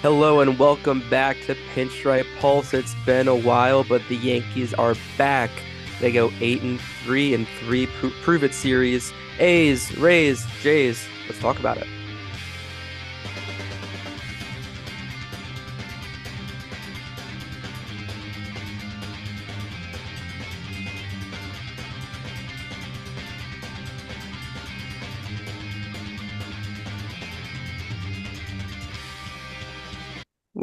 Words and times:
Hello 0.00 0.38
and 0.38 0.60
welcome 0.60 1.02
back 1.10 1.36
to 1.46 1.56
Pinstripe 1.74 2.24
Pulse. 2.38 2.72
It's 2.72 2.94
been 3.04 3.26
a 3.26 3.34
while, 3.34 3.82
but 3.82 4.00
the 4.08 4.14
Yankees 4.14 4.72
are 4.74 4.94
back. 5.16 5.50
They 5.98 6.12
go 6.12 6.30
eight 6.40 6.62
and 6.62 6.80
three 7.02 7.34
in 7.34 7.46
three 7.58 7.88
pro- 7.98 8.12
prove 8.22 8.44
it 8.44 8.54
series. 8.54 9.12
A's, 9.40 9.98
Rays, 9.98 10.46
Jays. 10.62 11.04
Let's 11.26 11.40
talk 11.40 11.58
about 11.58 11.78
it. 11.78 11.88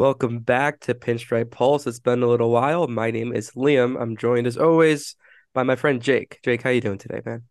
Welcome 0.05 0.37
back 0.37 0.81
to 0.81 0.93
Pinstripe 0.93 1.49
Pulse. 1.49 1.87
It's 1.87 1.99
been 1.99 2.21
a 2.21 2.27
little 2.27 2.51
while. 2.51 2.87
My 2.87 3.09
name 3.09 3.33
is 3.33 3.49
Liam. 3.53 3.99
I'm 3.99 4.15
joined 4.15 4.45
as 4.45 4.55
always 4.55 5.15
by 5.55 5.63
my 5.63 5.75
friend 5.75 5.99
Jake. 5.99 6.37
Jake, 6.43 6.61
how 6.61 6.69
you 6.69 6.79
doing 6.79 6.99
today, 6.99 7.21
man? 7.25 7.41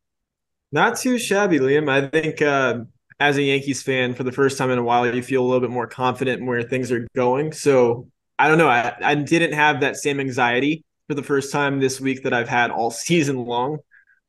Not 0.70 0.96
too 0.96 1.18
shabby, 1.18 1.58
Liam. 1.58 1.90
I 1.90 2.06
think 2.06 2.40
uh, 2.40 2.84
as 3.18 3.38
a 3.38 3.42
Yankees 3.42 3.82
fan, 3.82 4.14
for 4.14 4.22
the 4.22 4.30
first 4.30 4.56
time 4.56 4.70
in 4.70 4.78
a 4.78 4.84
while, 4.84 5.12
you 5.12 5.20
feel 5.20 5.42
a 5.42 5.44
little 5.44 5.62
bit 5.62 5.70
more 5.70 5.88
confident 5.88 6.42
in 6.42 6.46
where 6.46 6.62
things 6.62 6.92
are 6.92 7.04
going. 7.16 7.50
So 7.50 8.08
I 8.38 8.46
don't 8.46 8.58
know. 8.58 8.68
I, 8.68 8.94
I 9.02 9.16
didn't 9.16 9.54
have 9.54 9.80
that 9.80 9.96
same 9.96 10.20
anxiety 10.20 10.84
for 11.08 11.14
the 11.14 11.24
first 11.24 11.50
time 11.50 11.80
this 11.80 12.00
week 12.00 12.22
that 12.22 12.32
I've 12.32 12.48
had 12.48 12.70
all 12.70 12.90
season 12.92 13.46
long. 13.46 13.78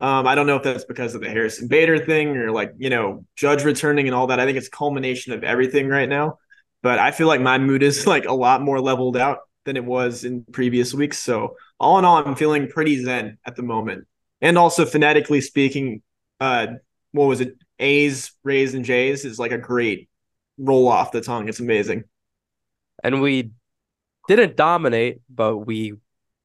Um, 0.02 0.26
I 0.26 0.34
don't 0.34 0.48
know 0.48 0.56
if 0.56 0.64
that's 0.64 0.86
because 0.86 1.14
of 1.14 1.22
the 1.22 1.30
Harrison 1.30 1.68
Bader 1.68 2.04
thing 2.04 2.36
or 2.38 2.50
like, 2.50 2.74
you 2.80 2.90
know, 2.90 3.24
Judge 3.36 3.64
returning 3.64 4.08
and 4.08 4.16
all 4.16 4.26
that. 4.28 4.40
I 4.40 4.46
think 4.46 4.58
it's 4.58 4.68
culmination 4.68 5.32
of 5.32 5.44
everything 5.44 5.90
right 5.90 6.10
now 6.10 6.40
but 6.86 7.00
I 7.00 7.10
feel 7.10 7.26
like 7.26 7.42
my 7.42 7.58
mood 7.58 7.82
is 7.82 8.06
like 8.14 8.26
a 8.26 8.34
lot 8.34 8.62
more 8.62 8.80
leveled 8.80 9.18
out 9.18 9.40
than 9.66 9.76
it 9.76 9.84
was 9.84 10.24
in 10.24 10.46
previous 10.52 10.94
weeks. 10.94 11.18
So 11.18 11.56
all 11.80 11.98
in 11.98 12.06
all, 12.06 12.18
I'm 12.18 12.36
feeling 12.36 12.68
pretty 12.68 13.04
zen 13.04 13.40
at 13.44 13.56
the 13.56 13.64
moment. 13.64 14.06
And 14.40 14.56
also 14.56 14.86
phonetically 14.86 15.42
speaking, 15.42 16.04
uh, 16.40 16.68
what 17.12 17.26
was 17.26 17.42
it? 17.42 17.56
A's, 17.80 18.34
Rays, 18.44 18.76
and 18.76 18.86
Jays 18.86 19.26
is 19.26 19.40
like 19.40 19.52
a 19.52 19.58
great 19.58 20.10
roll 20.60 20.88
off 20.88 21.12
the 21.12 21.22
tongue. 21.22 21.50
It's 21.50 21.60
amazing. 21.60 22.04
And 23.04 23.20
we 23.20 23.50
didn't 24.28 24.56
dominate, 24.56 25.22
but 25.28 25.58
we 25.58 25.94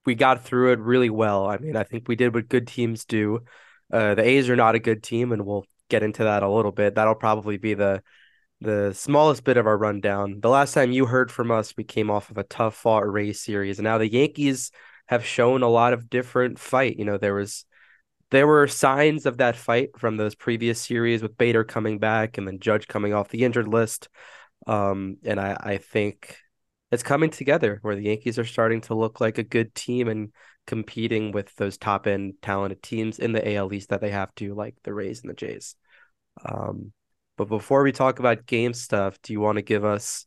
we 0.07 0.15
got 0.15 0.47
through 0.47 0.73
it 0.73 0.79
really 0.79 1.11
well. 1.11 1.47
I 1.49 1.59
mean, 1.59 1.77
I 1.77 1.85
think 1.85 2.09
we 2.09 2.17
did 2.17 2.33
what 2.33 2.49
good 2.49 2.67
teams 2.67 3.05
do. 3.05 3.41
Uh, 3.93 4.15
the 4.15 4.23
A's 4.23 4.49
are 4.49 4.57
not 4.57 4.75
a 4.75 4.79
good 4.79 5.03
team, 5.03 5.33
and 5.33 5.45
we'll 5.45 5.67
get 5.91 6.03
into 6.03 6.25
that 6.25 6.43
a 6.43 6.51
little 6.51 6.73
bit. 6.73 6.95
That'll 6.95 7.15
probably 7.15 7.59
be 7.59 7.75
the 7.75 8.03
the 8.61 8.93
smallest 8.93 9.45
bit 9.45 9.57
of 9.57 9.67
our 9.67 9.77
rundown. 9.77 10.41
The 10.41 10.51
last 10.51 10.75
time 10.75 10.93
you 10.93 11.07
heard 11.07 11.31
from 11.31 11.51
us, 11.51 11.75
we 11.77 11.85
came 11.85 12.11
off 12.11 12.31
of 12.31 12.39
a 12.39 12.45
tough 12.45 12.77
fought 12.77 13.11
Rays 13.11 13.41
series, 13.41 13.79
and 13.79 13.85
now 13.85 13.99
the 13.99 14.11
Yankees 14.11 14.71
have 15.07 15.25
shown 15.25 15.63
a 15.63 15.69
lot 15.69 15.93
of 15.93 16.11
different 16.11 16.59
fight. 16.59 16.97
You 16.99 17.05
know, 17.05 17.19
there 17.19 17.35
was 17.35 17.65
there 18.31 18.47
were 18.47 18.69
signs 18.69 19.27
of 19.27 19.39
that 19.39 19.57
fight 19.57 19.99
from 19.99 20.17
those 20.17 20.35
previous 20.35 20.81
series 20.81 21.23
with 21.23 21.37
Bader 21.37 21.65
coming 21.65 21.99
back 21.99 22.39
and 22.39 22.47
then 22.47 22.61
Judge 22.61 22.87
coming 22.87 23.13
off 23.13 23.29
the 23.29 23.45
injured 23.45 23.67
list. 23.67 24.09
Um, 24.67 25.17
and 25.25 25.41
I, 25.41 25.57
I 25.59 25.79
think 25.79 26.37
it's 26.93 27.03
coming 27.03 27.31
together 27.31 27.79
where 27.83 27.97
the 27.97 28.05
Yankees 28.05 28.39
are 28.39 28.45
starting 28.45 28.83
to 28.83 28.95
look 28.95 29.21
like 29.21 29.39
a 29.39 29.43
good 29.43 29.75
team 29.75 30.07
and 30.07 30.33
competing 30.67 31.33
with 31.33 31.55
those 31.57 31.77
top 31.77 32.07
end 32.07 32.35
talented 32.43 32.83
teams 32.83 33.19
in 33.19 33.33
the 33.33 33.55
AL 33.57 33.73
East 33.73 33.89
that 33.89 34.01
they 34.01 34.11
have 34.11 34.33
to, 34.37 34.55
like 34.55 34.77
the 34.85 34.95
Rays 34.95 35.23
and 35.23 35.31
the 35.31 35.35
Jays. 35.35 35.75
Um, 36.45 36.93
but 37.41 37.49
before 37.49 37.83
we 37.83 37.91
talk 37.91 38.19
about 38.19 38.45
game 38.45 38.75
stuff, 38.75 39.17
do 39.23 39.33
you 39.33 39.41
want 39.41 39.57
to 39.57 39.63
give 39.63 39.83
us 39.83 40.27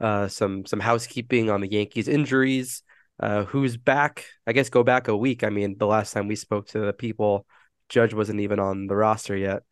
uh, 0.00 0.28
some 0.28 0.64
some 0.64 0.78
housekeeping 0.78 1.50
on 1.50 1.60
the 1.60 1.68
Yankees 1.68 2.06
injuries? 2.06 2.84
Uh, 3.18 3.42
who's 3.42 3.76
back? 3.76 4.26
I 4.46 4.52
guess 4.52 4.68
go 4.68 4.84
back 4.84 5.08
a 5.08 5.16
week. 5.16 5.42
I 5.42 5.50
mean, 5.50 5.76
the 5.76 5.88
last 5.88 6.12
time 6.12 6.28
we 6.28 6.36
spoke 6.36 6.68
to 6.68 6.78
the 6.78 6.92
people, 6.92 7.46
Judge 7.88 8.14
wasn't 8.14 8.38
even 8.38 8.60
on 8.60 8.86
the 8.86 8.94
roster 8.94 9.36
yet. 9.36 9.64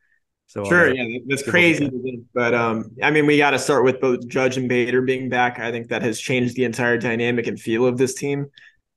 So 0.48 0.64
sure, 0.64 0.90
uh, 0.90 0.92
yeah, 0.94 1.18
that's 1.28 1.48
crazy. 1.48 1.88
But 2.34 2.54
um, 2.54 2.90
I 3.00 3.12
mean, 3.12 3.24
we 3.24 3.38
got 3.38 3.52
to 3.52 3.58
start 3.60 3.84
with 3.84 4.00
both 4.00 4.26
Judge 4.26 4.56
and 4.56 4.68
Bader 4.68 5.00
being 5.00 5.28
back. 5.28 5.60
I 5.60 5.70
think 5.70 5.90
that 5.90 6.02
has 6.02 6.18
changed 6.18 6.56
the 6.56 6.64
entire 6.64 6.98
dynamic 6.98 7.46
and 7.46 7.60
feel 7.60 7.86
of 7.86 7.98
this 7.98 8.14
team, 8.14 8.46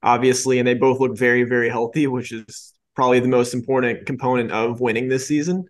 obviously, 0.02 0.58
and 0.58 0.68
they 0.68 0.74
both 0.74 1.00
look 1.00 1.16
very, 1.16 1.44
very 1.44 1.70
healthy, 1.70 2.08
which 2.08 2.32
is 2.32 2.74
probably 2.96 3.20
the 3.20 3.28
most 3.28 3.54
important 3.54 4.08
component 4.08 4.52
of 4.52 4.82
winning 4.82 5.10
this 5.10 5.28
season. 5.28 5.66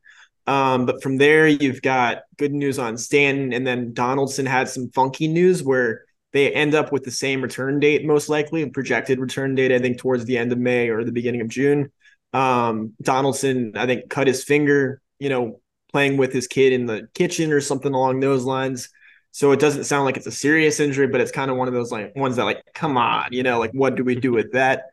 Um, 0.45 0.85
but 0.85 1.01
from 1.01 1.17
there, 1.17 1.47
you've 1.47 1.81
got 1.81 2.23
good 2.37 2.51
news 2.51 2.79
on 2.79 2.97
Stanton, 2.97 3.53
and 3.53 3.65
then 3.65 3.93
Donaldson 3.93 4.45
had 4.45 4.67
some 4.67 4.89
funky 4.91 5.27
news 5.27 5.63
where 5.63 6.03
they 6.33 6.51
end 6.51 6.75
up 6.75 6.91
with 6.91 7.03
the 7.03 7.11
same 7.11 7.41
return 7.41 7.79
date, 7.79 8.05
most 8.05 8.27
likely, 8.27 8.61
and 8.61 8.73
projected 8.73 9.19
return 9.19 9.55
date, 9.55 9.71
I 9.71 9.79
think, 9.79 9.99
towards 9.99 10.25
the 10.25 10.37
end 10.37 10.51
of 10.51 10.57
May 10.57 10.89
or 10.89 11.03
the 11.03 11.11
beginning 11.11 11.41
of 11.41 11.47
June. 11.47 11.91
Um, 12.33 12.93
Donaldson, 13.01 13.73
I 13.75 13.85
think, 13.85 14.09
cut 14.09 14.27
his 14.27 14.43
finger, 14.43 15.01
you 15.19 15.29
know, 15.29 15.61
playing 15.91 16.17
with 16.17 16.33
his 16.33 16.47
kid 16.47 16.73
in 16.73 16.87
the 16.87 17.07
kitchen 17.13 17.51
or 17.53 17.61
something 17.61 17.93
along 17.93 18.19
those 18.19 18.43
lines. 18.43 18.89
So 19.31 19.51
it 19.51 19.59
doesn't 19.59 19.85
sound 19.85 20.05
like 20.05 20.17
it's 20.17 20.27
a 20.27 20.31
serious 20.31 20.79
injury, 20.79 21.07
but 21.07 21.21
it's 21.21 21.31
kind 21.31 21.49
of 21.49 21.57
one 21.57 21.67
of 21.67 21.73
those 21.73 21.91
like 21.91 22.15
ones 22.15 22.35
that 22.35 22.43
like, 22.43 22.63
come 22.73 22.97
on, 22.97 23.27
you 23.31 23.43
know, 23.43 23.59
like 23.59 23.71
what 23.71 23.95
do 23.95 24.03
we 24.03 24.15
do 24.15 24.31
with 24.31 24.51
that? 24.53 24.85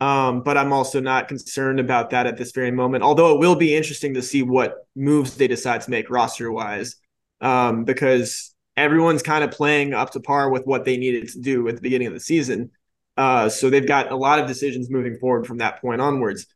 Um, 0.00 0.42
but 0.42 0.58
I'm 0.58 0.72
also 0.72 1.00
not 1.00 1.28
concerned 1.28 1.80
about 1.80 2.10
that 2.10 2.26
at 2.26 2.36
this 2.36 2.52
very 2.52 2.70
moment. 2.70 3.02
Although 3.02 3.34
it 3.34 3.40
will 3.40 3.54
be 3.54 3.74
interesting 3.74 4.14
to 4.14 4.22
see 4.22 4.42
what 4.42 4.86
moves 4.94 5.36
they 5.36 5.48
decide 5.48 5.80
to 5.82 5.90
make 5.90 6.10
roster 6.10 6.52
wise, 6.52 6.96
um, 7.40 7.84
because 7.84 8.54
everyone's 8.76 9.22
kind 9.22 9.42
of 9.42 9.50
playing 9.50 9.94
up 9.94 10.10
to 10.10 10.20
par 10.20 10.50
with 10.50 10.66
what 10.66 10.84
they 10.84 10.96
needed 10.96 11.28
to 11.28 11.40
do 11.40 11.66
at 11.68 11.76
the 11.76 11.80
beginning 11.80 12.08
of 12.08 12.14
the 12.14 12.20
season. 12.20 12.70
Uh, 13.16 13.48
so 13.48 13.70
they've 13.70 13.88
got 13.88 14.12
a 14.12 14.16
lot 14.16 14.38
of 14.38 14.46
decisions 14.46 14.90
moving 14.90 15.16
forward 15.16 15.46
from 15.46 15.58
that 15.58 15.80
point 15.80 16.00
onwards. 16.02 16.46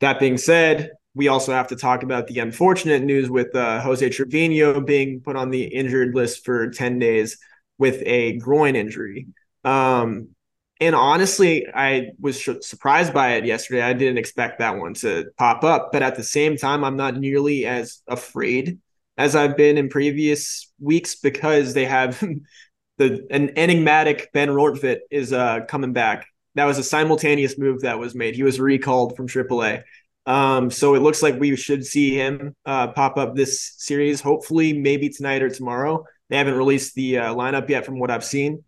That 0.00 0.18
being 0.18 0.36
said, 0.36 0.90
we 1.14 1.28
also 1.28 1.52
have 1.52 1.68
to 1.68 1.76
talk 1.76 2.02
about 2.02 2.26
the 2.26 2.40
unfortunate 2.40 3.02
news 3.02 3.30
with 3.30 3.54
uh, 3.54 3.80
Jose 3.80 4.08
Trevino 4.08 4.80
being 4.80 5.20
put 5.20 5.36
on 5.36 5.50
the 5.50 5.62
injured 5.62 6.14
list 6.14 6.44
for 6.44 6.70
10 6.70 6.98
days 6.98 7.38
with 7.78 8.02
a 8.04 8.38
groin 8.38 8.74
injury. 8.74 9.28
Um, 9.64 10.28
and 10.82 10.96
honestly, 10.96 11.66
I 11.72 12.08
was 12.18 12.44
surprised 12.66 13.14
by 13.14 13.34
it 13.34 13.44
yesterday. 13.44 13.82
I 13.82 13.92
didn't 13.92 14.18
expect 14.18 14.58
that 14.58 14.76
one 14.76 14.94
to 14.94 15.26
pop 15.38 15.62
up, 15.62 15.90
but 15.92 16.02
at 16.02 16.16
the 16.16 16.24
same 16.24 16.56
time, 16.56 16.82
I'm 16.82 16.96
not 16.96 17.16
nearly 17.16 17.66
as 17.66 18.00
afraid 18.08 18.80
as 19.16 19.36
I've 19.36 19.56
been 19.56 19.78
in 19.78 19.88
previous 19.88 20.72
weeks 20.80 21.14
because 21.14 21.72
they 21.72 21.84
have 21.84 22.18
the 22.98 23.24
an 23.30 23.56
enigmatic 23.56 24.30
Ben 24.32 24.48
Rortvedt 24.48 24.98
is 25.08 25.32
uh, 25.32 25.60
coming 25.68 25.92
back. 25.92 26.26
That 26.56 26.64
was 26.64 26.78
a 26.78 26.84
simultaneous 26.84 27.56
move 27.56 27.82
that 27.82 28.00
was 28.00 28.16
made. 28.16 28.34
He 28.34 28.42
was 28.42 28.58
recalled 28.58 29.16
from 29.16 29.28
AAA. 29.28 29.84
Um, 30.26 30.68
so 30.68 30.96
it 30.96 31.00
looks 31.00 31.22
like 31.22 31.38
we 31.38 31.54
should 31.54 31.86
see 31.86 32.16
him 32.16 32.56
uh, 32.66 32.88
pop 32.88 33.16
up 33.18 33.36
this 33.36 33.74
series. 33.78 34.20
Hopefully, 34.20 34.72
maybe 34.72 35.10
tonight 35.10 35.42
or 35.42 35.48
tomorrow. 35.48 36.04
They 36.28 36.38
haven't 36.38 36.54
released 36.54 36.96
the 36.96 37.18
uh, 37.18 37.34
lineup 37.34 37.68
yet, 37.68 37.86
from 37.86 38.00
what 38.00 38.10
I've 38.10 38.24
seen 38.24 38.64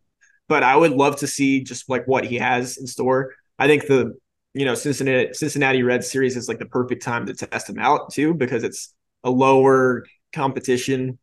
but 0.49 0.63
I 0.63 0.77
would 0.77 0.93
love 0.93 1.17
to 1.17 1.27
see 1.27 1.63
just 1.63 1.89
like 1.89 2.07
what 2.07 2.25
he 2.25 2.37
has 2.37 2.77
in 2.77 2.87
store. 2.87 3.33
I 3.59 3.67
think 3.67 3.87
the 3.87 4.17
you 4.53 4.65
know 4.65 4.75
Cincinnati 4.75 5.33
Cincinnati 5.35 5.83
Reds 5.83 6.11
series 6.11 6.37
is 6.37 6.49
like 6.49 6.59
the 6.59 6.67
perfect 6.67 7.03
time 7.03 7.27
to 7.27 7.35
test 7.35 7.69
him 7.69 7.79
out 7.79 8.13
too 8.13 8.35
because 8.35 8.65
it's 8.65 8.95
a 9.23 9.31
lower 9.31 10.05
competition. 10.33 11.19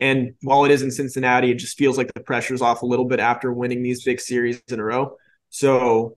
And 0.00 0.34
while 0.42 0.64
it 0.64 0.72
is 0.72 0.82
in 0.82 0.90
Cincinnati, 0.90 1.50
it 1.52 1.56
just 1.58 1.78
feels 1.78 1.96
like 1.96 2.12
the 2.12 2.20
pressure's 2.20 2.62
off 2.62 2.82
a 2.82 2.86
little 2.86 3.04
bit 3.04 3.20
after 3.20 3.52
winning 3.52 3.82
these 3.82 4.04
big 4.04 4.20
series 4.20 4.60
in 4.68 4.80
a 4.80 4.84
row. 4.84 5.16
So 5.50 6.16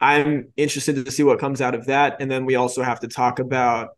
I'm 0.00 0.52
interested 0.56 1.02
to 1.02 1.10
see 1.10 1.22
what 1.22 1.38
comes 1.38 1.60
out 1.60 1.74
of 1.74 1.86
that. 1.86 2.20
And 2.20 2.30
then 2.30 2.44
we 2.44 2.56
also 2.56 2.82
have 2.82 3.00
to 3.00 3.08
talk 3.08 3.38
about 3.38 3.90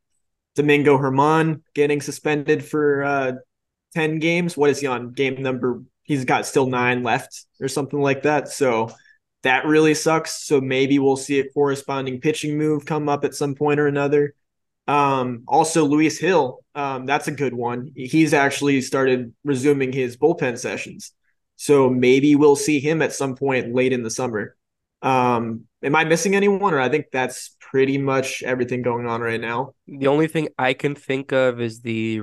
Domingo 0.54 0.98
Germán 0.98 1.62
getting 1.74 2.00
suspended 2.00 2.64
for 2.64 3.02
uh, 3.02 3.32
10 3.94 4.18
games. 4.18 4.56
What 4.56 4.70
is 4.70 4.78
he 4.78 4.86
on 4.86 5.12
game 5.12 5.42
number 5.42 5.82
he's 6.08 6.24
got 6.24 6.46
still 6.46 6.66
nine 6.66 7.04
left 7.04 7.44
or 7.60 7.68
something 7.68 8.00
like 8.00 8.22
that. 8.22 8.48
So 8.48 8.90
that 9.42 9.66
really 9.66 9.94
sucks. 9.94 10.44
So 10.44 10.60
maybe 10.60 10.98
we'll 10.98 11.16
see 11.16 11.38
a 11.38 11.48
corresponding 11.50 12.20
pitching 12.20 12.58
move 12.58 12.86
come 12.86 13.08
up 13.08 13.24
at 13.24 13.34
some 13.34 13.54
point 13.54 13.78
or 13.78 13.86
another. 13.86 14.34
Um, 14.88 15.44
also, 15.46 15.84
Luis 15.84 16.18
Gil, 16.18 16.64
um, 16.74 17.04
that's 17.04 17.28
a 17.28 17.32
good 17.32 17.52
one. 17.52 17.92
He's 17.94 18.32
actually 18.32 18.80
started 18.80 19.34
resuming 19.44 19.92
his 19.92 20.16
bullpen 20.16 20.58
sessions. 20.58 21.12
So 21.56 21.90
maybe 21.90 22.34
we'll 22.36 22.56
see 22.56 22.80
him 22.80 23.02
at 23.02 23.12
some 23.12 23.36
point 23.36 23.74
late 23.74 23.92
in 23.92 24.02
the 24.02 24.10
summer. 24.10 24.56
Um, 25.02 25.64
am 25.82 25.94
I 25.94 26.04
missing 26.04 26.34
anyone, 26.34 26.72
or 26.72 26.80
I 26.80 26.88
think 26.88 27.06
that's 27.12 27.54
pretty 27.60 27.98
much 27.98 28.42
everything 28.42 28.80
going 28.80 29.06
on 29.06 29.20
right 29.20 29.40
now? 29.40 29.74
The 29.86 30.06
only 30.06 30.26
thing 30.26 30.48
I 30.58 30.72
can 30.72 30.94
think 30.94 31.32
of 31.32 31.60
is 31.60 31.82
the 31.82 32.22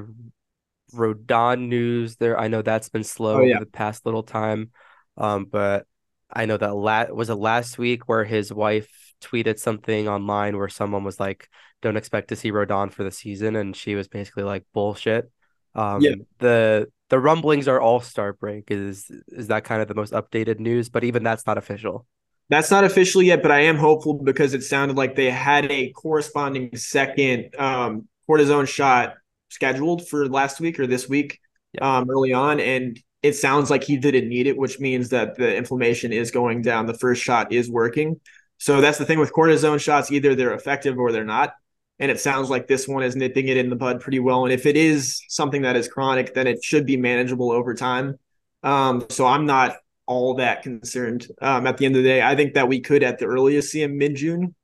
Rodon 0.95 1.67
news 1.67 2.15
there. 2.17 2.39
I 2.39 2.47
know 2.47 2.61
that's 2.61 2.89
been 2.89 3.03
slow 3.03 3.37
oh, 3.37 3.41
yeah. 3.41 3.59
the 3.59 3.65
past 3.65 4.05
little 4.05 4.23
time. 4.23 4.71
Um, 5.17 5.45
but 5.45 5.85
I 6.31 6.45
know 6.45 6.57
that 6.57 6.75
la- 6.75 7.11
was 7.11 7.29
it 7.29 7.35
last 7.35 7.77
week 7.77 8.07
where 8.07 8.23
his 8.23 8.51
wife 8.51 9.13
tweeted 9.21 9.59
something 9.59 10.07
online 10.07 10.57
where 10.57 10.69
someone 10.69 11.03
was 11.03 11.19
like, 11.19 11.49
"Don't 11.81 11.97
expect 11.97 12.29
to 12.29 12.35
see 12.35 12.51
Rodon 12.51 12.91
for 12.91 13.03
the 13.03 13.11
season," 13.11 13.55
and 13.55 13.75
she 13.75 13.95
was 13.95 14.07
basically 14.07 14.43
like, 14.43 14.65
"Bullshit." 14.73 15.31
Um, 15.73 16.01
yeah. 16.01 16.15
the 16.39 16.87
the 17.09 17.19
rumblings 17.19 17.67
are 17.67 17.79
all 17.79 17.99
star 17.99 18.33
break 18.33 18.71
is 18.71 19.11
is 19.27 19.47
that 19.47 19.63
kind 19.63 19.81
of 19.81 19.87
the 19.87 19.95
most 19.95 20.13
updated 20.13 20.59
news, 20.59 20.89
but 20.89 21.03
even 21.03 21.23
that's 21.23 21.45
not 21.45 21.57
official. 21.57 22.05
That's 22.49 22.69
not 22.69 22.83
official 22.83 23.23
yet, 23.23 23.41
but 23.41 23.51
I 23.51 23.61
am 23.61 23.77
hopeful 23.77 24.13
because 24.13 24.53
it 24.53 24.61
sounded 24.61 24.97
like 24.97 25.15
they 25.15 25.31
had 25.31 25.71
a 25.71 25.91
corresponding 25.91 26.75
second 26.77 27.55
um, 27.57 28.07
cortisone 28.29 28.67
shot 28.67 29.15
scheduled 29.49 30.07
for 30.07 30.27
last 30.27 30.59
week 30.59 30.79
or 30.79 30.87
this 30.87 31.07
week 31.07 31.39
yeah. 31.73 31.97
um, 31.97 32.09
early 32.09 32.33
on, 32.33 32.59
and 32.59 32.99
it 33.23 33.33
sounds 33.33 33.69
like 33.69 33.83
he 33.83 33.97
didn't 33.97 34.29
need 34.29 34.47
it, 34.47 34.57
which 34.57 34.79
means 34.79 35.09
that 35.09 35.35
the 35.35 35.55
inflammation 35.55 36.13
is 36.13 36.31
going 36.31 36.61
down. 36.61 36.85
The 36.85 36.93
first 36.93 37.23
shot 37.23 37.51
is 37.51 37.69
working. 37.69 38.19
So 38.57 38.81
that's 38.81 38.97
the 38.97 39.05
thing 39.05 39.19
with 39.19 39.33
cortisone 39.33 39.79
shots: 39.79 40.11
either 40.11 40.35
they're 40.35 40.53
effective 40.53 40.97
or 40.97 41.11
they're 41.11 41.25
not. 41.25 41.53
And 41.97 42.11
it 42.11 42.19
sounds 42.19 42.49
like 42.49 42.67
this 42.67 42.87
one 42.87 43.03
is 43.03 43.15
nipping 43.15 43.47
it 43.47 43.57
in 43.57 43.69
the 43.69 43.75
bud 43.75 44.01
pretty 44.01 44.19
well. 44.19 44.43
And 44.43 44.51
if 44.51 44.65
it 44.65 44.75
is 44.75 45.21
something 45.29 45.61
that 45.61 45.77
is 45.77 45.87
chronic, 45.87 46.33
then 46.33 46.45
it 46.45 46.61
should 46.61 46.85
be 46.85 46.97
manageable 46.97 47.51
over 47.51 47.73
time. 47.73 48.19
Um, 48.63 49.05
so 49.09 49.25
I'm 49.25 49.45
not 49.45 49.77
all 50.05 50.35
that 50.35 50.61
concerned. 50.61 51.27
Um, 51.41 51.65
at 51.67 51.77
the 51.77 51.85
end 51.85 51.95
of 51.95 52.03
the 52.03 52.09
day, 52.09 52.21
I 52.21 52.35
think 52.35 52.55
that 52.55 52.67
we 52.67 52.81
could 52.81 53.01
at 53.03 53.17
the 53.17 53.25
earliest 53.25 53.71
see 53.71 53.81
him 53.81 53.97
mid 53.97 54.15
June. 54.15 54.55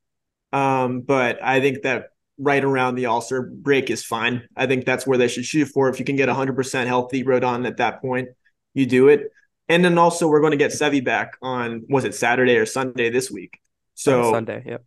Um, 0.51 1.01
but 1.01 1.41
I 1.41 1.61
think 1.61 1.83
that 1.83 2.10
right 2.41 2.63
around 2.63 2.95
the 2.95 3.21
Star 3.21 3.43
break 3.43 3.89
is 3.89 4.03
fine. 4.03 4.47
I 4.55 4.65
think 4.67 4.85
that's 4.85 5.05
where 5.05 5.17
they 5.17 5.27
should 5.27 5.45
shoot 5.45 5.67
for. 5.67 5.89
If 5.89 5.99
you 5.99 6.05
can 6.05 6.15
get 6.15 6.27
100% 6.27 6.87
healthy 6.87 7.23
Rodon 7.23 7.67
at 7.67 7.77
that 7.77 8.01
point, 8.01 8.29
you 8.73 8.85
do 8.85 9.07
it. 9.07 9.31
And 9.69 9.85
then 9.85 9.97
also, 9.97 10.27
we're 10.27 10.41
going 10.41 10.51
to 10.51 10.57
get 10.57 10.71
Sevi 10.71 11.03
back 11.03 11.37
on, 11.41 11.85
was 11.87 12.03
it 12.03 12.15
Saturday 12.15 12.57
or 12.57 12.65
Sunday 12.65 13.09
this 13.09 13.31
week? 13.31 13.59
So 13.93 14.31
Sunday, 14.31 14.63
yep. 14.65 14.83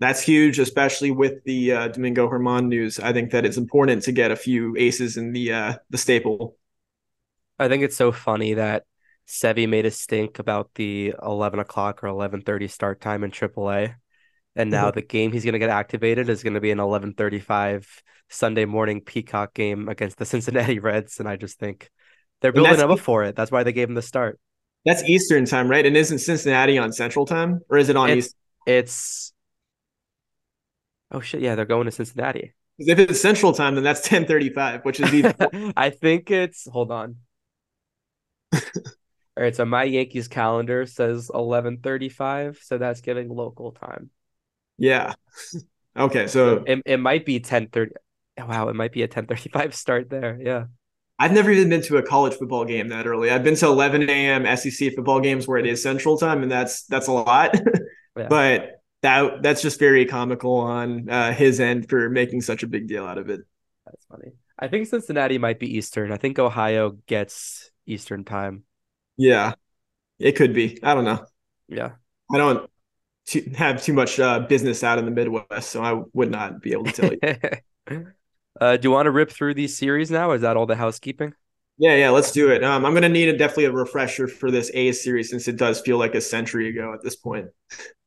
That's 0.00 0.20
huge, 0.20 0.58
especially 0.58 1.12
with 1.12 1.44
the 1.44 1.72
uh, 1.72 1.88
Domingo 1.88 2.28
Germán 2.28 2.66
news. 2.66 2.98
I 2.98 3.12
think 3.12 3.30
that 3.30 3.44
it's 3.44 3.56
important 3.56 4.02
to 4.04 4.12
get 4.12 4.32
a 4.32 4.36
few 4.36 4.74
aces 4.76 5.16
in 5.16 5.32
the 5.32 5.52
uh, 5.52 5.74
the 5.90 5.98
staple. 5.98 6.56
I 7.58 7.68
think 7.68 7.84
it's 7.84 7.96
so 7.96 8.10
funny 8.10 8.54
that 8.54 8.84
Sevi 9.28 9.68
made 9.68 9.86
a 9.86 9.90
stink 9.90 10.40
about 10.40 10.70
the 10.74 11.14
11 11.22 11.60
o'clock 11.60 12.02
or 12.02 12.08
11:30 12.08 12.68
start 12.68 13.00
time 13.00 13.22
in 13.22 13.30
AAA, 13.30 13.94
and 14.56 14.70
now 14.70 14.86
mm-hmm. 14.86 14.94
the 14.94 15.02
game 15.02 15.32
he's 15.32 15.44
going 15.44 15.54
to 15.54 15.58
get 15.58 15.70
activated 15.70 16.28
is 16.28 16.42
going 16.42 16.54
to 16.54 16.60
be 16.60 16.70
an 16.70 16.78
11:35 16.78 17.86
Sunday 18.28 18.64
morning 18.64 19.00
Peacock 19.00 19.54
game 19.54 19.88
against 19.88 20.18
the 20.18 20.24
Cincinnati 20.24 20.78
Reds, 20.78 21.20
and 21.20 21.28
I 21.28 21.36
just 21.36 21.58
think 21.58 21.90
they're 22.40 22.52
building 22.52 22.80
up 22.80 22.98
for 22.98 23.24
it. 23.24 23.36
That's 23.36 23.50
why 23.50 23.62
they 23.62 23.72
gave 23.72 23.88
him 23.88 23.94
the 23.94 24.02
start. 24.02 24.38
That's 24.84 25.02
Eastern 25.04 25.46
time, 25.46 25.68
right? 25.68 25.84
And 25.84 25.96
isn't 25.96 26.18
Cincinnati 26.18 26.76
on 26.78 26.92
Central 26.92 27.26
time, 27.26 27.60
or 27.70 27.78
is 27.78 27.88
it 27.88 27.96
on 27.96 28.10
it's, 28.10 28.26
East? 28.26 28.36
It's 28.66 29.32
oh 31.10 31.20
shit, 31.20 31.40
yeah, 31.40 31.54
they're 31.54 31.64
going 31.64 31.86
to 31.86 31.90
Cincinnati. 31.90 32.52
If 32.78 32.98
it's 32.98 33.20
Central 33.20 33.52
time, 33.52 33.76
then 33.76 33.84
that's 33.84 34.06
10:35, 34.06 34.84
which 34.84 35.00
is 35.00 35.14
even. 35.14 35.34
I 35.76 35.90
think 35.90 36.30
it's 36.30 36.68
hold 36.70 36.90
on. 36.90 37.16
All 39.36 39.42
right, 39.42 39.54
so 39.54 39.64
my 39.64 39.84
Yankees 39.84 40.28
calendar 40.28 40.86
says 40.86 41.30
11:35, 41.32 42.62
so 42.62 42.78
that's 42.78 43.00
giving 43.00 43.28
local 43.28 43.72
time. 43.72 44.10
Yeah. 44.78 45.14
Okay, 45.96 46.26
so 46.26 46.64
it, 46.66 46.82
it 46.86 46.96
might 46.98 47.24
be 47.24 47.38
10:30. 47.38 47.92
Wow, 48.36 48.68
it 48.68 48.74
might 48.74 48.92
be 48.92 49.02
a 49.02 49.08
10:35 49.08 49.74
start 49.74 50.10
there. 50.10 50.38
Yeah. 50.42 50.64
I've 51.18 51.32
never 51.32 51.52
even 51.52 51.68
been 51.68 51.82
to 51.82 51.98
a 51.98 52.02
college 52.02 52.34
football 52.34 52.64
game 52.64 52.88
that 52.88 53.06
early. 53.06 53.30
I've 53.30 53.44
been 53.44 53.54
to 53.54 53.66
11 53.66 54.10
a.m. 54.10 54.56
SEC 54.56 54.92
football 54.94 55.20
games 55.20 55.46
where 55.46 55.58
it 55.58 55.66
is 55.66 55.80
Central 55.82 56.18
Time, 56.18 56.42
and 56.42 56.50
that's 56.50 56.84
that's 56.86 57.06
a 57.06 57.12
lot. 57.12 57.54
yeah. 58.16 58.26
But 58.28 58.80
that 59.02 59.42
that's 59.42 59.62
just 59.62 59.78
very 59.78 60.06
comical 60.06 60.56
on 60.56 61.08
uh, 61.08 61.32
his 61.32 61.60
end 61.60 61.88
for 61.88 62.10
making 62.10 62.40
such 62.40 62.64
a 62.64 62.66
big 62.66 62.88
deal 62.88 63.06
out 63.06 63.18
of 63.18 63.30
it. 63.30 63.42
That's 63.86 64.04
funny. 64.06 64.32
I 64.58 64.66
think 64.66 64.88
Cincinnati 64.88 65.38
might 65.38 65.60
be 65.60 65.76
Eastern. 65.76 66.10
I 66.10 66.16
think 66.16 66.40
Ohio 66.40 66.96
gets 67.06 67.70
Eastern 67.86 68.24
time. 68.24 68.64
Yeah, 69.16 69.54
it 70.18 70.32
could 70.32 70.52
be. 70.52 70.80
I 70.82 70.94
don't 70.94 71.04
know. 71.04 71.24
Yeah, 71.68 71.92
I 72.32 72.38
don't 72.38 72.68
t- 73.26 73.52
have 73.56 73.82
too 73.82 73.92
much 73.92 74.18
uh, 74.20 74.40
business 74.40 74.82
out 74.82 74.98
in 74.98 75.04
the 75.04 75.10
Midwest, 75.10 75.70
so 75.70 75.82
I 75.82 76.02
would 76.12 76.30
not 76.30 76.60
be 76.60 76.72
able 76.72 76.84
to 76.84 76.92
tell 76.92 77.12
you. 77.12 78.06
uh, 78.60 78.76
do 78.76 78.88
you 78.88 78.90
want 78.90 79.06
to 79.06 79.10
rip 79.10 79.30
through 79.30 79.54
these 79.54 79.76
series 79.76 80.10
now? 80.10 80.32
Is 80.32 80.42
that 80.42 80.56
all 80.56 80.66
the 80.66 80.76
housekeeping? 80.76 81.34
Yeah, 81.76 81.96
yeah, 81.96 82.10
let's 82.10 82.30
do 82.30 82.50
it. 82.50 82.62
Um, 82.62 82.86
I'm 82.86 82.94
gonna 82.94 83.08
need 83.08 83.28
a, 83.28 83.36
definitely 83.36 83.64
a 83.64 83.72
refresher 83.72 84.28
for 84.28 84.50
this 84.50 84.70
A 84.74 84.92
series 84.92 85.30
since 85.30 85.48
it 85.48 85.56
does 85.56 85.80
feel 85.80 85.98
like 85.98 86.14
a 86.14 86.20
century 86.20 86.68
ago 86.68 86.94
at 86.94 87.02
this 87.02 87.16
point. 87.16 87.48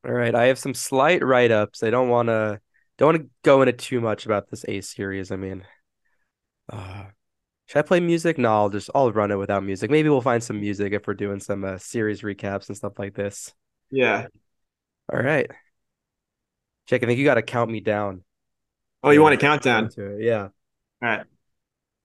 All 0.06 0.14
right, 0.14 0.34
I 0.34 0.46
have 0.46 0.58
some 0.58 0.74
slight 0.74 1.22
write 1.24 1.52
ups. 1.52 1.84
I 1.84 1.90
don't 1.90 2.08
want 2.08 2.30
to 2.30 2.62
don't 2.98 3.14
want 3.14 3.24
to 3.24 3.30
go 3.44 3.62
into 3.62 3.74
too 3.74 4.00
much 4.00 4.26
about 4.26 4.50
this 4.50 4.64
A 4.70 4.80
series. 4.80 5.32
I 5.32 5.36
mean, 5.36 5.66
uh, 6.72 7.06
should 7.66 7.80
I 7.80 7.82
play 7.82 8.00
music? 8.00 8.38
No, 8.38 8.54
I'll 8.54 8.70
just 8.70 8.90
I'll 8.96 9.12
run 9.12 9.32
it 9.32 9.36
without 9.36 9.64
music. 9.64 9.92
Maybe 9.92 10.08
we'll 10.08 10.22
find 10.22 10.42
some 10.42 10.62
music 10.62 10.94
if 10.94 11.06
we're 11.06 11.14
doing 11.14 11.42
some 11.42 11.66
uh, 11.66 11.78
series 11.78 12.22
recaps 12.22 12.70
and 12.70 12.78
stuff 12.78 12.98
like 12.98 13.14
this. 13.14 13.54
Yeah. 13.92 14.28
All 15.12 15.22
right. 15.22 15.50
Jake, 16.88 17.04
I 17.04 17.06
think 17.06 17.20
you 17.20 17.26
got 17.26 17.36
to 17.36 17.42
count 17.42 17.70
me 17.70 17.80
down. 17.80 18.24
Oh, 19.04 19.12
you 19.12 19.22
want 19.22 19.36
a 19.36 19.38
countdown? 19.38 19.90
To 19.92 20.16
it. 20.16 20.24
Yeah. 20.24 20.44
All 20.44 20.50
right. 21.02 21.26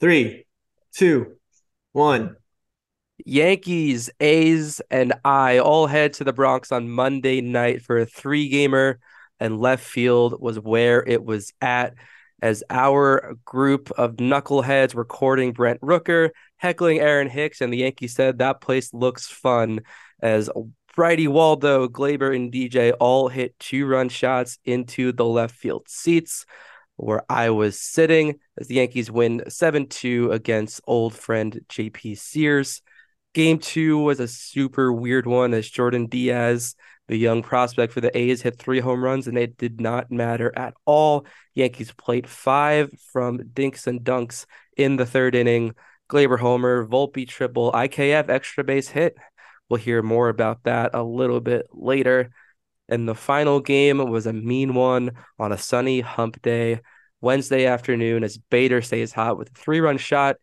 Three, 0.01 0.47
two, 0.93 1.37
one. 1.93 2.37
Yankees, 3.25 4.11
A's, 4.21 4.81
and 4.91 5.15
I 5.25 5.59
all 5.59 5.87
head 5.87 6.15
to 6.15 6.25
the 6.25 6.33
Bronx 6.33 6.73
on 6.73 6.91
Monday 6.91 7.41
night 7.41 7.83
for 7.83 7.99
a 7.99 8.07
three 8.07 8.49
gamer, 8.49 8.99
and 9.39 9.61
left 9.61 9.85
field 9.85 10.41
was 10.41 10.59
where 10.59 11.05
it 11.07 11.25
was 11.25 11.53
at 11.61 11.95
as 12.41 12.65
our 12.69 13.37
group 13.45 13.93
of 13.93 14.17
knuckleheads 14.17 14.97
recording 14.97 15.53
Brent 15.53 15.81
Rooker, 15.81 16.31
heckling 16.57 16.99
Aaron 16.99 17.29
Hicks, 17.29 17.61
and 17.61 17.73
the 17.73 17.79
Yankees 17.79 18.15
said 18.15 18.39
that 18.39 18.61
place 18.61 18.93
looks 18.93 19.29
fun 19.29 19.81
as 20.21 20.51
Brighty 20.97 21.29
Waldo, 21.29 21.89
Gleyber, 21.89 22.35
and 22.35 22.53
DJ 22.53 22.93
all 23.01 23.29
hit 23.29 23.59
two 23.59 23.87
run 23.87 24.09
shots 24.09 24.59
into 24.65 25.13
the 25.13 25.25
left 25.25 25.55
field 25.55 25.87
seats 25.89 26.45
where 26.97 27.23
I 27.29 27.51
was 27.51 27.81
sitting 27.81 28.39
as 28.59 28.69
the 28.69 28.77
Yankees 28.77 29.11
win 29.11 29.43
7 29.49 29.87
2 29.89 30.33
against 30.33 30.81
old 30.87 31.15
friend 31.15 31.61
JP 31.69 32.19
Sears. 32.19 32.83
Game 33.35 33.59
two 33.59 33.99
was 33.99 34.21
a 34.21 34.29
super 34.29 34.93
weird 34.93 35.27
one 35.27 35.55
as 35.55 35.69
Jordan 35.69 36.07
Diaz, 36.07 36.75
the 37.09 37.17
young 37.17 37.43
prospect 37.43 37.95
for 37.95 38.03
the 38.03 38.17
A's, 38.17 38.43
hit 38.43 38.59
three 38.59 38.81
home 38.81 39.03
runs 39.03 39.27
and 39.27 39.37
they 39.37 39.47
did 39.47 39.81
not 39.81 40.11
matter 40.13 40.53
at 40.55 40.75
all. 40.85 41.27
Yankees 41.55 41.93
played 41.93 42.29
five 42.29 42.91
from 43.11 43.39
dinks 43.55 43.87
and 43.87 44.03
dunks 44.03 44.45
in 44.77 44.97
the 44.97 45.07
third 45.07 45.35
inning. 45.35 45.75
Gleyber 46.11 46.39
homer, 46.39 46.87
Volpe 46.87 47.27
triple, 47.27 47.73
IKF 47.73 48.29
extra 48.29 48.65
base 48.65 48.89
hit. 48.89 49.17
We'll 49.73 49.81
hear 49.81 50.03
more 50.03 50.29
about 50.29 50.65
that 50.65 50.91
a 50.93 51.03
little 51.03 51.41
bit 51.41 51.67
later. 51.73 52.29
And 52.91 53.09
the 53.09 53.15
final 53.15 53.59
game 53.59 54.07
was 54.11 54.27
a 54.27 54.33
mean 54.35 54.75
one 54.75 55.13
on 55.39 55.51
a 55.51 55.57
sunny 55.57 56.03
hump 56.03 56.43
day 56.43 56.81
Wednesday 57.23 57.65
afternoon 57.65 58.23
as 58.23 58.37
Bader 58.37 58.83
stays 58.83 59.15
hot 59.15 59.39
with 59.39 59.49
a 59.49 59.55
three 59.55 59.81
run 59.81 59.97
shot 59.97 60.37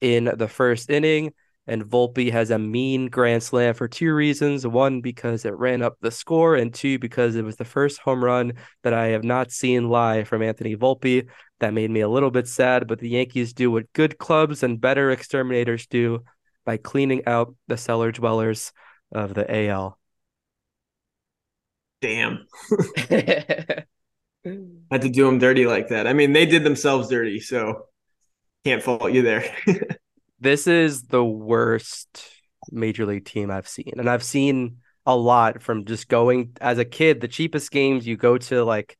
in 0.00 0.24
the 0.24 0.48
first 0.48 0.88
inning. 0.88 1.34
And 1.66 1.84
Volpe 1.84 2.32
has 2.32 2.50
a 2.50 2.58
mean 2.58 3.10
grand 3.10 3.42
slam 3.42 3.74
for 3.74 3.88
two 3.88 4.14
reasons. 4.14 4.66
One, 4.66 5.02
because 5.02 5.44
it 5.44 5.54
ran 5.54 5.82
up 5.82 5.98
the 6.00 6.10
score, 6.10 6.54
and 6.54 6.72
two, 6.72 6.98
because 6.98 7.36
it 7.36 7.44
was 7.44 7.56
the 7.56 7.66
first 7.66 7.98
home 7.98 8.24
run 8.24 8.54
that 8.84 8.94
I 8.94 9.08
have 9.08 9.22
not 9.22 9.52
seen 9.52 9.90
live 9.90 10.28
from 10.28 10.40
Anthony 10.40 10.76
Volpe. 10.76 11.28
That 11.60 11.74
made 11.74 11.90
me 11.90 12.00
a 12.00 12.08
little 12.08 12.30
bit 12.30 12.48
sad, 12.48 12.88
but 12.88 13.00
the 13.00 13.10
Yankees 13.10 13.52
do 13.52 13.70
what 13.70 13.92
good 13.92 14.16
clubs 14.16 14.62
and 14.62 14.80
better 14.80 15.10
exterminators 15.10 15.86
do 15.86 16.20
by 16.64 16.76
cleaning 16.76 17.22
out 17.26 17.54
the 17.68 17.76
cellar 17.76 18.12
dwellers 18.12 18.72
of 19.12 19.34
the 19.34 19.68
AL. 19.68 19.98
Damn. 22.00 22.46
Had 24.90 25.02
to 25.02 25.08
do 25.08 25.26
them 25.26 25.38
dirty 25.38 25.66
like 25.66 25.88
that. 25.88 26.06
I 26.06 26.12
mean, 26.12 26.32
they 26.32 26.46
did 26.46 26.64
themselves 26.64 27.08
dirty, 27.08 27.38
so 27.40 27.86
can't 28.64 28.82
fault 28.82 29.12
you 29.12 29.22
there. 29.22 29.44
this 30.40 30.66
is 30.66 31.04
the 31.04 31.24
worst 31.24 32.24
major 32.70 33.06
league 33.06 33.24
team 33.24 33.50
I've 33.50 33.68
seen. 33.68 33.94
And 33.96 34.10
I've 34.10 34.24
seen 34.24 34.78
a 35.06 35.16
lot 35.16 35.62
from 35.62 35.84
just 35.84 36.08
going 36.08 36.56
as 36.60 36.78
a 36.78 36.84
kid, 36.84 37.20
the 37.20 37.28
cheapest 37.28 37.70
games 37.70 38.06
you 38.06 38.16
go 38.16 38.38
to 38.38 38.64
like 38.64 38.96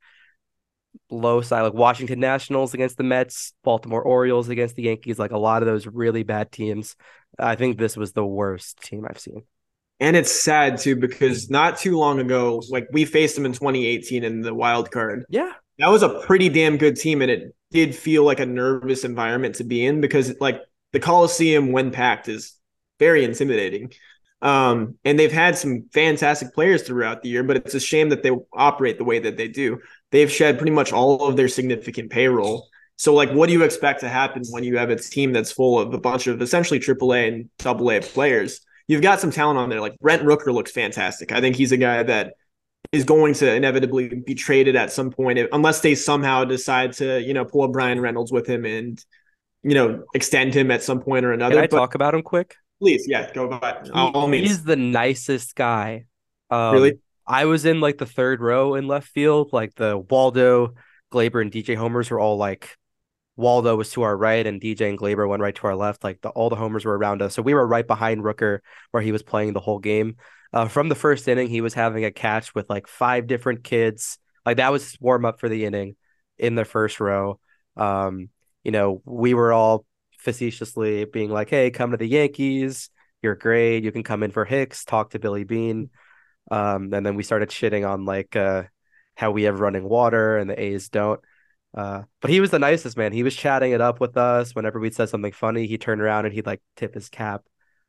low 1.11 1.41
side, 1.41 1.63
like 1.63 1.75
Washington 1.75 2.21
Nationals 2.21 2.75
against 2.75 2.97
the 2.97 3.03
Mets, 3.03 3.53
Baltimore 3.65 4.03
Orioles 4.03 4.49
against 4.49 4.77
the 4.77 4.85
Yankees, 4.85 5.19
like 5.19 5.33
a 5.33 5.39
lot 5.39 5.63
of 5.63 5.67
those 5.67 5.87
really 5.87 6.23
bad 6.23 6.51
teams. 6.51 6.97
I 7.39 7.57
think 7.57 7.79
this 7.79 7.97
was 7.97 8.13
the 8.13 8.25
worst 8.25 8.83
team 8.83 9.07
I've 9.09 9.19
seen. 9.19 9.43
And 10.01 10.17
it's 10.17 10.33
sad 10.33 10.79
too 10.79 10.97
because 10.97 11.49
not 11.49 11.79
too 11.79 11.97
long 11.97 12.19
ago, 12.19 12.63
like 12.71 12.89
we 12.93 13.05
faced 13.05 13.37
them 13.37 13.47
in 13.47 13.53
2018 13.53 14.25
in 14.25 14.41
the 14.41 14.55
wild 14.55 14.91
card. 14.91 15.25
Yeah. 15.29 15.53
That 15.79 15.91
was 15.91 16.03
a 16.03 16.21
pretty 16.21 16.49
damn 16.49 16.77
good 16.77 16.97
team. 16.97 17.23
And 17.23 17.31
it 17.31 17.55
did 17.71 17.95
feel 17.95 18.25
like 18.25 18.41
a 18.41 18.47
nervous 18.47 19.05
environment 19.05 19.57
to 19.57 19.65
be 19.65 19.87
in 19.87 20.01
because 20.01 20.35
like 20.41 20.61
the 20.93 21.01
Coliseum 21.01 21.73
when 21.73 21.91
packed 21.91 22.29
is 22.29 22.55
very 22.99 23.25
intimidating. 23.25 23.93
Um, 24.43 24.99
and 25.05 25.19
they've 25.19 25.33
had 25.33 25.57
some 25.57 25.89
fantastic 25.93 26.53
players 26.53 26.83
throughout 26.83 27.23
the 27.23 27.29
year, 27.29 27.45
but 27.45 27.57
it's 27.57 27.75
a 27.75 27.81
shame 27.81 28.09
that 28.09 28.25
they 28.25 28.33
operate 28.53 28.99
the 28.99 29.05
way 29.05 29.21
that 29.21 29.37
they 29.37 29.47
do. 29.47 29.79
They've 30.13 30.31
shed 30.31 30.59
pretty 30.59 30.73
much 30.73 30.93
all 30.93 31.27
of 31.27 31.37
their 31.37 31.49
significant 31.49 32.11
payroll 32.11 32.69
So, 32.97 33.15
like, 33.15 33.33
what 33.33 33.49
do 33.49 33.53
you 33.53 33.65
expect 33.65 34.01
to 34.01 34.09
happen 34.09 34.43
when 34.51 34.63
you 34.63 34.79
have 34.79 34.91
a 34.91 34.97
team 34.97 35.33
that's 35.33 35.51
full 35.51 35.81
of 35.81 35.93
a 35.93 35.99
bunch 35.99 36.29
of 36.29 36.41
essentially 36.41 36.79
AAA 36.79 37.29
and 37.29 37.51
AA 37.67 38.01
players? 38.01 38.61
You've 38.87 39.03
got 39.03 39.19
some 39.21 39.31
talent 39.31 39.59
on 39.59 39.71
there. 39.71 39.81
Like 39.81 39.99
Brent 39.99 40.23
Rooker 40.23 40.53
looks 40.53 40.71
fantastic. 40.71 41.33
I 41.33 41.41
think 41.41 41.57
he's 41.57 41.73
a 41.73 41.77
guy 41.77 42.03
that 42.03 42.35
is 42.93 43.05
going 43.05 43.35
to 43.35 43.53
inevitably 43.53 44.09
be 44.09 44.35
traded 44.35 44.77
at 44.77 44.93
some 44.93 45.11
point, 45.11 45.39
unless 45.53 45.81
they 45.81 45.95
somehow 45.95 46.45
decide 46.45 46.93
to, 46.95 47.21
you 47.21 47.33
know, 47.33 47.45
pull 47.45 47.65
a 47.65 47.69
Bryan 47.69 48.01
Reynolds 48.01 48.31
with 48.31 48.47
him 48.47 48.65
and, 48.65 49.03
you 49.63 49.75
know, 49.75 50.05
extend 50.15 50.53
him 50.55 50.71
at 50.71 50.83
some 50.83 51.01
point 51.01 51.25
or 51.25 51.33
another. 51.33 51.55
Can 51.55 51.65
I 51.65 51.67
but, 51.69 51.77
talk 51.77 51.95
about 51.95 52.15
him 52.15 52.23
quick? 52.23 52.55
Please, 52.81 53.07
yeah, 53.09 53.33
go 53.33 53.49
by. 53.49 53.83
All 53.95 54.31
he, 54.31 54.41
He's 54.41 54.65
the 54.65 54.77
nicest 54.77 55.55
guy. 55.55 56.05
Um, 56.51 56.75
really? 56.75 56.99
I 57.27 57.45
was 57.45 57.65
in 57.65 57.81
like 57.81 57.99
the 57.99 58.07
third 58.07 58.41
row 58.41 58.75
in 58.75 58.87
left 58.87 59.09
field, 59.09 59.51
like 59.53 59.75
the 59.75 59.99
Waldo, 59.99 60.75
Gleyber, 61.13 61.41
and 61.41 61.53
DJ 61.53 61.77
homers 61.77 62.11
were 62.11 62.21
all 62.21 62.37
like 62.37 62.77
Waldo 63.37 63.77
was 63.77 63.91
to 63.93 64.03
our 64.03 64.17
right 64.17 64.47
and 64.47 64.61
DJ 64.61 64.91
and 64.91 64.99
Gleyber 64.99 65.29
went 65.29 65.43
right 65.43 65.55
to 65.55 65.67
our 65.67 65.77
left. 65.77 66.05
Like 66.05 66.21
the, 66.21 66.29
all 66.31 66.51
the 66.51 66.57
homers 66.57 66.85
were 66.85 66.97
around 66.97 67.23
us. 67.23 67.35
So 67.35 67.43
we 67.43 67.55
were 67.55 67.67
right 67.67 67.87
behind 67.87 68.23
Rooker 68.23 68.59
where 68.91 69.03
he 69.03 69.13
was 69.13 69.23
playing 69.23 69.53
the 69.53 69.61
whole 69.61 69.79
game. 69.79 70.17
Uh, 70.53 70.69
from 70.69 70.89
the 70.89 70.95
first 70.95 71.27
inning, 71.29 71.49
he 71.49 71.63
was 71.63 71.73
having 71.75 72.05
a 72.05 72.11
catch 72.11 72.55
with 72.55 72.69
like 72.69 72.87
five 72.87 73.27
different 73.27 73.65
kids. 73.65 74.19
Like 74.45 74.59
that 74.59 74.73
was 74.73 74.97
warm 75.01 75.25
up 75.25 75.41
for 75.41 75.49
the 75.49 75.65
inning 75.65 75.97
in 76.39 76.55
the 76.55 76.65
first 76.65 77.01
row. 77.01 77.41
Um, 77.77 78.29
you 78.65 78.71
know, 78.71 79.01
we 79.05 79.33
were 79.33 79.53
all 79.53 79.87
facetiously 80.19 81.05
being 81.07 81.31
like, 81.31 81.49
hey, 81.49 81.71
come 81.71 81.93
to 81.93 81.97
the 81.97 82.07
Yankees. 82.07 82.91
You're 83.23 83.35
great. 83.35 83.85
You 83.85 83.93
can 83.93 84.03
come 84.03 84.23
in 84.23 84.31
for 84.31 84.45
Hicks, 84.45 84.85
talk 84.85 85.11
to 85.11 85.19
Billy 85.19 85.45
Beane. 85.45 85.91
Um, 86.51 86.93
and 86.93 87.05
then 87.05 87.15
we 87.15 87.23
started 87.23 87.51
shitting 87.51 87.89
on 87.89 88.05
like 88.05 88.37
uh, 88.37 88.65
how 89.15 89.31
we 89.31 89.45
have 89.45 89.61
running 89.61 89.89
water 89.89 90.37
and 90.37 90.51
the 90.51 90.61
A's 90.61 90.89
don't. 90.89 91.21
Uh, 91.75 92.03
but 92.21 92.31
he 92.31 92.41
was 92.41 92.51
the 92.51 92.59
nicest 92.59 92.97
man. 92.97 93.13
He 93.13 93.23
was 93.23 93.35
chatting 93.35 93.73
it 93.73 93.81
up 93.81 94.01
with 94.01 94.17
us 94.17 94.55
whenever 94.55 94.79
we'd 94.79 94.95
said 94.95 95.09
something 95.09 95.33
funny. 95.33 95.67
He 95.67 95.79
turned 95.79 96.03
around 96.03 96.27
and 96.27 96.35
he'd 96.35 96.47
like 96.47 96.61
tip 96.77 96.95
his 96.95 97.09
cap. 97.09 97.43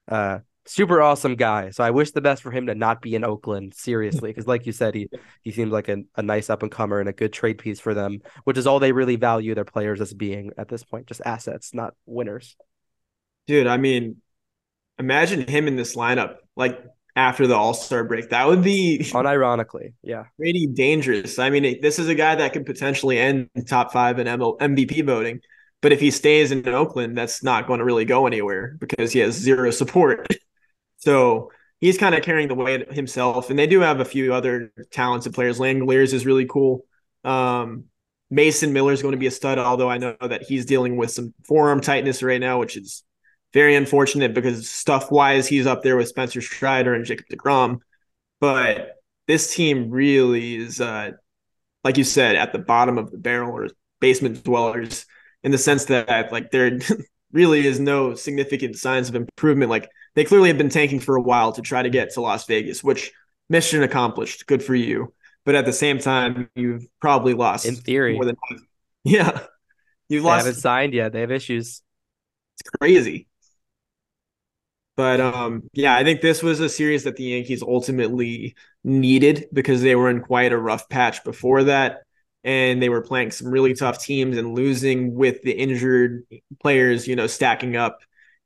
Uh, 0.07 0.39
super 0.65 1.01
awesome 1.01 1.35
guy. 1.35 1.71
So 1.71 1.83
I 1.83 1.91
wish 1.91 2.11
the 2.11 2.21
best 2.21 2.41
for 2.41 2.51
him 2.51 2.67
to 2.67 2.75
not 2.75 3.01
be 3.01 3.15
in 3.15 3.23
Oakland 3.23 3.73
seriously, 3.73 4.29
because 4.29 4.47
like 4.47 4.65
you 4.65 4.71
said, 4.71 4.95
he 4.95 5.09
he 5.41 5.51
seems 5.51 5.71
like 5.71 5.89
a, 5.89 5.97
a 6.15 6.21
nice 6.21 6.49
up 6.49 6.63
and 6.63 6.71
comer 6.71 6.99
and 6.99 7.09
a 7.09 7.13
good 7.13 7.33
trade 7.33 7.57
piece 7.57 7.79
for 7.79 7.93
them, 7.93 8.19
which 8.45 8.57
is 8.57 8.67
all 8.67 8.79
they 8.79 8.91
really 8.91 9.17
value 9.17 9.55
their 9.55 9.65
players 9.65 9.99
as 9.99 10.13
being 10.13 10.51
at 10.57 10.69
this 10.69 10.83
point, 10.83 11.07
just 11.07 11.21
assets, 11.25 11.73
not 11.73 11.93
winners. 12.05 12.55
Dude, 13.47 13.67
I 13.67 13.77
mean, 13.77 14.21
imagine 14.97 15.45
him 15.47 15.67
in 15.67 15.75
this 15.75 15.95
lineup. 15.95 16.35
Like 16.55 16.79
after 17.15 17.47
the 17.47 17.55
All 17.55 17.73
Star 17.73 18.03
break. 18.03 18.29
That 18.29 18.47
would 18.47 18.63
be 18.63 18.99
unironically, 19.03 19.93
yeah, 20.01 20.25
pretty 20.37 20.67
dangerous. 20.67 21.39
I 21.39 21.49
mean, 21.49 21.79
this 21.81 21.99
is 21.99 22.07
a 22.07 22.15
guy 22.15 22.35
that 22.35 22.53
could 22.53 22.65
potentially 22.65 23.19
end 23.19 23.49
top 23.67 23.91
five 23.91 24.19
in 24.19 24.27
MVP 24.27 25.05
voting, 25.05 25.41
but 25.81 25.91
if 25.91 25.99
he 25.99 26.11
stays 26.11 26.51
in 26.51 26.67
Oakland, 26.67 27.17
that's 27.17 27.43
not 27.43 27.67
going 27.67 27.79
to 27.79 27.85
really 27.85 28.05
go 28.05 28.27
anywhere 28.27 28.75
because 28.79 29.11
he 29.11 29.19
has 29.19 29.35
zero 29.35 29.71
support. 29.71 30.27
so 30.97 31.51
he's 31.79 31.97
kind 31.97 32.15
of 32.15 32.23
carrying 32.23 32.47
the 32.47 32.55
weight 32.55 32.91
himself, 32.93 33.49
and 33.49 33.59
they 33.59 33.67
do 33.67 33.81
have 33.81 33.99
a 33.99 34.05
few 34.05 34.33
other 34.33 34.71
talented 34.91 35.33
players. 35.33 35.59
Langeliers 35.59 36.13
is 36.13 36.25
really 36.25 36.45
cool. 36.45 36.85
Um, 37.23 37.85
Mason 38.29 38.73
Miller 38.73 38.93
is 38.93 39.01
going 39.01 39.11
to 39.11 39.17
be 39.17 39.27
a 39.27 39.31
stud, 39.31 39.59
although 39.59 39.89
I 39.89 39.99
know 39.99 40.15
that 40.19 40.43
he's 40.43 40.65
dealing 40.65 40.97
with 40.97 41.11
some 41.11 41.35
forearm 41.45 41.81
tightness 41.81 42.23
right 42.23 42.41
now, 42.41 42.59
which 42.59 42.75
is 42.75 43.03
very 43.53 43.75
unfortunate 43.75 44.33
because 44.33 44.69
stuff 44.69 45.11
wise, 45.11 45.47
he's 45.47 45.67
up 45.67 45.83
there 45.83 45.95
with 45.95 46.07
Spencer 46.07 46.41
Strider 46.41 46.93
and 46.93 47.05
Jacob 47.05 47.27
DeGrom. 47.31 47.79
But 48.39 48.95
this 49.27 49.53
team 49.53 49.89
really 49.89 50.55
is, 50.55 50.81
uh, 50.81 51.11
like 51.83 51.97
you 51.97 52.03
said, 52.03 52.35
at 52.35 52.51
the 52.51 52.59
bottom 52.59 52.97
of 52.97 53.11
the 53.11 53.17
barrel 53.17 53.51
or 53.51 53.69
basement 53.99 54.43
dwellers 54.43 55.05
in 55.43 55.51
the 55.51 55.57
sense 55.57 55.85
that 55.85 56.31
like 56.31 56.51
there 56.51 56.79
really 57.31 57.65
is 57.65 57.79
no 57.79 58.15
significant 58.15 58.77
signs 58.77 59.09
of 59.09 59.15
improvement. 59.15 59.69
Like 59.69 59.89
they 60.15 60.23
clearly 60.23 60.49
have 60.49 60.57
been 60.57 60.69
tanking 60.69 60.99
for 60.99 61.15
a 61.15 61.21
while 61.21 61.51
to 61.53 61.61
try 61.61 61.83
to 61.83 61.89
get 61.89 62.13
to 62.13 62.21
Las 62.21 62.45
Vegas, 62.45 62.83
which 62.83 63.11
mission 63.49 63.83
accomplished. 63.83 64.47
Good 64.47 64.63
for 64.63 64.75
you. 64.75 65.13
But 65.45 65.55
at 65.55 65.65
the 65.65 65.73
same 65.73 65.99
time, 65.99 66.49
you've 66.55 66.87
probably 67.01 67.33
lost 67.33 67.65
in 67.65 67.75
theory 67.75 68.15
more 68.15 68.25
than 68.25 68.37
yeah. 69.03 69.41
You've 70.09 70.23
lost. 70.23 70.43
They 70.43 70.49
haven't 70.49 70.61
signed 70.61 70.93
yet. 70.93 71.11
They 71.11 71.21
have 71.21 71.31
issues. 71.31 71.81
It's 72.59 72.69
crazy. 72.79 73.27
But 74.95 75.19
um, 75.19 75.69
yeah, 75.73 75.95
I 75.95 76.03
think 76.03 76.21
this 76.21 76.43
was 76.43 76.59
a 76.59 76.69
series 76.69 77.03
that 77.05 77.15
the 77.15 77.23
Yankees 77.23 77.63
ultimately 77.63 78.55
needed 78.83 79.47
because 79.51 79.81
they 79.81 79.95
were 79.95 80.09
in 80.09 80.21
quite 80.21 80.51
a 80.51 80.57
rough 80.57 80.87
patch 80.89 81.23
before 81.23 81.63
that. 81.65 82.03
And 82.43 82.81
they 82.83 82.89
were 82.89 83.01
playing 83.01 83.31
some 83.31 83.47
really 83.47 83.73
tough 83.73 84.03
teams 84.03 84.37
and 84.37 84.53
losing 84.53 85.15
with 85.15 85.41
the 85.43 85.53
injured 85.53 86.23
players, 86.61 87.07
you 87.07 87.15
know, 87.15 87.25
stacking 87.25 87.77
up. 87.77 87.99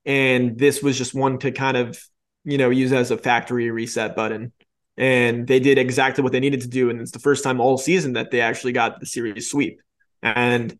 And 0.06 0.58
this 0.58 0.84
was 0.84 0.98
just 0.98 1.16
one 1.16 1.40
to 1.40 1.52
kind 1.52 1.76
of, 1.76 2.00
you 2.46 2.58
know, 2.60 2.70
use 2.70 2.94
as 2.94 3.10
a 3.12 3.18
factory 3.18 3.72
reset 3.72 4.16
button. 4.16 4.54
And 4.98 5.48
they 5.48 5.60
did 5.60 5.78
exactly 5.80 6.24
what 6.24 6.32
they 6.32 6.40
needed 6.40 6.62
to 6.62 6.68
do. 6.68 6.90
And 6.90 7.02
it's 7.02 7.12
the 7.12 7.20
first 7.20 7.44
time 7.44 7.60
all 7.60 7.78
season 7.78 8.14
that 8.14 8.30
they 8.32 8.40
actually 8.40 8.72
got 8.72 9.00
the 9.00 9.06
series 9.08 9.50
sweep. 9.50 9.82
And 10.22 10.78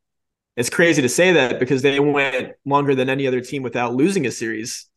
it's 0.56 0.70
crazy 0.70 1.02
to 1.02 1.10
say 1.10 1.34
that 1.34 1.60
because 1.60 1.82
they 1.82 2.00
went 2.00 2.54
longer 2.66 2.96
than 2.96 3.10
any 3.10 3.28
other 3.28 3.42
team 3.42 3.64
without 3.64 3.96
losing 3.96 4.26
a 4.28 4.32
series 4.32 4.88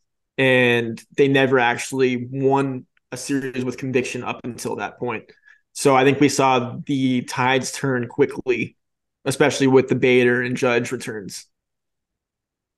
and 0.41 0.99
they 1.17 1.27
never 1.27 1.59
actually 1.59 2.27
won 2.31 2.87
a 3.11 3.17
series 3.17 3.63
with 3.63 3.77
conviction 3.77 4.23
up 4.23 4.39
until 4.43 4.77
that 4.77 4.97
point. 4.97 5.31
So 5.73 5.95
I 5.95 6.03
think 6.03 6.19
we 6.19 6.29
saw 6.29 6.79
the 6.83 7.21
tides 7.21 7.71
turn 7.71 8.07
quickly, 8.07 8.75
especially 9.23 9.67
with 9.67 9.87
the 9.87 9.93
Bader 9.93 10.41
and 10.41 10.57
Judge 10.57 10.91
returns. 10.91 11.45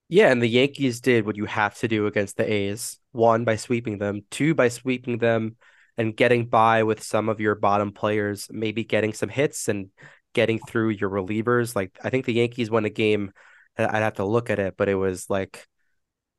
Yeah, 0.09 0.29
and 0.29 0.41
the 0.41 0.47
Yankees 0.47 0.99
did 0.99 1.25
what 1.25 1.37
you 1.37 1.45
have 1.45 1.75
to 1.75 1.87
do 1.87 2.05
against 2.05 2.35
the 2.35 2.51
A's. 2.51 2.99
One 3.13 3.45
by 3.45 3.55
sweeping 3.55 3.97
them, 3.97 4.23
two 4.29 4.53
by 4.53 4.67
sweeping 4.67 5.17
them 5.19 5.55
and 5.97 6.17
getting 6.17 6.47
by 6.47 6.83
with 6.83 7.01
some 7.01 7.29
of 7.29 7.39
your 7.39 7.55
bottom 7.55 7.93
players, 7.93 8.49
maybe 8.51 8.83
getting 8.83 9.13
some 9.13 9.29
hits 9.29 9.69
and 9.69 9.89
getting 10.33 10.59
through 10.59 10.89
your 10.89 11.09
relievers. 11.09 11.77
Like 11.77 11.97
I 12.03 12.09
think 12.09 12.25
the 12.25 12.33
Yankees 12.33 12.69
won 12.69 12.83
a 12.83 12.89
game. 12.89 13.31
I'd 13.77 14.03
have 14.03 14.15
to 14.15 14.25
look 14.25 14.49
at 14.49 14.59
it, 14.59 14.75
but 14.75 14.89
it 14.89 14.95
was 14.95 15.29
like 15.29 15.65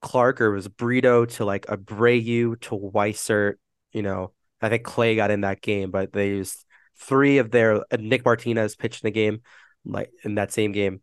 Clark 0.05 0.43
or 0.43 0.51
was 0.51 0.69
Brito 0.69 1.25
to 1.25 1.45
like 1.47 1.65
Abreu 1.67 2.61
to 2.61 2.77
Weissert. 2.77 3.55
You 3.93 4.03
know, 4.03 4.33
I 4.61 4.69
think 4.69 4.85
Clay 4.85 5.17
got 5.17 5.31
in 5.31 5.41
that 5.41 5.63
game, 5.63 5.91
but 5.91 6.13
they 6.13 6.29
used 6.29 6.63
three 6.99 7.39
of 7.39 7.51
their 7.51 7.77
uh, 7.77 7.97
Nick 7.99 8.23
Martinez 8.23 8.77
pitched 8.77 9.03
in 9.03 9.09
the 9.09 9.13
game, 9.13 9.41
like 9.85 10.11
in 10.23 10.35
that 10.35 10.53
same 10.53 10.73
game. 10.73 11.01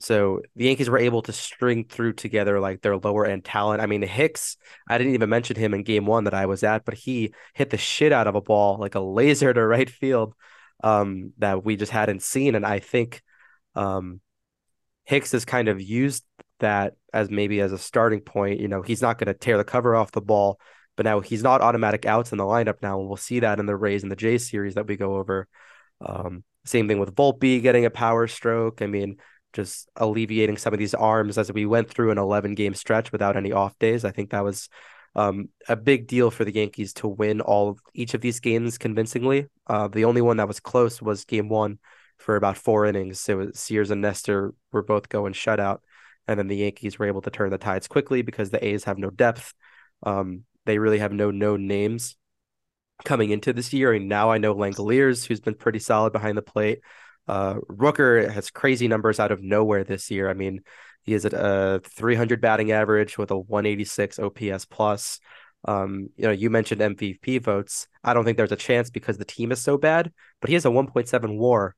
So 0.00 0.42
the 0.56 0.64
Yankees 0.64 0.90
were 0.90 0.98
able 0.98 1.22
to 1.22 1.32
string 1.32 1.84
through 1.84 2.14
together 2.14 2.58
like 2.58 2.82
their 2.82 2.96
lower 2.96 3.24
end 3.24 3.44
talent. 3.44 3.80
I 3.80 3.86
mean, 3.86 4.02
Hicks, 4.02 4.56
I 4.88 4.98
didn't 4.98 5.14
even 5.14 5.30
mention 5.30 5.54
him 5.56 5.72
in 5.72 5.84
game 5.84 6.04
one 6.04 6.24
that 6.24 6.34
I 6.34 6.46
was 6.46 6.64
at, 6.64 6.84
but 6.84 6.94
he 6.94 7.32
hit 7.54 7.70
the 7.70 7.78
shit 7.78 8.12
out 8.12 8.26
of 8.26 8.34
a 8.34 8.42
ball 8.42 8.76
like 8.78 8.96
a 8.96 9.00
laser 9.00 9.54
to 9.54 9.66
right 9.66 9.88
field 9.88 10.34
um, 10.82 11.32
that 11.38 11.64
we 11.64 11.76
just 11.76 11.92
hadn't 11.92 12.22
seen. 12.22 12.56
And 12.56 12.66
I 12.66 12.80
think 12.80 13.22
um, 13.76 14.20
Hicks 15.04 15.30
has 15.30 15.44
kind 15.44 15.68
of 15.68 15.80
used 15.80 16.24
that 16.60 16.94
as 17.12 17.30
maybe 17.30 17.60
as 17.60 17.72
a 17.72 17.78
starting 17.78 18.20
point. 18.20 18.60
You 18.60 18.68
know, 18.68 18.82
he's 18.82 19.02
not 19.02 19.18
going 19.18 19.32
to 19.32 19.34
tear 19.34 19.56
the 19.56 19.64
cover 19.64 19.96
off 19.96 20.12
the 20.12 20.20
ball, 20.20 20.60
but 20.96 21.04
now 21.04 21.20
he's 21.20 21.42
not 21.42 21.60
automatic 21.60 22.06
outs 22.06 22.32
in 22.32 22.38
the 22.38 22.44
lineup 22.44 22.82
now, 22.82 22.98
and 22.98 23.08
we'll 23.08 23.16
see 23.16 23.40
that 23.40 23.58
in 23.60 23.66
the 23.66 23.76
Rays 23.76 24.02
and 24.02 24.12
the 24.12 24.16
Jays 24.16 24.48
series 24.48 24.74
that 24.74 24.86
we 24.86 24.96
go 24.96 25.16
over. 25.16 25.48
Um, 26.04 26.44
same 26.64 26.88
thing 26.88 26.98
with 26.98 27.14
Volpe 27.14 27.62
getting 27.62 27.84
a 27.84 27.90
power 27.90 28.26
stroke. 28.26 28.82
I 28.82 28.86
mean, 28.86 29.16
just 29.52 29.88
alleviating 29.96 30.58
some 30.58 30.72
of 30.72 30.78
these 30.78 30.94
arms 30.94 31.38
as 31.38 31.52
we 31.52 31.64
went 31.64 31.88
through 31.88 32.10
an 32.10 32.18
11 32.18 32.54
game 32.54 32.74
stretch 32.74 33.12
without 33.12 33.36
any 33.36 33.52
off 33.52 33.78
days. 33.78 34.04
I 34.04 34.10
think 34.10 34.30
that 34.30 34.44
was 34.44 34.68
um, 35.14 35.48
a 35.68 35.76
big 35.76 36.06
deal 36.06 36.30
for 36.30 36.44
the 36.44 36.54
Yankees 36.54 36.92
to 36.94 37.08
win 37.08 37.40
all 37.40 37.78
each 37.94 38.12
of 38.12 38.20
these 38.20 38.40
games 38.40 38.76
convincingly. 38.76 39.46
Uh, 39.66 39.88
the 39.88 40.04
only 40.04 40.20
one 40.20 40.36
that 40.36 40.48
was 40.48 40.60
close 40.60 41.00
was 41.00 41.24
game 41.24 41.48
one 41.48 41.78
for 42.18 42.36
about 42.36 42.58
four 42.58 42.84
innings. 42.84 43.26
Was 43.28 43.58
Sears 43.58 43.90
and 43.90 44.02
Nestor 44.02 44.52
were 44.72 44.82
both 44.82 45.08
going 45.08 45.32
shutout. 45.32 45.78
And 46.28 46.38
then 46.38 46.48
the 46.48 46.56
Yankees 46.56 46.98
were 46.98 47.06
able 47.06 47.22
to 47.22 47.30
turn 47.30 47.50
the 47.50 47.58
tides 47.58 47.88
quickly 47.88 48.22
because 48.22 48.50
the 48.50 48.64
A's 48.64 48.84
have 48.84 48.98
no 48.98 49.10
depth. 49.10 49.54
Um, 50.02 50.44
they 50.64 50.78
really 50.78 50.98
have 50.98 51.12
no 51.12 51.30
known 51.30 51.66
names 51.66 52.16
coming 53.04 53.30
into 53.30 53.52
this 53.52 53.72
year. 53.72 53.92
And 53.92 54.08
now 54.08 54.30
I 54.30 54.38
know 54.38 54.54
Langeliers, 54.54 55.26
who's 55.26 55.40
been 55.40 55.54
pretty 55.54 55.78
solid 55.78 56.12
behind 56.12 56.36
the 56.36 56.42
plate. 56.42 56.80
Uh, 57.28 57.54
Rooker 57.68 58.30
has 58.30 58.50
crazy 58.50 58.88
numbers 58.88 59.20
out 59.20 59.32
of 59.32 59.42
nowhere 59.42 59.84
this 59.84 60.10
year. 60.10 60.30
I 60.30 60.34
mean, 60.34 60.60
he 61.02 61.14
is 61.14 61.24
at 61.24 61.32
a 61.32 61.80
300 61.84 62.40
batting 62.40 62.72
average 62.72 63.18
with 63.18 63.30
a 63.30 63.38
186 63.38 64.18
OPS 64.18 64.64
plus. 64.64 65.20
Um, 65.64 66.10
you 66.16 66.24
know, 66.24 66.30
you 66.30 66.50
mentioned 66.50 66.80
MVP 66.80 67.42
votes. 67.42 67.88
I 68.04 68.14
don't 68.14 68.24
think 68.24 68.36
there's 68.36 68.52
a 68.52 68.56
chance 68.56 68.90
because 68.90 69.18
the 69.18 69.24
team 69.24 69.50
is 69.52 69.60
so 69.60 69.76
bad, 69.76 70.12
but 70.40 70.48
he 70.48 70.54
has 70.54 70.64
a 70.64 70.70
1.7 70.70 71.38
WAR 71.38 71.74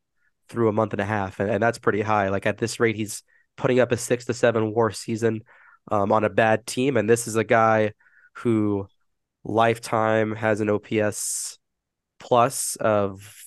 through 0.48 0.68
a 0.68 0.72
month 0.72 0.92
and 0.92 1.00
a 1.00 1.06
half, 1.06 1.40
and, 1.40 1.50
and 1.50 1.62
that's 1.62 1.78
pretty 1.78 2.02
high. 2.02 2.28
Like 2.28 2.46
at 2.46 2.58
this 2.58 2.80
rate, 2.80 2.96
he's 2.96 3.22
putting 3.58 3.80
up 3.80 3.92
a 3.92 3.96
six 3.98 4.24
to 4.24 4.34
seven 4.34 4.72
WAR 4.72 4.90
season 4.90 5.42
um, 5.90 6.10
on 6.12 6.24
a 6.24 6.30
bad 6.30 6.66
team, 6.66 6.96
and 6.96 7.08
this 7.10 7.28
is 7.28 7.36
a 7.36 7.44
guy 7.44 7.92
who 8.34 8.88
lifetime 9.44 10.34
has 10.34 10.60
an 10.60 10.70
OPS 10.70 11.58
plus 12.18 12.76
of 12.76 13.44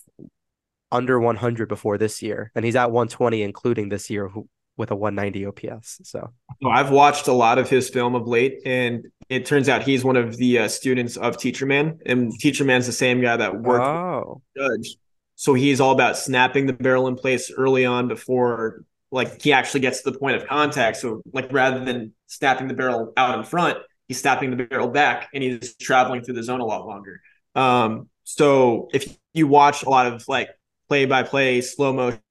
under 0.92 1.20
100 1.20 1.68
before 1.68 1.98
this 1.98 2.22
year, 2.22 2.52
and 2.54 2.64
he's 2.64 2.76
at 2.76 2.92
120 2.92 3.42
including 3.42 3.90
this 3.90 4.12
year. 4.12 4.28
Who 4.28 4.48
with 4.78 4.90
a 4.90 4.96
190 4.96 5.46
OPS. 5.46 6.02
So 6.04 6.32
well, 6.62 6.74
I've 6.74 6.92
watched 6.92 7.28
a 7.28 7.34
lot 7.34 7.60
of 7.60 7.70
his 7.70 7.90
film 7.90 8.16
of 8.16 8.28
late, 8.28 8.62
and 8.66 9.06
it 9.30 9.46
turns 9.46 9.70
out 9.70 9.84
he's 9.84 10.04
one 10.04 10.16
of 10.16 10.38
the 10.38 10.60
uh, 10.60 10.68
students 10.68 11.18
of 11.18 11.38
Teacher 11.38 11.66
Man, 11.66 12.00
and 12.06 12.34
Teacher 12.40 12.64
Man's 12.64 12.88
the 12.88 12.92
same 12.92 13.22
guy 13.22 13.38
that 13.38 13.62
worked 13.62 13.86
oh. 13.86 14.42
Judge. 14.58 14.96
So 15.36 15.54
he's 15.54 15.82
all 15.82 15.92
about 15.92 16.18
snapping 16.18 16.68
the 16.68 16.74
barrel 16.74 17.08
in 17.08 17.16
place 17.16 17.52
early 17.56 17.86
on 17.86 18.08
before 18.08 18.84
like 19.12 19.42
he 19.42 19.52
actually 19.54 19.82
gets 19.82 20.02
to 20.02 20.12
the 20.12 20.18
point 20.18 20.38
of 20.38 20.48
contact. 20.48 20.98
So 20.98 21.22
like 21.34 21.52
rather 21.52 21.84
than 21.84 22.14
snapping 22.28 22.68
the 22.68 22.74
barrel 22.74 23.14
out 23.18 23.38
in 23.38 23.44
front, 23.44 23.78
he's 24.08 24.20
snapping 24.20 24.56
the 24.56 24.64
barrel 24.64 24.88
back 24.88 25.30
and 25.34 25.44
he's 25.44 25.76
traveling 25.76 26.22
through 26.24 26.36
the 26.36 26.44
zone 26.44 26.62
a 26.62 26.66
lot 26.66 26.88
longer. 26.88 27.22
Um, 27.56 28.10
so 28.24 28.88
if 28.94 29.18
you 29.34 29.48
watch 29.48 29.84
a 29.84 29.90
lot 29.90 30.08
of 30.08 30.28
like 30.28 30.50
play 30.88 31.06
by 31.06 31.24
play 31.24 31.62
slow 31.62 31.94
motion 31.94 32.22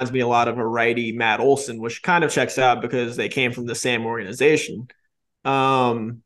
reminds 0.00 0.12
me 0.12 0.20
a 0.20 0.26
lot 0.26 0.48
of 0.48 0.58
a 0.58 0.66
righty 0.66 1.12
Matt 1.12 1.40
Olson, 1.40 1.80
which 1.80 2.02
kind 2.02 2.24
of 2.24 2.30
checks 2.30 2.58
out 2.58 2.80
because 2.80 3.16
they 3.16 3.28
came 3.28 3.52
from 3.52 3.66
the 3.66 3.74
same 3.74 4.06
organization. 4.06 4.88
Um, 5.44 6.22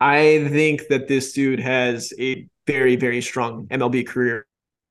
I 0.00 0.48
think 0.48 0.88
that 0.88 1.08
this 1.08 1.32
dude 1.32 1.60
has 1.60 2.12
a 2.18 2.48
very, 2.66 2.96
very 2.96 3.20
strong 3.20 3.66
MLB 3.68 4.06
career. 4.06 4.46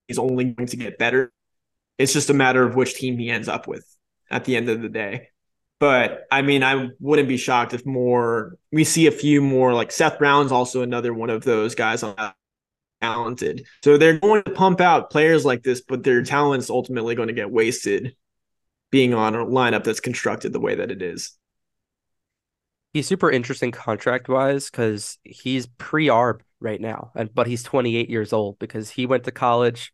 He's 0.08 0.20
only 0.20 0.46
going 0.46 0.68
to 0.68 0.77
get 0.77 0.98
better. 0.98 1.32
It's 1.97 2.13
just 2.13 2.29
a 2.29 2.33
matter 2.33 2.63
of 2.63 2.75
which 2.75 2.95
team 2.95 3.17
he 3.17 3.29
ends 3.29 3.47
up 3.47 3.67
with 3.67 3.85
at 4.29 4.45
the 4.45 4.55
end 4.55 4.69
of 4.69 4.81
the 4.81 4.89
day. 4.89 5.29
But 5.79 6.23
I 6.31 6.41
mean, 6.41 6.63
I 6.63 6.89
wouldn't 7.00 7.27
be 7.27 7.38
shocked 7.38 7.73
if 7.73 7.85
more 7.85 8.57
we 8.71 8.83
see 8.83 9.07
a 9.07 9.12
few 9.12 9.41
more 9.41 9.73
like 9.73 9.91
Seth 9.91 10.17
Brown's 10.17 10.51
also 10.51 10.81
another 10.81 11.13
one 11.13 11.29
of 11.29 11.43
those 11.43 11.75
guys 11.75 12.03
on 12.03 12.15
talented. 13.01 13.65
So 13.83 13.97
they're 13.97 14.19
going 14.19 14.43
to 14.43 14.51
pump 14.51 14.79
out 14.79 15.12
players 15.12 15.43
like 15.43 15.62
this, 15.63 15.81
but 15.81 16.03
their 16.03 16.23
talent's 16.23 16.69
ultimately 16.69 17.15
going 17.15 17.27
to 17.27 17.33
get 17.33 17.51
wasted 17.51 18.15
being 18.91 19.13
on 19.13 19.35
a 19.35 19.45
lineup 19.45 19.83
that's 19.83 20.00
constructed 20.00 20.53
the 20.53 20.59
way 20.59 20.75
that 20.75 20.89
it 20.89 21.01
is. 21.01 21.38
He's 22.93 23.07
super 23.07 23.29
interesting 23.29 23.71
contract 23.71 24.29
wise 24.29 24.69
because 24.69 25.17
he's 25.23 25.65
pre 25.65 26.07
arb 26.07 26.41
right 26.59 26.79
now, 26.79 27.12
and 27.15 27.33
but 27.33 27.47
he's 27.47 27.63
28 27.63 28.09
years 28.09 28.31
old 28.31 28.59
because 28.59 28.91
he 28.91 29.05
went 29.05 29.23
to 29.25 29.31
college. 29.31 29.91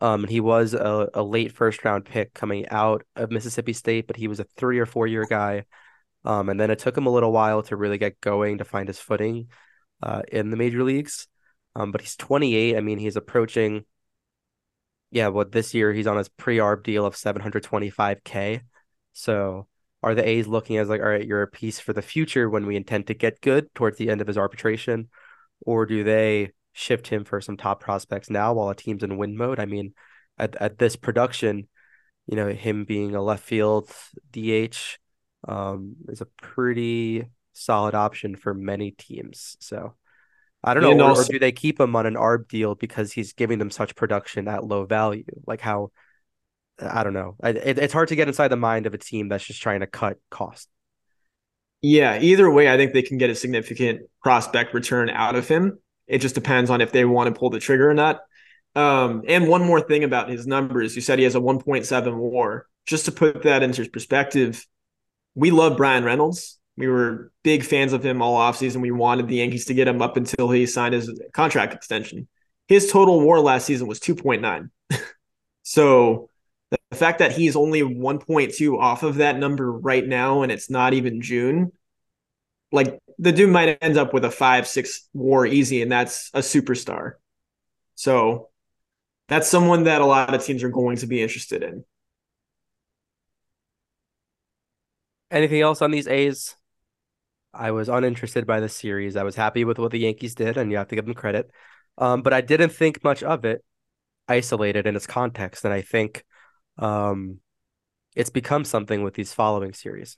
Um, 0.00 0.24
he 0.24 0.40
was 0.40 0.74
a, 0.74 1.08
a 1.14 1.22
late 1.22 1.52
first 1.52 1.84
round 1.84 2.04
pick 2.04 2.32
coming 2.32 2.68
out 2.68 3.04
of 3.16 3.30
Mississippi 3.30 3.72
State, 3.72 4.06
but 4.06 4.16
he 4.16 4.28
was 4.28 4.40
a 4.40 4.44
three 4.56 4.78
or 4.78 4.86
four 4.86 5.06
year 5.06 5.26
guy. 5.28 5.64
Um, 6.24 6.48
and 6.48 6.60
then 6.60 6.70
it 6.70 6.78
took 6.78 6.96
him 6.96 7.06
a 7.06 7.10
little 7.10 7.32
while 7.32 7.62
to 7.64 7.76
really 7.76 7.98
get 7.98 8.20
going 8.20 8.58
to 8.58 8.64
find 8.64 8.88
his 8.88 8.98
footing 8.98 9.48
uh, 10.02 10.22
in 10.30 10.50
the 10.50 10.56
major 10.56 10.82
leagues. 10.82 11.28
Um, 11.74 11.92
but 11.92 12.00
he's 12.00 12.16
28. 12.16 12.76
I 12.76 12.80
mean, 12.80 12.98
he's 12.98 13.16
approaching, 13.16 13.84
yeah, 15.10 15.28
what 15.28 15.52
this 15.52 15.72
year 15.74 15.92
he's 15.92 16.06
on 16.06 16.16
his 16.16 16.28
pre-arb 16.28 16.82
deal 16.82 17.06
of 17.06 17.14
725k. 17.14 18.62
So 19.12 19.66
are 20.02 20.14
the 20.14 20.26
A's 20.26 20.46
looking 20.46 20.78
as 20.78 20.88
like, 20.88 21.00
all 21.00 21.08
right, 21.08 21.26
you're 21.26 21.42
a 21.42 21.48
piece 21.48 21.78
for 21.78 21.92
the 21.92 22.02
future 22.02 22.48
when 22.48 22.66
we 22.66 22.76
intend 22.76 23.06
to 23.06 23.14
get 23.14 23.40
good 23.40 23.72
towards 23.74 23.98
the 23.98 24.10
end 24.10 24.20
of 24.20 24.26
his 24.26 24.38
arbitration, 24.38 25.08
or 25.60 25.86
do 25.86 26.04
they 26.04 26.52
shift 26.72 27.08
him 27.08 27.24
for 27.24 27.40
some 27.40 27.56
top 27.56 27.80
prospects 27.80 28.30
now 28.30 28.54
while 28.54 28.68
a 28.68 28.74
team's 28.74 29.02
in 29.02 29.16
win 29.16 29.36
mode? 29.36 29.58
I 29.58 29.66
mean, 29.66 29.94
at 30.38 30.56
at 30.56 30.78
this 30.78 30.96
production, 30.96 31.68
you 32.26 32.36
know, 32.36 32.48
him 32.48 32.84
being 32.84 33.14
a 33.14 33.22
left 33.22 33.44
field 33.44 33.90
DH 34.32 34.76
um, 35.46 35.96
is 36.08 36.20
a 36.20 36.26
pretty 36.42 37.26
solid 37.52 37.94
option 37.94 38.36
for 38.36 38.54
many 38.54 38.90
teams. 38.92 39.56
So 39.60 39.94
I 40.62 40.74
don't 40.74 40.82
know, 40.82 41.04
or, 41.04 41.08
also, 41.10 41.22
or, 41.22 41.32
do 41.32 41.38
they 41.38 41.52
keep 41.52 41.80
him 41.80 41.96
on 41.96 42.06
an 42.06 42.14
ARB 42.14 42.48
deal 42.48 42.74
because 42.74 43.12
he's 43.12 43.32
giving 43.32 43.58
them 43.58 43.70
such 43.70 43.96
production 43.96 44.46
at 44.48 44.64
low 44.64 44.84
value? 44.84 45.24
Like 45.46 45.60
how, 45.60 45.90
I 46.78 47.02
don't 47.02 47.14
know. 47.14 47.36
It, 47.42 47.78
it's 47.78 47.92
hard 47.92 48.08
to 48.08 48.16
get 48.16 48.28
inside 48.28 48.48
the 48.48 48.56
mind 48.56 48.86
of 48.86 48.94
a 48.94 48.98
team 48.98 49.28
that's 49.28 49.44
just 49.44 49.62
trying 49.62 49.80
to 49.80 49.86
cut 49.86 50.18
cost. 50.30 50.68
Yeah, 51.82 52.18
either 52.20 52.50
way, 52.50 52.70
I 52.70 52.76
think 52.76 52.92
they 52.92 53.02
can 53.02 53.16
get 53.16 53.30
a 53.30 53.34
significant 53.34 54.02
prospect 54.22 54.74
return 54.74 55.08
out 55.08 55.34
of 55.34 55.48
him. 55.48 55.78
It 56.10 56.18
just 56.18 56.34
depends 56.34 56.70
on 56.70 56.80
if 56.80 56.92
they 56.92 57.04
want 57.04 57.32
to 57.32 57.38
pull 57.38 57.50
the 57.50 57.60
trigger 57.60 57.88
or 57.90 57.94
not. 57.94 58.20
Um, 58.74 59.22
and 59.26 59.48
one 59.48 59.64
more 59.64 59.80
thing 59.80 60.04
about 60.04 60.28
his 60.28 60.46
numbers, 60.46 60.94
you 60.94 61.02
said 61.02 61.18
he 61.18 61.24
has 61.24 61.34
a 61.34 61.40
1.7 61.40 62.16
WAR. 62.16 62.66
Just 62.86 63.04
to 63.06 63.12
put 63.12 63.42
that 63.42 63.62
into 63.62 63.88
perspective, 63.88 64.66
we 65.34 65.50
love 65.50 65.76
Bryan 65.76 66.04
Reynolds 66.04 66.60
we 66.80 66.88
were 66.88 67.30
big 67.42 67.62
fans 67.62 67.92
of 67.92 68.04
him 68.04 68.22
all 68.22 68.38
offseason. 68.38 68.80
We 68.80 68.90
wanted 68.90 69.28
the 69.28 69.36
Yankees 69.36 69.66
to 69.66 69.74
get 69.74 69.86
him 69.86 70.00
up 70.00 70.16
until 70.16 70.50
he 70.50 70.64
signed 70.64 70.94
his 70.94 71.20
contract 71.32 71.74
extension. 71.74 72.26
His 72.68 72.90
total 72.90 73.20
war 73.20 73.38
last 73.38 73.66
season 73.66 73.86
was 73.86 74.00
2.9. 74.00 74.70
so 75.62 76.30
the 76.70 76.96
fact 76.96 77.18
that 77.18 77.32
he's 77.32 77.54
only 77.54 77.82
1.2 77.82 78.78
off 78.78 79.02
of 79.02 79.16
that 79.16 79.36
number 79.36 79.70
right 79.70 80.06
now 80.06 80.42
and 80.42 80.50
it's 80.50 80.70
not 80.70 80.94
even 80.94 81.20
June, 81.20 81.72
like 82.72 82.98
the 83.20 83.32
dude 83.32 83.50
might 83.50 83.78
end 83.82 83.98
up 83.98 84.14
with 84.14 84.24
a 84.24 84.30
five, 84.30 84.66
six 84.66 85.08
war 85.12 85.46
easy, 85.46 85.82
and 85.82 85.92
that's 85.92 86.30
a 86.32 86.40
superstar. 86.40 87.14
So 87.94 88.48
that's 89.28 89.46
someone 89.46 89.84
that 89.84 90.00
a 90.00 90.06
lot 90.06 90.34
of 90.34 90.42
teams 90.42 90.62
are 90.64 90.70
going 90.70 90.96
to 90.98 91.06
be 91.06 91.22
interested 91.22 91.62
in. 91.62 91.84
Anything 95.30 95.60
else 95.60 95.82
on 95.82 95.90
these 95.90 96.08
A's? 96.08 96.56
I 97.52 97.72
was 97.72 97.90
uninterested 97.90 98.46
by 98.46 98.60
the 98.60 98.68
series. 98.68 99.16
I 99.16 99.22
was 99.22 99.36
happy 99.36 99.64
with 99.64 99.78
what 99.78 99.92
the 99.92 99.98
Yankees 99.98 100.34
did, 100.34 100.56
and 100.56 100.70
you 100.70 100.78
have 100.78 100.88
to 100.88 100.94
give 100.94 101.04
them 101.04 101.14
credit. 101.14 101.50
Um, 101.98 102.22
but 102.22 102.32
I 102.32 102.40
didn't 102.40 102.70
think 102.70 103.04
much 103.04 103.22
of 103.22 103.44
it 103.44 103.62
isolated 104.28 104.86
in 104.86 104.96
its 104.96 105.06
context, 105.06 105.64
and 105.66 105.74
I 105.74 105.82
think 105.82 106.24
um, 106.78 107.40
it's 108.16 108.30
become 108.30 108.64
something 108.64 109.02
with 109.02 109.12
these 109.14 109.34
following 109.34 109.74
series. 109.74 110.16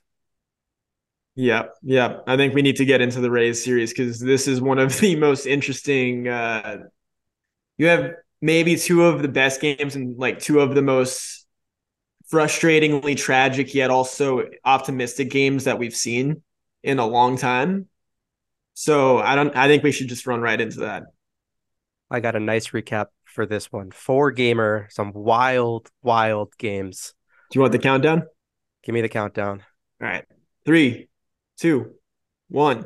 Yeah, 1.35 1.63
yeah. 1.81 2.19
I 2.27 2.37
think 2.37 2.53
we 2.53 2.61
need 2.61 2.75
to 2.75 2.85
get 2.85 3.01
into 3.01 3.19
the 3.19 3.31
Rays 3.31 3.63
series 3.63 3.91
because 3.91 4.19
this 4.19 4.47
is 4.47 4.61
one 4.61 4.77
of 4.77 4.99
the 4.99 5.15
most 5.19 5.45
interesting. 5.45 6.27
Uh, 6.27 6.83
you 7.77 7.87
have 7.87 8.13
maybe 8.41 8.75
two 8.75 9.03
of 9.03 9.21
the 9.21 9.27
best 9.27 9.61
games 9.61 9.95
and 9.95 10.17
like 10.17 10.39
two 10.39 10.59
of 10.59 10.75
the 10.75 10.81
most 10.81 11.47
frustratingly 12.31 13.17
tragic 13.17 13.73
yet 13.73 13.89
also 13.89 14.43
optimistic 14.65 15.29
games 15.29 15.63
that 15.65 15.79
we've 15.79 15.95
seen 15.95 16.41
in 16.83 16.99
a 16.99 17.05
long 17.05 17.37
time. 17.37 17.87
So 18.73 19.19
I 19.19 19.35
don't 19.35 19.55
I 19.55 19.67
think 19.67 19.83
we 19.83 19.91
should 19.91 20.09
just 20.09 20.27
run 20.27 20.41
right 20.41 20.59
into 20.59 20.81
that. 20.81 21.03
I 22.11 22.19
got 22.19 22.35
a 22.35 22.39
nice 22.39 22.69
recap 22.69 23.07
for 23.23 23.45
this 23.45 23.71
one. 23.71 23.91
Four 23.91 24.31
gamer, 24.31 24.87
some 24.91 25.13
wild, 25.13 25.89
wild 26.01 26.55
games. 26.57 27.13
Do 27.49 27.57
you 27.57 27.61
want 27.61 27.71
the 27.71 27.79
countdown? 27.79 28.23
Give 28.83 28.93
me 28.93 29.01
the 29.01 29.09
countdown. 29.09 29.63
All 30.01 30.07
right. 30.07 30.25
Three, 30.65 31.07
two, 31.63 31.93
one. 32.49 32.85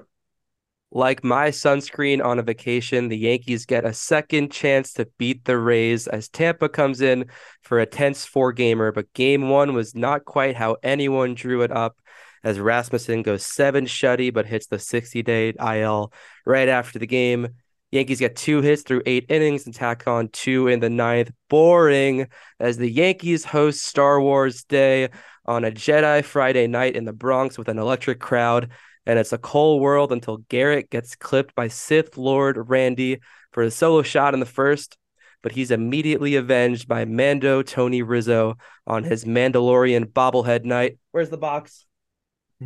Like 0.92 1.24
my 1.24 1.50
sunscreen 1.50 2.24
on 2.24 2.38
a 2.38 2.44
vacation, 2.44 3.08
the 3.08 3.18
Yankees 3.18 3.66
get 3.66 3.86
a 3.86 3.92
second 3.92 4.52
chance 4.52 4.94
to 4.94 5.08
beat 5.18 5.46
the 5.46 5.58
Rays 5.58 6.06
as 6.06 6.30
Tampa 6.30 6.70
comes 6.70 7.02
in 7.02 7.26
for 7.64 7.80
a 7.80 7.88
tense 7.88 8.24
four 8.24 8.54
gamer, 8.54 8.92
but 8.92 9.12
game 9.14 9.50
one 9.50 9.74
was 9.74 9.96
not 9.96 10.26
quite 10.26 10.56
how 10.56 10.78
anyone 10.84 11.34
drew 11.34 11.64
it 11.64 11.72
up 11.72 11.98
as 12.44 12.60
Rasmussen 12.60 13.24
goes 13.24 13.44
seven 13.44 13.86
shutty 13.86 14.32
but 14.32 14.46
hits 14.46 14.68
the 14.68 14.78
60 14.78 15.24
day 15.24 15.54
IL 15.60 16.14
right 16.46 16.70
after 16.70 17.00
the 17.00 17.08
game. 17.08 17.48
Yankees 17.90 18.20
get 18.20 18.36
two 18.36 18.62
hits 18.62 18.84
through 18.84 19.02
eight 19.08 19.26
innings 19.30 19.66
and 19.66 19.74
tack 19.74 20.08
on 20.08 20.28
two 20.28 20.68
in 20.68 20.82
the 20.82 20.90
ninth. 20.90 21.32
Boring 21.50 22.28
as 22.60 22.78
the 22.78 22.92
Yankees 22.92 23.44
host 23.44 23.84
Star 23.84 24.22
Wars 24.22 24.66
Day 24.66 25.10
on 25.48 25.64
a 25.64 25.72
Jedi 25.72 26.24
Friday 26.24 26.68
night 26.68 26.96
in 26.96 27.06
the 27.06 27.14
Bronx 27.14 27.58
with 27.58 27.70
an 27.70 27.80
electric 27.80 28.20
crowd. 28.20 28.70
And 29.06 29.18
it's 29.18 29.34
a 29.34 29.38
cold 29.38 29.82
world 29.82 30.12
until 30.12 30.38
Garrett 30.50 30.90
gets 30.90 31.16
clipped 31.16 31.56
by 31.56 31.70
Sith 31.70 32.18
Lord 32.18 32.70
Randy 32.70 33.20
for 33.52 33.64
a 33.64 33.72
solo 33.72 34.02
shot 34.02 34.34
in 34.34 34.40
the 34.40 34.46
first. 34.46 34.98
But 35.42 35.54
he's 35.54 35.72
immediately 35.72 36.36
avenged 36.36 36.88
by 36.88 37.06
Mando 37.06 37.62
Tony 37.62 38.02
Rizzo 38.02 38.58
on 38.86 39.04
his 39.04 39.24
Mandalorian 39.24 40.06
bobblehead 40.06 40.66
night. 40.66 40.98
Where's 41.12 41.30
the 41.30 41.38
box? 41.38 41.86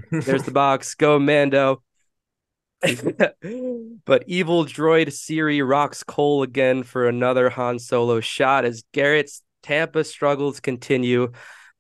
There's 0.10 0.44
the 0.44 0.52
box. 0.52 0.96
Go 0.96 1.20
Mando. 1.20 1.84
but 4.06 4.24
evil 4.26 4.65
droid 4.65 5.13
Siri 5.13 5.62
rocks 5.62 6.02
Cole 6.02 6.41
again 6.41 6.82
for 6.82 7.08
another 7.08 7.50
Han 7.52 7.78
Solo 7.78 8.20
shot 8.20 8.65
as 8.65 8.84
Garrett's 8.91 9.44
Tampa 9.62 10.04
struggles 10.04 10.60
continue, 10.60 11.32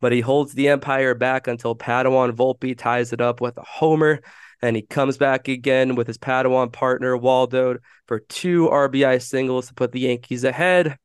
but 0.01 0.11
he 0.11 0.19
holds 0.19 0.53
the 0.53 0.67
Empire 0.67 1.15
back 1.15 1.47
until 1.47 1.75
Padawan 1.75 2.31
Volpe 2.31 2.77
ties 2.77 3.13
it 3.13 3.21
up 3.21 3.39
with 3.39 3.57
a 3.57 3.63
homer, 3.63 4.19
and 4.61 4.75
he 4.75 4.81
comes 4.81 5.17
back 5.17 5.47
again 5.47 5.95
with 5.95 6.07
his 6.07 6.17
Padawan 6.17 6.73
partner 6.73 7.15
Waldo 7.15 7.77
for 8.07 8.19
two 8.19 8.67
RBI 8.67 9.21
singles 9.21 9.67
to 9.67 9.73
put 9.73 9.91
the 9.91 10.01
Yankees 10.01 10.43
ahead 10.43 10.97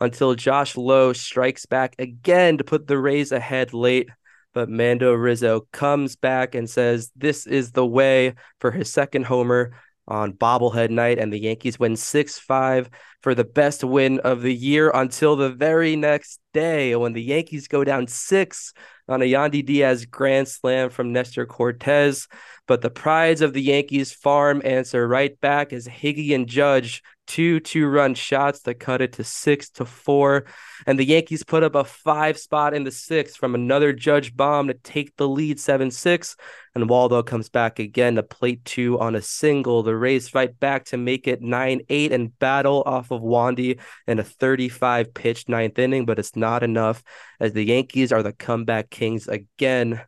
until 0.00 0.34
Josh 0.34 0.76
Lowe 0.76 1.12
strikes 1.12 1.66
back 1.66 1.94
again 1.98 2.58
to 2.58 2.64
put 2.64 2.86
the 2.86 2.98
Rays 2.98 3.32
ahead 3.32 3.74
late. 3.74 4.08
But 4.52 4.68
Mando 4.68 5.12
Rizzo 5.12 5.66
comes 5.72 6.14
back 6.14 6.54
and 6.54 6.70
says 6.70 7.10
this 7.16 7.46
is 7.46 7.72
the 7.72 7.84
way 7.84 8.34
for 8.60 8.70
his 8.70 8.92
second 8.92 9.26
homer 9.26 9.72
on 10.06 10.32
bobblehead 10.32 10.90
night, 10.90 11.18
and 11.18 11.32
the 11.32 11.40
Yankees 11.40 11.78
win 11.78 11.96
6 11.96 12.38
5 12.38 12.90
for 13.22 13.34
the 13.34 13.44
best 13.44 13.82
win 13.82 14.20
of 14.20 14.42
the 14.42 14.54
year 14.54 14.90
until 14.94 15.34
the 15.34 15.50
very 15.50 15.96
next 15.96 16.40
day 16.52 16.94
when 16.94 17.14
the 17.14 17.22
Yankees 17.22 17.68
go 17.68 17.82
down 17.82 18.06
six 18.06 18.74
on 19.08 19.22
a 19.22 19.24
Yandy 19.24 19.64
Diaz 19.64 20.04
grand 20.04 20.46
slam 20.46 20.90
from 20.90 21.12
Nestor 21.12 21.46
Cortes. 21.46 22.28
But 22.66 22.82
the 22.82 22.90
prides 22.90 23.40
of 23.40 23.54
the 23.54 23.62
Yankees 23.62 24.12
farm 24.12 24.60
answer 24.64 25.08
right 25.08 25.38
back 25.40 25.72
as 25.72 25.88
Higgy 25.88 26.34
and 26.34 26.46
Judge 26.46 27.02
two 27.26 27.60
two 27.60 27.86
run 27.86 28.14
shots 28.14 28.60
to 28.62 28.74
cut 28.74 29.00
it 29.00 29.14
to 29.14 29.24
six 29.24 29.70
to 29.70 29.84
four. 29.84 30.44
And 30.86 30.98
the 30.98 31.04
Yankees 31.04 31.42
put 31.42 31.62
up 31.62 31.74
a 31.74 31.84
five 31.84 32.38
spot 32.38 32.74
in 32.74 32.84
the 32.84 32.90
sixth 32.90 33.36
from 33.36 33.54
another 33.54 33.92
Judge 33.92 34.36
bomb 34.36 34.68
to 34.68 34.74
take 34.74 35.16
the 35.16 35.28
lead 35.28 35.58
7 35.58 35.90
6. 35.90 36.36
And 36.74 36.88
Waldo 36.88 37.22
comes 37.22 37.48
back 37.48 37.78
again 37.78 38.16
to 38.16 38.22
plate 38.22 38.64
two 38.64 38.98
on 38.98 39.14
a 39.14 39.22
single. 39.22 39.82
The 39.82 39.96
Rays 39.96 40.28
fight 40.28 40.58
back 40.58 40.86
to 40.86 40.96
make 40.96 41.26
it 41.26 41.40
9 41.40 41.82
8 41.88 42.12
and 42.12 42.38
battle 42.38 42.82
off 42.84 43.10
of 43.10 43.22
Wandy 43.22 43.80
in 44.06 44.18
a 44.18 44.24
35 44.24 45.14
pitch 45.14 45.48
ninth 45.48 45.78
inning, 45.78 46.06
but 46.06 46.18
it's 46.18 46.36
not 46.36 46.62
enough 46.62 47.02
as 47.40 47.52
the 47.52 47.64
Yankees 47.64 48.12
are 48.12 48.22
the 48.22 48.32
comeback 48.32 48.90
kings 48.90 49.28
again 49.28 50.00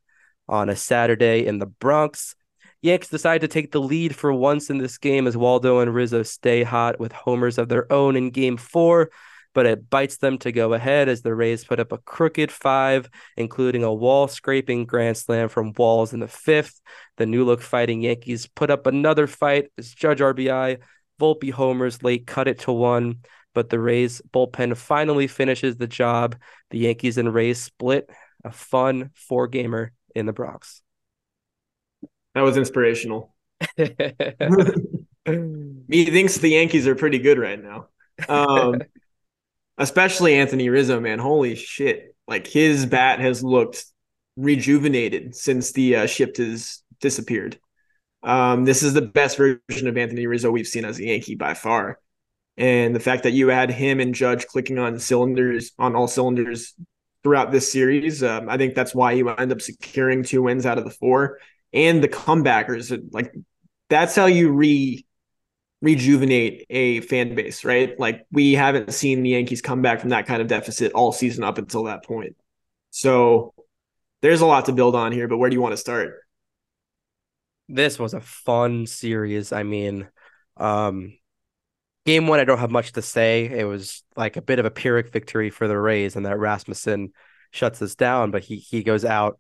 on 0.48 0.68
a 0.68 0.76
Saturday 0.76 1.46
in 1.46 1.58
the 1.58 1.66
Bronx. 1.66 2.34
Yanks 2.86 3.08
decide 3.08 3.40
to 3.40 3.48
take 3.48 3.72
the 3.72 3.80
lead 3.80 4.14
for 4.14 4.32
once 4.32 4.70
in 4.70 4.78
this 4.78 4.96
game 4.96 5.26
as 5.26 5.36
Waldo 5.36 5.80
and 5.80 5.92
Rizzo 5.92 6.22
stay 6.22 6.62
hot 6.62 7.00
with 7.00 7.10
homers 7.10 7.58
of 7.58 7.68
their 7.68 7.92
own 7.92 8.14
in 8.14 8.30
game 8.30 8.56
four, 8.56 9.10
but 9.54 9.66
it 9.66 9.90
bites 9.90 10.18
them 10.18 10.38
to 10.38 10.52
go 10.52 10.72
ahead 10.72 11.08
as 11.08 11.22
the 11.22 11.34
Rays 11.34 11.64
put 11.64 11.80
up 11.80 11.90
a 11.90 11.98
crooked 11.98 12.52
five, 12.52 13.10
including 13.36 13.82
a 13.82 13.92
wall 13.92 14.28
scraping 14.28 14.86
grand 14.86 15.16
slam 15.16 15.48
from 15.48 15.72
Walls 15.76 16.12
in 16.12 16.20
the 16.20 16.28
fifth. 16.28 16.80
The 17.16 17.26
new 17.26 17.44
look 17.44 17.60
fighting 17.60 18.02
Yankees 18.02 18.46
put 18.46 18.70
up 18.70 18.86
another 18.86 19.26
fight 19.26 19.66
as 19.76 19.92
Judge 19.92 20.20
RBI, 20.20 20.78
Volpe 21.20 21.50
homers 21.50 22.04
late 22.04 22.24
cut 22.24 22.46
it 22.46 22.60
to 22.60 22.72
one, 22.72 23.16
but 23.52 23.68
the 23.68 23.80
Rays 23.80 24.22
bullpen 24.32 24.76
finally 24.76 25.26
finishes 25.26 25.76
the 25.76 25.88
job. 25.88 26.36
The 26.70 26.78
Yankees 26.78 27.18
and 27.18 27.34
Rays 27.34 27.60
split 27.60 28.08
a 28.44 28.52
fun 28.52 29.10
four 29.14 29.48
gamer 29.48 29.90
in 30.14 30.26
the 30.26 30.32
Bronx. 30.32 30.82
That 32.36 32.42
was 32.42 32.58
inspirational. 32.58 33.34
he 33.78 33.94
thinks 35.24 36.36
the 36.36 36.50
Yankees 36.50 36.86
are 36.86 36.94
pretty 36.94 37.18
good 37.18 37.38
right 37.38 37.58
now. 37.58 37.86
Um, 38.28 38.82
especially 39.78 40.34
Anthony 40.34 40.68
Rizzo, 40.68 41.00
man. 41.00 41.18
Holy 41.18 41.54
shit. 41.54 42.14
Like 42.28 42.46
his 42.46 42.84
bat 42.84 43.20
has 43.20 43.42
looked 43.42 43.86
rejuvenated 44.36 45.34
since 45.34 45.72
the 45.72 45.96
uh, 45.96 46.06
shift 46.06 46.36
has 46.36 46.82
disappeared. 47.00 47.58
Um, 48.22 48.66
this 48.66 48.82
is 48.82 48.92
the 48.92 49.00
best 49.00 49.38
version 49.38 49.88
of 49.88 49.96
Anthony 49.96 50.26
Rizzo 50.26 50.50
we've 50.50 50.66
seen 50.66 50.84
as 50.84 50.98
a 50.98 51.06
Yankee 51.06 51.36
by 51.36 51.54
far. 51.54 51.98
And 52.58 52.94
the 52.94 53.00
fact 53.00 53.22
that 53.22 53.32
you 53.32 53.48
had 53.48 53.70
him 53.70 53.98
and 53.98 54.14
Judge 54.14 54.46
clicking 54.46 54.78
on 54.78 54.98
cylinders, 54.98 55.72
on 55.78 55.96
all 55.96 56.06
cylinders 56.06 56.74
throughout 57.22 57.50
this 57.50 57.72
series, 57.72 58.22
um, 58.22 58.50
I 58.50 58.58
think 58.58 58.74
that's 58.74 58.94
why 58.94 59.12
you 59.12 59.30
end 59.30 59.52
up 59.52 59.62
securing 59.62 60.22
two 60.22 60.42
wins 60.42 60.66
out 60.66 60.76
of 60.76 60.84
the 60.84 60.90
four 60.90 61.38
and 61.76 62.02
the 62.02 62.08
comebackers. 62.08 62.90
Like 63.12 63.32
that's 63.88 64.16
how 64.16 64.26
you 64.26 64.50
re 64.50 65.06
rejuvenate 65.82 66.66
a 66.70 67.02
fan 67.02 67.34
base, 67.34 67.64
right? 67.64 67.98
Like 68.00 68.26
we 68.32 68.54
haven't 68.54 68.92
seen 68.92 69.22
the 69.22 69.30
Yankees 69.30 69.60
come 69.60 69.82
back 69.82 70.00
from 70.00 70.10
that 70.10 70.26
kind 70.26 70.40
of 70.42 70.48
deficit 70.48 70.92
all 70.92 71.12
season 71.12 71.44
up 71.44 71.58
until 71.58 71.84
that 71.84 72.02
point. 72.02 72.34
So 72.90 73.54
there's 74.22 74.40
a 74.40 74.46
lot 74.46 74.64
to 74.64 74.72
build 74.72 74.96
on 74.96 75.12
here, 75.12 75.28
but 75.28 75.36
where 75.36 75.50
do 75.50 75.54
you 75.54 75.60
want 75.60 75.74
to 75.74 75.76
start? 75.76 76.14
This 77.68 77.98
was 77.98 78.14
a 78.14 78.20
fun 78.20 78.86
series. 78.86 79.52
I 79.52 79.62
mean, 79.62 80.08
um 80.56 81.12
game 82.06 82.26
one, 82.26 82.40
I 82.40 82.44
don't 82.44 82.58
have 82.58 82.70
much 82.70 82.92
to 82.92 83.02
say. 83.02 83.44
It 83.44 83.64
was 83.64 84.02
like 84.16 84.36
a 84.36 84.42
bit 84.42 84.58
of 84.58 84.64
a 84.64 84.70
Pyrrhic 84.70 85.12
victory 85.12 85.50
for 85.50 85.68
the 85.68 85.78
Rays, 85.78 86.16
and 86.16 86.24
that 86.24 86.38
Rasmussen 86.38 87.12
shuts 87.50 87.82
us 87.82 87.94
down, 87.94 88.30
but 88.30 88.44
he 88.44 88.56
he 88.56 88.82
goes 88.82 89.04
out 89.04 89.38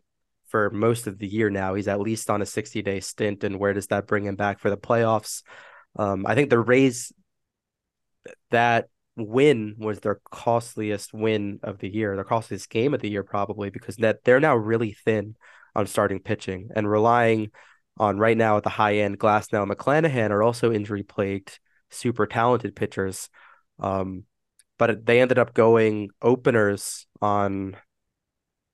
for 0.56 0.70
most 0.70 1.06
of 1.06 1.18
the 1.18 1.26
year 1.26 1.50
now. 1.50 1.74
He's 1.74 1.86
at 1.86 2.00
least 2.00 2.30
on 2.30 2.40
a 2.40 2.46
60 2.46 2.80
day 2.80 3.00
stint. 3.00 3.44
And 3.44 3.58
where 3.58 3.74
does 3.74 3.88
that 3.88 4.06
bring 4.06 4.24
him 4.24 4.36
back 4.36 4.58
for 4.58 4.70
the 4.70 4.76
playoffs? 4.78 5.42
Um, 5.98 6.24
I 6.26 6.34
think 6.34 6.48
the 6.48 6.58
Rays, 6.58 7.12
that 8.50 8.88
win 9.16 9.74
was 9.76 10.00
their 10.00 10.18
costliest 10.30 11.12
win 11.12 11.60
of 11.62 11.78
the 11.78 11.90
year, 11.90 12.16
their 12.16 12.24
costliest 12.24 12.70
game 12.70 12.94
of 12.94 13.02
the 13.02 13.10
year, 13.10 13.22
probably 13.22 13.68
because 13.68 13.96
that 13.96 14.24
they're 14.24 14.40
now 14.40 14.56
really 14.56 14.92
thin 14.92 15.36
on 15.74 15.86
starting 15.86 16.20
pitching 16.20 16.70
and 16.74 16.90
relying 16.90 17.50
on 17.98 18.18
right 18.18 18.36
now 18.36 18.56
at 18.56 18.62
the 18.62 18.70
high 18.70 18.96
end. 18.96 19.18
Glasnow 19.18 19.62
and 19.62 19.70
McClanahan 19.70 20.30
are 20.30 20.42
also 20.42 20.72
injury 20.72 21.02
plagued, 21.02 21.58
super 21.90 22.26
talented 22.26 22.74
pitchers. 22.74 23.28
Um, 23.78 24.24
but 24.78 25.04
they 25.04 25.20
ended 25.20 25.38
up 25.38 25.52
going 25.52 26.08
openers 26.22 27.06
on 27.20 27.76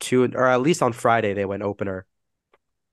two 0.03 0.25
or 0.35 0.47
at 0.47 0.61
least 0.61 0.83
on 0.83 0.93
Friday 0.93 1.33
they 1.35 1.47
went 1.47 1.63
opener. 1.63 2.07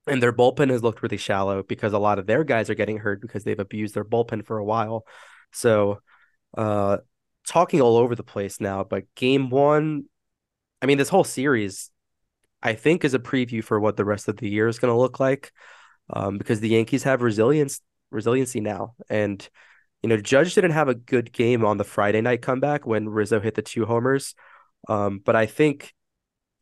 And 0.08 0.24
their 0.24 0.34
bullpen 0.34 0.69
has 0.69 0.82
looked 0.82 1.04
really 1.04 1.17
shallow 1.17 1.62
because 1.62 1.93
a 1.93 2.00
lot 2.00 2.19
of 2.19 2.26
their 2.26 2.43
guys 2.43 2.69
are 2.69 2.76
getting 2.76 2.98
hurt 2.98 3.22
because 3.22 3.43
they've 3.43 3.60
abused 3.60 3.93
their 3.93 4.06
bullpen 4.06 4.45
for 4.45 4.58
a 4.58 4.65
while. 4.65 5.06
So 5.52 6.00
uh 6.58 6.98
talking 7.50 7.82
all 7.82 7.98
over 7.98 8.15
the 8.15 8.24
place 8.24 8.62
now, 8.62 8.84
but 8.84 9.04
game 9.15 9.50
one, 9.50 10.06
I 10.82 10.86
mean, 10.86 10.98
this 10.98 11.10
whole 11.10 11.24
series, 11.24 11.89
I 12.62 12.74
think, 12.74 13.04
is 13.04 13.15
a 13.15 13.19
preview 13.19 13.63
for 13.63 13.80
what 13.80 13.98
the 13.98 14.06
rest 14.06 14.28
of 14.28 14.38
the 14.38 14.50
year 14.50 14.67
is 14.67 14.78
going 14.78 14.93
to 14.93 15.00
look 15.00 15.19
like, 15.19 15.52
um, 16.12 16.38
because 16.38 16.60
the 16.60 16.69
Yankees 16.69 17.04
have 17.04 17.24
resilience, 17.24 17.82
resiliency 18.12 18.62
now, 18.62 18.93
and 19.10 19.48
you 20.04 20.10
know, 20.10 20.17
Judge 20.17 20.54
didn't 20.54 20.72
have 20.72 20.88
a 20.88 20.95
good 20.95 21.34
game 21.34 21.65
on 21.65 21.78
the 21.78 21.84
Friday 21.84 22.22
night 22.22 22.41
comeback 22.41 22.86
when 22.86 23.10
Rizzo 23.10 23.39
hit 23.39 23.56
the 23.56 23.62
two 23.62 23.86
homers, 23.86 24.36
um, 24.88 25.19
but 25.24 25.36
I 25.36 25.45
think 25.45 25.93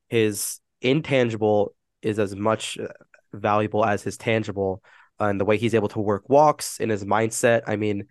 his 0.07 0.59
intangible 0.81 1.75
is 2.01 2.19
as 2.19 2.35
much 2.35 2.77
uh, 2.77 2.87
valuable 3.33 3.85
as 3.85 4.03
his 4.03 4.17
tangible 4.17 4.81
and 5.19 5.39
the 5.39 5.45
way 5.45 5.57
he's 5.57 5.75
able 5.75 5.89
to 5.89 5.99
work 5.99 6.29
walks 6.29 6.79
in 6.79 6.89
his 6.89 7.03
mindset. 7.03 7.63
I 7.67 7.75
mean, 7.75 8.05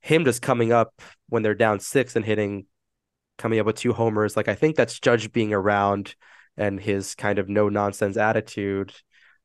him 0.00 0.24
just 0.24 0.42
coming 0.42 0.72
up 0.72 1.00
when 1.28 1.42
they're 1.42 1.54
down 1.54 1.80
six 1.80 2.16
and 2.16 2.24
hitting, 2.24 2.66
coming 3.38 3.58
up 3.58 3.66
with 3.66 3.76
two 3.76 3.92
homers, 3.92 4.36
like 4.36 4.48
I 4.48 4.54
think 4.54 4.76
that's 4.76 4.98
Judge 4.98 5.32
being 5.32 5.52
around 5.52 6.14
and 6.56 6.80
his 6.80 7.14
kind 7.14 7.38
of 7.38 7.48
no 7.48 7.68
nonsense 7.68 8.16
attitude. 8.16 8.92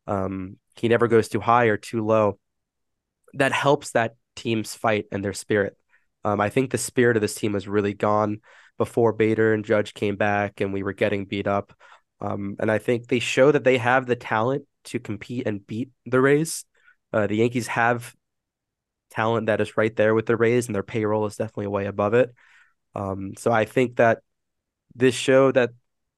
Um, 0.07 0.57
he 0.75 0.87
never 0.87 1.07
goes 1.07 1.29
too 1.29 1.39
high 1.39 1.65
or 1.65 1.77
too 1.77 2.05
low. 2.05 2.39
That 3.33 3.51
helps 3.51 3.91
that 3.91 4.15
team's 4.35 4.75
fight 4.75 5.05
and 5.11 5.23
their 5.23 5.33
spirit. 5.33 5.77
Um, 6.23 6.41
I 6.41 6.49
think 6.49 6.71
the 6.71 6.77
spirit 6.77 7.17
of 7.17 7.21
this 7.21 7.35
team 7.35 7.53
has 7.53 7.67
really 7.67 7.93
gone 7.93 8.39
before 8.77 9.13
Bader 9.13 9.53
and 9.53 9.65
Judge 9.65 9.93
came 9.93 10.15
back 10.15 10.61
and 10.61 10.73
we 10.73 10.83
were 10.83 10.93
getting 10.93 11.25
beat 11.25 11.47
up. 11.47 11.73
Um, 12.21 12.55
and 12.59 12.71
I 12.71 12.77
think 12.77 13.07
they 13.07 13.19
show 13.19 13.51
that 13.51 13.63
they 13.63 13.77
have 13.77 14.05
the 14.05 14.15
talent 14.15 14.65
to 14.85 14.99
compete 14.99 15.47
and 15.47 15.65
beat 15.65 15.91
the 16.05 16.21
Rays. 16.21 16.65
Uh, 17.11 17.27
the 17.27 17.37
Yankees 17.37 17.67
have 17.67 18.15
talent 19.09 19.47
that 19.47 19.61
is 19.61 19.77
right 19.77 19.95
there 19.95 20.13
with 20.13 20.25
the 20.25 20.37
Rays, 20.37 20.67
and 20.67 20.75
their 20.75 20.83
payroll 20.83 21.25
is 21.25 21.35
definitely 21.35 21.67
way 21.67 21.85
above 21.85 22.13
it. 22.13 22.33
Um, 22.93 23.33
so 23.37 23.51
I 23.51 23.65
think 23.65 23.97
that 23.97 24.19
this 24.95 25.15
show 25.15 25.51
that 25.51 25.71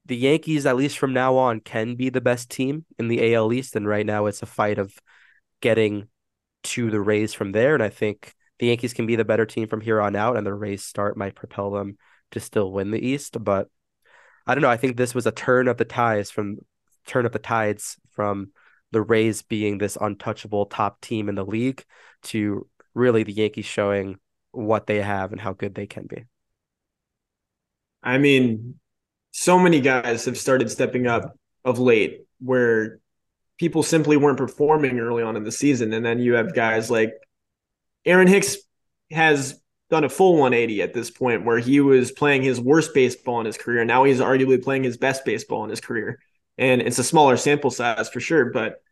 the 0.06 0.16
Yankees, 0.16 0.66
at 0.66 0.76
least 0.76 0.98
from 0.98 1.12
now 1.12 1.36
on, 1.36 1.60
can 1.60 1.94
be 1.94 2.08
the 2.08 2.20
best 2.20 2.50
team 2.50 2.84
in 2.98 3.08
the 3.08 3.34
AL 3.34 3.52
East. 3.52 3.76
And 3.76 3.86
right 3.86 4.06
now, 4.06 4.26
it's 4.26 4.42
a 4.42 4.46
fight 4.46 4.78
of 4.78 4.94
getting 5.60 6.08
to 6.64 6.90
the 6.90 7.00
Rays 7.00 7.34
from 7.34 7.52
there. 7.52 7.74
And 7.74 7.82
I 7.82 7.90
think 7.90 8.32
the 8.58 8.68
Yankees 8.68 8.94
can 8.94 9.06
be 9.06 9.16
the 9.16 9.24
better 9.24 9.46
team 9.46 9.68
from 9.68 9.80
here 9.80 10.00
on 10.00 10.16
out, 10.16 10.36
and 10.36 10.46
the 10.46 10.54
Rays 10.54 10.84
start 10.84 11.16
might 11.16 11.34
propel 11.34 11.70
them 11.70 11.98
to 12.32 12.40
still 12.40 12.70
win 12.72 12.90
the 12.90 13.04
East. 13.04 13.36
But 13.42 13.68
I 14.46 14.54
don't 14.54 14.62
know. 14.62 14.70
I 14.70 14.76
think 14.76 14.96
this 14.96 15.14
was 15.14 15.26
a 15.26 15.32
turn 15.32 15.68
of 15.68 15.76
the 15.76 15.84
tides 15.84 16.30
from 16.30 16.58
turn 17.06 17.26
of 17.26 17.32
the 17.32 17.38
tides 17.38 17.96
from 18.10 18.52
the 18.90 19.02
Rays 19.02 19.42
being 19.42 19.78
this 19.78 19.98
untouchable 20.00 20.66
top 20.66 21.00
team 21.00 21.28
in 21.28 21.34
the 21.34 21.44
league 21.44 21.84
to 22.24 22.66
really 22.94 23.22
the 23.22 23.32
Yankees 23.32 23.66
showing 23.66 24.18
what 24.52 24.86
they 24.86 25.00
have 25.00 25.32
and 25.32 25.40
how 25.40 25.52
good 25.52 25.74
they 25.74 25.86
can 25.86 26.06
be. 26.06 26.24
I 28.02 28.18
mean, 28.18 28.76
so 29.30 29.58
many 29.58 29.80
guys 29.80 30.24
have 30.24 30.38
started 30.38 30.70
stepping 30.70 31.06
up 31.06 31.36
of 31.64 31.78
late 31.78 32.22
where 32.40 33.00
people 33.58 33.82
simply 33.82 34.16
weren't 34.16 34.38
performing 34.38 34.98
early 34.98 35.22
on 35.22 35.36
in 35.36 35.44
the 35.44 35.52
season. 35.52 35.92
And 35.92 36.04
then 36.04 36.20
you 36.20 36.34
have 36.34 36.54
guys 36.54 36.90
like 36.90 37.12
Aaron 38.04 38.28
Hicks 38.28 38.56
has 39.10 39.60
done 39.90 40.04
a 40.04 40.08
full 40.08 40.34
180 40.34 40.82
at 40.82 40.92
this 40.92 41.10
point 41.10 41.44
where 41.44 41.58
he 41.58 41.80
was 41.80 42.12
playing 42.12 42.42
his 42.42 42.60
worst 42.60 42.92
baseball 42.92 43.40
in 43.40 43.46
his 43.46 43.56
career. 43.56 43.84
Now 43.84 44.04
he's 44.04 44.20
arguably 44.20 44.62
playing 44.62 44.84
his 44.84 44.96
best 44.96 45.24
baseball 45.24 45.64
in 45.64 45.70
his 45.70 45.80
career. 45.80 46.20
And 46.58 46.82
it's 46.82 46.98
a 46.98 47.04
smaller 47.04 47.36
sample 47.36 47.70
size 47.70 48.08
for 48.08 48.20
sure, 48.20 48.46
but 48.46 48.82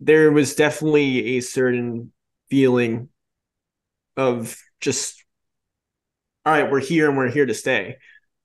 there 0.00 0.32
was 0.32 0.56
definitely 0.56 1.36
a 1.36 1.40
certain 1.40 2.12
feeling 2.50 3.08
of 4.16 4.56
just 4.80 5.22
all 6.44 6.52
right, 6.52 6.70
we're 6.70 6.80
here 6.80 7.08
and 7.08 7.16
we're 7.16 7.30
here 7.30 7.46
to 7.46 7.54
stay. 7.54 7.98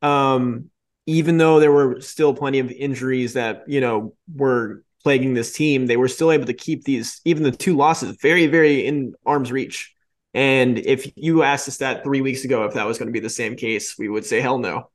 Um, 0.04 0.70
even 1.08 1.38
though 1.38 1.60
there 1.60 1.72
were 1.72 2.00
still 2.02 2.34
plenty 2.34 2.60
of 2.60 2.70
injuries 2.70 3.34
that, 3.34 3.64
you 3.68 3.82
know, 3.82 4.14
were 4.32 4.84
plaguing 5.02 5.34
this 5.34 5.54
team, 5.54 5.88
they 5.88 5.98
were 5.98 6.08
still 6.08 6.32
able 6.32 6.46
to 6.46 6.54
keep 6.54 6.84
these, 6.84 7.22
even 7.26 7.42
the 7.42 7.52
two 7.52 7.76
losses, 7.76 8.16
very, 8.22 8.46
very 8.46 8.86
in 8.86 9.16
arm's 9.26 9.52
reach 9.52 9.96
And 10.34 10.78
if 10.78 11.12
you 11.16 11.44
asked 11.44 11.68
us 11.68 11.78
that 11.78 12.04
three 12.04 12.22
weeks 12.22 12.44
ago, 12.44 12.66
if 12.66 12.74
that 12.74 12.86
was 12.86 12.98
going 12.98 13.08
to 13.08 13.14
be 13.14 13.20
the 13.20 13.30
same 13.30 13.56
case, 13.56 13.98
we 13.98 14.10
would 14.10 14.26
say 14.26 14.42
hell 14.42 14.60
no. 14.60 14.90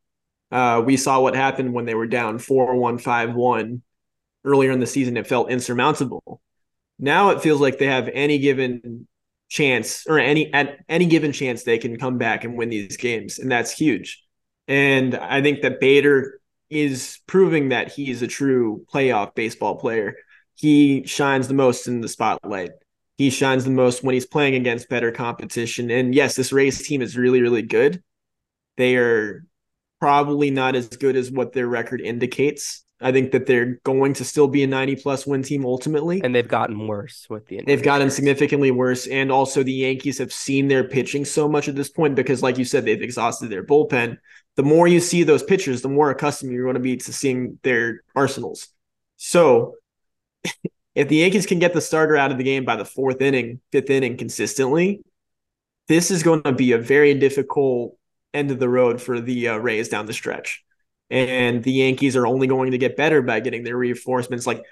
Uh, 0.51 0.83
we 0.85 0.97
saw 0.97 1.21
what 1.21 1.35
happened 1.35 1.73
when 1.73 1.87
they 1.87 1.95
were 1.95 2.07
down 2.07 2.38
4 2.38 2.77
1 2.77 2.99
5 2.99 3.35
1 3.35 3.83
earlier 4.45 4.71
in 4.71 4.81
the 4.81 4.87
season. 4.87 5.16
It 5.16 5.27
felt 5.27 5.51
insurmountable. 5.51 6.40
Now 6.99 7.31
it 7.31 7.40
feels 7.40 7.61
like 7.61 7.79
they 7.79 7.87
have 7.87 8.09
any 8.12 8.38
given 8.38 9.09
chance 9.49 10.07
or 10.07 10.18
any 10.18 10.53
at 10.55 10.79
any 10.88 11.05
given 11.07 11.31
chance 11.33 11.62
they 11.62 11.77
can 11.77 11.99
come 11.99 12.18
back 12.18 12.45
and 12.45 12.57
win 12.57 12.71
these 12.71 12.97
games. 12.97 13.38
And 13.38 13.51
that's 13.51 13.73
huge. 13.73 14.23
And 14.68 15.14
I 15.14 15.42
think 15.42 15.62
that 15.62 15.81
Bader 15.81 16.40
is 16.71 17.18
proving 17.27 17.71
that 17.71 17.92
he's 17.92 18.23
a 18.23 18.27
true 18.27 18.87
playoff 18.92 19.35
baseball 19.35 19.77
player. 19.77 20.16
He 20.55 21.05
shines 21.07 21.49
the 21.49 21.55
most 21.55 21.87
in 21.87 22.01
the 22.01 22.09
spotlight. 22.09 22.71
He 23.18 23.31
shines 23.31 23.64
the 23.64 23.70
most 23.70 24.03
when 24.03 24.14
he's 24.14 24.27
playing 24.27 24.55
against 24.55 24.88
better 24.88 25.12
competition. 25.12 25.90
And 25.90 26.14
yes, 26.14 26.35
this 26.35 26.53
Rays 26.53 26.87
team 26.87 27.03
is 27.03 27.16
really, 27.16 27.42
really 27.42 27.62
good. 27.62 28.03
They 28.77 28.96
are 28.96 29.44
probably 30.01 30.51
not 30.51 30.75
as 30.75 30.88
good 30.88 31.14
as 31.14 31.31
what 31.31 31.53
their 31.53 31.68
record 31.68 32.01
indicates. 32.01 32.85
I 33.01 33.12
think 33.12 33.33
that 33.33 33.46
they're 33.46 33.81
going 33.85 34.14
to 34.14 34.25
still 34.25 34.46
be 34.46 34.62
a 34.62 34.66
90 34.66 34.96
plus 34.96 35.27
win 35.27 35.42
team 35.42 35.66
ultimately. 35.66 36.22
And 36.22 36.35
they've 36.35 36.46
gotten 36.46 36.87
worse 36.87 37.27
with 37.29 37.46
the. 37.46 37.61
They've 37.66 37.83
gotten 37.83 38.11
significantly 38.11 38.70
worse. 38.70 39.07
And 39.07 39.33
also 39.33 39.62
the 39.62 39.72
Yankees 39.72 40.18
have 40.18 40.33
seen 40.33 40.68
their 40.68 40.85
pitching 40.85 41.25
so 41.25 41.48
much 41.48 41.68
at 41.68 41.75
this 41.75 41.90
point 41.90 42.14
because, 42.14 42.42
like 42.42 42.59
you 42.59 42.64
said, 42.64 42.85
they've 42.85 43.03
exhausted 43.03 43.51
their 43.51 43.64
bullpen. 43.64 44.18
The 44.57 44.62
more 44.62 44.87
you 44.87 45.01
see 45.01 45.25
those 45.25 45.42
pitchers, 45.42 45.83
the 45.83 45.88
more 45.88 46.11
accustomed 46.11 46.53
you're 46.53 46.64
going 46.64 46.75
to 46.75 46.81
be 46.81 46.96
to 46.96 47.12
seeing 47.12 47.59
their 47.62 48.03
arsenals. 48.14 48.68
So 49.16 49.75
if 50.94 51.09
the 51.09 51.16
Yankees 51.16 51.46
can 51.46 51.59
get 51.59 51.72
the 51.72 51.81
starter 51.81 52.16
out 52.16 52.33
of 52.33 52.38
the 52.38 52.44
game 52.44 52.64
by 52.64 52.76
the 52.76 52.85
fourth 52.85 53.20
inning, 53.20 53.61
fifth 53.70 53.90
inning 53.90 54.16
consistently, 54.16 55.02
this 55.88 56.11
is 56.11 56.22
going 56.22 56.42
to 56.42 56.52
be 56.52 56.72
a 56.72 56.78
very 56.78 57.14
difficult 57.14 57.96
end 58.35 58.50
of 58.50 58.59
the 58.59 58.68
road 58.68 59.00
for 59.00 59.20
the 59.20 59.48
uh, 59.48 59.57
Rays 59.57 59.88
down 59.88 60.07
the 60.07 60.12
stretch 60.12 60.64
and 61.12 61.62
the 61.62 61.72
Yankees 61.72 62.16
are 62.16 62.26
only 62.26 62.46
going 62.46 62.70
to 62.70 62.78
get 62.78 62.96
better 62.96 63.20
by 63.20 63.38
getting 63.40 63.64
their 63.64 63.76
reinforcements. 63.76 64.46
Like 64.46 64.64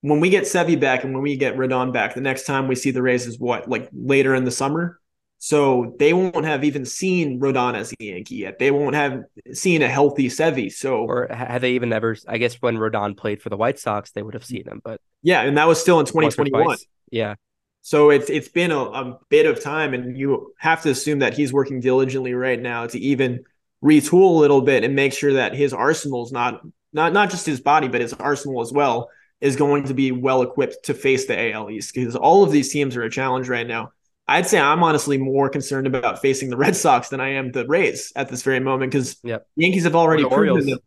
when 0.00 0.18
we 0.18 0.30
get 0.30 0.44
Sevy 0.44 0.80
back 0.80 1.04
and 1.04 1.12
when 1.12 1.22
we 1.22 1.36
get 1.36 1.56
Rodon 1.56 1.92
back, 1.92 2.14
the 2.14 2.22
next 2.22 2.46
time 2.46 2.68
we 2.68 2.74
see 2.74 2.90
the 2.90 3.02
Rays 3.02 3.26
is 3.26 3.38
what, 3.38 3.68
like 3.68 3.88
later 3.92 4.34
in 4.34 4.44
the 4.44 4.50
summer. 4.50 4.98
So 5.40 5.94
they 6.00 6.12
won't 6.12 6.44
have 6.44 6.64
even 6.64 6.84
seen 6.84 7.38
Rodon 7.38 7.74
as 7.74 7.92
a 7.92 8.04
Yankee 8.04 8.36
yet. 8.36 8.58
They 8.58 8.72
won't 8.72 8.96
have 8.96 9.22
seen 9.52 9.82
a 9.82 9.88
healthy 9.88 10.28
Sevy. 10.28 10.72
So 10.72 11.04
or 11.04 11.28
have 11.30 11.60
they 11.60 11.72
even 11.72 11.92
ever? 11.92 12.16
I 12.26 12.38
guess 12.38 12.60
when 12.60 12.76
Rodon 12.76 13.16
played 13.16 13.40
for 13.40 13.48
the 13.48 13.56
White 13.56 13.78
Sox, 13.78 14.10
they 14.10 14.22
would 14.22 14.34
have 14.34 14.44
seen 14.44 14.66
him. 14.66 14.80
But 14.82 15.00
yeah, 15.22 15.42
and 15.42 15.56
that 15.56 15.68
was 15.68 15.80
still 15.80 16.00
in 16.00 16.06
2021. 16.06 16.76
Yeah. 17.10 17.36
So 17.82 18.10
it's 18.10 18.28
it's 18.28 18.48
been 18.48 18.72
a, 18.72 18.80
a 18.80 19.18
bit 19.28 19.46
of 19.46 19.62
time, 19.62 19.94
and 19.94 20.18
you 20.18 20.52
have 20.58 20.82
to 20.82 20.90
assume 20.90 21.20
that 21.20 21.34
he's 21.34 21.52
working 21.52 21.80
diligently 21.80 22.34
right 22.34 22.60
now 22.60 22.86
to 22.88 22.98
even 22.98 23.44
retool 23.82 24.36
a 24.36 24.40
little 24.40 24.60
bit 24.60 24.82
and 24.82 24.96
make 24.96 25.12
sure 25.12 25.34
that 25.34 25.54
his 25.54 25.72
arsenal 25.72 26.24
is 26.24 26.32
not 26.32 26.60
not 26.92 27.12
not 27.12 27.30
just 27.30 27.46
his 27.46 27.60
body, 27.60 27.86
but 27.86 28.00
his 28.00 28.12
arsenal 28.12 28.60
as 28.60 28.72
well 28.72 29.08
is 29.40 29.54
going 29.54 29.84
to 29.84 29.94
be 29.94 30.10
well 30.10 30.42
equipped 30.42 30.86
to 30.86 30.94
face 30.94 31.26
the 31.26 31.52
AL 31.52 31.70
East 31.70 31.94
because 31.94 32.16
all 32.16 32.42
of 32.42 32.50
these 32.50 32.72
teams 32.72 32.96
are 32.96 33.04
a 33.04 33.10
challenge 33.10 33.48
right 33.48 33.66
now. 33.66 33.92
I'd 34.28 34.46
say 34.46 34.60
I'm 34.60 34.84
honestly 34.84 35.16
more 35.16 35.48
concerned 35.48 35.86
about 35.86 36.20
facing 36.20 36.50
the 36.50 36.56
Red 36.56 36.76
Sox 36.76 37.08
than 37.08 37.20
I 37.20 37.30
am 37.30 37.50
the 37.50 37.66
Rays 37.66 38.12
at 38.14 38.28
this 38.28 38.42
very 38.42 38.60
moment 38.60 38.92
because 38.92 39.16
yep. 39.24 39.46
Yankees 39.56 39.84
have 39.84 39.96
already 39.96 40.22
proven 40.22 40.66
them, 40.66 40.78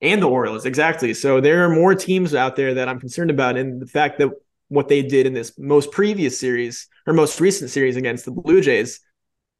and 0.00 0.22
the 0.22 0.28
Orioles 0.28 0.64
exactly. 0.64 1.12
So 1.12 1.40
there 1.40 1.64
are 1.64 1.74
more 1.74 1.96
teams 1.96 2.34
out 2.34 2.54
there 2.54 2.74
that 2.74 2.88
I'm 2.88 3.00
concerned 3.00 3.30
about, 3.30 3.56
and 3.56 3.82
the 3.82 3.86
fact 3.86 4.20
that 4.20 4.30
what 4.68 4.88
they 4.88 5.02
did 5.02 5.26
in 5.26 5.34
this 5.34 5.58
most 5.58 5.90
previous 5.90 6.38
series 6.38 6.88
or 7.06 7.12
most 7.12 7.40
recent 7.40 7.70
series 7.70 7.96
against 7.96 8.24
the 8.24 8.30
Blue 8.30 8.60
Jays, 8.60 9.00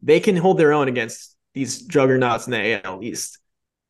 they 0.00 0.20
can 0.20 0.36
hold 0.36 0.56
their 0.56 0.72
own 0.72 0.86
against 0.86 1.36
these 1.54 1.82
juggernauts 1.82 2.46
in 2.46 2.52
the 2.52 2.86
AL 2.86 3.02
East. 3.02 3.38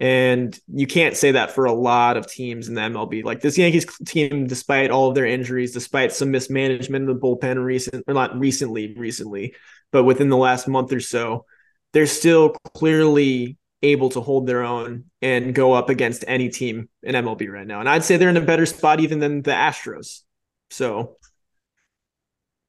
And 0.00 0.58
you 0.66 0.86
can't 0.86 1.16
say 1.16 1.32
that 1.32 1.52
for 1.52 1.66
a 1.66 1.72
lot 1.72 2.16
of 2.16 2.26
teams 2.26 2.68
in 2.68 2.74
the 2.74 2.80
MLB. 2.80 3.22
Like 3.22 3.40
this 3.40 3.56
Yankees 3.56 3.86
team, 4.04 4.46
despite 4.46 4.90
all 4.90 5.08
of 5.08 5.14
their 5.14 5.26
injuries, 5.26 5.72
despite 5.72 6.12
some 6.12 6.30
mismanagement 6.30 7.08
in 7.08 7.14
the 7.14 7.20
bullpen 7.20 7.64
recent 7.64 8.04
or 8.08 8.14
not 8.14 8.38
recently, 8.38 8.94
recently, 8.94 9.54
but 9.92 10.04
within 10.04 10.28
the 10.28 10.36
last 10.36 10.66
month 10.66 10.92
or 10.92 11.00
so, 11.00 11.46
they're 11.92 12.06
still 12.06 12.50
clearly 12.74 13.56
able 13.82 14.08
to 14.08 14.20
hold 14.20 14.46
their 14.46 14.62
own 14.62 15.04
and 15.22 15.54
go 15.54 15.72
up 15.72 15.90
against 15.90 16.24
any 16.26 16.48
team 16.48 16.88
in 17.02 17.14
MLB 17.14 17.48
right 17.48 17.66
now. 17.66 17.80
And 17.80 17.88
I'd 17.88 18.02
say 18.02 18.16
they're 18.16 18.30
in 18.30 18.36
a 18.36 18.40
better 18.40 18.66
spot 18.66 18.98
even 19.00 19.20
than 19.20 19.42
the 19.42 19.52
Astros. 19.52 20.22
So 20.70 21.18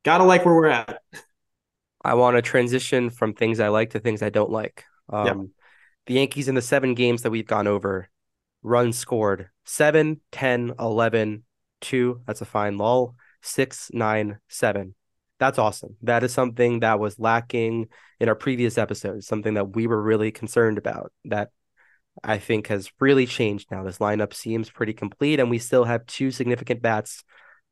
gotta 0.03 0.25
like 0.25 0.45
where 0.45 0.53
we're 0.53 0.67
at. 0.67 1.01
I 2.03 2.13
want 2.13 2.35
to 2.35 2.43
transition 2.43 3.09
from 3.09 3.33
things 3.33 3.59
I 3.59 3.69
like 3.69 3.91
to 3.91 3.99
things 3.99 4.21
I 4.21 4.29
don't 4.29 4.51
like. 4.51 4.83
Um, 5.09 5.25
yep. 5.25 5.37
The 6.07 6.15
Yankees 6.15 6.47
in 6.47 6.55
the 6.55 6.61
seven 6.61 6.93
games 6.93 7.23
that 7.23 7.31
we've 7.31 7.47
gone 7.47 7.67
over, 7.67 8.09
runs 8.61 8.97
scored 8.97 9.49
7, 9.63 10.21
10, 10.31 10.73
11, 10.79 11.43
2. 11.81 12.21
That's 12.25 12.41
a 12.41 12.45
fine 12.45 12.77
lull. 12.77 13.15
6, 13.41 13.91
9, 13.93 14.39
7. 14.47 14.95
That's 15.39 15.59
awesome. 15.59 15.97
That 16.01 16.23
is 16.23 16.33
something 16.33 16.79
that 16.79 16.99
was 16.99 17.19
lacking 17.19 17.89
in 18.19 18.29
our 18.29 18.35
previous 18.35 18.77
episodes, 18.77 19.27
something 19.27 19.53
that 19.55 19.75
we 19.75 19.85
were 19.85 20.01
really 20.01 20.31
concerned 20.31 20.77
about. 20.77 21.11
That 21.25 21.49
I 22.23 22.37
think 22.37 22.67
has 22.67 22.89
really 22.99 23.25
changed 23.25 23.69
now. 23.69 23.83
This 23.83 23.97
lineup 23.99 24.33
seems 24.33 24.69
pretty 24.69 24.93
complete, 24.93 25.39
and 25.39 25.49
we 25.49 25.59
still 25.59 25.83
have 25.83 26.05
two 26.05 26.31
significant 26.31 26.81
bats 26.81 27.23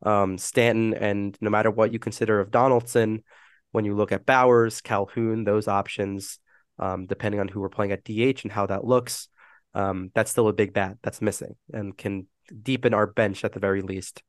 um, 0.05 0.37
Stanton, 0.37 0.93
and 0.93 1.37
no 1.41 1.49
matter 1.49 1.71
what 1.71 1.93
you 1.93 1.99
consider 1.99 2.39
of 2.39 2.51
Donaldson, 2.51 3.23
when 3.71 3.85
you 3.85 3.95
look 3.95 4.11
at 4.11 4.25
Bauers, 4.25 4.83
Calhoun, 4.83 5.43
those 5.43 5.67
options, 5.67 6.39
um, 6.79 7.05
depending 7.05 7.39
on 7.39 7.47
who 7.47 7.59
we're 7.59 7.69
playing 7.69 7.91
at 7.91 8.03
DH 8.03 8.43
and 8.43 8.51
how 8.51 8.65
that 8.65 8.85
looks, 8.85 9.27
um, 9.73 10.11
that's 10.13 10.31
still 10.31 10.47
a 10.47 10.53
big 10.53 10.73
bat 10.73 10.97
that's 11.01 11.21
missing 11.21 11.55
and 11.71 11.97
can 11.97 12.27
deepen 12.61 12.93
our 12.93 13.07
bench 13.07 13.43
at 13.43 13.53
the 13.53 13.59
very 13.59 13.81
least. 13.81 14.21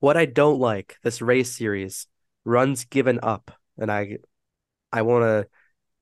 What 0.00 0.16
I 0.16 0.26
don't 0.26 0.58
like 0.58 0.96
this 1.02 1.22
Rays 1.22 1.54
series 1.54 2.06
runs 2.44 2.84
given 2.84 3.20
up, 3.22 3.50
and 3.78 3.90
I 3.90 4.18
I 4.92 5.02
want 5.02 5.24
to 5.24 5.48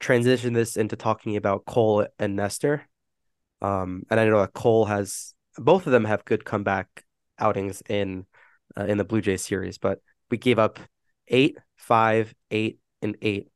transition 0.01 0.53
this 0.53 0.77
into 0.77 0.97
talking 0.97 1.37
about 1.37 1.65
Cole 1.65 2.07
and 2.19 2.37
Nestor. 2.37 2.87
Um, 3.63 4.03
and 4.11 4.19
I 4.19 4.27
know 4.27 4.41
that 4.41 4.53
Cole 4.53 4.87
has 4.87 5.35
both 5.57 5.87
of 5.87 5.93
them 5.93 6.05
have 6.05 6.25
good 6.25 6.45
comeback 6.45 7.05
outings 7.39 7.83
in 7.89 8.27
uh, 8.77 8.85
in 8.85 8.99
the 8.99 9.05
Blue 9.05 9.21
Jays 9.21 9.45
series, 9.45 9.79
but 9.79 10.01
we 10.31 10.37
gave 10.37 10.59
up 10.59 10.79
eight, 11.29 11.57
five, 11.77 12.35
eight, 12.51 12.79
and 13.01 13.17
eight 13.23 13.52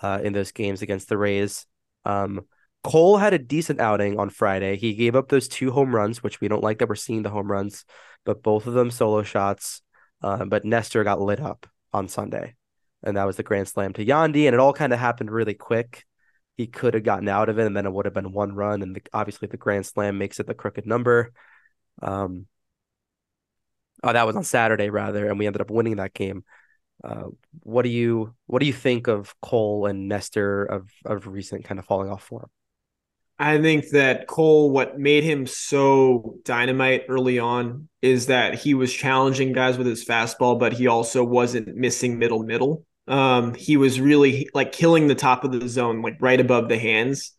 uh, 0.00 0.20
in 0.22 0.32
those 0.32 0.52
games 0.52 0.82
against 0.82 1.08
the 1.08 1.18
Rays. 1.18 1.66
Um, 2.04 2.46
Cole 2.82 3.16
had 3.16 3.32
a 3.32 3.38
decent 3.38 3.80
outing 3.80 4.18
on 4.18 4.28
Friday. 4.28 4.76
He 4.76 4.94
gave 4.94 5.16
up 5.16 5.28
those 5.28 5.48
two 5.48 5.70
home 5.70 5.94
runs, 5.94 6.22
which 6.22 6.40
we 6.40 6.48
don't 6.48 6.62
like 6.62 6.78
that 6.78 6.88
we're 6.88 6.96
seeing 6.96 7.22
the 7.22 7.30
home 7.30 7.50
runs, 7.50 7.84
but 8.24 8.42
both 8.42 8.66
of 8.66 8.74
them 8.74 8.90
solo 8.90 9.22
shots. 9.22 9.80
Uh, 10.22 10.44
but 10.44 10.64
Nestor 10.64 11.02
got 11.02 11.20
lit 11.20 11.40
up 11.40 11.66
on 11.92 12.08
Sunday, 12.08 12.54
and 13.02 13.16
that 13.16 13.24
was 13.24 13.36
the 13.36 13.42
grand 13.42 13.68
slam 13.68 13.92
to 13.94 14.04
Yandy, 14.04 14.46
and 14.46 14.54
it 14.54 14.60
all 14.60 14.72
kind 14.72 14.92
of 14.92 14.98
happened 14.98 15.30
really 15.30 15.54
quick. 15.54 16.04
He 16.56 16.66
could 16.66 16.94
have 16.94 17.02
gotten 17.02 17.28
out 17.28 17.48
of 17.48 17.58
it, 17.58 17.66
and 17.66 17.76
then 17.76 17.86
it 17.86 17.92
would 17.92 18.04
have 18.04 18.14
been 18.14 18.32
one 18.32 18.54
run, 18.54 18.82
and 18.82 18.96
the, 18.96 19.02
obviously 19.12 19.48
the 19.48 19.56
grand 19.56 19.86
slam 19.86 20.18
makes 20.18 20.38
it 20.38 20.46
the 20.46 20.54
crooked 20.54 20.86
number. 20.86 21.32
Um, 22.02 22.46
oh, 24.02 24.12
that 24.12 24.26
was 24.26 24.36
on 24.36 24.44
Saturday 24.44 24.90
rather, 24.90 25.26
and 25.28 25.38
we 25.38 25.46
ended 25.46 25.62
up 25.62 25.70
winning 25.70 25.96
that 25.96 26.14
game. 26.14 26.44
Uh, 27.04 27.28
what 27.62 27.82
do 27.82 27.90
you 27.90 28.34
what 28.46 28.60
do 28.60 28.66
you 28.66 28.72
think 28.72 29.08
of 29.08 29.34
Cole 29.42 29.86
and 29.86 30.08
Nestor 30.08 30.64
of 30.64 30.90
of 31.04 31.26
recent 31.26 31.64
kind 31.64 31.78
of 31.78 31.84
falling 31.84 32.10
off 32.10 32.22
form? 32.24 32.48
I 33.38 33.60
think 33.60 33.90
that 33.90 34.28
Cole, 34.28 34.70
what 34.70 34.98
made 34.98 35.24
him 35.24 35.46
so 35.46 36.36
dynamite 36.44 37.06
early 37.08 37.38
on 37.38 37.88
is 38.00 38.26
that 38.26 38.54
he 38.54 38.74
was 38.74 38.92
challenging 38.92 39.52
guys 39.52 39.76
with 39.76 39.88
his 39.88 40.04
fastball, 40.04 40.58
but 40.58 40.72
he 40.72 40.86
also 40.86 41.24
wasn't 41.24 41.74
missing 41.74 42.18
middle 42.18 42.44
middle. 42.44 42.86
Um, 43.08 43.54
he 43.54 43.76
was 43.76 44.00
really 44.00 44.48
like 44.54 44.72
killing 44.72 45.08
the 45.08 45.14
top 45.14 45.44
of 45.44 45.52
the 45.52 45.68
zone, 45.68 46.00
like 46.00 46.16
right 46.20 46.40
above 46.40 46.68
the 46.68 46.78
hands. 46.78 47.32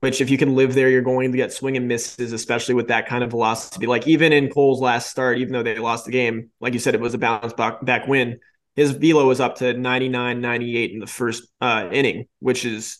Which, 0.00 0.20
if 0.20 0.30
you 0.30 0.36
can 0.36 0.56
live 0.56 0.74
there, 0.74 0.90
you're 0.90 1.00
going 1.00 1.30
to 1.30 1.36
get 1.38 1.52
swing 1.52 1.76
and 1.76 1.86
misses, 1.86 2.32
especially 2.32 2.74
with 2.74 2.88
that 2.88 3.06
kind 3.06 3.22
of 3.22 3.30
velocity. 3.30 3.86
Like 3.86 4.08
even 4.08 4.32
in 4.32 4.50
Cole's 4.50 4.80
last 4.80 5.08
start, 5.10 5.38
even 5.38 5.52
though 5.52 5.62
they 5.62 5.78
lost 5.78 6.06
the 6.06 6.10
game, 6.10 6.50
like 6.60 6.72
you 6.72 6.80
said, 6.80 6.96
it 6.96 7.00
was 7.00 7.14
a 7.14 7.18
bounce 7.18 7.52
back, 7.52 7.84
back 7.84 8.08
win 8.08 8.40
his 8.76 8.90
velo 8.92 9.26
was 9.26 9.40
up 9.40 9.56
to 9.56 9.72
99, 9.72 10.40
98 10.40 10.92
in 10.92 10.98
the 10.98 11.06
first 11.06 11.48
uh, 11.62 11.88
inning, 11.90 12.28
which 12.40 12.66
is 12.66 12.98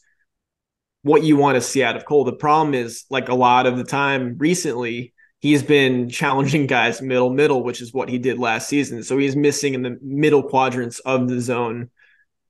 what 1.02 1.22
you 1.22 1.36
want 1.36 1.54
to 1.56 1.60
see 1.60 1.84
out 1.84 1.96
of 1.96 2.06
Cole. 2.06 2.24
The 2.24 2.32
problem 2.32 2.74
is, 2.74 3.04
like 3.10 3.28
a 3.28 3.34
lot 3.34 3.66
of 3.66 3.76
the 3.76 3.84
time 3.84 4.36
recently, 4.38 5.12
he's 5.40 5.62
been 5.62 6.08
challenging 6.08 6.66
guys 6.66 7.02
middle 7.02 7.30
middle, 7.30 7.62
which 7.62 7.82
is 7.82 7.92
what 7.92 8.08
he 8.08 8.18
did 8.18 8.38
last 8.38 8.68
season. 8.68 9.02
So 9.02 9.18
he's 9.18 9.36
missing 9.36 9.74
in 9.74 9.82
the 9.82 9.98
middle 10.02 10.42
quadrants 10.42 10.98
of 11.00 11.28
the 11.28 11.42
zone, 11.42 11.90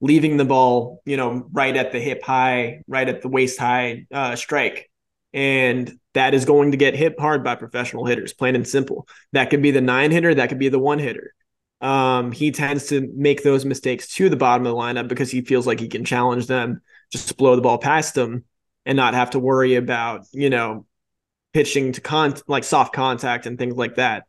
leaving 0.00 0.36
the 0.36 0.44
ball, 0.44 1.02
you 1.04 1.16
know, 1.16 1.48
right 1.52 1.76
at 1.76 1.90
the 1.90 2.00
hip 2.00 2.22
high, 2.22 2.82
right 2.86 3.08
at 3.08 3.22
the 3.22 3.28
waist 3.28 3.58
high 3.58 4.06
uh, 4.12 4.36
strike. 4.36 4.88
And 5.32 5.98
that 6.14 6.32
is 6.32 6.44
going 6.44 6.70
to 6.70 6.76
get 6.78 6.94
hit 6.94 7.18
hard 7.18 7.42
by 7.42 7.56
professional 7.56 8.06
hitters, 8.06 8.32
plain 8.32 8.54
and 8.54 8.66
simple. 8.66 9.08
That 9.32 9.50
could 9.50 9.60
be 9.60 9.72
the 9.72 9.82
nine 9.82 10.12
hitter, 10.12 10.32
that 10.32 10.48
could 10.48 10.60
be 10.60 10.68
the 10.68 10.78
one 10.78 11.00
hitter 11.00 11.34
um, 11.80 12.32
he 12.32 12.50
tends 12.50 12.86
to 12.86 13.12
make 13.14 13.42
those 13.42 13.64
mistakes 13.64 14.08
to 14.14 14.28
the 14.28 14.36
bottom 14.36 14.66
of 14.66 14.72
the 14.72 14.78
lineup 14.78 15.08
because 15.08 15.30
he 15.30 15.42
feels 15.42 15.66
like 15.66 15.80
he 15.80 15.88
can 15.88 16.04
challenge 16.04 16.46
them 16.46 16.80
just 17.10 17.36
blow 17.36 17.56
the 17.56 17.62
ball 17.62 17.78
past 17.78 18.14
them 18.14 18.44
and 18.84 18.96
not 18.96 19.14
have 19.14 19.30
to 19.30 19.38
worry 19.38 19.74
about, 19.74 20.26
you 20.32 20.50
know, 20.50 20.86
pitching 21.52 21.92
to 21.92 22.00
con 22.00 22.34
like 22.46 22.64
soft 22.64 22.92
contact 22.92 23.46
and 23.46 23.58
things 23.58 23.76
like 23.76 23.96
that. 23.96 24.24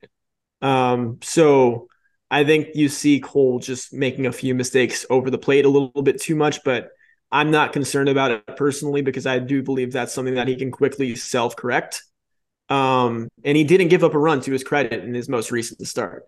Um, 0.62 1.20
so 1.22 1.88
I 2.30 2.44
think 2.44 2.70
you 2.76 2.90
see 2.90 3.20
Cole 3.20 3.60
just 3.60 3.94
making 3.94 4.26
a 4.26 4.32
few 4.32 4.56
mistakes 4.56 5.06
over 5.10 5.30
the 5.30 5.38
plate 5.38 5.66
a 5.66 5.70
little 5.70 6.02
bit 6.02 6.22
too 6.22 6.36
much, 6.36 6.64
but 6.64 6.90
I'm 7.32 7.52
not 7.52 7.74
concerned 7.74 8.10
about 8.10 8.32
it 8.32 8.58
personally 8.58 9.02
because 9.02 9.26
I 9.26 9.40
do 9.40 9.62
believe 9.62 9.92
that's 9.92 10.14
something 10.14 10.36
that 10.36 10.48
he 10.48 10.56
can 10.56 10.72
quickly 10.72 11.16
self 11.16 11.56
correct. 11.56 12.04
Um, 12.70 13.30
and 13.44 13.56
he 13.56 13.64
didn't 13.64 13.90
give 13.90 14.04
up 14.04 14.14
a 14.14 14.20
run 14.20 14.42
to 14.42 14.52
his 14.52 14.64
credit 14.64 15.04
in 15.04 15.14
his 15.14 15.30
most 15.30 15.52
recent 15.52 15.86
start. 15.88 16.26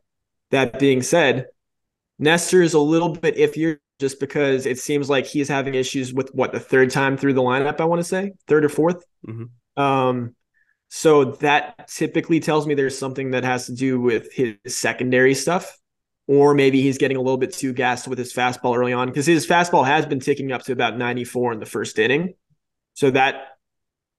That 0.51 0.79
being 0.79 1.01
said, 1.01 1.47
Nestor 2.17 2.61
is 2.61 2.73
a 2.73 2.79
little 2.79 3.09
bit 3.09 3.37
iffier 3.37 3.77
just 3.99 4.19
because 4.19 4.65
it 4.65 4.79
seems 4.79 5.09
like 5.09 5.25
he's 5.25 5.49
having 5.49 5.75
issues 5.75 6.13
with 6.13 6.33
what 6.33 6.51
the 6.51 6.59
third 6.59 6.89
time 6.89 7.17
through 7.17 7.33
the 7.33 7.41
lineup, 7.41 7.79
I 7.79 7.85
want 7.85 7.99
to 7.99 8.07
say, 8.07 8.33
third 8.47 8.65
or 8.65 8.69
4th 8.69 9.01
mm-hmm. 9.27 9.43
Um, 9.81 10.35
so 10.89 11.25
that 11.25 11.87
typically 11.87 12.39
tells 12.39 12.67
me 12.67 12.73
there's 12.73 12.97
something 12.97 13.31
that 13.31 13.43
has 13.43 13.67
to 13.67 13.73
do 13.73 14.01
with 14.01 14.33
his 14.33 14.55
secondary 14.67 15.35
stuff, 15.35 15.77
or 16.27 16.53
maybe 16.53 16.81
he's 16.81 16.97
getting 16.97 17.15
a 17.15 17.21
little 17.21 17.37
bit 17.37 17.53
too 17.53 17.71
gassed 17.71 18.07
with 18.07 18.17
his 18.17 18.33
fastball 18.33 18.75
early 18.75 18.91
on 18.91 19.07
because 19.07 19.25
his 19.25 19.47
fastball 19.47 19.85
has 19.85 20.05
been 20.05 20.19
ticking 20.19 20.51
up 20.51 20.63
to 20.63 20.73
about 20.73 20.97
94 20.97 21.53
in 21.53 21.59
the 21.59 21.65
first 21.65 21.97
inning. 21.99 22.33
So 22.95 23.11
that 23.11 23.57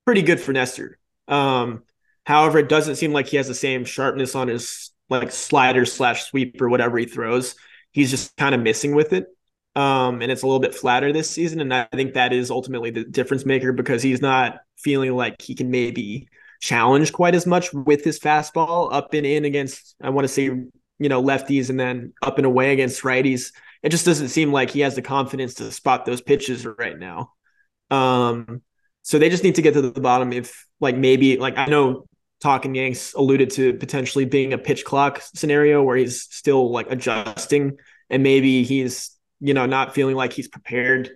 pretty 0.06 0.22
good 0.22 0.40
for 0.40 0.52
Nestor. 0.52 0.98
Um, 1.28 1.82
however, 2.24 2.60
it 2.60 2.68
doesn't 2.68 2.96
seem 2.96 3.12
like 3.12 3.26
he 3.26 3.36
has 3.36 3.48
the 3.48 3.54
same 3.54 3.84
sharpness 3.84 4.34
on 4.34 4.48
his 4.48 4.92
like 5.10 5.32
slider 5.32 5.84
slash 5.84 6.24
sweep 6.24 6.60
or 6.62 6.68
whatever 6.68 6.98
he 6.98 7.04
throws. 7.04 7.56
He's 7.92 8.10
just 8.10 8.36
kind 8.36 8.54
of 8.54 8.60
missing 8.60 8.94
with 8.94 9.12
it. 9.12 9.26
Um, 9.76 10.22
and 10.22 10.32
it's 10.32 10.42
a 10.42 10.46
little 10.46 10.60
bit 10.60 10.74
flatter 10.74 11.12
this 11.12 11.30
season. 11.30 11.60
And 11.60 11.72
I 11.72 11.86
think 11.92 12.14
that 12.14 12.32
is 12.32 12.50
ultimately 12.50 12.90
the 12.90 13.04
difference 13.04 13.44
maker 13.44 13.72
because 13.72 14.02
he's 14.02 14.20
not 14.20 14.60
feeling 14.76 15.14
like 15.14 15.42
he 15.42 15.54
can 15.54 15.70
maybe 15.70 16.28
challenge 16.60 17.12
quite 17.12 17.34
as 17.34 17.46
much 17.46 17.72
with 17.72 18.04
his 18.04 18.18
fastball 18.18 18.92
up 18.92 19.14
and 19.14 19.26
in 19.26 19.44
against, 19.44 19.94
I 20.02 20.10
want 20.10 20.24
to 20.24 20.28
say, 20.28 20.44
you 20.44 21.08
know, 21.08 21.22
lefties 21.22 21.70
and 21.70 21.78
then 21.78 22.12
up 22.22 22.38
and 22.38 22.46
away 22.46 22.72
against 22.72 23.02
righties. 23.02 23.52
It 23.82 23.88
just 23.90 24.04
doesn't 24.04 24.28
seem 24.28 24.52
like 24.52 24.70
he 24.70 24.80
has 24.80 24.94
the 24.94 25.02
confidence 25.02 25.54
to 25.54 25.72
spot 25.72 26.04
those 26.04 26.20
pitches 26.20 26.66
right 26.66 26.98
now. 26.98 27.32
Um, 27.90 28.62
so 29.02 29.18
they 29.18 29.30
just 29.30 29.42
need 29.42 29.54
to 29.54 29.62
get 29.62 29.74
to 29.74 29.82
the 29.82 30.00
bottom 30.00 30.32
if 30.32 30.66
like 30.80 30.96
maybe 30.96 31.36
like 31.38 31.56
I 31.56 31.66
know 31.66 32.06
Talking 32.40 32.74
Yanks 32.74 33.12
alluded 33.14 33.50
to 33.50 33.74
potentially 33.74 34.24
being 34.24 34.52
a 34.52 34.58
pitch 34.58 34.84
clock 34.84 35.22
scenario 35.34 35.82
where 35.82 35.96
he's 35.96 36.22
still 36.22 36.70
like 36.70 36.90
adjusting 36.90 37.76
and 38.08 38.22
maybe 38.22 38.62
he's 38.64 39.16
you 39.40 39.54
know 39.54 39.66
not 39.66 39.94
feeling 39.94 40.16
like 40.16 40.32
he's 40.32 40.48
prepared 40.48 41.10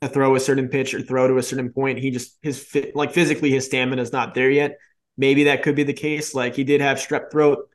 to 0.00 0.08
throw 0.08 0.34
a 0.34 0.40
certain 0.40 0.68
pitch 0.68 0.94
or 0.94 1.00
throw 1.00 1.28
to 1.28 1.38
a 1.38 1.42
certain 1.42 1.72
point. 1.72 1.98
He 1.98 2.10
just 2.10 2.38
his 2.42 2.66
like 2.94 3.12
physically 3.12 3.50
his 3.50 3.66
stamina 3.66 4.02
is 4.02 4.12
not 4.12 4.34
there 4.34 4.50
yet. 4.50 4.78
Maybe 5.16 5.44
that 5.44 5.62
could 5.62 5.76
be 5.76 5.84
the 5.84 5.92
case. 5.92 6.34
Like 6.34 6.54
he 6.54 6.64
did 6.64 6.80
have 6.80 6.98
strep 6.98 7.30
throat. 7.30 7.68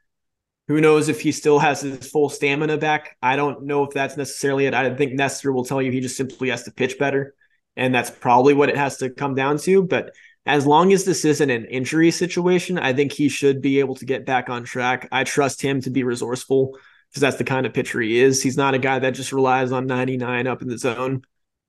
Who 0.68 0.80
knows 0.80 1.10
if 1.10 1.22
he 1.22 1.32
still 1.32 1.60
has 1.60 1.82
his 1.82 2.10
full 2.10 2.30
stamina 2.30 2.78
back? 2.78 3.18
I 3.22 3.36
don't 3.36 3.64
know 3.64 3.84
if 3.84 3.94
that's 3.94 4.16
necessarily 4.16 4.68
it. 4.68 4.74
I 4.74 4.94
think 4.94 5.14
Nestor 5.14 5.52
will 5.52 5.66
tell 5.66 5.82
you 5.82 5.92
he 5.92 6.00
just 6.00 6.18
simply 6.18 6.50
has 6.50 6.64
to 6.64 6.72
pitch 6.72 7.00
better. 7.00 7.34
And 7.76 7.96
that's 7.96 8.10
probably 8.10 8.54
what 8.54 8.70
it 8.70 8.78
has 8.78 8.98
to 8.98 9.10
come 9.10 9.34
down 9.34 9.58
to. 9.60 9.84
But 9.84 10.14
as 10.46 10.66
long 10.66 10.92
as 10.92 11.06
this 11.06 11.24
isn't 11.24 11.50
an 11.50 11.66
injury 11.66 12.12
situation, 12.12 12.80
I 12.80 12.94
think 12.94 13.12
he 13.12 13.30
should 13.30 13.62
be 13.62 13.80
able 13.80 13.96
to 13.96 14.06
get 14.06 14.26
back 14.26 14.50
on 14.50 14.64
track. 14.64 15.08
I 15.12 15.24
trust 15.24 15.62
him 15.62 15.82
to 15.82 15.90
be 15.90 16.04
resourceful 16.04 16.78
because 17.10 17.22
that's 17.22 17.38
the 17.38 17.44
kind 17.44 17.66
of 17.66 17.74
pitcher 17.74 18.02
he 18.02 18.20
is. 18.20 18.42
He's 18.42 18.58
not 18.58 18.74
a 18.74 18.80
guy 18.80 19.00
that 19.00 19.12
just 19.12 19.32
relies 19.32 19.72
on 19.72 19.86
99 19.86 20.48
up 20.48 20.62
in 20.62 20.68
the 20.68 20.78
zone. 20.78 21.22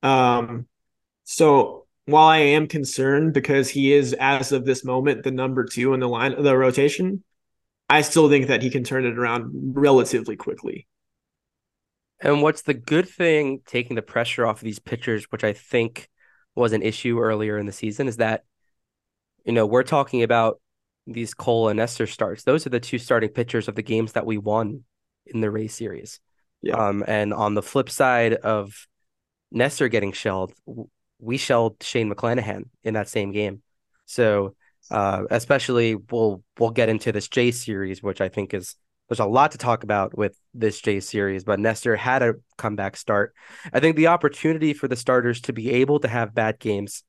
Um, 0.02 0.66
so 1.24 1.86
while 2.06 2.28
I 2.28 2.38
am 2.38 2.66
concerned 2.66 3.34
because 3.34 3.68
he 3.68 3.92
is, 3.92 4.14
as 4.14 4.52
of 4.52 4.64
this 4.64 4.84
moment, 4.84 5.22
the 5.22 5.30
number 5.30 5.64
two 5.64 5.92
in 5.94 6.00
the 6.00 6.08
line, 6.08 6.32
of 6.32 6.44
the 6.44 6.56
rotation, 6.56 7.22
I 7.90 8.00
still 8.00 8.30
think 8.30 8.46
that 8.46 8.62
he 8.62 8.70
can 8.70 8.84
turn 8.84 9.04
it 9.04 9.18
around 9.18 9.50
relatively 9.76 10.36
quickly. 10.36 10.86
And 12.20 12.40
what's 12.40 12.62
the 12.62 12.74
good 12.74 13.08
thing 13.08 13.60
taking 13.66 13.96
the 13.96 14.02
pressure 14.02 14.46
off 14.46 14.58
of 14.58 14.64
these 14.64 14.78
pitchers, 14.78 15.24
which 15.30 15.44
I 15.44 15.52
think 15.52 16.08
was 16.54 16.72
an 16.72 16.82
issue 16.82 17.18
earlier 17.18 17.58
in 17.58 17.66
the 17.66 17.72
season, 17.72 18.08
is 18.08 18.18
that 18.18 18.44
you 19.44 19.52
know, 19.52 19.66
we're 19.66 19.82
talking 19.82 20.22
about 20.22 20.60
these 21.06 21.34
Cole 21.34 21.68
and 21.68 21.78
Nestor 21.78 22.06
starts. 22.06 22.44
Those 22.44 22.66
are 22.66 22.70
the 22.70 22.80
two 22.80 22.98
starting 22.98 23.30
pitchers 23.30 23.68
of 23.68 23.74
the 23.74 23.82
games 23.82 24.12
that 24.12 24.26
we 24.26 24.38
won 24.38 24.84
in 25.26 25.40
the 25.40 25.50
Rays 25.50 25.74
series. 25.74 26.20
Yeah. 26.62 26.74
Um, 26.74 27.04
and 27.06 27.34
on 27.34 27.54
the 27.54 27.62
flip 27.62 27.90
side 27.90 28.34
of 28.34 28.86
Nestor 29.50 29.88
getting 29.88 30.12
shelled, 30.12 30.52
we 31.18 31.36
shelled 31.36 31.82
Shane 31.82 32.12
McClanahan 32.12 32.64
in 32.84 32.94
that 32.94 33.08
same 33.08 33.32
game. 33.32 33.62
So, 34.06 34.54
uh, 34.90 35.24
especially 35.30 35.94
we'll 35.94 36.42
we'll 36.58 36.70
get 36.70 36.88
into 36.88 37.12
this 37.12 37.28
Jays 37.28 37.62
series, 37.64 38.02
which 38.02 38.20
I 38.20 38.28
think 38.28 38.54
is 38.54 38.76
there's 39.08 39.20
a 39.20 39.26
lot 39.26 39.52
to 39.52 39.58
talk 39.58 39.84
about 39.84 40.16
with 40.16 40.36
this 40.54 40.80
Jays 40.80 41.08
series. 41.08 41.44
But 41.44 41.60
Nestor 41.60 41.96
had 41.96 42.22
a 42.22 42.34
comeback 42.58 42.96
start. 42.96 43.34
I 43.72 43.80
think 43.80 43.96
the 43.96 44.08
opportunity 44.08 44.72
for 44.72 44.88
the 44.88 44.96
starters 44.96 45.40
to 45.42 45.52
be 45.52 45.70
able 45.70 46.00
to 46.00 46.08
have 46.08 46.34
bad 46.34 46.58
games 46.58 47.04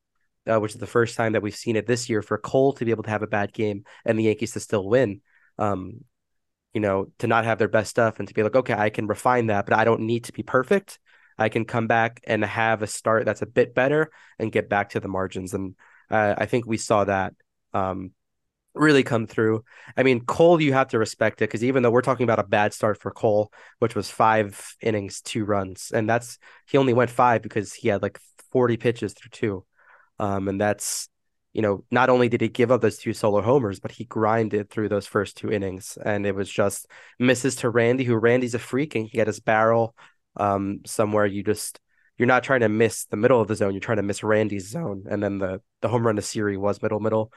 uh, 0.52 0.60
which 0.60 0.74
is 0.74 0.80
the 0.80 0.88
first 0.88 1.16
time 1.16 1.34
that 1.34 1.42
we've 1.42 1.56
seen 1.56 1.76
it 1.76 1.88
this 1.88 2.10
year 2.10 2.22
for 2.22 2.38
Cole 2.38 2.74
to 2.74 2.86
be 2.86 2.92
able 2.92 3.04
to 3.04 3.10
have 3.10 3.24
a 3.24 3.28
bad 3.28 3.54
game 3.54 3.84
and 4.06 4.18
the 4.18 4.24
Yankees 4.24 4.54
to 4.54 4.60
still 4.60 4.88
win. 4.88 5.22
Um, 5.58 6.04
you 6.74 6.82
know, 6.82 7.08
to 7.20 7.28
not 7.28 7.46
have 7.46 7.60
their 7.60 7.68
best 7.68 7.92
stuff 7.92 8.18
and 8.20 8.28
to 8.28 8.34
be 8.34 8.42
like, 8.42 8.56
okay, 8.56 8.74
I 8.74 8.90
can 8.90 9.06
refine 9.06 9.48
that, 9.48 9.66
but 9.66 9.78
I 9.78 9.84
don't 9.84 10.02
need 10.02 10.26
to 10.26 10.34
be 10.34 10.42
perfect. 10.44 11.00
I 11.38 11.50
can 11.50 11.66
come 11.66 11.88
back 11.88 12.22
and 12.26 12.44
have 12.44 12.82
a 12.82 12.88
start 12.88 13.26
that's 13.26 13.42
a 13.42 13.48
bit 13.48 13.76
better 13.76 14.12
and 14.40 14.52
get 14.52 14.70
back 14.70 14.90
to 14.90 15.00
the 15.00 15.08
margins. 15.08 15.54
And 15.54 15.76
uh, 16.10 16.36
I 16.38 16.46
think 16.46 16.66
we 16.66 16.78
saw 16.78 17.04
that 17.04 17.34
um, 17.74 18.12
really 18.74 19.04
come 19.04 19.28
through. 19.28 19.64
I 19.96 20.04
mean, 20.04 20.26
Cole, 20.26 20.62
you 20.62 20.74
have 20.74 20.90
to 20.90 21.00
respect 21.00 21.42
it 21.42 21.46
because 21.46 21.64
even 21.64 21.84
though 21.84 21.92
we're 21.92 22.02
talking 22.02 22.24
about 22.24 22.40
a 22.40 22.44
bad 22.44 22.74
start 22.74 23.00
for 23.00 23.12
Cole, 23.12 23.52
which 23.80 23.96
was 23.96 24.10
five 24.10 24.76
innings, 24.82 25.22
two 25.22 25.46
runs, 25.46 25.92
and 25.94 26.10
that's 26.10 26.38
he 26.68 26.78
only 26.78 26.94
went 26.94 27.10
five 27.10 27.42
because 27.42 27.74
he 27.74 27.88
had 27.88 28.02
like 28.02 28.20
40 28.52 28.78
pitches 28.78 29.14
through 29.14 29.30
two. 29.32 29.66
Um, 30.20 30.48
and 30.48 30.60
that's, 30.60 31.10
you 31.54 31.62
know, 31.62 31.84
not 31.92 32.10
only 32.10 32.30
did 32.30 32.42
he 32.42 32.48
give 32.48 32.72
up 32.72 32.82
those 32.82 32.98
two 32.98 33.14
solo 33.14 33.42
homers, 33.42 33.80
but 33.80 33.92
he 33.92 34.06
grinded 34.06 34.70
through 34.70 34.90
those 34.90 35.08
first 35.08 35.38
two 35.38 35.52
innings. 35.52 35.98
And 36.04 36.26
it 36.26 36.36
was 36.36 36.50
just 36.50 36.88
misses 37.20 37.58
to 37.58 37.70
Randy, 37.70 38.04
who 38.04 38.16
Randy's 38.16 38.56
a 38.56 38.60
freak 38.60 38.96
and 38.96 39.08
he 39.08 39.18
had 39.18 39.28
his 39.28 39.40
barrel 39.40 39.96
um, 40.38 40.80
somewhere. 40.86 41.26
You 41.26 41.44
just, 41.44 41.80
you're 42.18 42.28
not 42.28 42.44
trying 42.44 42.62
to 42.62 42.70
miss 42.70 43.06
the 43.06 43.18
middle 43.18 43.40
of 43.40 43.48
the 43.48 43.56
zone. 43.56 43.74
You're 43.74 43.82
trying 43.82 43.98
to 43.98 44.04
miss 44.04 44.24
Randy's 44.24 44.70
zone. 44.70 45.06
And 45.10 45.22
then 45.22 45.38
the, 45.38 45.62
the 45.82 45.90
home 45.90 46.06
run 46.06 46.16
to 46.16 46.22
Siri 46.22 46.58
was 46.58 46.82
middle, 46.82 47.00
middle, 47.00 47.32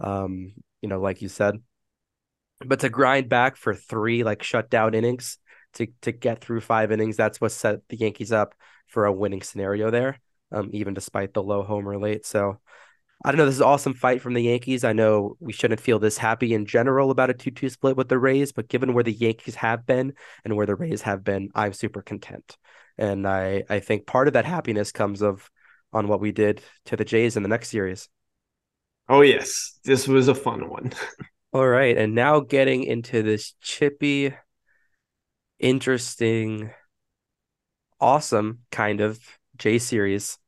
um, 0.00 0.52
you 0.82 0.88
know, 0.88 1.00
like 1.00 1.22
you 1.22 1.28
said. 1.28 1.56
But 2.64 2.80
to 2.80 2.88
grind 2.88 3.28
back 3.28 3.56
for 3.56 3.74
three 3.74 4.22
like 4.22 4.42
shutdown 4.42 4.94
innings 4.94 5.38
to 5.74 5.86
to 6.02 6.12
get 6.12 6.42
through 6.42 6.60
five 6.60 6.92
innings, 6.92 7.16
that's 7.16 7.40
what 7.40 7.52
set 7.52 7.80
the 7.88 7.96
Yankees 7.96 8.32
up 8.32 8.54
for 8.86 9.06
a 9.06 9.12
winning 9.12 9.40
scenario 9.40 9.90
there 9.90 10.18
um, 10.52 10.70
even 10.72 10.94
despite 10.94 11.34
the 11.34 11.42
low 11.42 11.62
homer 11.62 11.98
rate. 11.98 12.26
So 12.26 12.58
I 13.22 13.30
don't 13.30 13.38
know. 13.38 13.44
This 13.44 13.56
is 13.56 13.60
an 13.60 13.66
awesome 13.66 13.92
fight 13.92 14.22
from 14.22 14.32
the 14.32 14.42
Yankees. 14.42 14.82
I 14.82 14.94
know 14.94 15.36
we 15.40 15.52
shouldn't 15.52 15.80
feel 15.80 15.98
this 15.98 16.16
happy 16.16 16.54
in 16.54 16.64
general 16.64 17.10
about 17.10 17.28
a 17.28 17.34
2 17.34 17.50
2 17.50 17.68
split 17.68 17.96
with 17.96 18.08
the 18.08 18.18
Rays, 18.18 18.52
but 18.52 18.68
given 18.68 18.94
where 18.94 19.04
the 19.04 19.12
Yankees 19.12 19.56
have 19.56 19.84
been 19.84 20.14
and 20.44 20.56
where 20.56 20.66
the 20.66 20.74
Rays 20.74 21.02
have 21.02 21.22
been, 21.22 21.50
I'm 21.54 21.74
super 21.74 22.00
content. 22.00 22.56
And 22.96 23.28
I, 23.28 23.64
I 23.68 23.80
think 23.80 24.06
part 24.06 24.26
of 24.26 24.34
that 24.34 24.46
happiness 24.46 24.90
comes 24.90 25.20
of 25.22 25.50
on 25.92 26.08
what 26.08 26.20
we 26.20 26.32
did 26.32 26.62
to 26.86 26.96
the 26.96 27.04
Jays 27.04 27.36
in 27.36 27.42
the 27.42 27.48
next 27.48 27.68
series. 27.68 28.08
Oh, 29.08 29.20
yes. 29.22 29.78
This 29.84 30.06
was 30.08 30.28
a 30.28 30.34
fun 30.34 30.68
one. 30.68 30.92
All 31.52 31.66
right. 31.66 31.96
And 31.98 32.14
now 32.14 32.40
getting 32.40 32.84
into 32.84 33.22
this 33.22 33.54
chippy, 33.60 34.32
interesting, 35.58 36.70
awesome 38.00 38.60
kind 38.70 39.00
of 39.00 39.18
Jays 39.58 39.82
series. 39.82 40.38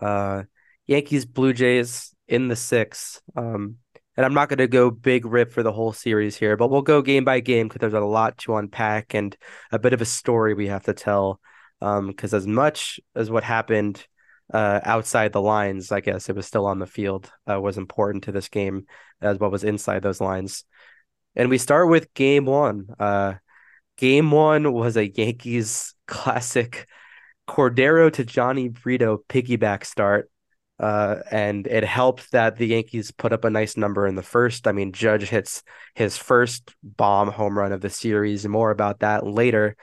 Uh, 0.00 0.42
Yankees, 0.86 1.24
Blue 1.24 1.52
Jays 1.52 2.14
in 2.28 2.48
the 2.48 2.56
six. 2.56 3.20
Um, 3.36 3.76
and 4.16 4.26
I'm 4.26 4.34
not 4.34 4.48
going 4.48 4.58
to 4.58 4.68
go 4.68 4.90
big 4.90 5.24
rip 5.24 5.52
for 5.52 5.62
the 5.62 5.72
whole 5.72 5.92
series 5.92 6.36
here, 6.36 6.56
but 6.56 6.70
we'll 6.70 6.82
go 6.82 7.00
game 7.00 7.24
by 7.24 7.40
game 7.40 7.68
because 7.68 7.80
there's 7.80 7.92
a 7.94 8.00
lot 8.00 8.36
to 8.38 8.56
unpack 8.56 9.14
and 9.14 9.36
a 9.70 9.78
bit 9.78 9.94
of 9.94 10.02
a 10.02 10.06
story 10.06 10.54
we 10.54 10.66
have 10.68 10.84
to 10.84 10.94
tell. 10.94 11.40
Um, 11.80 12.08
because 12.08 12.32
um, 12.32 12.36
as 12.36 12.46
much 12.46 13.00
as 13.14 13.30
what 13.30 13.42
happened 13.42 14.06
uh, 14.52 14.80
outside 14.84 15.32
the 15.32 15.40
lines, 15.40 15.90
I 15.90 16.00
guess 16.00 16.28
it 16.28 16.36
was 16.36 16.46
still 16.46 16.66
on 16.66 16.78
the 16.78 16.86
field, 16.86 17.30
uh, 17.50 17.60
was 17.60 17.78
important 17.78 18.24
to 18.24 18.32
this 18.32 18.48
game 18.48 18.86
as 19.20 19.38
what 19.38 19.50
was 19.50 19.64
inside 19.64 20.02
those 20.02 20.20
lines. 20.20 20.64
And 21.34 21.48
we 21.48 21.58
start 21.58 21.88
with 21.88 22.12
game 22.14 22.44
one. 22.44 22.88
Uh, 22.98 23.34
game 23.96 24.30
one 24.30 24.72
was 24.72 24.96
a 24.96 25.08
Yankees 25.08 25.94
classic 26.06 26.86
Cordero 27.48 28.12
to 28.12 28.24
Jhony 28.24 28.72
Brito 28.72 29.22
piggyback 29.28 29.84
start. 29.84 30.30
Uh, 30.78 31.22
and 31.30 31.66
it 31.68 31.84
helped 31.84 32.32
that 32.32 32.56
the 32.56 32.66
Yankees 32.66 33.12
put 33.12 33.32
up 33.32 33.44
a 33.44 33.50
nice 33.50 33.76
number 33.76 34.06
in 34.06 34.16
the 34.16 34.22
first. 34.22 34.66
I 34.66 34.72
mean, 34.72 34.92
Judge 34.92 35.28
hits 35.28 35.62
his 35.94 36.16
first 36.16 36.74
bomb 36.82 37.28
home 37.30 37.56
run 37.56 37.72
of 37.72 37.80
the 37.80 37.90
series. 37.90 38.46
More 38.48 38.72
about 38.72 39.00
that 39.00 39.24
later. 39.24 39.76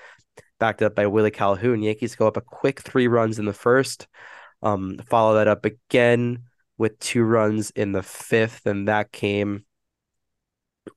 Backed 0.60 0.82
up 0.82 0.96
by 0.96 1.08
Willie 1.08 1.32
Calhoun. 1.32 1.82
Yankees 1.82 2.16
go 2.16 2.28
up 2.28 2.36
a 2.36 2.42
quick 2.42 2.82
three 2.82 3.08
runs 3.08 3.40
in 3.40 3.46
the 3.46 3.54
first. 3.54 4.08
Um, 4.62 4.98
follow 5.08 5.36
that 5.36 5.48
up 5.48 5.64
again 5.64 6.44
with 6.78 7.00
two 7.00 7.24
runs 7.24 7.70
in 7.72 7.94
the 7.94 8.04
fifth, 8.04 8.66
and 8.66 8.90
that 8.90 9.14
came. 9.14 9.64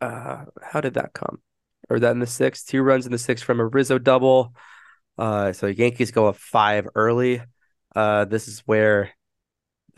Uh, 0.01 0.47
how 0.61 0.81
did 0.81 0.95
that 0.95 1.13
come? 1.13 1.41
Or 1.89 2.01
that 2.01 2.11
in 2.11 2.19
the 2.19 2.27
sixth? 2.27 2.67
Two 2.67 2.83
runs 2.83 3.07
in 3.07 3.13
the 3.13 3.19
sixth 3.19 3.45
from 3.45 3.61
a 3.61 3.67
Rizzo 3.67 3.99
double. 3.99 4.53
Uh, 5.19 5.53
so 5.53 5.67
Yankees 5.67 6.11
go 6.11 6.27
up 6.27 6.37
five 6.37 6.89
early. 6.95 7.43
Uh, 7.95 8.25
this 8.25 8.49
is 8.49 8.61
where 8.61 9.11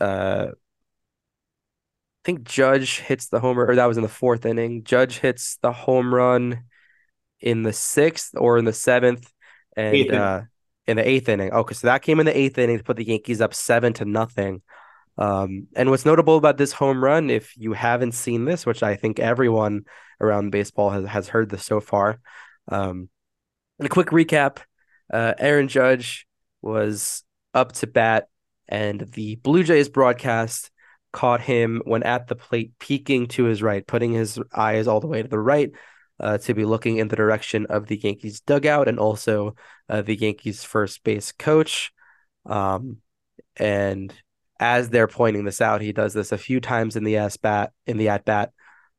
uh, 0.01 0.47
I 0.49 2.21
think 2.25 2.43
Judge 2.43 2.99
hits 2.99 3.27
the 3.27 3.39
homer, 3.39 3.65
or 3.65 3.75
that 3.75 3.85
was 3.85 3.97
in 3.97 4.03
the 4.03 4.09
fourth 4.09 4.45
inning. 4.45 4.83
Judge 4.83 5.19
hits 5.19 5.57
the 5.61 5.71
home 5.71 6.13
run 6.13 6.63
in 7.39 7.63
the 7.63 7.73
sixth 7.73 8.31
or 8.35 8.57
in 8.57 8.65
the 8.65 8.73
seventh, 8.73 9.31
and 9.77 10.11
uh, 10.11 10.41
in 10.87 10.97
the 10.97 11.07
eighth 11.07 11.29
inning. 11.29 11.51
Okay, 11.51 11.73
so 11.75 11.87
that 11.87 12.01
came 12.01 12.19
in 12.19 12.25
the 12.25 12.37
eighth 12.37 12.57
inning 12.57 12.77
to 12.77 12.83
put 12.83 12.97
the 12.97 13.07
Yankees 13.07 13.41
up 13.41 13.53
seven 13.53 13.93
to 13.93 14.05
nothing. 14.05 14.61
Um, 15.17 15.67
and 15.75 15.89
what's 15.89 16.05
notable 16.05 16.35
about 16.35 16.57
this 16.57 16.73
home 16.73 17.03
run, 17.03 17.29
if 17.29 17.55
you 17.55 17.73
haven't 17.73 18.13
seen 18.13 18.45
this, 18.45 18.65
which 18.65 18.83
I 18.83 18.95
think 18.95 19.19
everyone 19.19 19.85
around 20.19 20.51
baseball 20.51 20.89
has, 20.89 21.05
has 21.05 21.27
heard 21.27 21.49
this 21.49 21.63
so 21.63 21.79
far, 21.79 22.19
um, 22.69 23.09
and 23.79 23.85
a 23.85 23.89
quick 23.89 24.07
recap: 24.07 24.57
uh, 25.11 25.33
Aaron 25.37 25.67
Judge 25.67 26.27
was 26.61 27.23
up 27.53 27.71
to 27.73 27.87
bat 27.87 28.27
and 28.67 29.01
the 29.13 29.35
Blue 29.35 29.63
Jays 29.63 29.89
broadcast 29.89 30.71
caught 31.11 31.41
him 31.41 31.81
when 31.85 32.03
at 32.03 32.27
the 32.27 32.35
plate, 32.35 32.73
peeking 32.79 33.27
to 33.27 33.45
his 33.45 33.61
right, 33.61 33.85
putting 33.85 34.11
his 34.11 34.39
eyes 34.53 34.87
all 34.87 34.99
the 34.99 35.07
way 35.07 35.21
to 35.21 35.27
the 35.27 35.39
right 35.39 35.71
uh, 36.19 36.37
to 36.39 36.53
be 36.53 36.65
looking 36.65 36.97
in 36.97 37.07
the 37.07 37.15
direction 37.15 37.65
of 37.67 37.87
the 37.87 37.97
Yankees 37.97 38.41
dugout 38.41 38.87
and 38.87 38.99
also 38.99 39.55
uh, 39.89 40.01
the 40.01 40.15
Yankees 40.15 40.63
first 40.63 41.03
base 41.03 41.31
coach. 41.31 41.91
Um, 42.45 42.97
and 43.55 44.13
as 44.59 44.89
they're 44.89 45.07
pointing 45.07 45.45
this 45.45 45.61
out, 45.61 45.81
he 45.81 45.91
does 45.91 46.13
this 46.13 46.31
a 46.31 46.37
few 46.37 46.59
times 46.59 46.95
in 46.95 47.03
the 47.03 47.17
at 47.17 47.37
bat. 47.41 47.71
In 47.85 47.97
the 47.97 48.09
at 48.09 48.25
bat, 48.25 48.51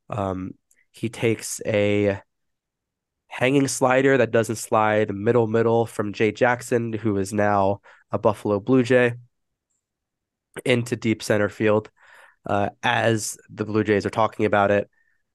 um, 0.09 0.53
he 0.91 1.09
takes 1.09 1.61
a 1.67 2.21
hanging 3.29 3.69
slider 3.69 4.17
that 4.19 4.31
doesn't 4.31 4.57
slide 4.57 5.15
middle 5.15 5.47
middle 5.47 5.87
from 5.87 6.13
Jay 6.13 6.33
Jackson, 6.33 6.93
who 6.93 7.17
is 7.19 7.33
now 7.33 7.81
a 8.11 8.19
Buffalo 8.19 8.61
Blue 8.61 8.83
Jay 8.83 9.15
into 10.65 10.97
deep 10.97 11.23
center 11.23 11.49
field 11.49 11.91
uh, 12.47 12.71
as 12.83 13.37
the 13.51 13.65
Blue 13.65 13.85
Jays 13.85 14.07
are 14.07 14.11
talking 14.11 14.47
about 14.47 14.71
it. 14.71 14.89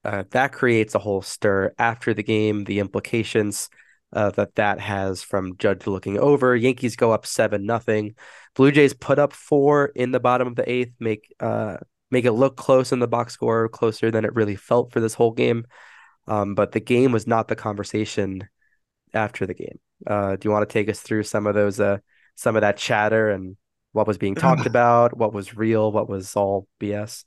Uh, 0.03 0.23
that 0.31 0.51
creates 0.51 0.95
a 0.95 0.99
whole 0.99 1.21
stir 1.21 1.73
after 1.77 2.13
the 2.13 2.23
game. 2.23 2.63
The 2.63 2.79
implications 2.79 3.69
uh, 4.13 4.31
that 4.31 4.55
that 4.55 4.79
has 4.79 5.21
from 5.21 5.57
Judge 5.57 5.87
looking 5.87 6.17
over. 6.17 6.55
Yankees 6.55 6.95
go 6.95 7.11
up 7.11 7.25
seven 7.25 7.65
nothing. 7.65 8.15
Blue 8.55 8.71
Jays 8.71 8.93
put 8.93 9.19
up 9.19 9.31
four 9.31 9.91
in 9.95 10.11
the 10.11 10.19
bottom 10.19 10.47
of 10.47 10.55
the 10.55 10.69
eighth, 10.69 10.93
make 10.99 11.33
uh 11.39 11.77
make 12.09 12.25
it 12.25 12.33
look 12.33 12.57
close 12.57 12.91
in 12.91 12.99
the 12.99 13.07
box 13.07 13.33
score, 13.33 13.69
closer 13.69 14.11
than 14.11 14.25
it 14.25 14.35
really 14.35 14.55
felt 14.55 14.91
for 14.91 14.99
this 14.99 15.13
whole 15.13 15.31
game. 15.31 15.65
Um, 16.27 16.55
but 16.55 16.71
the 16.71 16.79
game 16.79 17.11
was 17.11 17.27
not 17.27 17.47
the 17.47 17.55
conversation 17.55 18.47
after 19.13 19.45
the 19.45 19.53
game. 19.53 19.79
Uh, 20.05 20.35
do 20.35 20.47
you 20.47 20.51
want 20.51 20.67
to 20.67 20.73
take 20.73 20.89
us 20.89 20.99
through 20.99 21.23
some 21.23 21.45
of 21.45 21.53
those 21.53 21.79
uh 21.79 21.97
some 22.35 22.55
of 22.55 22.61
that 22.61 22.77
chatter 22.77 23.29
and 23.29 23.55
what 23.91 24.07
was 24.07 24.17
being 24.17 24.35
talked 24.35 24.65
about, 24.65 25.15
what 25.17 25.33
was 25.33 25.55
real, 25.55 25.91
what 25.91 26.09
was 26.09 26.35
all 26.35 26.67
BS. 26.79 27.25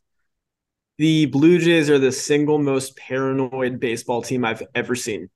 The 0.98 1.26
Blue 1.26 1.58
Jays 1.58 1.90
are 1.90 1.98
the 1.98 2.12
single 2.12 2.58
most 2.58 2.96
paranoid 2.96 3.80
baseball 3.80 4.22
team 4.22 4.44
I've 4.44 4.62
ever 4.74 4.94
seen. 4.94 5.28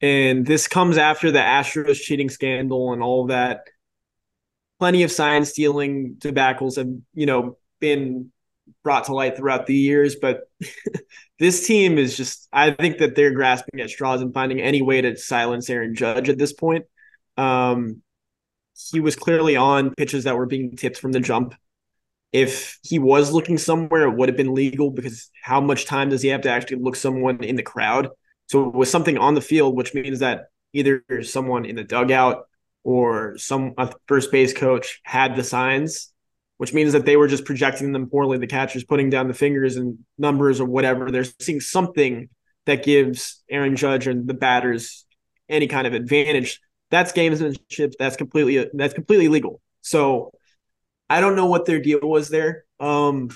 And 0.00 0.46
this 0.46 0.66
comes 0.68 0.96
after 0.96 1.30
the 1.30 1.40
Astros 1.40 2.00
cheating 2.00 2.30
scandal 2.30 2.92
and 2.92 3.02
all 3.02 3.26
that. 3.26 3.66
Plenty 4.78 5.02
of 5.02 5.12
sign 5.12 5.44
stealing 5.44 6.16
debacles 6.18 6.76
have, 6.76 6.88
you 7.12 7.26
know, 7.26 7.58
been 7.80 8.32
brought 8.82 9.04
to 9.04 9.14
light 9.14 9.36
throughout 9.36 9.66
the 9.66 9.74
years, 9.74 10.16
but 10.16 10.48
this 11.38 11.66
team 11.66 11.98
is 11.98 12.16
just 12.16 12.48
I 12.52 12.70
think 12.70 12.98
that 12.98 13.14
they're 13.14 13.32
grasping 13.32 13.80
at 13.80 13.90
straws 13.90 14.22
and 14.22 14.32
finding 14.32 14.60
any 14.60 14.82
way 14.82 15.00
to 15.00 15.16
silence 15.16 15.68
Aaron 15.70 15.94
Judge 15.94 16.28
at 16.28 16.38
this 16.38 16.52
point. 16.52 16.86
Um, 17.36 18.02
he 18.92 19.00
was 19.00 19.16
clearly 19.16 19.56
on 19.56 19.94
pitches 19.94 20.24
that 20.24 20.36
were 20.36 20.46
being 20.46 20.76
tipped 20.76 20.98
from 20.98 21.12
the 21.12 21.20
jump. 21.20 21.54
If 22.32 22.78
he 22.82 22.98
was 22.98 23.32
looking 23.32 23.58
somewhere, 23.58 24.02
it 24.02 24.16
would 24.16 24.28
have 24.28 24.36
been 24.36 24.54
legal 24.54 24.90
because 24.90 25.30
how 25.42 25.60
much 25.60 25.84
time 25.84 26.10
does 26.10 26.22
he 26.22 26.28
have 26.28 26.42
to 26.42 26.50
actually 26.50 26.78
look 26.78 26.96
someone 26.96 27.42
in 27.42 27.56
the 27.56 27.62
crowd? 27.62 28.08
So 28.46 28.68
it 28.68 28.74
was 28.74 28.90
something 28.90 29.18
on 29.18 29.34
the 29.34 29.40
field, 29.40 29.76
which 29.76 29.94
means 29.94 30.20
that 30.20 30.46
either 30.72 31.04
someone 31.22 31.64
in 31.64 31.76
the 31.76 31.84
dugout 31.84 32.46
or 32.84 33.36
some 33.36 33.74
first 34.06 34.30
base 34.32 34.52
coach 34.52 35.00
had 35.04 35.36
the 35.36 35.44
signs, 35.44 36.09
which 36.60 36.74
means 36.74 36.92
that 36.92 37.06
they 37.06 37.16
were 37.16 37.26
just 37.26 37.46
projecting 37.46 37.92
them 37.92 38.10
poorly. 38.10 38.36
The 38.36 38.46
catcher's 38.46 38.84
putting 38.84 39.08
down 39.08 39.28
the 39.28 39.34
fingers 39.34 39.76
and 39.76 39.98
numbers 40.18 40.60
or 40.60 40.66
whatever. 40.66 41.10
They're 41.10 41.24
seeing 41.24 41.60
something 41.60 42.28
that 42.66 42.84
gives 42.84 43.42
Aaron 43.48 43.76
Judge 43.76 44.06
and 44.06 44.28
the 44.28 44.34
batters 44.34 45.06
any 45.48 45.66
kind 45.68 45.86
of 45.86 45.94
advantage 45.94 46.60
that's 46.90 47.12
gamesmanship. 47.12 47.94
That's 47.98 48.16
completely 48.16 48.68
that's 48.74 48.94
completely 48.94 49.28
legal. 49.28 49.62
So 49.80 50.32
I 51.08 51.20
don't 51.20 51.36
know 51.36 51.46
what 51.46 51.64
their 51.64 51.80
deal 51.80 52.00
was 52.02 52.28
there. 52.28 52.64
Um, 52.78 53.30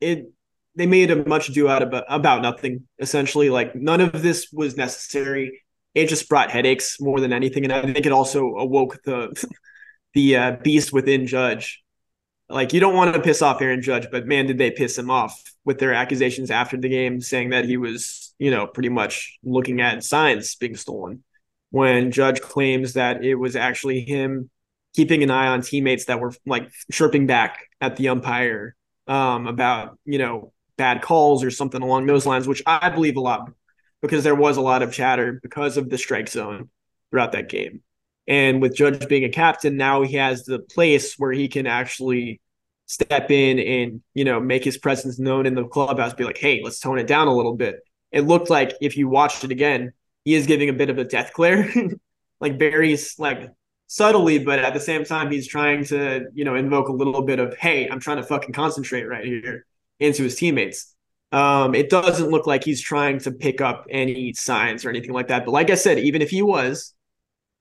it 0.00 0.30
they 0.76 0.86
made 0.86 1.10
a 1.10 1.26
much 1.26 1.48
ado 1.48 1.68
out 1.68 1.82
about 1.82 2.04
about 2.08 2.42
nothing. 2.42 2.86
Essentially, 2.98 3.50
like 3.50 3.74
none 3.74 4.00
of 4.00 4.22
this 4.22 4.48
was 4.52 4.76
necessary. 4.76 5.62
It 5.94 6.08
just 6.08 6.28
brought 6.28 6.50
headaches 6.50 7.00
more 7.00 7.20
than 7.20 7.32
anything, 7.32 7.64
and 7.64 7.72
I 7.72 7.82
think 7.82 8.04
it 8.04 8.12
also 8.12 8.54
awoke 8.56 9.02
the 9.02 9.48
the 10.14 10.36
uh, 10.36 10.52
beast 10.62 10.92
within 10.92 11.26
Judge. 11.26 11.82
Like 12.48 12.72
you 12.72 12.80
don't 12.80 12.94
want 12.94 13.14
to 13.14 13.20
piss 13.20 13.42
off 13.42 13.60
Aaron 13.60 13.82
Judge, 13.82 14.08
but 14.10 14.26
man, 14.26 14.46
did 14.46 14.58
they 14.58 14.70
piss 14.70 14.96
him 14.96 15.10
off 15.10 15.42
with 15.64 15.78
their 15.78 15.92
accusations 15.92 16.50
after 16.50 16.76
the 16.76 16.88
game, 16.88 17.20
saying 17.20 17.50
that 17.50 17.64
he 17.64 17.76
was, 17.76 18.34
you 18.38 18.50
know, 18.50 18.66
pretty 18.66 18.88
much 18.88 19.38
looking 19.42 19.80
at 19.80 20.04
signs 20.04 20.54
being 20.54 20.76
stolen 20.76 21.24
when 21.70 22.12
Judge 22.12 22.40
claims 22.40 22.92
that 22.92 23.24
it 23.24 23.34
was 23.34 23.56
actually 23.56 24.00
him 24.00 24.48
keeping 24.94 25.22
an 25.22 25.30
eye 25.30 25.48
on 25.48 25.60
teammates 25.60 26.06
that 26.06 26.20
were 26.20 26.32
like 26.46 26.70
chirping 26.90 27.26
back 27.26 27.64
at 27.80 27.96
the 27.96 28.08
umpire 28.08 28.74
um, 29.06 29.46
about, 29.46 29.98
you 30.04 30.18
know, 30.18 30.52
bad 30.78 31.02
calls 31.02 31.44
or 31.44 31.50
something 31.50 31.82
along 31.82 32.06
those 32.06 32.26
lines, 32.26 32.46
which 32.46 32.62
I 32.66 32.90
believe 32.90 33.16
a 33.16 33.20
lot 33.20 33.50
because 34.02 34.24
there 34.24 34.34
was 34.34 34.56
a 34.56 34.62
lot 34.62 34.82
of 34.82 34.92
chatter 34.92 35.38
because 35.42 35.76
of 35.76 35.90
the 35.90 35.98
strike 35.98 36.28
zone 36.28 36.70
throughout 37.10 37.32
that 37.32 37.48
game. 37.48 37.82
And 38.28 38.60
with 38.60 38.74
Judge 38.74 39.06
being 39.08 39.24
a 39.24 39.28
captain, 39.28 39.76
now 39.76 40.02
he 40.02 40.16
has 40.16 40.44
the 40.44 40.58
place 40.58 41.14
where 41.16 41.32
he 41.32 41.48
can 41.48 41.66
actually 41.66 42.40
step 42.86 43.30
in 43.30 43.58
and, 43.58 44.02
you 44.14 44.24
know, 44.24 44.40
make 44.40 44.64
his 44.64 44.78
presence 44.78 45.18
known 45.18 45.46
in 45.46 45.54
the 45.54 45.64
clubhouse, 45.64 46.14
be 46.14 46.24
like, 46.24 46.38
hey, 46.38 46.60
let's 46.62 46.80
tone 46.80 46.98
it 46.98 47.06
down 47.06 47.28
a 47.28 47.34
little 47.34 47.54
bit. 47.54 47.80
It 48.12 48.22
looked 48.22 48.50
like 48.50 48.74
if 48.80 48.96
you 48.96 49.08
watched 49.08 49.44
it 49.44 49.50
again, 49.50 49.92
he 50.24 50.34
is 50.34 50.46
giving 50.46 50.68
a 50.68 50.72
bit 50.72 50.90
of 50.90 50.98
a 50.98 51.04
death 51.04 51.32
glare, 51.34 51.72
like 52.40 52.58
very 52.58 52.96
like 53.18 53.50
subtly, 53.86 54.38
but 54.38 54.58
at 54.58 54.74
the 54.74 54.80
same 54.80 55.04
time, 55.04 55.30
he's 55.30 55.46
trying 55.46 55.84
to, 55.86 56.26
you 56.34 56.44
know, 56.44 56.54
invoke 56.54 56.88
a 56.88 56.92
little 56.92 57.22
bit 57.22 57.38
of, 57.38 57.56
hey, 57.56 57.88
I'm 57.88 58.00
trying 58.00 58.18
to 58.18 58.22
fucking 58.22 58.52
concentrate 58.52 59.04
right 59.04 59.24
here 59.24 59.66
into 60.00 60.24
his 60.24 60.36
teammates. 60.36 60.94
Um, 61.32 61.74
it 61.74 61.90
doesn't 61.90 62.30
look 62.30 62.46
like 62.46 62.64
he's 62.64 62.80
trying 62.80 63.18
to 63.20 63.32
pick 63.32 63.60
up 63.60 63.86
any 63.90 64.32
signs 64.32 64.84
or 64.84 64.90
anything 64.90 65.12
like 65.12 65.28
that. 65.28 65.44
But 65.44 65.52
like 65.52 65.70
I 65.70 65.74
said, 65.74 65.98
even 65.98 66.22
if 66.22 66.30
he 66.30 66.42
was, 66.42 66.94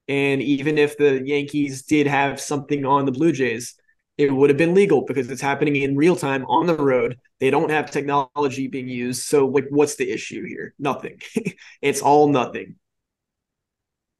and 0.08 0.42
even 0.42 0.78
if 0.78 0.98
the 0.98 1.22
Yankees 1.26 1.84
did 1.84 2.08
have 2.08 2.40
something 2.40 2.86
on 2.86 3.06
the 3.06 3.12
Blue 3.12 3.32
Jays, 3.32 3.76
it 4.18 4.32
would 4.32 4.50
have 4.50 4.58
been 4.58 4.74
legal 4.74 5.02
because 5.04 5.30
it's 5.30 5.42
happening 5.42 5.76
in 5.76 5.98
real 5.98 6.16
time 6.16 6.46
on 6.46 6.68
the 6.68 6.76
road. 6.76 7.18
They 7.40 7.50
don't 7.50 7.72
have 7.72 7.92
technology 7.92 8.68
being 8.68 8.88
used. 8.88 9.24
So, 9.24 9.48
like, 9.48 9.66
what's 9.70 9.96
the 9.96 10.10
issue 10.10 10.46
here? 10.46 10.74
Nothing. 10.80 11.20
it's 11.82 12.02
all 12.02 12.30
nothing. 12.30 12.76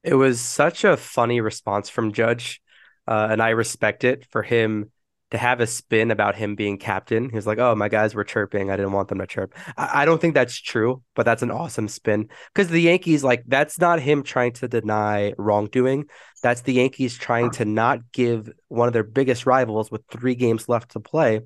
It 0.02 0.14
was 0.14 0.40
such 0.40 0.84
a 0.84 0.96
funny 0.96 1.40
response 1.40 1.88
from 1.88 2.12
Judge, 2.12 2.60
uh, 3.08 3.28
and 3.30 3.42
I 3.42 3.50
respect 3.50 4.04
it 4.04 4.26
for 4.30 4.42
him 4.42 4.90
to 5.36 5.42
have 5.42 5.60
a 5.60 5.66
spin 5.66 6.10
about 6.10 6.34
him 6.34 6.54
being 6.54 6.78
captain. 6.78 7.30
He's 7.30 7.46
like, 7.46 7.58
"Oh, 7.58 7.74
my 7.74 7.88
guys 7.88 8.14
were 8.14 8.24
chirping. 8.24 8.70
I 8.70 8.76
didn't 8.76 8.92
want 8.92 9.08
them 9.08 9.18
to 9.18 9.26
chirp." 9.26 9.54
I, 9.76 10.02
I 10.02 10.04
don't 10.04 10.20
think 10.20 10.34
that's 10.34 10.58
true, 10.58 11.02
but 11.14 11.24
that's 11.24 11.42
an 11.42 11.50
awesome 11.50 11.88
spin 11.88 12.28
because 12.54 12.68
the 12.68 12.80
Yankees, 12.80 13.22
like, 13.22 13.44
that's 13.46 13.78
not 13.78 14.00
him 14.00 14.22
trying 14.22 14.52
to 14.54 14.68
deny 14.68 15.34
wrongdoing. 15.38 16.06
That's 16.42 16.62
the 16.62 16.74
Yankees 16.74 17.16
trying 17.16 17.50
to 17.52 17.64
not 17.64 18.12
give 18.12 18.50
one 18.68 18.88
of 18.88 18.94
their 18.94 19.04
biggest 19.04 19.46
rivals 19.46 19.90
with 19.90 20.02
three 20.10 20.34
games 20.34 20.68
left 20.68 20.92
to 20.92 21.00
play 21.00 21.40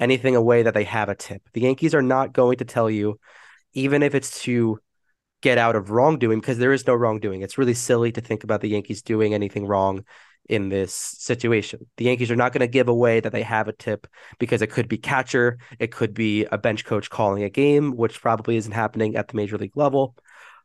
anything 0.00 0.34
away 0.34 0.62
that 0.62 0.74
they 0.74 0.84
have 0.84 1.08
a 1.08 1.14
tip. 1.14 1.42
The 1.52 1.60
Yankees 1.60 1.94
are 1.94 2.02
not 2.02 2.32
going 2.32 2.58
to 2.58 2.64
tell 2.64 2.90
you, 2.90 3.18
even 3.72 4.02
if 4.02 4.14
it's 4.14 4.42
to 4.42 4.80
get 5.42 5.58
out 5.58 5.76
of 5.76 5.90
wrongdoing, 5.90 6.40
because 6.40 6.58
there 6.58 6.72
is 6.72 6.86
no 6.86 6.94
wrongdoing. 6.94 7.42
It's 7.42 7.58
really 7.58 7.74
silly 7.74 8.12
to 8.12 8.20
think 8.20 8.44
about 8.44 8.62
the 8.62 8.68
Yankees 8.68 9.02
doing 9.02 9.34
anything 9.34 9.66
wrong 9.66 10.04
in 10.48 10.68
this 10.68 10.94
situation. 10.94 11.86
The 11.96 12.04
Yankees 12.04 12.30
are 12.30 12.36
not 12.36 12.52
going 12.52 12.60
to 12.60 12.66
give 12.66 12.88
away 12.88 13.20
that 13.20 13.32
they 13.32 13.42
have 13.42 13.68
a 13.68 13.72
tip 13.72 14.06
because 14.38 14.62
it 14.62 14.70
could 14.70 14.88
be 14.88 14.98
catcher, 14.98 15.58
it 15.78 15.92
could 15.92 16.14
be 16.14 16.44
a 16.46 16.58
bench 16.58 16.84
coach 16.84 17.10
calling 17.10 17.42
a 17.42 17.50
game, 17.50 17.96
which 17.96 18.20
probably 18.20 18.56
isn't 18.56 18.72
happening 18.72 19.16
at 19.16 19.28
the 19.28 19.36
major 19.36 19.58
league 19.58 19.76
level. 19.76 20.14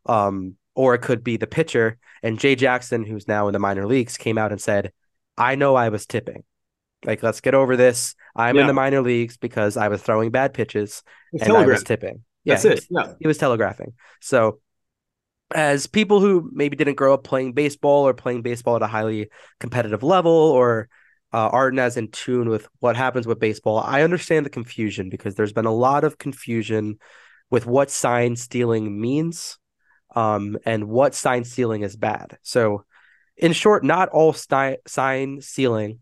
Um, 0.06 0.56
or 0.74 0.94
it 0.94 1.02
could 1.02 1.22
be 1.22 1.36
the 1.36 1.46
pitcher. 1.46 1.98
And 2.22 2.38
Jay 2.38 2.54
Jackson, 2.54 3.04
who's 3.04 3.28
now 3.28 3.46
in 3.48 3.52
the 3.52 3.58
minor 3.58 3.86
leagues, 3.86 4.16
came 4.16 4.38
out 4.38 4.52
and 4.52 4.60
said, 4.60 4.92
I 5.36 5.54
know 5.54 5.74
I 5.74 5.90
was 5.90 6.06
tipping. 6.06 6.44
Like, 7.04 7.22
let's 7.22 7.40
get 7.40 7.54
over 7.54 7.76
this. 7.76 8.14
I'm 8.34 8.56
yeah. 8.56 8.62
in 8.62 8.66
the 8.68 8.72
minor 8.72 9.02
leagues 9.02 9.36
because 9.36 9.76
I 9.76 9.88
was 9.88 10.02
throwing 10.02 10.30
bad 10.30 10.54
pitches 10.54 11.02
and. 11.32 11.52
I 11.52 11.66
was 11.66 11.82
tipping. 11.82 12.22
Yeah, 12.44 12.54
That's 12.54 12.64
it. 12.64 12.86
Yeah. 12.90 13.12
He 13.20 13.28
was 13.28 13.38
telegraphing. 13.38 13.92
So 14.20 14.60
as 15.54 15.86
people 15.86 16.20
who 16.20 16.50
maybe 16.52 16.76
didn't 16.76 16.94
grow 16.96 17.14
up 17.14 17.24
playing 17.24 17.52
baseball 17.52 18.06
or 18.06 18.14
playing 18.14 18.42
baseball 18.42 18.76
at 18.76 18.82
a 18.82 18.86
highly 18.86 19.30
competitive 19.60 20.02
level 20.02 20.32
or 20.32 20.88
uh, 21.32 21.48
aren't 21.48 21.78
as 21.78 21.96
in 21.96 22.08
tune 22.08 22.48
with 22.48 22.68
what 22.80 22.96
happens 22.96 23.26
with 23.26 23.40
baseball, 23.40 23.78
I 23.78 24.02
understand 24.02 24.44
the 24.44 24.50
confusion 24.50 25.08
because 25.08 25.34
there's 25.34 25.52
been 25.52 25.66
a 25.66 25.74
lot 25.74 26.04
of 26.04 26.18
confusion 26.18 26.98
with 27.50 27.66
what 27.66 27.90
sign 27.90 28.36
stealing 28.36 29.00
means 29.00 29.58
um, 30.14 30.58
and 30.66 30.88
what 30.88 31.14
sign 31.14 31.44
stealing 31.44 31.82
is 31.82 31.96
bad. 31.96 32.38
So, 32.42 32.84
in 33.36 33.52
short, 33.52 33.82
not 33.82 34.10
all 34.10 34.34
sign 34.34 35.40
stealing 35.40 36.00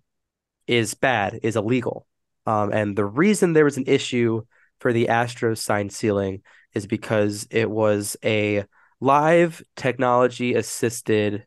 is 0.66 0.94
bad, 0.94 1.40
is 1.42 1.56
illegal. 1.56 2.06
Um, 2.44 2.72
and 2.72 2.96
the 2.96 3.04
reason 3.04 3.52
there 3.52 3.64
was 3.64 3.76
an 3.76 3.84
issue 3.86 4.42
for 4.80 4.92
the 4.92 5.06
Astros 5.06 5.58
sign 5.58 5.90
stealing 5.90 6.42
is 6.74 6.86
because 6.86 7.46
it 7.50 7.70
was 7.70 8.16
a 8.24 8.64
live 9.00 9.62
technology 9.76 10.54
assisted 10.54 11.46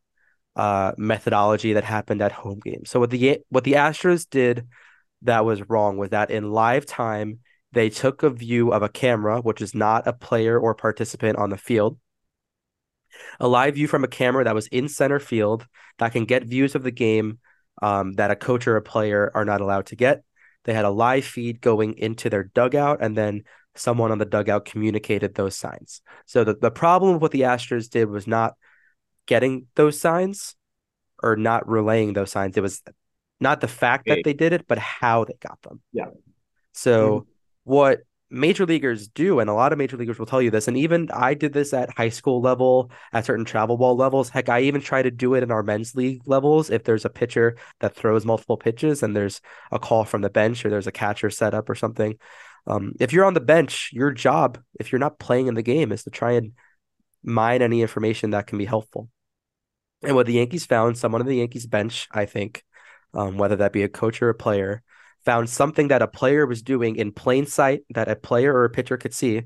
uh, 0.55 0.91
methodology 0.97 1.73
that 1.73 1.83
happened 1.83 2.21
at 2.21 2.31
home 2.31 2.59
games. 2.63 2.89
So 2.89 2.99
what 2.99 3.09
the 3.09 3.39
what 3.49 3.63
the 3.63 3.73
Astros 3.73 4.29
did 4.29 4.67
that 5.23 5.45
was 5.45 5.67
wrong 5.69 5.97
was 5.97 6.09
that 6.09 6.31
in 6.31 6.51
live 6.51 6.85
time 6.85 7.39
they 7.71 7.89
took 7.89 8.21
a 8.23 8.29
view 8.29 8.71
of 8.71 8.83
a 8.83 8.89
camera, 8.89 9.41
which 9.41 9.61
is 9.61 9.73
not 9.73 10.07
a 10.07 10.13
player 10.13 10.59
or 10.59 10.75
participant 10.75 11.37
on 11.37 11.49
the 11.49 11.57
field, 11.57 11.97
a 13.39 13.47
live 13.47 13.75
view 13.75 13.87
from 13.87 14.03
a 14.03 14.07
camera 14.07 14.43
that 14.43 14.55
was 14.55 14.67
in 14.67 14.87
center 14.87 15.19
field 15.19 15.65
that 15.97 16.11
can 16.11 16.25
get 16.25 16.43
views 16.43 16.75
of 16.75 16.83
the 16.83 16.91
game 16.91 17.39
um, 17.81 18.13
that 18.13 18.31
a 18.31 18.35
coach 18.35 18.67
or 18.67 18.75
a 18.75 18.81
player 18.81 19.31
are 19.33 19.45
not 19.45 19.61
allowed 19.61 19.87
to 19.87 19.95
get. 19.95 20.23
They 20.65 20.73
had 20.73 20.85
a 20.85 20.89
live 20.89 21.25
feed 21.25 21.61
going 21.61 21.97
into 21.97 22.29
their 22.29 22.43
dugout, 22.43 22.99
and 23.01 23.17
then 23.17 23.43
someone 23.75 24.11
on 24.11 24.17
the 24.17 24.25
dugout 24.25 24.65
communicated 24.65 25.35
those 25.35 25.57
signs. 25.57 26.01
So 26.25 26.43
the, 26.43 26.55
the 26.55 26.71
problem 26.71 27.13
with 27.13 27.21
what 27.21 27.31
the 27.31 27.41
Astros 27.41 27.89
did 27.89 28.09
was 28.09 28.27
not 28.27 28.53
getting 29.25 29.67
those 29.75 29.99
signs 29.99 30.55
or 31.21 31.35
not 31.35 31.67
relaying 31.67 32.13
those 32.13 32.31
signs. 32.31 32.57
It 32.57 32.61
was 32.61 32.81
not 33.39 33.61
the 33.61 33.67
fact 33.67 34.05
that 34.07 34.19
they 34.23 34.33
did 34.33 34.53
it, 34.53 34.67
but 34.67 34.77
how 34.77 35.25
they 35.25 35.35
got 35.39 35.61
them. 35.61 35.81
Yeah. 35.91 36.07
So 36.73 37.19
mm-hmm. 37.19 37.29
what 37.63 37.99
major 38.29 38.65
leaguers 38.65 39.07
do, 39.07 39.39
and 39.39 39.49
a 39.49 39.53
lot 39.53 39.71
of 39.71 39.77
major 39.77 39.95
leaguers 39.95 40.17
will 40.17 40.25
tell 40.25 40.41
you 40.41 40.49
this, 40.49 40.67
and 40.67 40.75
even 40.75 41.09
I 41.11 41.35
did 41.35 41.53
this 41.53 41.73
at 41.73 41.95
high 41.95 42.09
school 42.09 42.41
level, 42.41 42.89
at 43.13 43.25
certain 43.25 43.45
travel 43.45 43.77
ball 43.77 43.95
levels. 43.95 44.29
Heck, 44.29 44.49
I 44.49 44.61
even 44.61 44.81
try 44.81 45.01
to 45.03 45.11
do 45.11 45.35
it 45.35 45.43
in 45.43 45.51
our 45.51 45.63
men's 45.63 45.95
league 45.95 46.21
levels. 46.25 46.69
If 46.69 46.83
there's 46.83 47.05
a 47.05 47.09
pitcher 47.09 47.55
that 47.79 47.95
throws 47.95 48.25
multiple 48.25 48.57
pitches 48.57 49.03
and 49.03 49.15
there's 49.15 49.39
a 49.71 49.79
call 49.79 50.03
from 50.03 50.21
the 50.21 50.29
bench 50.29 50.65
or 50.65 50.69
there's 50.69 50.87
a 50.87 50.91
catcher 50.91 51.29
set 51.29 51.53
up 51.53 51.69
or 51.69 51.75
something, 51.75 52.17
um, 52.65 52.93
if 52.99 53.11
you're 53.11 53.25
on 53.25 53.33
the 53.33 53.41
bench, 53.41 53.89
your 53.93 54.11
job, 54.11 54.59
if 54.79 54.91
you're 54.91 54.99
not 54.99 55.19
playing 55.19 55.47
in 55.47 55.55
the 55.55 55.61
game, 55.61 55.91
is 55.91 56.03
to 56.03 56.09
try 56.09 56.33
and 56.33 56.53
mine 57.23 57.61
any 57.61 57.81
information 57.81 58.31
that 58.31 58.47
can 58.47 58.57
be 58.57 58.65
helpful. 58.65 59.09
And 60.03 60.15
what 60.15 60.25
the 60.25 60.33
Yankees 60.33 60.65
found, 60.65 60.97
someone 60.97 61.21
on 61.21 61.27
the 61.27 61.37
Yankees 61.37 61.65
bench, 61.65 62.07
I 62.11 62.25
think, 62.25 62.63
um, 63.13 63.37
whether 63.37 63.57
that 63.57 63.73
be 63.73 63.83
a 63.83 63.89
coach 63.89 64.21
or 64.21 64.29
a 64.29 64.35
player, 64.35 64.81
found 65.25 65.49
something 65.49 65.89
that 65.89 66.01
a 66.01 66.07
player 66.07 66.45
was 66.45 66.61
doing 66.61 66.95
in 66.97 67.11
plain 67.11 67.45
sight 67.45 67.83
that 67.89 68.09
a 68.09 68.15
player 68.15 68.53
or 68.53 68.65
a 68.65 68.69
pitcher 68.69 68.97
could 68.97 69.13
see 69.13 69.43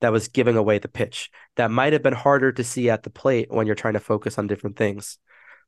that 0.00 0.12
was 0.12 0.28
giving 0.28 0.56
away 0.56 0.78
the 0.78 0.88
pitch. 0.88 1.30
That 1.56 1.70
might 1.70 1.92
have 1.92 2.02
been 2.02 2.14
harder 2.14 2.52
to 2.52 2.64
see 2.64 2.88
at 2.88 3.02
the 3.02 3.10
plate 3.10 3.50
when 3.50 3.66
you're 3.66 3.76
trying 3.76 3.94
to 3.94 4.00
focus 4.00 4.38
on 4.38 4.46
different 4.46 4.76
things. 4.76 5.18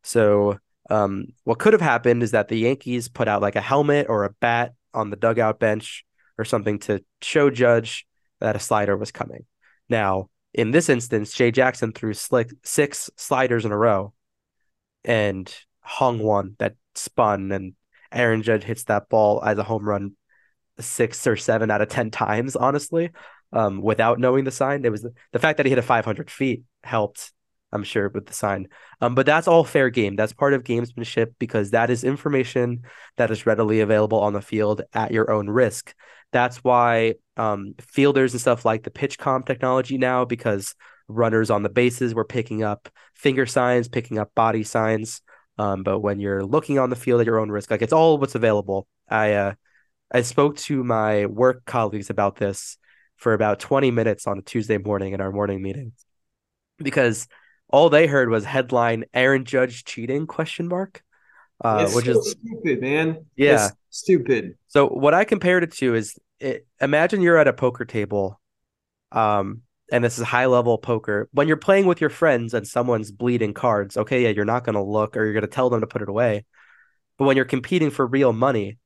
So, 0.03 0.59
um, 0.91 1.29
what 1.45 1.59
could 1.59 1.75
have 1.75 1.83
happened 1.83 2.23
is 2.23 2.33
that 2.33 2.49
the 2.49 2.59
Yankees 2.59 3.09
put 3.09 3.29
out 3.29 3.43
like 3.43 3.57
a 3.57 3.61
helmet 3.61 4.07
or 4.09 4.25
a 4.25 4.35
bat 4.41 4.75
on 4.95 5.11
the 5.11 5.17
dugout 5.17 5.61
bench 5.61 6.05
or 6.39 6.45
something 6.45 6.79
to 6.81 7.05
show 7.21 7.51
Judge 7.51 8.07
that 8.41 8.57
a 8.57 8.61
slider 8.61 8.97
was 8.97 9.13
coming. 9.13 9.45
Now, 9.89 10.29
in 10.55 10.71
this 10.71 10.89
instance, 10.89 11.33
Jay 11.33 11.51
Jackson 11.51 11.93
threw 11.93 12.15
slick 12.15 12.51
six 12.65 13.11
sliders 13.17 13.65
in 13.65 13.73
a 13.73 13.77
row 13.77 14.13
and 15.05 15.53
hung 15.81 16.19
one 16.19 16.57
that 16.59 16.75
spun, 16.95 17.53
and 17.53 17.75
Aaron 18.11 18.43
Judge 18.43 18.65
hits 18.65 18.85
that 18.85 19.09
ball 19.09 19.43
as 19.45 19.59
a 19.59 19.63
home 19.63 19.89
run 19.89 20.13
six 20.79 21.27
or 21.27 21.37
seven 21.37 21.71
out 21.71 21.83
of 21.83 21.89
10 21.89 22.11
times, 22.11 22.57
honestly, 22.57 23.11
um, 23.53 23.81
without 23.81 24.19
knowing 24.19 24.45
the 24.45 24.51
sign. 24.51 24.85
It 24.85 24.91
was 24.91 25.03
the, 25.03 25.13
the 25.33 25.39
fact 25.39 25.57
that 25.57 25.67
he 25.67 25.71
hit 25.71 25.79
a 25.79 25.83
500 25.83 26.31
feet 26.31 26.63
helped 26.83 27.33
I'm 27.73 27.85
sure, 27.85 28.11
with 28.11 28.27
the 28.27 28.35
sign. 28.35 28.69
Um, 29.01 29.15
but 29.15 29.25
that's 29.25 29.49
all 29.49 29.65
fair 29.65 29.89
game. 29.89 30.15
That's 30.15 30.35
part 30.35 30.53
of 30.53 30.63
gamesmanship 30.63 31.35
because 31.39 31.71
that 31.71 31.89
is 31.89 32.05
information 32.05 32.83
that 33.17 33.31
is 33.31 33.47
readily 33.47 33.81
available 33.81 34.21
on 34.21 34.35
the 34.35 34.43
field 34.43 34.83
at 34.93 35.11
your 35.11 35.31
own 35.31 35.49
risk. 35.49 35.95
That's 36.33 36.59
why 36.59 37.15
um, 37.37 37.75
fielders 37.81 38.33
and 38.33 38.41
stuff 38.41 38.65
like 38.65 38.83
the 38.83 38.91
PitchCom 38.91 39.47
technology 39.47 39.99
now, 39.99 40.25
because 40.25 40.75
runners 41.09 41.51
on 41.51 41.63
the 41.63 41.69
bases 41.69 42.15
were 42.15 42.25
picking 42.25 42.63
up 42.63 42.89
finger 43.15 43.47
signs, 43.47 43.89
picking 43.89 44.19
up 44.19 44.35
body 44.35 44.63
signs. 44.63 45.21
Um, 45.59 45.83
but 45.83 46.01
when 46.01 46.19
you're 46.19 46.45
looking 46.45 46.79
on 46.79 46.91
the 46.91 46.97
field 46.97 47.21
at 47.21 47.27
your 47.27 47.39
own 47.39 47.51
risk, 47.51 47.71
like 47.71 47.83
it's 47.83 47.93
all 47.93 48.19
what's 48.19 48.35
available. 48.35 48.87
I 49.09 49.35
uh, 49.35 49.55
I 50.11 50.23
spoke 50.23 50.57
to 50.59 50.83
my 50.83 51.27
work 51.27 51.65
colleagues 51.65 52.11
about 52.11 52.37
this 52.37 52.79
for 53.17 53.35
about 53.35 53.61
20 53.61 53.91
minutes 53.91 54.27
on 54.27 54.39
a 54.39 54.43
Tuesday 54.43 54.79
morning 54.79 55.13
in 55.13 55.21
our 55.21 55.31
morning 55.31 55.63
meeting 55.63 55.93
because 56.79 57.29
all 57.69 57.89
they 57.89 58.07
heard 58.07 58.29
was 58.29 58.45
headline 58.45 59.05
Aaron 59.15 59.45
Judge 59.45 59.85
cheating 59.85 60.27
question 60.27 60.69
mark. 60.69 61.03
Uh, 61.63 61.89
which 61.91 62.07
so 62.07 62.19
is 62.19 62.31
stupid, 62.33 62.81
man. 62.81 63.25
Yeah, 63.37 63.67
it's 63.67 63.77
stupid. 63.91 64.57
So 64.69 64.89
what 64.89 65.15
I 65.15 65.25
compared 65.25 65.63
it 65.63 65.73
to 65.75 65.95
is 65.95 66.19
it, 66.41 66.67
imagine 66.81 67.21
you're 67.21 67.39
at 67.39 67.49
a 67.49 67.53
poker 67.53 67.85
table, 67.85 68.41
um, 69.13 69.63
and 69.91 70.03
this 70.03 70.19
is 70.19 70.25
high 70.25 70.47
level 70.47 70.79
poker. 70.79 71.29
When 71.33 71.47
you're 71.47 71.57
playing 71.57 71.87
with 71.87 72.01
your 72.01 72.11
friends 72.11 72.55
and 72.55 72.67
someone's 72.67 73.13
bleeding 73.13 73.55
cards, 73.55 73.97
okay, 73.97 74.25
yeah, 74.25 74.31
you're 74.31 74.45
not 74.45 74.65
gonna 74.65 74.83
look 74.83 75.17
or 75.17 75.25
you're 75.25 75.35
gonna 75.35 75.47
tell 75.47 75.71
them 75.71 75.81
to 75.81 75.87
put 75.87 76.03
it 76.03 76.09
away. 76.09 76.45
But 77.17 77.27
when 77.27 77.37
you're 77.37 77.45
competing 77.45 77.91
for 77.91 78.07
real 78.07 78.33
money, 78.33 78.79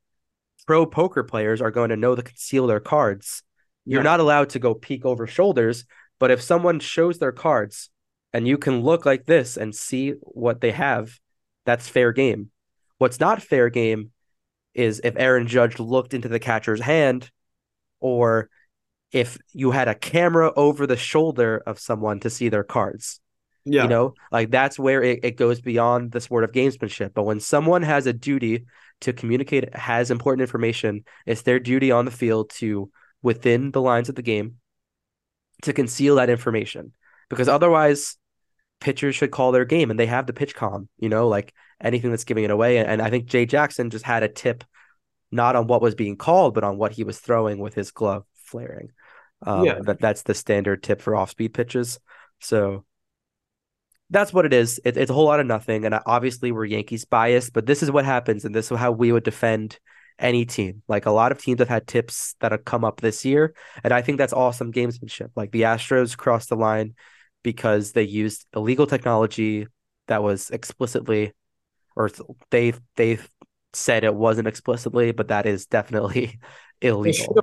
pro 0.66 0.85
poker 0.85 1.22
players 1.22 1.62
are 1.62 1.70
going 1.70 1.91
to 1.91 1.97
know 1.97 2.14
to 2.14 2.22
conceal 2.22 2.66
their 2.66 2.81
cards. 2.81 3.43
You're 3.85 4.01
yeah. 4.01 4.11
not 4.11 4.20
allowed 4.20 4.51
to 4.51 4.59
go 4.59 4.74
peek 4.74 5.05
over 5.05 5.27
shoulders. 5.27 5.85
But 6.18 6.31
if 6.31 6.43
someone 6.43 6.81
shows 6.81 7.18
their 7.18 7.33
cards 7.33 7.91
and 8.33 8.49
you 8.49 8.59
can 8.59 8.81
look 8.81 9.07
like 9.07 9.27
this 9.27 9.57
and 9.57 9.74
see 9.74 10.14
what 10.20 10.61
they 10.61 10.72
have, 10.72 11.18
that's 11.64 11.89
fair 11.89 12.12
game. 12.12 12.51
What's 12.99 13.21
not 13.21 13.43
fair 13.43 13.69
game 13.69 14.11
is 14.75 15.01
if 15.03 15.15
Aaron 15.17 15.47
Judge 15.47 15.79
looked 15.79 16.15
into 16.15 16.29
the 16.29 16.39
catcher's 16.39 16.81
hand 16.81 17.31
or 18.01 18.51
if 19.13 19.39
you 19.53 19.71
had 19.71 19.89
a 19.89 19.95
camera 19.95 20.53
over 20.57 20.87
the 20.87 20.97
shoulder 20.97 21.63
of 21.67 21.79
someone 21.79 22.21
to 22.21 22.31
see 22.31 22.49
their 22.49 22.65
cards. 22.65 23.21
Yeah. 23.65 23.83
You 23.83 23.89
know, 23.89 24.15
like 24.31 24.51
that's 24.51 24.79
where 24.79 25.03
it, 25.03 25.21
it 25.25 25.37
goes 25.37 25.61
beyond 25.61 26.13
the 26.13 26.21
sport 26.21 26.45
of 26.45 26.53
gamesmanship. 26.53 27.15
But 27.15 27.25
when 27.25 27.41
someone 27.41 27.83
has 27.83 28.07
a 28.07 28.13
duty 28.13 28.67
to 29.01 29.13
communicate, 29.13 29.75
has 29.75 30.11
important 30.11 30.43
information, 30.43 31.05
it's 31.27 31.43
their 31.43 31.59
duty 31.59 31.91
on 31.91 32.05
the 32.05 32.13
field 32.13 32.51
to, 32.51 32.91
within 33.23 33.73
the 33.73 33.81
lines 33.81 34.09
of 34.09 34.15
the 34.15 34.23
game, 34.23 34.57
to 35.63 35.73
conceal 35.73 36.17
that 36.17 36.31
information. 36.31 36.93
Because 37.29 37.49
otherwise, 37.49 38.17
pitchers 38.81 39.17
should 39.17 39.33
call 39.33 39.51
their 39.51 39.65
game 39.65 39.91
and 39.91 39.99
they 39.99 40.07
have 40.07 40.27
the 40.27 40.33
PitchCom, 40.33 40.87
you 40.99 41.09
know, 41.09 41.27
like 41.27 41.53
anything 41.81 42.11
that's 42.11 42.24
giving 42.24 42.45
it 42.45 42.51
away. 42.51 42.79
And, 42.79 42.89
and 42.89 43.03
I 43.03 43.11
think 43.11 43.27
Jay 43.27 43.47
Jackson 43.47 43.91
just 43.91 44.05
had 44.05 44.22
a 44.22 44.29
tip 44.29 44.64
not 45.31 45.57
on 45.57 45.66
what 45.66 45.83
was 45.83 45.95
being 45.95 46.16
called, 46.16 46.55
but 46.55 46.64
on 46.64 46.79
what 46.79 46.93
he 46.93 47.05
was 47.05 47.18
throwing 47.18 47.59
with 47.59 47.74
his 47.74 47.91
glove 47.91 48.24
flaring. 48.45 48.91
Um, 49.43 49.64
yeah. 49.64 49.79
that, 49.83 50.01
that's 50.01 50.22
the 50.22 50.35
standard 50.35 50.83
tip 50.83 51.01
for 51.03 51.14
off 51.14 51.31
speed 51.31 51.53
pitches. 51.53 51.99
So 52.41 52.85
that's 54.09 54.33
what 54.33 54.47
it 54.47 54.53
is. 54.53 54.81
It, 54.85 54.97
it's 54.97 55.11
a 55.11 55.14
whole 55.14 55.27
lot 55.27 55.41
of 55.41 55.47
nothing. 55.47 55.85
And 55.85 55.99
obviously, 56.07 56.53
we're 56.53 56.64
Yankees 56.64 57.05
biased, 57.05 57.53
but 57.53 57.66
this 57.66 57.83
is 57.83 57.91
what 57.91 58.05
happens. 58.05 58.45
And 58.45 58.55
this 58.55 58.70
is 58.70 58.79
how 58.79 58.93
we 58.93 59.12
would 59.12 59.24
defend 59.24 59.79
any 60.18 60.47
team. 60.47 60.83
Like 60.89 61.07
a 61.07 61.11
lot 61.11 61.33
of 61.33 61.43
teams 61.43 61.61
have 61.61 61.68
had 61.68 61.87
tips 61.87 62.37
that 62.41 62.53
have 62.53 62.64
come 62.64 62.85
up 62.85 63.01
this 63.01 63.24
year. 63.24 63.55
And 63.85 63.93
I 63.93 64.03
think 64.03 64.18
that's 64.18 64.33
awesome 64.33 64.72
gamesmanship. 64.72 65.31
Like 65.37 65.51
the 65.51 65.62
Astros 65.62 66.16
crossed 66.16 66.49
the 66.49 66.57
line 66.57 66.95
because 67.43 67.93
they 67.93 68.05
used 68.05 68.47
illegal 68.55 68.87
technology 68.87 69.66
that 70.09 70.22
was 70.22 70.51
explicitly 70.51 71.33
or 71.97 72.11
they 72.51 72.75
they 72.97 73.19
said 73.73 74.05
it 74.05 74.15
wasn't 74.15 74.49
explicitly, 74.49 75.13
but 75.13 75.29
that 75.29 75.47
is 75.47 75.67
definitely 75.67 76.39
illegal. 76.81 77.37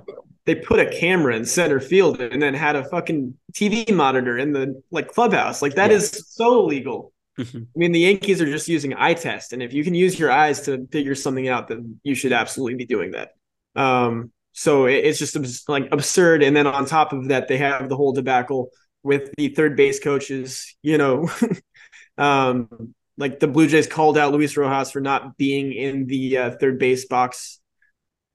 They, 0.46 0.54
put 0.54 0.78
a 0.78 0.90
camera 0.90 1.34
in 1.34 1.46
center 1.46 1.80
field 1.80 2.20
and 2.20 2.40
then 2.42 2.52
had 2.52 2.76
a 2.76 2.84
fucking 2.84 3.34
TV 3.52 3.90
monitor 3.94 4.36
in 4.36 4.52
the 4.52 4.82
like 4.90 5.08
clubhouse. 5.08 5.62
Like 5.62 5.74
that 5.76 5.90
yeah. 5.90 5.96
is 5.96 6.26
so 6.28 6.64
illegal. 6.64 7.12
I 7.38 7.44
mean, 7.74 7.92
the 7.92 8.00
Yankees 8.00 8.40
are 8.40 8.46
just 8.46 8.68
using 8.68 8.94
eye 8.94 9.14
test, 9.14 9.52
and 9.52 9.62
if 9.62 9.72
you 9.72 9.82
can 9.82 9.94
use 9.94 10.18
your 10.18 10.30
eyes 10.30 10.62
to 10.62 10.86
figure 10.92 11.14
something 11.14 11.48
out, 11.48 11.68
then 11.68 11.98
you 12.04 12.14
should 12.14 12.32
absolutely 12.32 12.76
be 12.76 12.86
doing 12.86 13.12
that. 13.12 13.30
Um, 13.74 14.30
so 14.52 14.86
it, 14.86 15.04
it's 15.04 15.18
just 15.18 15.68
like 15.68 15.88
absurd. 15.90 16.42
And 16.42 16.56
then 16.56 16.66
on 16.66 16.86
top 16.86 17.12
of 17.12 17.28
that, 17.28 17.48
they 17.48 17.56
have 17.56 17.88
the 17.88 17.96
whole 17.96 18.12
debacle 18.12 18.70
with 19.02 19.30
the 19.36 19.48
third 19.48 19.76
base 19.76 19.98
coaches. 19.98 20.76
You 20.82 20.96
know, 20.96 21.28
um, 22.18 22.94
like 23.16 23.40
the 23.40 23.48
Blue 23.48 23.66
Jays 23.66 23.86
called 23.86 24.18
out 24.18 24.32
Luis 24.32 24.56
Rojas 24.56 24.90
for 24.90 25.00
not 25.00 25.36
being 25.36 25.72
in 25.72 26.06
the 26.06 26.38
uh, 26.38 26.50
third 26.52 26.78
base 26.78 27.06
box, 27.06 27.60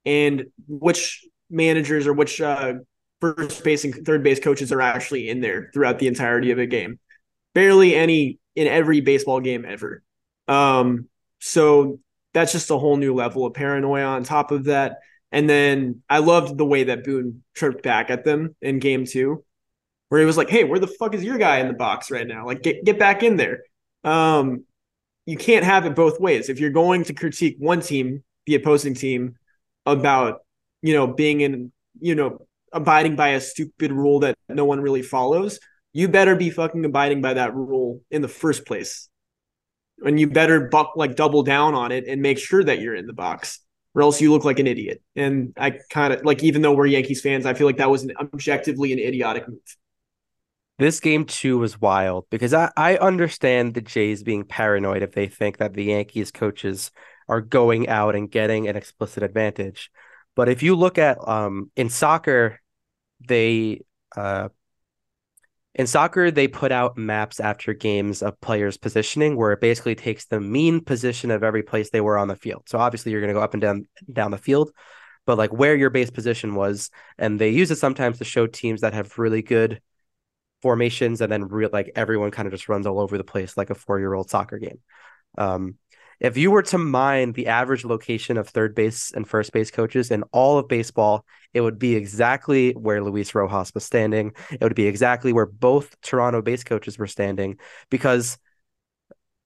and 0.06 0.46
which 0.68 1.26
managers 1.50 2.08
or 2.08 2.14
which 2.14 2.40
uh, 2.40 2.74
first 3.20 3.64
base 3.64 3.84
and 3.84 4.06
third 4.06 4.24
base 4.24 4.40
coaches 4.40 4.72
are 4.72 4.82
actually 4.82 5.30
in 5.30 5.42
there 5.42 5.70
throughout 5.74 6.00
the 6.00 6.08
entirety 6.08 6.52
of 6.52 6.60
a 6.60 6.66
game. 6.66 7.00
Barely 7.54 7.96
any 7.96 8.40
in 8.56 8.68
every 8.68 9.02
baseball 9.02 9.40
game 9.40 9.66
ever. 9.66 10.04
Um, 10.48 11.08
so 11.40 12.00
that's 12.34 12.52
just 12.52 12.72
a 12.72 12.78
whole 12.78 12.98
new 12.98 13.14
level 13.14 13.46
of 13.46 13.54
paranoia 13.54 14.06
on 14.06 14.24
top 14.24 14.52
of 14.52 14.66
that. 14.66 15.00
And 15.32 15.50
then 15.50 16.02
I 16.10 16.20
loved 16.20 16.58
the 16.58 16.66
way 16.66 16.86
that 16.86 17.04
Boone 17.04 17.44
tripped 17.54 17.84
back 17.84 18.10
at 18.10 18.24
them 18.24 18.56
in 18.62 18.80
game 18.80 19.06
two, 19.06 19.44
where 20.10 20.20
he 20.20 20.26
was 20.26 20.38
like, 20.38 20.50
Hey, 20.50 20.64
where 20.64 20.80
the 20.80 20.88
fuck 20.88 21.14
is 21.14 21.24
your 21.24 21.38
guy 21.38 21.60
in 21.60 21.68
the 21.68 21.74
box 21.74 22.10
right 22.10 22.28
now? 22.28 22.46
Like, 22.46 22.62
get, 22.62 22.84
get 22.84 22.98
back 22.98 23.24
in 23.24 23.36
there. 23.36 23.64
Um, 24.04 24.66
you 25.30 25.38
can't 25.38 25.64
have 25.64 25.86
it 25.86 25.96
both 25.96 26.20
ways. 26.20 26.50
If 26.50 26.60
you're 26.60 26.72
going 26.72 27.04
to 27.06 27.14
critique 27.14 27.56
one 27.60 27.82
team, 27.82 28.24
the 28.48 28.56
opposing 28.56 28.96
team, 28.96 29.36
about, 29.86 30.40
you 30.82 30.94
know, 30.94 31.06
being 31.08 31.42
in, 31.42 31.72
you 32.00 32.16
know, 32.16 32.48
abiding 32.74 33.16
by 33.16 33.30
a 33.30 33.42
stupid 33.42 33.92
rule 33.92 34.20
that 34.22 34.36
no 34.48 34.66
one 34.66 34.82
really 34.82 35.04
follows, 35.04 35.60
you 35.94 36.08
better 36.08 36.36
be 36.36 36.50
fucking 36.50 36.84
abiding 36.84 37.22
by 37.22 37.36
that 37.36 37.54
rule 37.56 38.02
in 38.10 38.22
the 38.22 38.28
first 38.28 38.66
place. 38.66 39.08
And 40.04 40.20
you 40.20 40.28
better 40.30 40.68
buck 40.68 40.94
like 40.96 41.16
double 41.16 41.44
down 41.44 41.76
on 41.76 41.92
it 41.92 42.08
and 42.08 42.22
make 42.22 42.40
sure 42.40 42.64
that 42.64 42.80
you're 42.80 42.96
in 42.96 43.06
the 43.06 43.14
box, 43.14 43.60
or 43.94 44.02
else 44.02 44.22
you 44.22 44.32
look 44.32 44.46
like 44.46 44.60
an 44.60 44.68
idiot. 44.68 45.02
And 45.16 45.54
I 45.58 45.78
kind 45.92 46.14
of 46.14 46.26
like, 46.26 46.44
even 46.44 46.62
though 46.62 46.74
we're 46.74 46.88
Yankees 46.88 47.22
fans, 47.22 47.46
I 47.46 47.54
feel 47.54 47.68
like 47.68 47.78
that 47.78 47.92
was 47.92 48.04
an 48.04 48.14
objectively 48.20 48.94
an 48.94 49.00
idiotic 49.00 49.48
move. 49.48 49.60
This 50.80 51.02
game 51.02 51.26
too 51.26 51.60
was 51.60 51.80
wild 51.80 52.28
because 52.30 52.54
I, 52.54 52.72
I 52.78 52.96
understand 52.96 53.74
the 53.74 53.82
Jays 53.82 54.24
being 54.24 54.46
paranoid 54.46 55.04
if 55.04 55.12
they 55.12 55.28
think 55.28 55.58
that 55.58 55.74
the 55.74 55.84
Yankees 55.84 56.32
coaches 56.32 56.90
are 57.28 57.42
going 57.42 57.90
out 57.90 58.16
and 58.16 58.32
getting 58.32 58.70
an 58.70 58.78
explicit 58.78 59.22
advantage. 59.22 59.92
But 60.38 60.48
if 60.48 60.64
you 60.64 60.76
look 60.76 60.98
at 60.98 61.18
um 61.28 61.70
in 61.76 61.90
soccer, 61.90 62.62
they 63.28 63.82
uh 64.16 64.48
in 65.76 65.86
soccer, 65.86 66.32
they 66.32 66.48
put 66.48 66.72
out 66.72 66.98
maps 66.98 67.42
after 67.42 67.74
games 67.74 68.22
of 68.24 68.40
players' 68.40 68.78
positioning, 68.78 69.36
where 69.36 69.52
it 69.52 69.62
basically 69.62 69.96
takes 69.96 70.26
the 70.28 70.40
mean 70.40 70.84
position 70.84 71.30
of 71.30 71.44
every 71.44 71.62
place 71.62 71.90
they 71.90 72.02
were 72.02 72.18
on 72.18 72.30
the 72.30 72.36
field. 72.38 72.64
So 72.68 72.80
obviously, 72.80 73.12
you're 73.12 73.22
going 73.22 73.34
to 73.34 73.38
go 73.38 73.44
up 73.44 73.54
and 73.54 73.62
down 73.62 73.86
down 74.12 74.32
the 74.32 74.38
field, 74.38 74.72
but 75.26 75.38
like 75.38 75.52
where 75.52 75.76
your 75.76 75.90
base 75.90 76.10
position 76.10 76.56
was, 76.56 76.90
and 77.18 77.38
they 77.38 77.50
use 77.50 77.70
it 77.70 77.78
sometimes 77.80 78.20
to 78.20 78.24
show 78.24 78.48
teams 78.48 78.80
that 78.82 78.94
have 78.94 79.20
really 79.20 79.42
good 79.42 79.82
formations, 80.62 81.22
and 81.22 81.32
then 81.32 81.48
real 81.48 81.70
like 81.72 81.92
everyone 81.96 82.32
kind 82.32 82.48
of 82.48 82.54
just 82.54 82.70
runs 82.70 82.86
all 82.86 83.00
over 83.00 83.18
the 83.18 83.24
place 83.24 83.58
like 83.58 83.70
a 83.70 83.76
four 83.76 84.00
year 84.00 84.14
old 84.14 84.30
soccer 84.30 84.58
game. 84.58 84.80
Um, 85.38 85.76
if 86.20 86.36
you 86.36 86.52
were 86.52 86.64
to 86.64 86.78
mine 86.78 87.32
the 87.32 87.48
average 87.48 87.86
location 87.86 88.38
of 88.38 88.50
third 88.50 88.76
base 88.76 89.12
and 89.12 89.28
first 89.28 89.54
base 89.54 89.72
coaches 89.72 90.12
in 90.12 90.24
all 90.34 90.58
of 90.58 90.68
baseball, 90.68 91.26
it 91.54 91.62
would 91.62 91.80
be 91.80 91.96
exactly 91.96 92.72
where 92.72 93.02
Luis 93.02 93.34
Rojas 93.34 93.74
was 93.74 93.86
standing. 93.86 94.34
It 94.52 94.62
would 94.62 94.76
be 94.76 94.88
exactly 94.88 95.32
where 95.32 95.46
both 95.46 96.00
Toronto 96.02 96.42
base 96.42 96.66
coaches 96.66 96.98
were 96.98 97.08
standing 97.08 97.58
because 97.90 98.38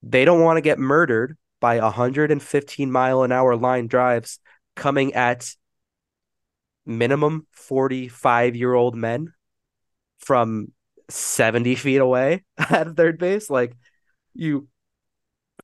they 0.01 0.25
don't 0.25 0.41
want 0.41 0.57
to 0.57 0.61
get 0.61 0.79
murdered 0.79 1.37
by 1.61 1.79
115 1.79 2.91
mile 2.91 3.23
an 3.23 3.31
hour 3.31 3.55
line 3.55 3.87
drives 3.87 4.39
coming 4.75 5.13
at 5.13 5.55
minimum 6.85 7.47
45 7.51 8.55
year 8.55 8.73
old 8.73 8.95
men 8.95 9.31
from 10.19 10.71
70 11.09 11.75
feet 11.75 11.97
away 11.97 12.43
at 12.57 12.95
third 12.95 13.17
base. 13.17 13.49
Like 13.49 13.75
you 14.33 14.67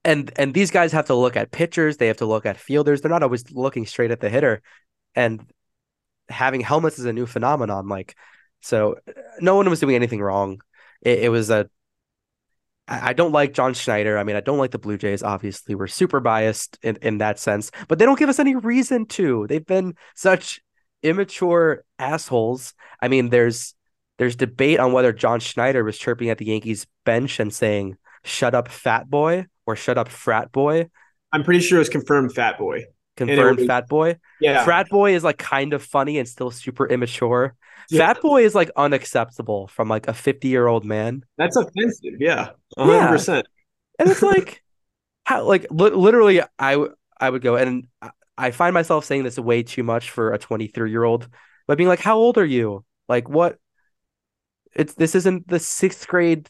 and 0.04 0.32
and 0.38 0.54
these 0.54 0.72
guys 0.72 0.92
have 0.92 1.08
to 1.08 1.16
look 1.16 1.36
at 1.36 1.52
pitchers, 1.52 1.98
they 1.98 2.08
have 2.08 2.18
to 2.18 2.26
look 2.26 2.46
at 2.46 2.58
fielders. 2.58 3.02
They're 3.02 3.12
not 3.12 3.24
always 3.24 3.52
looking 3.52 3.86
straight 3.86 4.12
at 4.12 4.20
the 4.20 4.30
hitter. 4.30 4.62
And 5.16 5.52
having 6.30 6.62
helmets 6.62 7.00
is 7.00 7.06
a 7.06 7.14
new 7.14 7.26
phenomenon. 7.26 7.88
Like, 7.88 8.16
so 8.62 8.98
uh, 9.08 9.12
no 9.42 9.56
one 9.56 9.70
was 9.70 9.80
doing 9.80 9.96
anything 9.96 10.22
wrong. 10.22 10.62
It, 11.02 11.24
it 11.24 11.30
was 11.30 11.50
a. 11.50 11.70
I 12.92 13.14
don't 13.14 13.32
like 13.32 13.54
John 13.54 13.76
Schneider. 13.76 14.18
I 14.18 14.24
mean, 14.24 14.36
I 14.36 14.40
don't 14.40 14.58
like 14.58 14.72
the 14.72 14.80
Blue 14.80 14.98
Jays. 14.98 15.22
Obviously, 15.22 15.76
we're 15.76 15.86
super 15.86 16.20
biased 16.20 16.80
in, 16.82 16.98
in 17.04 17.20
that 17.20 17.38
sense, 17.38 17.70
but 17.88 18.00
they 18.00 18.06
don't 18.06 18.18
give 18.18 18.30
us 18.30 18.40
any 18.40 18.56
reason 18.56 19.06
to. 19.08 19.46
They've 19.46 19.66
been 19.66 19.94
such 20.16 20.60
immature 21.04 21.84
assholes. 22.00 22.74
I 23.00 23.08
mean, 23.08 23.30
there's 23.30 23.76
there's 24.20 24.36
debate 24.36 24.80
on 24.80 24.92
whether 24.92 25.12
John 25.12 25.40
Schneider 25.40 25.84
was 25.84 25.98
chirping 25.98 26.30
at 26.30 26.38
the 26.38 26.46
Yankees 26.46 26.86
bench 27.06 27.40
and 27.40 27.52
saying 27.52 27.98
"shut 28.24 28.54
up, 28.54 28.68
fat 28.68 29.10
boy," 29.10 29.48
or 29.66 29.76
"shut 29.76 29.98
up, 29.98 30.10
frat 30.10 30.52
boy." 30.52 30.90
I'm 31.32 31.44
pretty 31.44 31.62
sure 31.62 31.80
it's 31.80 31.90
confirmed 31.90 32.34
fat 32.34 32.58
boy. 32.60 32.86
Confirmed 33.16 33.60
was, 33.60 33.68
fat 33.68 33.88
boy. 33.88 34.18
Yeah. 34.40 34.64
Frat 34.64 34.90
boy 34.90 35.16
is 35.16 35.24
like 35.24 35.38
kind 35.38 35.74
of 35.74 35.84
funny 35.84 36.20
and 36.20 36.28
still 36.28 36.52
super 36.52 36.88
immature. 36.88 37.56
Yeah. 37.90 38.14
Fat 38.14 38.22
boy 38.22 38.44
is 38.44 38.56
like 38.56 38.72
unacceptable 38.76 39.68
from 39.68 39.90
like 39.90 40.08
a 40.08 40.14
50 40.14 40.48
year 40.48 40.68
old 40.68 40.86
man. 40.86 41.24
That's 41.38 41.56
offensive. 41.56 42.16
Yeah. 42.20 42.52
100%. 42.78 43.28
Yeah. 43.28 43.42
And 44.00 44.10
it's 44.10 44.22
like, 44.22 44.64
how, 45.26 45.44
like 45.44 45.68
li- 45.70 45.92
literally, 45.92 46.42
I, 46.58 46.88
I 47.20 47.30
would 47.30 47.42
go 47.42 47.56
and 47.56 47.88
I 48.38 48.52
find 48.52 48.74
myself 48.74 49.06
saying 49.06 49.24
this 49.24 49.38
way 49.38 49.64
too 49.64 49.84
much 49.84 50.12
for 50.12 50.34
a 50.34 50.38
23 50.38 50.90
year 50.90 51.04
old, 51.04 51.28
but 51.68 51.78
being 51.78 51.90
like, 51.90 52.00
how 52.00 52.18
old 52.18 52.38
are 52.38 52.46
you? 52.46 52.86
Like, 53.10 53.28
what? 53.28 53.58
It's 54.76 54.94
this 54.94 55.16
isn't 55.16 55.48
the 55.48 55.60
sixth 55.60 56.08
grade 56.08 56.50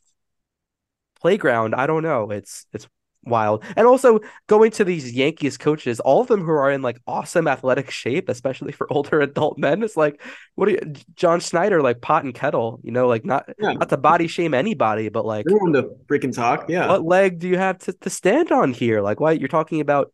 playground. 1.21 1.75
I 1.75 1.87
don't 1.87 2.03
know. 2.03 2.31
It's 2.31 2.65
it's 2.73 2.87
wild. 3.23 3.63
And 3.75 3.85
also 3.85 4.19
going 4.47 4.71
to 4.71 4.83
these 4.83 5.11
Yankees 5.11 5.57
coaches, 5.57 5.99
all 5.99 6.21
of 6.21 6.27
them 6.27 6.43
who 6.43 6.51
are 6.51 6.71
in 6.71 6.81
like 6.81 6.99
awesome 7.07 7.47
athletic 7.47 7.91
shape, 7.91 8.29
especially 8.29 8.71
for 8.71 8.87
older 8.91 9.21
adult 9.21 9.57
men. 9.57 9.83
It's 9.83 9.97
like, 9.97 10.21
what 10.55 10.67
are 10.67 10.71
you, 10.71 10.93
John 11.15 11.39
Schneider, 11.39 11.81
like 11.81 12.01
pot 12.01 12.23
and 12.23 12.33
kettle, 12.33 12.79
you 12.83 12.91
know, 12.91 13.07
like 13.07 13.25
not 13.25 13.49
yeah. 13.59 13.73
not 13.73 13.89
to 13.89 13.97
body 13.97 14.27
shame 14.27 14.53
anybody, 14.53 15.09
but 15.09 15.25
like 15.25 15.45
everyone 15.47 15.73
to 15.73 15.89
freaking 16.07 16.33
talk. 16.33 16.69
Yeah. 16.69 16.87
What 16.87 17.03
leg 17.03 17.39
do 17.39 17.47
you 17.47 17.57
have 17.57 17.79
to, 17.79 17.93
to 17.93 18.09
stand 18.09 18.51
on 18.51 18.73
here? 18.73 19.01
Like, 19.01 19.19
why 19.19 19.33
you're 19.33 19.47
talking 19.47 19.81
about 19.81 20.11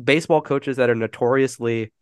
baseball 0.00 0.40
coaches 0.40 0.78
that 0.78 0.90
are 0.90 0.94
notoriously 0.94 1.92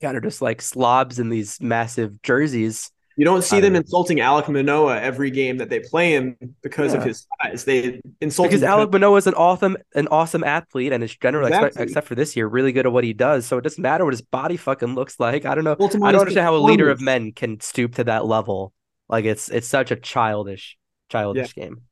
kind 0.00 0.16
of 0.16 0.22
just 0.22 0.42
like 0.42 0.60
slobs 0.60 1.18
in 1.18 1.28
these 1.28 1.60
massive 1.60 2.20
jerseys 2.22 2.90
you 3.22 3.24
don't 3.24 3.44
see 3.44 3.60
them 3.60 3.76
insulting 3.76 4.18
Alek 4.18 4.48
Manoah 4.48 5.00
every 5.00 5.30
game 5.30 5.58
that 5.58 5.70
they 5.70 5.78
play 5.78 6.10
him 6.10 6.36
because 6.60 6.92
yeah. 6.92 6.98
of 6.98 7.04
his 7.04 7.24
size. 7.40 7.64
They 7.64 8.00
insult 8.20 8.48
because 8.48 8.62
Alek 8.62 8.90
Manoah 8.90 9.16
is 9.16 9.28
an 9.28 9.34
awesome, 9.34 9.76
an 9.94 10.08
awesome 10.08 10.42
athlete, 10.42 10.92
and 10.92 11.04
is 11.04 11.16
generally, 11.16 11.50
exactly. 11.50 11.68
except, 11.68 11.82
except, 11.90 12.06
for 12.08 12.16
this 12.16 12.34
year, 12.34 12.48
really 12.48 12.72
good 12.72 12.84
at 12.84 12.90
what 12.90 13.04
he 13.04 13.12
does. 13.12 13.46
So 13.46 13.58
it 13.58 13.60
doesn't 13.60 13.80
matter 13.80 14.04
what 14.04 14.12
his 14.12 14.22
body 14.22 14.56
fucking 14.56 14.96
looks 14.96 15.20
like. 15.20 15.46
I 15.46 15.54
don't 15.54 15.62
know. 15.62 15.76
Ultimately, 15.78 16.08
I 16.08 16.10
don't 16.10 16.22
understand 16.22 16.44
how 16.44 16.56
a 16.56 16.66
leader 16.66 16.90
of 16.90 17.00
men 17.00 17.30
can 17.30 17.60
stoop 17.60 17.94
to 17.94 18.04
that 18.04 18.26
level. 18.26 18.72
Like 19.08 19.24
it's 19.24 19.48
it's 19.50 19.68
such 19.68 19.92
a 19.92 19.96
childish, 19.96 20.76
childish 21.08 21.54
yeah. 21.56 21.66
game. 21.66 21.82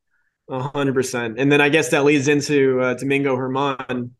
hundred 0.50 0.94
percent. 0.94 1.38
And 1.38 1.52
then 1.52 1.60
I 1.60 1.68
guess 1.68 1.90
that 1.90 2.04
leads 2.04 2.26
into 2.26 2.80
uh, 2.80 2.94
Domingo 2.94 3.36
Germán. 3.36 4.10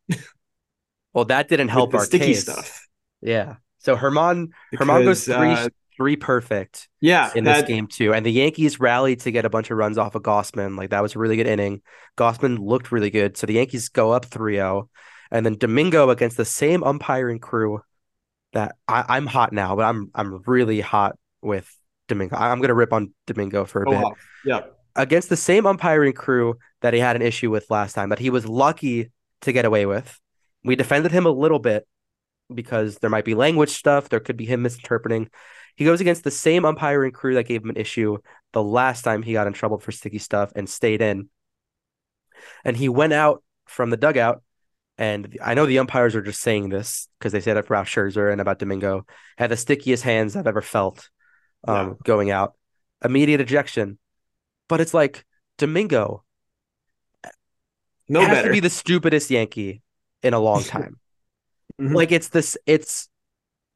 well, 1.13 1.25
that 1.25 1.49
didn't 1.49 1.71
help 1.71 1.93
our 1.93 2.05
sticky 2.05 2.27
case. 2.27 2.43
stuff. 2.43 2.87
Yeah. 3.21 3.57
So 3.79 3.97
Germán, 3.97 4.51
because, 4.71 4.87
Germán 4.87 5.05
goes 5.05 5.25
three 5.25 5.35
uh, 5.35 5.69
three 6.01 6.17
perfect 6.17 6.89
yeah 7.03 7.31
in 7.35 7.45
this 7.45 7.63
game 7.67 7.87
too. 7.87 8.15
And 8.15 8.25
the 8.25 8.33
yankees 8.33 8.81
rallied 8.81 9.21
to 9.21 9.31
get 9.31 9.45
a 9.45 9.51
bunch 9.51 9.71
of 9.71 9.77
runs 9.77 9.99
off 9.99 10.15
of 10.15 10.23
Gausman. 10.23 10.79
like 10.79 10.91
that 10.91 11.03
was 11.03 11.15
a 11.15 11.19
really 11.19 11.37
good 11.37 11.47
inning. 11.47 11.83
Gausman 12.17 12.59
looked 12.59 12.91
really 12.91 13.11
good. 13.11 13.37
So 13.37 13.47
the 13.47 13.53
yankees 13.53 13.91
go 13.91 14.11
up 14.13 14.25
3-0 14.25 14.89
and 15.31 15.45
then 15.45 15.59
domingo 15.59 16.09
against 16.09 16.39
the 16.39 16.47
same 16.47 16.83
umpiring 16.83 17.39
crew 17.39 17.83
that 18.55 18.77
I, 18.89 19.19
am 19.19 19.27
hot 19.27 19.53
now 19.53 19.77
but 19.77 19.85
i'm 19.85 20.11
i'm 20.15 20.43
really 20.47 20.81
hot 20.81 21.17
with 21.43 21.71
domingo. 22.09 22.35
I'm 22.37 22.63
gonna 22.63 22.75
rip 22.75 22.95
on 22.95 23.13
domingo 23.27 23.67
for 23.67 23.83
a 23.83 23.89
oh, 23.89 23.93
bit. 23.93 24.01
wow. 24.01 24.15
yeah 24.45 24.61
against 24.97 25.29
the 25.29 25.37
same 25.37 25.67
umpiring 25.67 26.15
crew 26.15 26.57
that 26.81 26.95
he 26.95 27.01
had 27.01 27.17
an 27.17 27.23
issue 27.23 27.51
with 27.51 27.71
last 27.71 27.93
time 27.93 28.09
that 28.09 28.19
he 28.19 28.31
was 28.31 28.47
lucky 28.47 29.11
to 29.43 29.53
get 29.53 29.65
away 29.65 29.87
with. 29.87 30.19
We 30.65 30.77
defended 30.77 31.13
him 31.13 31.27
a 31.27 31.31
little 31.31 31.59
bit 31.59 31.87
because 32.53 32.99
there 32.99 33.11
might 33.11 33.25
be 33.25 33.35
language 33.35 33.71
stuff. 33.71 34.09
There 34.09 34.21
could 34.21 34.37
be 34.37 34.47
him 34.47 34.63
misinterpreting 34.63 35.31
he 35.77 35.85
goes 35.85 36.01
against 36.01 36.25
the 36.25 36.31
same 36.31 36.65
umpiring 36.65 37.13
crew 37.13 37.35
that 37.35 37.47
gave 37.47 37.63
him 37.63 37.71
an 37.71 37.77
issue 37.77 38.19
the 38.53 38.63
last 38.63 39.03
time 39.03 39.23
he 39.23 39.33
got 39.33 39.47
in 39.47 39.53
trouble 39.53 39.79
for 39.79 39.93
sticky 39.93 40.19
stuff 40.19 40.53
and 40.57 40.69
stayed 40.69 41.01
in. 41.03 41.29
And 42.65 42.77
he 42.77 42.89
went 42.89 43.13
out 43.13 43.43
from 43.67 43.91
the 43.91 43.97
dugout. 43.97 44.43
And 44.99 45.39
I 45.43 45.55
know 45.55 45.67
the 45.67 45.79
umpires 45.79 46.15
are 46.15 46.23
just 46.23 46.41
saying 46.41 46.69
this 46.69 47.09
because 47.19 47.33
they 47.33 47.41
said 47.41 47.57
it 47.57 47.67
about 47.67 47.87
Scherzer 47.87 48.31
and 48.33 48.41
about 48.41 48.59
Domingo. 48.59 49.07
Had 49.39 49.51
the 49.51 49.57
stickiest 49.57 50.03
hands 50.03 50.37
I've 50.37 50.47
ever 50.47 50.63
felt 50.63 51.09
um, 51.67 51.89
yeah. 51.89 51.95
going 52.05 52.31
out. 52.31 52.55
Immediate 53.05 53.41
ejection. 53.41 53.99
But 54.69 54.81
it's 54.81 54.93
like, 54.95 55.25
Domingo, 55.59 56.25
No 58.09 58.21
has 58.21 58.29
better. 58.29 58.49
to 58.49 58.53
be 58.53 58.61
the 58.61 58.71
stupidest 58.71 59.31
Yankee 59.31 59.83
in 60.23 60.35
a 60.35 60.39
long 60.41 60.63
time. 60.65 60.99
Mhm. 61.81 61.95
Like 61.95 62.13
it's 62.13 62.29
this, 62.29 62.57
it's 62.67 63.09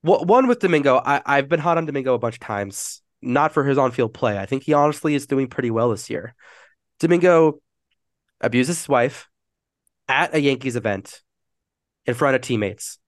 one 0.04 0.46
with 0.46 0.58
Domingo. 0.58 1.00
I, 1.04 1.22
I've 1.24 1.48
been 1.48 1.60
hot 1.60 1.78
on 1.78 1.86
Domingo 1.86 2.14
a 2.14 2.18
bunch 2.18 2.36
of 2.36 2.40
times, 2.40 3.02
not 3.22 3.52
for 3.52 3.64
his 3.64 3.78
on-field 3.78 4.12
play. 4.12 4.38
I 4.38 4.46
think 4.46 4.64
he 4.64 4.74
honestly 4.74 5.14
is 5.14 5.26
doing 5.26 5.48
pretty 5.48 5.70
well 5.70 5.90
this 5.90 6.10
year. 6.10 6.34
Domingo 7.00 7.60
abuses 8.40 8.78
his 8.80 8.88
wife 8.88 9.28
at 10.08 10.34
a 10.34 10.40
Yankees 10.40 10.76
event 10.76 11.22
in 12.04 12.14
front 12.14 12.36
of 12.36 12.42
teammates. 12.42 12.98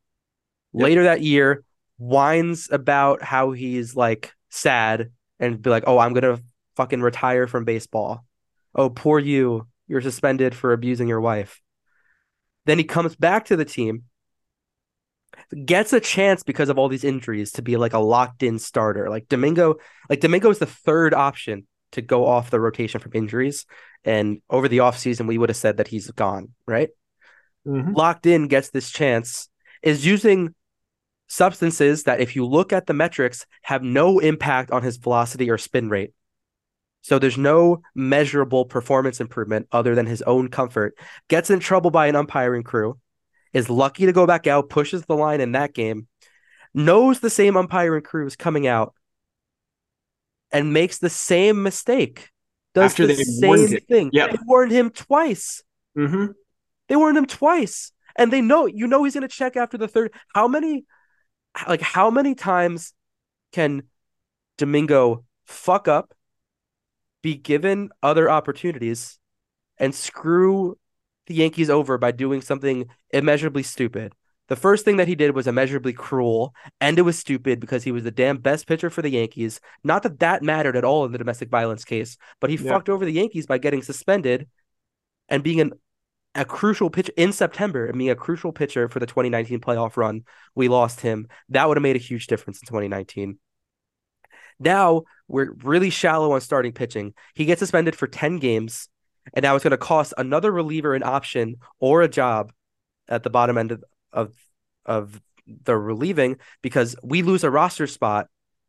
Yep. 0.73 0.85
Later 0.85 1.05
that 1.05 1.21
year, 1.21 1.65
whines 1.99 2.69
about 2.71 3.23
how 3.23 3.53
he's 3.53 3.95
like 3.95 4.33
sad 4.49 5.11
and 5.39 5.61
be 5.61 5.71
like, 5.71 5.85
"Oh, 5.87 5.99
I'm 5.99 6.15
gonna 6.15 6.41
fucking 6.77 7.03
retire 7.03 7.47
from 7.47 7.65
baseball." 7.65 8.25
Oh, 8.75 8.91
poor 8.91 9.19
you. 9.19 9.67
You're 9.89 10.01
suspended 10.01 10.55
for 10.55 10.73
abusing 10.73 11.09
your 11.09 11.21
wife. 11.21 11.61
Then 12.65 12.79
he 12.79 12.85
comes 12.85 13.15
back 13.15 13.47
to 13.47 13.57
the 13.57 13.65
team, 13.65 14.05
gets 15.65 15.93
a 15.93 16.01
chance 16.01 16.43
because 16.43 16.69
of 16.69 16.79
all 16.79 16.89
these 16.89 17.05
injuries 17.05 17.53
to 17.53 17.63
be 17.63 17.77
like 17.77 17.93
a 17.93 17.99
locked 17.99 18.43
in 18.43 18.59
starter. 18.59 19.09
Like 19.09 19.29
Domingo, 19.29 19.77
like 20.11 20.21
Domingo 20.21 20.51
is 20.51 20.59
the 20.59 20.67
third 20.67 21.15
option 21.15 21.67
to 21.93 22.03
go 22.03 22.27
off 22.27 22.51
the 22.51 22.61
rotation 22.61 23.01
from 23.01 23.13
injuries. 23.15 23.65
And 24.05 24.41
over 24.51 24.69
the 24.69 24.79
offseason, 24.79 25.27
we 25.27 25.39
would 25.39 25.49
have 25.49 25.57
said 25.57 25.77
that 25.77 25.89
he's 25.89 26.11
gone, 26.11 26.51
right? 26.67 26.91
Mhm. 27.67 27.95
Locked 27.97 28.27
in 28.27 28.49
gets 28.49 28.71
this 28.71 28.91
chance, 28.91 29.49
is 29.83 30.07
using 30.07 30.55
substances 31.29 32.05
that, 32.05 32.21
if 32.21 32.37
you 32.37 32.47
look 32.47 32.73
at 32.73 32.87
the 32.87 32.95
metrics, 32.95 33.47
have 33.63 33.83
no 33.83 34.19
impact 34.21 34.71
on 34.71 34.83
his 34.83 34.97
velocity 34.97 35.51
or 35.51 35.59
spin 35.59 35.89
rate. 35.89 36.13
So 37.03 37.19
there's 37.19 37.39
no 37.39 37.83
measurable 37.95 38.65
performance 38.65 39.21
improvement 39.21 39.69
other 39.71 39.95
than 39.95 40.07
his 40.07 40.23
own 40.23 40.49
comfort. 40.49 40.97
Gets 41.29 41.51
in 41.51 41.61
trouble 41.61 41.91
by 41.91 42.09
an 42.09 42.17
umpiring 42.17 42.65
crew, 42.65 42.99
is 43.53 43.71
lucky 43.71 44.07
to 44.07 44.13
go 44.13 44.27
back 44.27 44.47
out, 44.47 44.69
pushes 44.69 45.05
the 45.05 45.17
line 45.17 45.41
in 45.41 45.53
that 45.53 45.75
game, 45.75 46.09
knows 46.75 47.21
the 47.21 47.31
same 47.31 47.57
umpire 47.57 47.97
and 47.97 48.05
crew 48.05 48.27
is 48.27 48.37
coming 48.37 48.67
out, 48.67 48.95
and 50.53 50.73
makes 50.73 50.99
the 50.99 51.11
same 51.11 51.63
mistake. 51.63 52.31
Does 52.75 52.93
After 52.93 53.07
the 53.07 53.15
same 53.15 53.69
thing. 53.89 54.11
Yep. 54.13 54.31
They 54.33 54.39
warned 54.47 54.73
him 54.73 54.91
twice. 54.91 55.63
Mhm. 55.97 56.35
They 56.89 56.97
warned 56.97 57.17
him 57.17 57.27
twice. 57.27 57.93
And 58.17 58.33
they 58.33 58.41
know, 58.41 58.67
you 58.67 58.87
know, 58.87 59.05
he's 59.05 59.15
going 59.15 59.29
to 59.29 59.29
check 59.29 59.57
after 59.57 59.77
the 59.77 59.89
third. 59.89 60.13
How 60.35 60.49
many, 60.49 60.85
like, 61.69 61.83
how 61.83 62.11
many 62.11 62.35
times 62.35 62.95
can 63.53 63.85
Domingo 64.57 65.25
fuck 65.45 65.89
up, 65.89 66.15
be 67.23 67.35
given 67.35 67.91
other 68.03 68.31
opportunities, 68.31 69.19
and 69.79 69.95
screw 69.95 70.79
the 71.27 71.35
Yankees 71.35 71.71
over 71.71 71.99
by 71.99 72.13
doing 72.13 72.41
something 72.43 72.87
immeasurably 73.11 73.63
stupid? 73.63 74.15
The 74.49 74.57
first 74.57 74.85
thing 74.85 74.97
that 74.99 75.09
he 75.09 75.17
did 75.17 75.35
was 75.35 75.49
immeasurably 75.49 75.93
cruel, 75.93 76.55
and 76.81 76.99
it 76.99 77.03
was 77.03 77.19
stupid 77.19 77.59
because 77.59 77.83
he 77.83 77.91
was 77.91 78.05
the 78.05 78.13
damn 78.13 78.39
best 78.39 78.69
pitcher 78.69 78.91
for 78.91 79.03
the 79.03 79.11
Yankees. 79.11 79.61
Not 79.83 80.05
that 80.05 80.21
that 80.21 80.43
mattered 80.43 80.77
at 80.77 80.85
all 80.85 81.05
in 81.05 81.11
the 81.13 81.19
domestic 81.19 81.49
violence 81.49 81.85
case, 81.85 82.17
but 82.41 82.51
he 82.51 82.57
Yeah. 82.57 82.71
fucked 82.71 82.89
over 82.89 83.05
the 83.05 83.13
Yankees 83.13 83.47
by 83.47 83.59
getting 83.59 83.83
suspended 83.83 84.49
and 85.29 85.43
being 85.43 85.61
an 85.61 85.73
a 86.37 86.45
crucial 86.45 86.91
pitch 86.91 87.11
in 87.17 87.33
September 87.33 87.87
and 87.87 87.97
being 87.97 88.11
a 88.11 88.15
crucial 88.15 88.53
pitcher 88.53 88.91
for 88.91 89.01
the 89.01 89.07
2019 89.07 89.59
playoff 89.59 89.97
run. 89.97 90.23
We 90.55 90.69
lost 90.69 91.01
him. 91.01 91.29
That 91.49 91.67
would 91.67 91.79
have 91.79 91.83
made 91.83 91.97
a 91.97 91.99
huge 91.99 92.27
difference 92.27 92.61
in 92.61 92.67
2019. 92.67 93.39
Now 94.59 95.05
we're 95.29 95.53
really 95.65 95.91
shallow 95.91 96.33
on 96.33 96.41
starting 96.43 96.73
pitching. 96.73 97.15
He 97.35 97.47
gets 97.47 97.61
suspended 97.61 97.97
for 97.97 98.07
10 98.07 98.39
games, 98.39 98.89
and 99.35 99.43
now 99.43 99.55
it's 99.55 99.65
going 99.65 99.73
to 99.73 99.77
cost 99.77 100.15
another 100.17 100.51
reliever 100.53 100.95
an 100.95 101.03
option 101.03 101.57
or 101.81 102.03
a 102.03 102.09
job 102.09 102.53
at 103.09 103.23
the 103.23 103.31
bottom 103.31 103.59
end 103.59 103.73
of, 103.73 103.85
of, 104.13 104.35
of 104.85 105.21
the 105.47 105.77
relieving 105.77 106.37
because 106.63 106.97
we 107.03 107.23
lose 107.23 107.45
a 107.45 107.51
roster 107.51 107.87
spot 107.87 108.29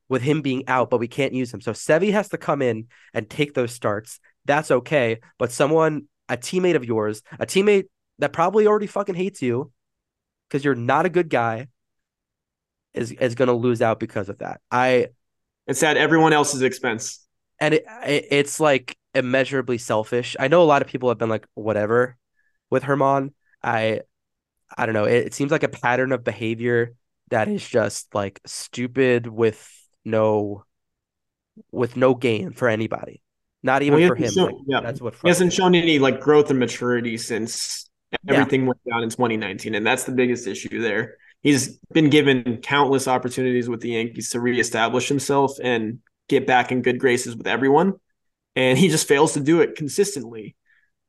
with 0.10 0.22
him 0.22 0.42
being 0.42 0.68
out, 0.68 0.90
but 0.90 1.00
we 1.00 1.08
can't 1.08 1.34
use 1.34 1.54
him. 1.54 1.62
So 1.62 1.74
Sevi 1.74 2.12
has 2.12 2.30
to 2.30 2.38
come 2.38 2.62
in 2.62 2.88
and 3.14 3.30
take 3.30 3.54
those 3.54 3.74
starts. 3.74 4.20
That's 4.46 4.72
okay. 4.72 5.20
But 5.38 5.52
someone, 5.52 6.08
a 6.30 6.38
teammate 6.38 6.76
of 6.76 6.86
yours, 6.86 7.22
a 7.40 7.46
teammate 7.46 7.86
that 8.20 8.34
probably 8.34 8.68
already 8.68 8.88
fucking 8.88 9.16
hates 9.16 9.42
you 9.42 9.72
because 10.48 10.64
you're 10.64 10.76
not 10.76 11.06
a 11.06 11.10
good 11.10 11.30
guy, 11.30 11.68
is 12.94 13.12
is 13.12 13.36
going 13.36 13.48
to 13.48 13.54
lose 13.54 13.82
out 13.82 14.00
because 14.00 14.30
of 14.30 14.40
that. 14.40 14.62
I 14.72 15.08
It's 15.68 15.84
at 15.84 15.98
everyone 15.98 16.34
else's 16.34 16.62
expense. 16.62 17.26
and 17.60 17.74
it, 17.74 17.86
it 18.06 18.28
it's 18.32 18.60
like 18.60 18.96
immeasurably 19.18 19.78
selfish. 19.78 20.36
I 20.40 20.48
know 20.48 20.62
a 20.62 20.66
lot 20.66 20.82
of 20.82 20.88
people 20.88 21.10
have 21.10 21.18
been 21.18 21.30
like 21.30 21.48
whatever 21.56 22.18
with 22.70 22.84
Germán. 22.84 23.34
I 23.64 24.02
I 24.76 24.86
don't 24.86 24.94
know. 24.96 25.06
It, 25.06 25.28
it 25.28 25.34
seems 25.34 25.52
like 25.52 25.64
a 25.64 25.70
pattern 25.70 26.12
of 26.12 26.24
behavior 26.24 26.94
that 27.30 27.48
is 27.48 27.68
just 27.68 28.14
like 28.16 28.40
stupid 28.46 29.28
with 29.28 29.70
no 30.06 30.64
with 31.72 31.96
no 31.98 32.14
gain 32.16 32.52
for 32.52 32.68
anybody. 32.70 33.22
Not 33.64 33.82
even 33.82 34.00
Well, 34.00 34.10
for 34.10 34.16
him. 34.16 34.32
Like, 34.36 34.56
yeah. 34.68 34.82
That's 34.82 35.02
what 35.02 35.16
He 35.22 35.28
hasn't 35.28 35.54
shown 35.54 35.76
any 35.76 36.00
like 36.00 36.22
growth 36.22 36.50
and 36.50 36.60
maturity 36.60 37.18
since 37.18 37.90
Yeah. 38.12 38.36
everything 38.36 38.66
went 38.66 38.80
down 38.90 39.04
in 39.04 39.10
2019, 39.10 39.76
and 39.76 39.86
that's 39.86 40.06
the 40.06 40.12
biggest 40.14 40.48
issue 40.48 40.82
there. 40.82 41.18
He's 41.42 41.78
been 41.94 42.10
given 42.10 42.58
countless 42.62 43.08
opportunities 43.08 43.68
with 43.70 43.82
the 43.82 43.90
Yankees 43.90 44.30
to 44.32 44.40
reestablish 44.40 45.08
himself 45.08 45.58
and 45.62 46.00
get 46.30 46.48
back 46.48 46.72
in 46.72 46.82
good 46.82 47.00
graces 47.00 47.36
with 47.36 47.48
everyone, 47.48 47.94
and 48.58 48.76
he 48.78 48.90
just 48.90 49.08
fails 49.08 49.34
to 49.34 49.40
do 49.40 49.62
it 49.62 49.76
consistently. 49.76 50.56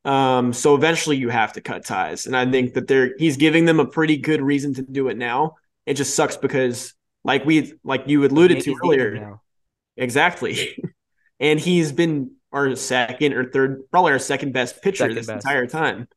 Um, 0.05 0.53
so 0.53 0.75
eventually 0.75 1.17
you 1.17 1.29
have 1.29 1.53
to 1.53 1.61
cut 1.61 1.83
ties, 1.83 2.27
and 2.27 2.37
I 2.37 2.49
think 2.49 2.75
that 2.75 2.87
they're 2.87 3.15
he's 3.17 3.37
giving 3.37 3.65
them 3.65 3.79
a 3.79 3.87
pretty 3.87 4.17
good 4.17 4.39
reason 4.41 4.75
to 4.75 4.83
do 4.83 5.09
it 5.09 5.17
now. 5.17 5.55
It 5.87 5.95
just 5.95 6.15
sucks 6.15 6.37
because, 6.37 6.93
like 7.23 7.45
we 7.45 7.73
like 7.83 8.03
you 8.07 8.23
alluded 8.23 8.61
to 8.61 8.71
Yankees 8.71 8.81
need 8.83 9.01
him 9.01 9.09
earlier, 9.09 9.15
now. 9.15 9.41
Exactly. 9.97 10.81
and 11.39 11.59
he's 11.59 11.91
been 11.91 12.31
our 12.51 12.75
second 12.75 13.33
or 13.33 13.49
third, 13.49 13.89
probably 13.89 14.11
our 14.11 14.19
second 14.19 14.53
best 14.53 14.81
pitcher 14.83 15.09
Second 15.09 15.15
this 15.15 15.27
best. 15.27 15.45
entire 15.45 15.65
time. 15.67 16.07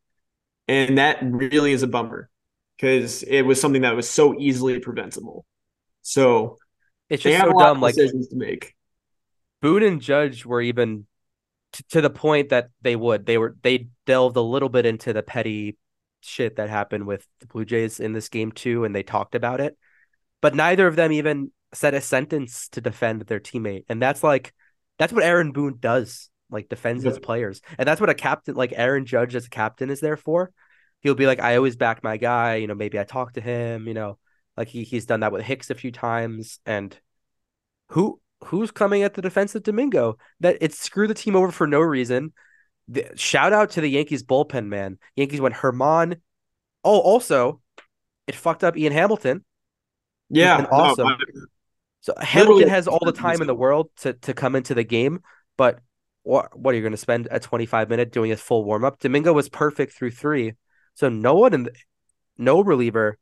And 0.69 0.99
that 0.99 1.19
really 1.23 1.73
is 1.73 1.83
a 1.83 1.87
bummer 1.89 2.29
because 2.77 3.23
it 3.23 3.43
was 3.43 3.61
something 3.61 3.83
that 3.83 3.97
was 3.97 4.09
so 4.09 4.39
easily 4.39 4.81
preventable. 4.81 5.45
So 6.03 6.59
It's 7.09 7.23
they 7.23 7.33
just 7.33 7.43
have 7.43 7.53
so 7.53 7.59
dumb. 7.59 7.81
Like 7.81 7.95
decisions 7.95 8.29
to 8.29 8.37
make. 8.37 8.75
Boone 9.61 9.83
and 9.83 10.01
Judge 10.01 10.45
were 10.45 10.61
even 10.61 11.07
t- 11.73 11.85
to 11.91 12.01
the 12.01 12.11
point 12.11 12.51
that 12.51 12.71
they 12.83 12.97
would. 12.97 13.27
They 13.27 13.39
were 13.39 13.57
they 13.63 13.89
delved 14.07 14.37
a 14.37 14.43
little 14.43 14.69
bit 14.69 14.87
into 14.87 15.13
the 15.13 15.23
petty 15.23 15.77
shit 16.21 16.57
that 16.57 16.69
happened 16.71 17.07
with 17.07 17.27
the 17.41 17.47
Blue 17.47 17.65
Jays 17.65 18.01
in 18.01 18.13
this 18.13 18.29
game 18.29 18.53
too, 18.53 18.85
and 18.85 18.95
they 18.95 19.03
talked 19.03 19.35
about 19.35 19.61
it. 19.61 19.77
But 20.41 20.55
neither 20.55 20.87
of 20.87 20.97
them 20.97 21.13
even 21.13 21.53
said 21.75 21.95
a 21.95 22.01
sentence 22.01 22.69
to 22.71 22.81
defend 22.81 23.23
their 23.23 23.41
teammate, 23.41 23.85
and 23.89 24.01
that's 24.01 24.23
like 24.23 24.53
that's 24.99 25.13
what 25.13 25.25
Aaron 25.25 25.53
Boone 25.53 25.77
does. 25.79 26.29
Like 26.51 26.69
defends 26.69 27.03
his 27.03 27.19
players, 27.19 27.63
and 27.79 27.89
that's 27.89 28.01
what 28.01 28.11
a 28.11 28.15
captain 28.15 28.55
like 28.55 28.75
Aaron 28.77 29.07
Judge 29.07 29.35
as 29.35 29.47
a 29.47 29.51
captain 29.51 29.89
is 29.89 30.01
there 30.01 30.19
for. 30.19 30.53
He'll 31.01 31.15
be 31.15 31.27
like, 31.27 31.41
I 31.41 31.57
always 31.57 31.77
back 31.77 32.05
my 32.05 32.19
guy. 32.19 32.57
You 32.57 32.67
know, 32.67 32.75
maybe 32.75 32.99
I 32.99 33.05
talk 33.05 33.33
to 33.33 33.41
him. 33.41 33.89
You 33.89 33.95
know, 33.95 34.19
like 34.57 34.69
he 34.69 34.85
he's 34.85 35.07
done 35.07 35.21
that 35.21 35.33
with 35.33 35.45
Hicks 35.45 35.71
a 35.71 35.75
few 35.75 35.91
times, 35.91 36.59
and 36.67 36.95
who 37.89 38.21
who's 38.45 38.71
coming 38.71 39.03
at 39.03 39.15
the 39.15 39.23
defense 39.23 39.55
of 39.55 39.63
Domingo? 39.63 40.19
That 40.41 40.59
it 40.61 40.75
screwed 40.75 41.11
the 41.11 41.15
team 41.15 41.37
over 41.37 41.51
for 41.51 41.67
no 41.67 41.81
reason. 41.81 42.33
The, 42.89 43.11
shout 43.15 43.53
out 43.53 43.71
to 43.73 43.81
the 43.81 43.89
Yankees 43.89 44.23
bullpen, 44.23 44.67
man. 44.67 44.99
Yankees 45.17 45.41
went 45.41 45.55
Germán. 45.55 46.21
Oh, 46.85 46.99
also, 47.01 47.61
it 48.27 48.35
fucked 48.35 48.65
up 48.65 48.77
Ian 48.77 48.93
Hamilton. 48.93 49.45
Yeah. 50.29 50.59
no, 50.59 50.69
awesome. 50.73 51.07
I- 51.09 51.17
So 52.01 52.15
Hamilton 52.21 52.69
has 52.71 52.89
all 52.89 52.99
the 53.05 53.13
time 53.13 53.41
in 53.41 53.47
the 53.47 53.55
world 53.55 53.91
to 53.99 54.15
to 54.15 54.35
come 54.35 54.57
into 54.57 54.75
the 54.75 54.85
game, 54.85 55.21
but 55.57 55.79
what 56.25 56.57
what 56.59 56.73
are 56.73 56.77
you 56.77 56.83
going 56.83 56.93
to 56.93 56.97
spend 56.99 57.29
a 57.31 57.39
25 57.41 57.89
minute 57.89 58.11
doing 58.13 58.33
a 58.33 58.37
full 58.37 58.65
warm 58.65 58.85
up? 58.85 58.99
Domingo 58.99 59.33
was 59.33 59.49
perfect 59.49 59.93
through 59.95 60.11
three, 60.11 60.55
so 60.95 61.09
no 61.09 61.35
one 61.35 61.55
in 61.55 61.63
the, 61.65 61.73
no 62.39 62.61
reliever. 62.61 63.19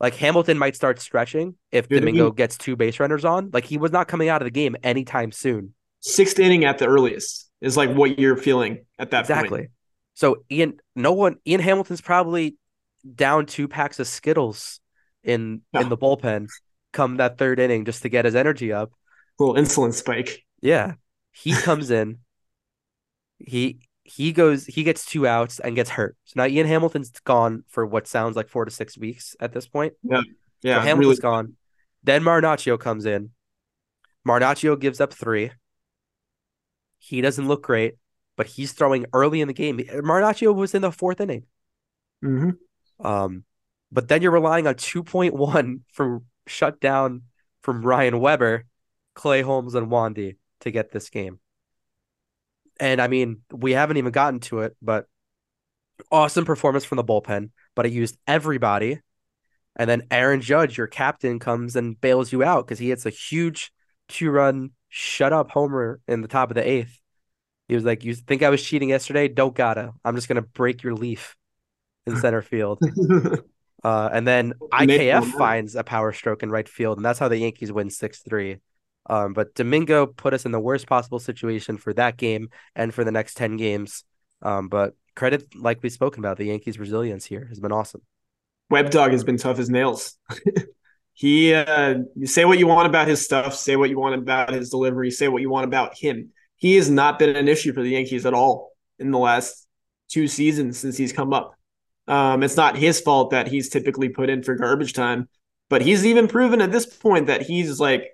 Like 0.00 0.14
Hamilton 0.14 0.58
might 0.58 0.76
start 0.76 1.00
stretching 1.00 1.56
if 1.72 1.88
Dude, 1.88 2.00
Domingo 2.00 2.26
mean- 2.26 2.34
gets 2.34 2.56
two 2.56 2.76
base 2.76 3.00
runners 3.00 3.24
on. 3.24 3.50
Like 3.52 3.64
he 3.64 3.78
was 3.78 3.90
not 3.92 4.06
coming 4.08 4.28
out 4.28 4.40
of 4.42 4.46
the 4.46 4.50
game 4.52 4.76
anytime 4.82 5.32
soon. 5.32 5.74
sixth 6.00 6.38
inning 6.38 6.64
at 6.64 6.78
the 6.78 6.86
earliest 6.86 7.50
is 7.60 7.76
like 7.76 7.90
what 7.90 8.18
you're 8.18 8.36
feeling 8.36 8.84
at 8.98 9.10
that 9.10 9.20
exactly. 9.20 9.58
point. 9.58 9.70
So 10.14 10.44
Ian, 10.50 10.78
no 10.94 11.12
one, 11.12 11.36
Ian 11.46 11.60
Hamilton's 11.60 12.00
probably 12.00 12.56
down 13.14 13.46
two 13.46 13.66
packs 13.68 13.98
of 13.98 14.06
Skittles 14.06 14.80
in 15.24 15.62
in 15.74 15.88
the 15.88 15.96
bullpen 15.96 16.48
come 16.92 17.16
that 17.16 17.36
third 17.38 17.58
inning 17.58 17.84
just 17.84 18.02
to 18.02 18.08
get 18.08 18.24
his 18.24 18.34
energy 18.34 18.72
up. 18.72 18.92
Little 19.38 19.54
insulin 19.56 19.92
spike. 19.92 20.44
Yeah, 20.60 20.94
he 21.32 21.52
comes 21.52 21.90
in. 21.90 22.18
He 23.38 23.80
he 24.08 24.32
goes. 24.32 24.66
He 24.66 24.82
gets 24.82 25.04
two 25.04 25.26
outs 25.26 25.60
and 25.60 25.76
gets 25.76 25.90
hurt. 25.90 26.16
So 26.24 26.34
now 26.36 26.46
Ian 26.46 26.66
Hamilton's 26.66 27.10
gone 27.24 27.64
for 27.68 27.84
what 27.86 28.06
sounds 28.06 28.36
like 28.36 28.48
four 28.48 28.64
to 28.64 28.70
six 28.70 28.96
weeks 28.98 29.36
at 29.40 29.52
this 29.52 29.68
point. 29.68 29.94
Yeah. 30.02 30.20
So 30.20 30.24
Yeah. 30.62 30.80
Hamilton's 30.82 31.18
really. 31.18 31.20
gone. 31.20 31.56
Then 32.02 32.22
Marinaccio 32.22 32.78
comes 32.78 33.04
in. 33.06 33.30
Marinaccio 34.26 34.78
gives 34.78 35.00
up 35.00 35.12
three. 35.12 35.50
He 36.98 37.20
doesn't 37.20 37.46
look 37.48 37.62
great. 37.62 37.94
but 38.36 38.46
he's 38.46 38.70
throwing 38.72 39.04
early 39.12 39.40
in 39.40 39.48
the 39.48 39.54
game. 39.54 39.78
Marinaccio 39.78 40.54
was 40.54 40.72
in 40.74 40.82
the 40.82 40.92
fourth 40.92 41.20
inning. 41.20 41.44
Mm-hmm. 42.24 43.04
Um, 43.04 43.44
but 43.90 44.06
then 44.06 44.22
you're 44.22 44.30
relying 44.30 44.66
on 44.68 44.74
2.1 44.74 45.80
from 45.92 46.24
shutdown 46.46 47.22
from 47.62 47.82
Ryan 47.82 48.20
Weber, 48.20 48.64
Clay 49.14 49.42
Holmes, 49.42 49.74
and 49.74 49.88
Wandy 49.88 50.36
to 50.60 50.70
get 50.70 50.92
this 50.92 51.10
game. 51.10 51.40
And 52.80 53.00
I 53.00 53.08
mean, 53.08 53.42
we 53.52 53.72
haven't 53.72 53.96
even 53.96 54.12
gotten 54.12 54.40
to 54.40 54.60
it, 54.60 54.76
but 54.80 55.06
awesome 56.10 56.44
performance 56.44 56.84
from 56.84 56.96
the 56.96 57.04
bullpen, 57.04 57.50
but 57.74 57.86
it 57.86 57.92
used 57.92 58.16
everybody. 58.26 59.00
And 59.76 59.88
then 59.88 60.02
Aaron 60.10 60.40
Judge, 60.40 60.76
your 60.76 60.86
captain, 60.86 61.38
comes 61.38 61.76
and 61.76 62.00
bails 62.00 62.32
you 62.32 62.42
out 62.42 62.66
because 62.66 62.78
he 62.78 62.88
hits 62.88 63.06
a 63.06 63.10
huge 63.10 63.72
two 64.08 64.30
run 64.30 64.70
shut 64.88 65.32
up 65.32 65.50
homer 65.50 66.00
in 66.08 66.22
the 66.22 66.28
top 66.28 66.50
of 66.50 66.54
the 66.54 66.68
eighth. 66.68 67.00
He 67.68 67.74
was 67.74 67.84
like, 67.84 68.04
You 68.04 68.14
think 68.14 68.42
I 68.42 68.50
was 68.50 68.62
cheating 68.62 68.88
yesterday? 68.88 69.28
Don't 69.28 69.54
gotta. 69.54 69.92
I'm 70.04 70.16
just 70.16 70.28
gonna 70.28 70.42
break 70.42 70.82
your 70.82 70.94
leaf 70.94 71.36
in 72.06 72.16
center 72.20 72.42
field. 72.42 72.80
uh, 73.84 74.10
and 74.12 74.26
then 74.26 74.54
IKF 74.72 75.32
finds 75.32 75.76
a 75.76 75.84
power 75.84 76.12
stroke 76.12 76.42
in 76.42 76.50
right 76.50 76.68
field, 76.68 76.98
and 76.98 77.04
that's 77.04 77.18
how 77.18 77.28
the 77.28 77.38
Yankees 77.38 77.70
win 77.70 77.90
6 77.90 78.22
3. 78.22 78.58
Um, 79.08 79.32
but 79.32 79.54
Domingo 79.54 80.06
put 80.06 80.34
us 80.34 80.44
in 80.44 80.52
the 80.52 80.60
worst 80.60 80.86
possible 80.86 81.18
situation 81.18 81.78
for 81.78 81.92
that 81.94 82.16
game 82.16 82.50
and 82.74 82.92
for 82.92 83.04
the 83.04 83.12
next 83.12 83.34
10 83.34 83.56
games. 83.56 84.04
Um, 84.42 84.68
but 84.68 84.94
credit, 85.16 85.54
like 85.56 85.82
we've 85.82 85.92
spoken 85.92 86.20
about, 86.20 86.36
the 86.36 86.46
Yankees' 86.46 86.78
resilience 86.78 87.24
here 87.24 87.46
has 87.46 87.58
been 87.58 87.72
awesome. 87.72 88.02
Web 88.70 88.90
Dog 88.90 89.12
has 89.12 89.24
been 89.24 89.38
tough 89.38 89.58
as 89.58 89.70
nails. 89.70 90.18
he, 91.14 91.54
uh, 91.54 91.94
say 92.24 92.44
what 92.44 92.58
you 92.58 92.66
want 92.66 92.86
about 92.86 93.08
his 93.08 93.24
stuff, 93.24 93.54
say 93.54 93.76
what 93.76 93.88
you 93.88 93.98
want 93.98 94.14
about 94.14 94.52
his 94.52 94.68
delivery, 94.68 95.10
say 95.10 95.28
what 95.28 95.40
you 95.40 95.48
want 95.48 95.64
about 95.64 95.96
him. 95.96 96.30
He 96.56 96.76
has 96.76 96.90
not 96.90 97.18
been 97.18 97.34
an 97.34 97.48
issue 97.48 97.72
for 97.72 97.82
the 97.82 97.90
Yankees 97.90 98.26
at 98.26 98.34
all 98.34 98.72
in 98.98 99.10
the 99.10 99.18
last 99.18 99.66
two 100.08 100.28
seasons 100.28 100.78
since 100.78 100.96
he's 100.96 101.12
come 101.12 101.32
up. 101.32 101.54
Um, 102.06 102.42
it's 102.42 102.56
not 102.56 102.76
his 102.76 103.00
fault 103.00 103.30
that 103.30 103.48
he's 103.48 103.68
typically 103.68 104.08
put 104.08 104.30
in 104.30 104.42
for 104.42 104.54
garbage 104.54 104.92
time, 104.92 105.28
but 105.68 105.82
he's 105.82 106.04
even 106.06 106.26
proven 106.26 106.60
at 106.60 106.72
this 106.72 106.86
point 106.86 107.26
that 107.26 107.42
he's 107.42 107.78
like 107.78 108.10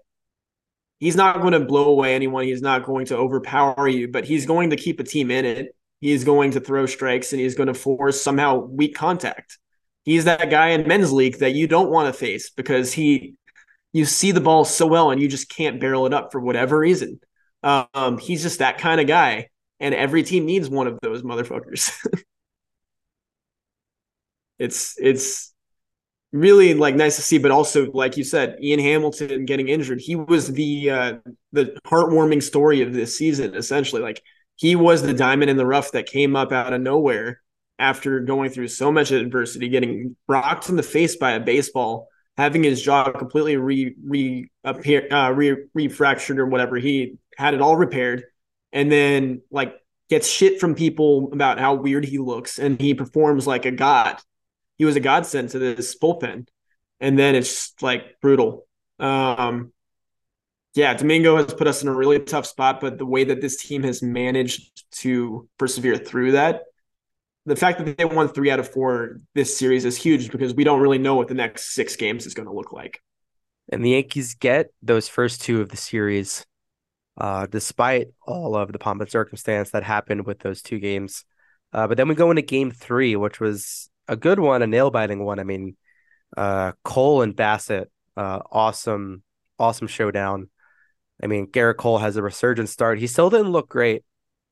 he's 1.01 1.17
not 1.17 1.41
going 1.41 1.53
to 1.53 1.61
blow 1.61 1.91
away 1.91 2.15
anyone. 2.15 2.45
He's 2.45 2.63
not 2.63 2.85
going 2.85 3.07
to 3.07 3.17
overpower 3.17 3.89
you, 3.89 4.09
but 4.09 4.25
he's 4.25 4.47
going 4.47 4.71
to 4.71 4.77
keep 4.77 5.01
a 5.01 5.05
team 5.05 5.31
in 5.31 5.45
it. 5.45 5.77
He's 6.01 6.25
going 6.25 6.53
to 6.53 6.61
throw 6.61 6.87
strikes 6.87 7.33
and 7.33 7.41
he's 7.41 7.55
going 7.55 7.69
to 7.69 7.75
force 7.75 8.21
somehow 8.21 8.57
weak 8.57 8.95
contact. 8.95 9.59
He's 10.05 10.27
that 10.27 10.51
guy 10.51 10.69
in 10.69 10.87
men's 10.87 11.13
league 11.13 11.39
that 11.39 11.55
you 11.55 11.67
don't 11.67 11.91
want 11.91 12.13
to 12.13 12.19
face 12.19 12.51
because 12.51 12.93
he, 12.93 13.35
you 13.93 14.05
see 14.05 14.33
the 14.33 14.41
ball 14.41 14.65
so 14.65 14.87
well 14.87 15.11
and 15.11 15.21
you 15.21 15.29
just 15.29 15.49
can't 15.49 15.81
barrel 15.81 16.05
it 16.05 16.13
up 16.13 16.31
for 16.31 16.41
whatever 16.41 16.79
reason. 16.79 17.21
Um, 17.65 18.19
he's 18.19 18.43
just 18.43 18.59
that 18.59 18.77
kind 18.77 19.01
of 19.01 19.07
guy, 19.07 19.49
and 19.81 19.95
every 19.95 20.23
team 20.23 20.45
needs 20.45 20.69
one 20.69 20.87
of 20.87 20.99
those 21.01 21.23
motherfuckers. 21.23 21.91
it's 24.59 24.97
it's 24.99 25.54
really 26.35 26.75
like 26.75 26.97
nice 26.97 27.15
to 27.17 27.23
see, 27.23 27.39
but 27.39 27.53
also 27.53 27.91
like 27.93 28.17
you 28.17 28.25
said, 28.25 28.59
Ian 28.61 28.81
Hamilton 28.81 29.45
getting 29.45 29.69
injured. 29.69 30.01
He 30.01 30.17
was 30.17 30.49
the 30.53 30.91
uh, 30.91 31.15
the 31.53 31.77
heartwarming 31.87 32.43
story 32.43 32.83
of 32.83 32.93
this 32.93 33.17
season. 33.17 33.55
Essentially, 33.55 34.03
like 34.03 34.21
he 34.57 34.75
was 34.75 35.03
the 35.03 35.15
diamond 35.15 35.51
in 35.51 35.57
the 35.57 35.67
rough 35.67 35.93
that 35.93 36.07
came 36.07 36.35
up 36.35 36.53
out 36.53 36.73
of 36.73 36.81
nowhere 36.81 37.41
after 37.79 38.21
going 38.21 38.51
through 38.51 38.69
so 38.69 38.91
much 38.91 39.13
adversity, 39.13 39.69
getting 39.69 40.17
rocked 40.29 40.69
in 40.69 40.77
the 40.77 40.83
face 40.83 41.17
by 41.17 41.33
a 41.33 41.41
baseball, 41.41 42.09
having 42.37 42.65
his 42.65 42.83
jaw 42.83 43.11
completely 43.13 43.57
re 43.57 43.95
re 44.05 44.51
appear 44.65 45.07
uh, 45.13 45.31
re 45.31 45.57
refractured 45.77 46.39
or 46.39 46.47
whatever. 46.47 46.77
He 46.77 47.17
had 47.37 47.55
it 47.55 47.63
all 47.63 47.77
repaired, 47.77 48.25
and 48.73 48.91
then 48.91 49.41
like 49.53 49.77
gets 50.11 50.29
shit 50.29 50.59
from 50.59 50.75
people 50.75 51.31
about 51.33 51.61
how 51.61 51.75
weird 51.75 52.05
he 52.05 52.19
looks, 52.19 52.59
and 52.59 52.81
he 52.81 52.93
performs 52.93 53.47
like 53.47 53.67
a 53.67 53.71
god 53.71 54.21
he 54.77 54.85
was 54.85 54.97
a 54.97 55.01
godsend 55.01 55.51
to 55.51 55.59
this 55.59 55.97
bullpen. 55.99 56.47
And 57.01 57.19
then 57.19 57.35
it's 57.35 57.49
just 57.49 57.83
like 57.83 58.21
brutal. 58.21 58.67
Um, 58.99 59.73
yeah, 60.75 60.95
Domingo 60.95 61.37
has 61.37 61.55
put 61.55 61.69
us 61.69 61.83
in 61.83 61.89
a 61.89 61.95
really 61.95 62.19
tough 62.19 62.47
spot, 62.47 62.81
but 62.81 62.99
the 62.99 63.07
way 63.07 63.25
that 63.25 63.41
this 63.41 63.63
team 63.63 63.83
has 63.85 64.03
managed 64.03 64.85
to 65.01 65.49
persevere 65.59 65.97
through 65.97 66.33
that, 66.33 66.63
the 67.47 67.57
fact 67.57 67.85
that 67.85 67.97
they 67.97 68.05
won 68.05 68.29
three 68.29 68.51
out 68.51 68.59
of 68.59 68.69
four 68.69 69.21
this 69.35 69.57
series 69.57 69.85
is 69.85 69.97
huge 69.97 70.31
because 70.31 70.55
we 70.55 70.65
don't 70.65 70.81
really 70.81 70.99
know 70.99 71.15
what 71.15 71.29
the 71.29 71.35
next 71.35 71.75
six 71.75 71.95
games 71.95 72.27
is 72.27 72.35
going 72.35 72.49
to 72.49 72.55
look 72.55 72.73
like. 72.73 73.01
And 73.71 73.85
the 73.85 73.91
Yankees 73.91 74.35
get 74.35 74.73
those 74.83 75.09
first 75.09 75.43
two 75.43 75.61
of 75.61 75.69
the 75.69 75.77
series, 75.77 76.45
uh, 77.19 77.47
despite 77.47 78.09
all 78.27 78.57
of 78.57 78.73
the 78.73 78.79
pomp 78.79 79.01
and 79.01 79.11
circumstance 79.11 79.71
that 79.71 79.85
happened 79.85 80.27
with 80.27 80.41
those 80.41 80.61
two 80.61 80.79
games. 80.79 81.25
Uh, 81.73 81.87
but 81.87 81.97
then 81.97 82.09
we 82.09 82.15
go 82.15 82.31
into 82.31 82.43
game 82.43 82.71
three, 82.71 83.15
which 83.17 83.41
was 83.41 83.91
a 84.09 84.17
good 84.17 84.39
one, 84.39 84.63
a 84.63 84.67
nail 84.67 84.91
biting 84.91 85.25
one. 85.25 85.39
I 85.39 85.45
mean, 85.45 85.77
uh, 86.37 86.73
Cole 86.83 87.23
and 87.23 87.35
Bassitt, 87.35 87.87
uh, 88.17 88.41
awesome, 88.51 89.23
awesome 89.59 89.89
showdown. 89.89 90.51
I 91.23 91.27
mean, 91.27 91.47
Gerrit 91.47 91.77
Cole 91.77 91.99
has 91.99 92.17
a 92.17 92.23
resurgent 92.23 92.69
start. 92.69 92.99
He 92.99 93.07
still 93.07 93.31
didn't 93.31 93.53
look 93.53 93.69
great. 93.69 94.03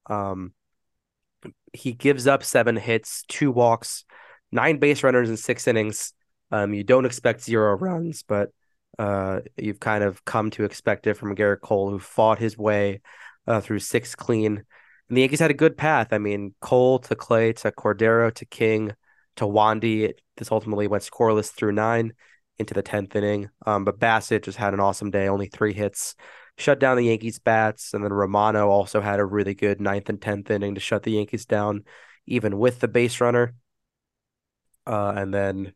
Um, 0.07 0.53
he 1.73 1.93
gives 1.93 2.27
up 2.27 2.45
seven 2.45 2.77
hits, 2.77 3.25
two 3.29 3.51
walks, 3.51 4.05
nine 4.51 4.79
base 4.79 5.03
runners 5.03 5.29
in 5.29 5.37
six 5.37 5.67
innings. 5.67 6.13
Um, 6.51 6.75
you 6.75 6.85
don't 6.85 7.07
expect 7.07 7.43
zero 7.43 7.77
runs, 7.77 8.23
but 8.23 8.51
uh, 8.99 9.41
you've 9.57 9.81
kind 9.81 10.05
of 10.05 10.25
come 10.25 10.51
to 10.51 10.65
expect 10.65 11.07
it 11.07 11.15
from 11.15 11.35
Gerrit 11.35 11.61
Cole, 11.61 11.91
who 11.91 11.99
fought 11.99 12.39
his 12.39 12.59
way 12.59 13.01
uh, 13.47 13.61
through 13.61 13.81
six 13.81 14.15
clean. 14.15 14.65
And 15.09 15.17
the 15.17 15.23
Yankees 15.23 15.41
had 15.41 15.51
a 15.51 15.55
good 15.55 15.77
path. 15.77 16.13
I 16.13 16.19
mean, 16.19 16.55
Cole 16.61 16.99
to 17.01 17.17
Clay 17.17 17.53
to 17.55 17.73
Cordero 17.73 18.33
to 18.35 18.45
King 18.45 18.95
to 19.37 19.45
Wandy. 19.45 20.13
This 20.37 20.53
ultimately 20.53 20.87
went 20.87 21.05
scoreless 21.05 21.51
through 21.51 21.73
nine 21.73 22.13
into 22.59 22.75
the 22.75 22.83
10th 22.83 23.15
inning. 23.17 23.51
Um, 23.67 23.85
but 23.85 23.99
Bassitt 23.99 24.45
just 24.45 24.59
had 24.59 24.75
an 24.75 24.81
awesome 24.81 25.11
day, 25.11 25.29
only 25.29 25.47
three 25.47 25.73
hits, 25.73 26.15
shut 26.59 26.79
down 26.79 26.97
the 26.97 27.07
Yankees' 27.07 27.39
bats. 27.39 27.95
And 27.95 28.05
then 28.05 28.13
Romano 28.13 28.69
also 28.69 29.01
had 29.01 29.21
a 29.21 29.25
really 29.25 29.55
good 29.55 29.81
ninth 29.81 30.09
and 30.09 30.21
10th 30.21 30.51
inning 30.51 30.75
to 30.75 30.81
shut 30.81 31.03
the 31.03 31.13
Yankees 31.13 31.47
down, 31.47 31.85
even 32.27 32.59
with 32.59 32.81
the 32.81 32.89
base 32.89 33.21
runner. 33.21 33.55
Uh, 34.87 35.13
and 35.17 35.33
then 35.33 35.75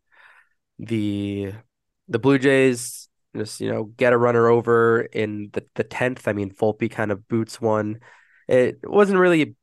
the 0.78 1.52
the 2.09 2.18
Blue 2.18 2.38
Jays 2.38 3.09
just 3.36 3.61
you 3.61 3.70
know 3.70 3.84
get 3.84 4.12
a 4.12 4.18
runner 4.18 4.48
over 4.48 5.00
in 5.00 5.50
the 5.52 5.64
the 5.74 5.84
tenth. 5.84 6.26
I 6.28 6.32
mean, 6.32 6.50
Volpe 6.50 6.90
kind 6.90 7.11
of 7.11 7.28
boots 7.28 7.61
one. 7.61 8.00
It 8.48 8.78
wasn't 8.82 9.18
really 9.18 9.57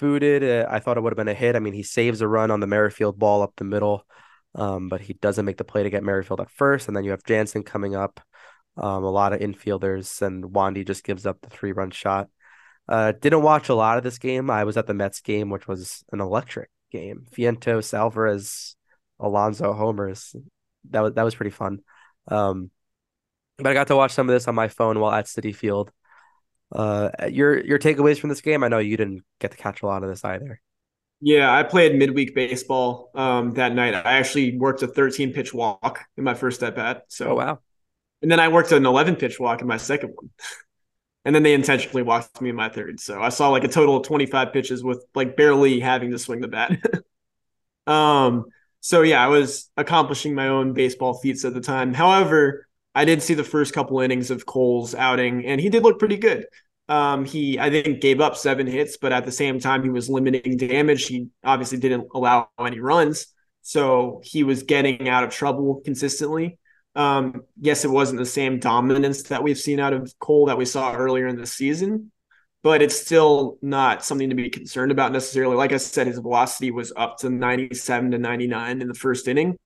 booted. 0.00 0.42
Uh, 0.42 0.66
I 0.68 0.80
thought 0.80 0.96
it 0.96 1.02
would 1.02 1.12
have 1.12 1.16
been 1.16 1.28
a 1.28 1.34
hit. 1.34 1.54
I 1.54 1.60
mean, 1.60 1.74
he 1.74 1.82
saves 1.82 2.20
a 2.20 2.28
run 2.28 2.50
on 2.50 2.60
the 2.60 2.66
Merrifield 2.66 3.18
ball 3.18 3.42
up 3.42 3.52
the 3.56 3.64
middle, 3.64 4.04
um, 4.54 4.88
but 4.88 5.00
he 5.00 5.12
doesn't 5.12 5.44
make 5.44 5.58
the 5.58 5.64
play 5.64 5.82
to 5.82 5.90
get 5.90 6.02
Merrifield 6.02 6.40
at 6.40 6.50
first. 6.50 6.88
And 6.88 6.96
then 6.96 7.04
you 7.04 7.12
have 7.12 7.24
Jansen 7.24 7.62
coming 7.62 7.94
up, 7.94 8.20
um, 8.76 9.04
a 9.04 9.10
lot 9.10 9.32
of 9.32 9.40
infielders, 9.40 10.22
and 10.22 10.44
Wandy 10.44 10.86
just 10.86 11.04
gives 11.04 11.26
up 11.26 11.38
the 11.42 11.50
three 11.50 11.72
run 11.72 11.90
shot. 11.90 12.28
Uh, 12.88 13.12
didn't 13.12 13.42
watch 13.42 13.68
a 13.68 13.74
lot 13.74 13.98
of 13.98 14.02
this 14.02 14.18
game. 14.18 14.50
I 14.50 14.64
was 14.64 14.76
at 14.76 14.86
the 14.86 14.94
Mets 14.94 15.20
game, 15.20 15.50
which 15.50 15.68
was 15.68 16.02
an 16.10 16.20
electric 16.20 16.70
game. 16.90 17.26
Vientos, 17.36 17.94
Alvarez, 17.94 18.74
Alonso 19.20 19.72
homers. 19.72 20.34
That 20.90 21.02
was 21.02 21.14
that 21.14 21.22
was 21.22 21.34
pretty 21.34 21.50
fun. 21.50 21.80
Um, 22.26 22.70
but 23.58 23.68
I 23.68 23.74
got 23.74 23.88
to 23.88 23.96
watch 23.96 24.12
some 24.12 24.28
of 24.28 24.34
this 24.34 24.48
on 24.48 24.54
my 24.54 24.68
phone 24.68 24.98
while 24.98 25.12
at 25.12 25.26
Citi 25.26 25.54
Field. 25.54 25.92
Uh, 26.72 27.10
your 27.28 27.64
your 27.64 27.78
takeaways 27.78 28.18
from 28.18 28.30
this 28.30 28.40
game? 28.40 28.62
I 28.62 28.68
know 28.68 28.78
you 28.78 28.96
didn't 28.96 29.24
get 29.40 29.50
to 29.50 29.56
catch 29.56 29.82
a 29.82 29.86
lot 29.86 30.02
of 30.02 30.08
this 30.08 30.24
either. 30.24 30.60
Yeah, 31.20 31.54
I 31.54 31.62
played 31.64 31.96
midweek 31.96 32.34
baseball 32.34 33.10
um, 33.14 33.52
that 33.52 33.74
night. 33.74 33.94
I 33.94 34.14
actually 34.14 34.56
worked 34.56 34.82
a 34.82 34.86
13 34.86 35.32
pitch 35.32 35.52
walk 35.52 36.06
in 36.16 36.24
my 36.24 36.32
first 36.34 36.62
at 36.62 36.76
bat. 36.76 37.04
So 37.08 37.32
oh, 37.32 37.34
wow. 37.34 37.58
And 38.22 38.30
then 38.30 38.40
I 38.40 38.48
worked 38.48 38.72
an 38.72 38.86
11 38.86 39.16
pitch 39.16 39.38
walk 39.38 39.60
in 39.60 39.66
my 39.66 39.76
second 39.76 40.12
one. 40.14 40.30
and 41.24 41.34
then 41.34 41.42
they 41.42 41.52
intentionally 41.52 42.02
walked 42.02 42.40
me 42.40 42.48
in 42.48 42.56
my 42.56 42.70
third. 42.70 43.00
So 43.00 43.20
I 43.20 43.28
saw 43.28 43.50
like 43.50 43.64
a 43.64 43.68
total 43.68 43.98
of 43.98 44.06
25 44.06 44.52
pitches 44.52 44.82
with 44.82 45.04
like 45.14 45.36
barely 45.36 45.80
having 45.80 46.10
to 46.12 46.18
swing 46.18 46.40
the 46.40 46.48
bat. 46.48 46.78
um 47.86 48.46
so 48.80 49.02
yeah, 49.02 49.22
I 49.22 49.28
was 49.28 49.70
accomplishing 49.76 50.34
my 50.34 50.48
own 50.48 50.72
baseball 50.72 51.14
feats 51.14 51.44
at 51.44 51.52
the 51.52 51.60
time. 51.60 51.92
However, 51.92 52.66
I 52.94 53.04
did 53.04 53.22
see 53.22 53.34
the 53.34 53.44
first 53.44 53.72
couple 53.72 54.00
innings 54.00 54.30
of 54.30 54.46
Cole's 54.46 54.94
outing, 54.94 55.46
and 55.46 55.60
he 55.60 55.68
did 55.68 55.82
look 55.82 55.98
pretty 55.98 56.16
good. 56.16 56.46
Um, 56.88 57.24
he, 57.24 57.58
I 57.58 57.70
think, 57.70 58.00
gave 58.00 58.20
up 58.20 58.36
seven 58.36 58.66
hits, 58.66 58.96
but 58.96 59.12
at 59.12 59.24
the 59.24 59.32
same 59.32 59.60
time, 59.60 59.84
he 59.84 59.90
was 59.90 60.10
limiting 60.10 60.56
damage. 60.56 61.06
He 61.06 61.28
obviously 61.44 61.78
didn't 61.78 62.08
allow 62.12 62.48
any 62.58 62.80
runs, 62.80 63.28
so 63.62 64.20
he 64.24 64.42
was 64.42 64.64
getting 64.64 65.08
out 65.08 65.22
of 65.22 65.30
trouble 65.30 65.82
consistently. 65.84 66.58
Um, 66.96 67.42
yes, 67.60 67.84
it 67.84 67.90
wasn't 67.90 68.18
the 68.18 68.26
same 68.26 68.58
dominance 68.58 69.22
that 69.24 69.42
we've 69.42 69.58
seen 69.58 69.78
out 69.78 69.92
of 69.92 70.12
Cole 70.18 70.46
that 70.46 70.58
we 70.58 70.64
saw 70.64 70.92
earlier 70.92 71.28
in 71.28 71.36
the 71.36 71.46
season, 71.46 72.10
but 72.64 72.82
it's 72.82 73.00
still 73.00 73.58
not 73.62 74.04
something 74.04 74.28
to 74.28 74.34
be 74.34 74.50
concerned 74.50 74.90
about 74.90 75.12
necessarily. 75.12 75.54
Like 75.54 75.72
I 75.72 75.76
said, 75.76 76.08
his 76.08 76.18
velocity 76.18 76.72
was 76.72 76.92
up 76.96 77.18
to 77.18 77.30
97 77.30 78.10
to 78.10 78.18
99 78.18 78.82
in 78.82 78.88
the 78.88 78.94
first 78.94 79.28
inning. 79.28 79.56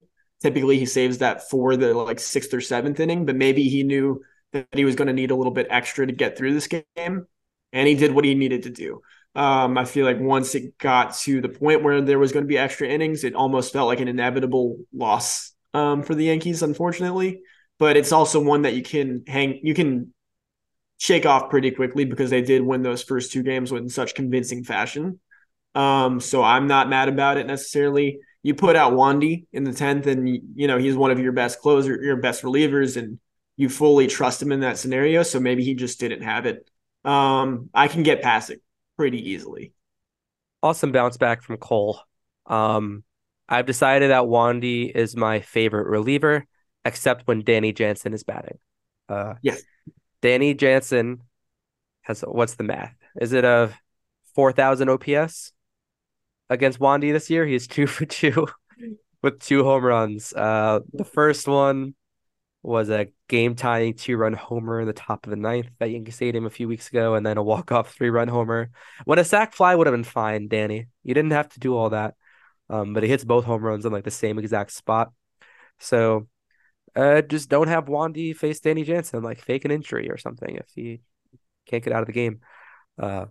Typically, 0.45 0.79
he 0.79 0.85
saves 0.85 1.19
that 1.19 1.49
for 1.49 1.75
the 1.75 1.95
like 1.95 2.21
sixth 2.21 2.53
or 2.53 2.61
seventh 2.61 3.01
inning, 3.01 3.25
but 3.25 3.35
maybe 3.35 3.67
he 3.71 3.83
knew 3.83 4.21
that 4.53 4.69
he 4.75 4.85
was 4.85 4.95
going 4.95 5.07
to 5.09 5.15
need 5.15 5.31
a 5.31 5.35
little 5.35 5.51
bit 5.51 5.67
extra 5.71 6.07
to 6.07 6.13
get 6.13 6.37
through 6.37 6.53
this 6.53 6.67
game, 6.67 7.27
and 7.73 7.89
he 7.89 7.95
did 7.95 8.13
what 8.13 8.27
he 8.27 8.35
needed 8.35 8.65
to 8.65 8.71
do. 8.71 9.01
Um, 9.35 9.79
I 9.79 9.87
feel 9.87 10.05
like 10.05 10.21
once 10.21 10.55
it 10.55 10.77
got 10.77 11.15
to 11.21 11.41
the 11.41 11.49
point 11.49 11.83
where 11.83 12.03
there 12.03 12.19
was 12.19 12.33
going 12.33 12.45
to 12.45 12.49
be 12.49 12.59
extra 12.59 12.87
innings, 12.87 13.25
it 13.25 13.35
almost 13.35 13.73
felt 13.73 13.89
like 13.89 14.01
an 14.01 14.09
inevitable 14.09 14.77
loss 14.93 15.55
um, 15.73 16.03
for 16.03 16.15
the 16.15 16.27
Yankees, 16.27 16.63
unfortunately. 16.63 17.41
But 17.79 17.97
it's 17.97 18.13
also 18.13 18.39
one 18.39 18.63
that 18.63 18.75
you 18.75 18.83
can 18.83 19.25
hang, 19.27 19.61
you 19.63 19.73
can 19.73 20.13
shake 20.99 21.25
off 21.25 21.49
pretty 21.49 21.71
quickly 21.71 22.05
because 22.05 22.29
they 22.29 22.43
did 22.43 22.61
win 22.61 22.83
those 22.83 23.03
first 23.03 23.33
two 23.33 23.43
games 23.43 23.73
in 23.73 23.89
such 23.89 24.15
convincing 24.15 24.63
fashion. 24.63 25.21
Um, 25.75 26.21
so 26.21 26.43
I'm 26.43 26.67
not 26.67 26.91
mad 26.91 27.09
about 27.09 27.39
it 27.39 27.47
necessarily. 27.47 28.21
You 28.45 28.55
put 28.55 28.77
out 28.77 28.93
Wandy 28.93 29.47
in 29.53 29.65
the 29.65 29.73
tenth, 29.73 30.07
and 30.07 30.29
you 30.55 30.69
know 30.69 30.79
he's 30.79 30.95
one 30.95 31.11
of 31.11 31.19
your 31.19 31.33
best 31.33 31.61
closer, 31.61 32.01
your 32.01 32.19
best 32.19 32.43
relievers, 32.43 32.97
and 32.97 33.19
you 33.57 33.71
fully 33.71 34.07
trust 34.07 34.43
him 34.43 34.53
in 34.53 34.61
that 34.61 34.79
scenario. 34.79 35.23
So 35.23 35.41
maybe 35.41 35.65
he 35.65 35.75
just 35.75 35.99
didn't 35.99 36.23
have 36.23 36.45
it. 36.45 36.71
Um, 37.05 37.71
I 37.73 37.89
can 37.89 38.03
get 38.03 38.21
past 38.21 38.51
it 38.51 38.63
pretty 38.99 39.31
easily. 39.31 39.73
Awesome 40.63 40.93
bounce 40.93 41.17
back 41.17 41.43
from 41.43 41.57
Cole. 41.57 41.99
Um, 42.47 43.03
I've 43.49 43.67
decided 43.67 44.11
that 44.11 44.25
Wandy 44.25 44.95
is 44.95 45.17
my 45.17 45.41
favorite 45.41 45.89
reliever, 45.89 46.47
except 46.85 47.27
when 47.27 47.45
Danny 47.45 47.73
Jansen 47.73 48.13
is 48.13 48.25
batting. 48.25 48.59
Uh, 49.09 49.35
yes. 49.43 49.63
Danny 50.21 50.53
Jansen 50.53 51.23
has 52.03 52.21
what's 52.21 52.57
the 52.57 52.65
math? 52.65 52.95
Is 53.19 53.33
it 53.33 53.45
a 53.45 53.73
4,000 54.35 54.91
OPS 54.91 55.53
against 56.55 56.79
Wandy 56.79 57.13
this 57.13 57.31
year? 57.31 57.47
He's 57.47 57.67
two 57.69 57.87
for 57.87 58.07
two 58.07 58.47
with 59.23 59.41
two 59.41 59.65
home 59.65 59.85
runs. 59.85 60.33
Uh, 60.33 60.81
the 60.93 61.05
first 61.05 61.47
one 61.47 61.95
was 62.63 62.89
a 62.89 63.09
game 63.29 63.55
tying 63.55 63.95
two 63.95 64.17
run 64.17 64.33
homer 64.33 64.81
in 64.81 64.87
the 64.87 64.95
top 64.95 65.27
of 65.27 65.31
the 65.31 65.37
ninth 65.37 65.69
at 65.81 65.91
Yankee 65.91 66.11
Stadium 66.13 66.47
a 66.47 66.51
few 66.51 66.67
weeks 66.67 66.89
ago, 66.89 67.15
and 67.15 67.25
then 67.25 67.37
a 67.37 67.43
walk 67.43 67.73
off 67.73 67.95
three 67.95 68.11
run 68.11 68.29
homer. 68.29 68.71
When 69.05 69.19
a 69.19 69.25
sac 69.25 69.53
fly 69.53 69.75
would 69.75 69.87
have 69.87 69.93
been 69.93 70.05
fine, 70.05 70.49
Danny. 70.49 70.87
You 71.03 71.13
didn't 71.13 71.33
have 71.33 71.51
to 71.51 71.61
do 71.61 71.77
all 71.77 71.91
that. 71.91 72.15
Um, 72.71 72.95
but 72.95 73.03
he 73.03 73.09
hits 73.09 73.25
both 73.25 73.45
home 73.45 73.63
runs 73.63 73.85
in 73.85 73.93
like 73.93 74.05
the 74.05 74.11
same 74.11 74.39
exact 74.39 74.73
spot. 74.73 75.13
So 75.79 76.29
uh, 76.97 77.23
just 77.23 77.49
don't 77.49 77.69
have 77.69 77.87
Wandy 77.87 78.35
face 78.35 78.61
Danny 78.61 78.85
Jansen, 78.85 79.23
like 79.23 79.41
fake 79.41 79.65
an 79.65 79.71
injury 79.71 80.11
or 80.11 80.17
something 80.17 80.57
if 80.57 80.67
he 80.75 81.01
can't 81.67 81.85
get 81.85 81.93
out 81.93 82.03
of 82.03 82.07
the 82.07 82.13
game. 82.13 82.41
Uh, 82.99 83.27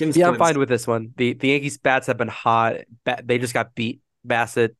yeah, 0.00 0.28
I'm 0.28 0.36
fine 0.36 0.58
with 0.58 0.68
this 0.68 0.86
one. 0.86 1.12
The 1.16 1.34
the 1.34 1.48
Yankees 1.48 1.78
bats 1.78 2.06
have 2.06 2.18
been 2.18 2.28
hot. 2.28 2.76
Ba- 3.04 3.22
they 3.24 3.38
just 3.38 3.54
got 3.54 3.74
beat. 3.74 4.00
Bassitt, 4.26 4.76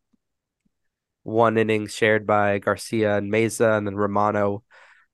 one 1.23 1.57
inning 1.57 1.87
shared 1.87 2.27
by 2.27 2.59
Garcia 2.59 3.17
and 3.17 3.33
Mayza, 3.33 3.77
and 3.77 3.87
then 3.87 3.97
Romano. 3.97 4.65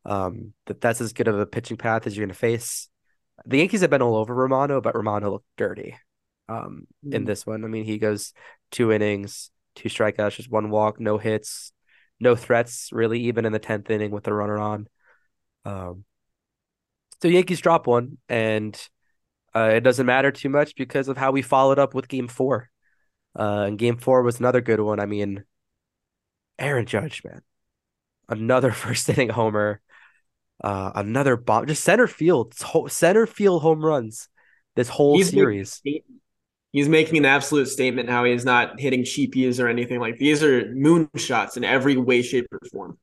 Um, 0.04 0.52
that 0.66 0.80
that's 0.80 1.00
as 1.00 1.12
good 1.12 1.28
of 1.28 1.38
a 1.38 1.46
pitching 1.46 1.76
path 1.76 2.06
as 2.06 2.16
you're 2.16 2.26
gonna 2.26 2.34
face. 2.34 2.88
The 3.46 3.58
Yankees 3.58 3.80
have 3.80 3.90
been 3.90 4.02
all 4.02 4.16
over 4.16 4.34
Romano, 4.34 4.80
but 4.80 4.94
Romano 4.94 5.30
looked 5.30 5.46
dirty. 5.56 5.96
Um, 6.48 6.86
mm. 7.04 7.14
in 7.14 7.24
this 7.24 7.46
one, 7.46 7.64
I 7.64 7.68
mean, 7.68 7.84
he 7.84 7.98
goes 7.98 8.32
two 8.70 8.92
innings, 8.92 9.50
two 9.74 9.88
strikeouts, 9.88 10.36
just 10.36 10.50
one 10.50 10.70
walk, 10.70 11.00
no 11.00 11.18
hits, 11.18 11.72
no 12.20 12.36
threats 12.36 12.90
really, 12.92 13.20
even 13.20 13.44
in 13.44 13.52
the 13.52 13.58
tenth 13.58 13.90
inning 13.90 14.10
with 14.10 14.24
the 14.24 14.34
runner 14.34 14.58
on. 14.58 14.88
Um, 15.64 16.04
so 17.22 17.28
Yankees 17.28 17.60
drop 17.60 17.86
one, 17.86 18.18
and 18.28 18.78
uh, 19.54 19.70
it 19.74 19.80
doesn't 19.80 20.06
matter 20.06 20.32
too 20.32 20.48
much 20.48 20.74
because 20.74 21.08
of 21.08 21.16
how 21.16 21.30
we 21.30 21.42
followed 21.42 21.78
up 21.78 21.94
with 21.94 22.08
Game 22.08 22.28
Four. 22.28 22.70
Uh, 23.38 23.64
and 23.68 23.78
Game 23.78 23.96
Four 23.96 24.22
was 24.22 24.40
another 24.40 24.60
good 24.60 24.80
one. 24.80 25.00
I 25.00 25.06
mean, 25.06 25.44
Aaron 26.58 26.86
Judge, 26.86 27.22
man, 27.24 27.42
another 28.28 28.72
first 28.72 29.08
inning 29.08 29.28
homer, 29.28 29.80
uh, 30.62 30.92
another 30.94 31.36
bomb, 31.36 31.66
just 31.66 31.84
center 31.84 32.06
field, 32.06 32.54
center 32.88 33.26
field 33.26 33.62
home 33.62 33.84
runs 33.84 34.28
this 34.74 34.88
whole 34.88 35.16
he's 35.16 35.30
series. 35.30 35.80
Making, 35.84 36.02
he's 36.72 36.88
making 36.88 37.18
an 37.18 37.24
absolute 37.24 37.68
statement 37.68 38.08
how 38.08 38.24
he's 38.24 38.44
not 38.44 38.80
hitting 38.80 39.02
cheapies 39.02 39.62
or 39.62 39.68
anything 39.68 40.00
like 40.00 40.18
these 40.18 40.42
are 40.42 40.64
moonshots 40.74 41.56
in 41.56 41.64
every 41.64 41.96
way, 41.96 42.22
shape, 42.22 42.46
or 42.50 42.58
form. 42.72 42.98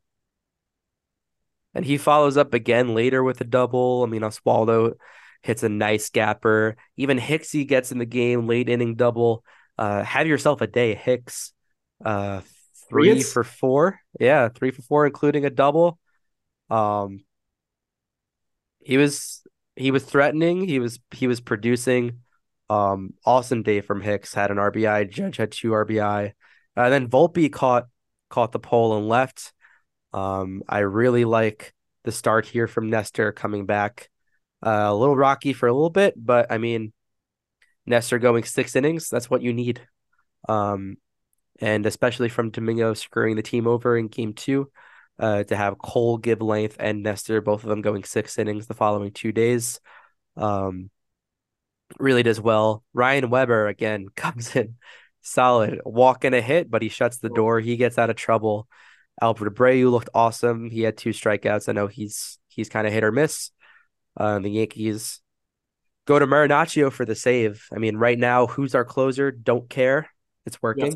And 1.73 1.85
he 1.85 1.97
follows 1.97 2.35
up 2.35 2.53
again 2.53 2.93
later 2.93 3.23
with 3.23 3.39
a 3.39 3.45
double. 3.45 4.03
I 4.03 4.07
mean, 4.07 4.23
Oswaldo 4.23 4.95
hits 5.41 5.63
a 5.63 5.69
nice 5.69 6.09
gapper. 6.09 6.75
Even 6.97 7.17
Hicksy 7.17 7.67
gets 7.67 7.91
in 7.91 7.97
the 7.97 8.05
game, 8.05 8.47
late 8.47 8.69
inning 8.69 8.95
double. 8.95 9.43
Uh, 9.77 10.03
have 10.03 10.27
yourself 10.27 10.61
a 10.61 10.67
day, 10.67 10.95
Hicks. 10.95 11.53
Uh, 12.03 12.41
three 12.89 13.23
for 13.23 13.43
four. 13.43 13.99
Yeah, 14.19 14.49
three 14.49 14.71
for 14.71 14.81
four, 14.81 15.05
including 15.05 15.45
a 15.45 15.49
double. 15.49 15.97
Um, 16.69 17.23
he 18.79 18.97
was 18.97 19.43
he 19.75 19.91
was 19.91 20.03
threatening. 20.03 20.67
He 20.67 20.79
was 20.79 20.99
he 21.11 21.27
was 21.27 21.41
producing. 21.41 22.19
Um, 22.69 23.13
awesome 23.25 23.63
day 23.63 23.81
from 23.81 24.01
Hicks. 24.01 24.33
Had 24.33 24.51
an 24.51 24.57
RBI. 24.57 25.09
Judge 25.09 25.37
had 25.37 25.51
two 25.51 25.71
RBI. 25.71 26.33
Uh, 26.77 26.89
then 26.89 27.09
Volpe 27.09 27.51
caught 27.51 27.87
caught 28.29 28.51
the 28.51 28.59
pole 28.59 28.97
and 28.97 29.07
left. 29.07 29.53
Um, 30.13 30.63
I 30.67 30.79
really 30.79 31.25
like 31.25 31.73
the 32.03 32.11
start 32.11 32.45
here 32.45 32.67
from 32.67 32.89
Nestor 32.89 33.31
coming 33.31 33.65
back. 33.65 34.10
Uh, 34.63 34.87
a 34.87 34.95
little 34.95 35.15
rocky 35.15 35.53
for 35.53 35.67
a 35.67 35.73
little 35.73 35.89
bit, 35.89 36.13
but 36.15 36.51
I 36.51 36.57
mean, 36.57 36.93
Nestor 37.85 38.19
going 38.19 38.43
six 38.43 38.75
innings. 38.75 39.09
That's 39.09 39.29
what 39.29 39.41
you 39.41 39.53
need. 39.53 39.81
Um, 40.47 40.97
and 41.59 41.85
especially 41.85 42.29
from 42.29 42.51
Domingo 42.51 42.93
screwing 42.93 43.35
the 43.35 43.41
team 43.41 43.67
over 43.67 43.97
in 43.97 44.07
game 44.07 44.33
two, 44.33 44.71
uh, 45.19 45.43
to 45.43 45.55
have 45.55 45.77
Cole 45.77 46.17
give 46.17 46.41
length 46.41 46.77
and 46.79 47.03
Nestor, 47.03 47.41
both 47.41 47.63
of 47.63 47.69
them 47.69 47.81
going 47.81 48.03
six 48.03 48.37
innings 48.39 48.67
the 48.67 48.73
following 48.73 49.11
two 49.11 49.31
days. 49.31 49.79
Um, 50.35 50.89
really 51.99 52.23
does 52.23 52.41
well. 52.41 52.83
Ryan 52.93 53.29
Weber 53.29 53.67
again 53.67 54.07
comes 54.15 54.55
in 54.55 54.75
solid, 55.21 55.79
walking 55.85 56.33
a 56.33 56.41
hit, 56.41 56.69
but 56.69 56.81
he 56.81 56.89
shuts 56.89 57.17
the 57.17 57.29
door. 57.29 57.59
He 57.59 57.77
gets 57.77 57.97
out 57.97 58.09
of 58.09 58.15
trouble. 58.15 58.67
Albert 59.21 59.53
Abreu 59.55 59.91
looked 59.91 60.09
awesome. 60.13 60.69
He 60.69 60.81
had 60.81 60.97
two 60.97 61.11
strikeouts. 61.11 61.69
I 61.69 61.73
know 61.73 61.87
he's 61.87 62.39
he's 62.47 62.69
kind 62.69 62.87
of 62.87 62.93
hit 62.93 63.03
or 63.03 63.11
miss. 63.11 63.51
Uh, 64.17 64.39
the 64.39 64.49
Yankees 64.49 65.21
go 66.05 66.19
to 66.19 66.27
Marinaccio 66.27 66.91
for 66.91 67.05
the 67.05 67.15
save. 67.15 67.65
I 67.73 67.79
mean, 67.79 67.97
right 67.97 68.19
now, 68.19 68.47
who's 68.47 68.75
our 68.75 68.85
closer? 68.85 69.31
Don't 69.31 69.69
care. 69.69 70.09
It's 70.45 70.61
working. 70.61 70.87
Yes 70.87 70.95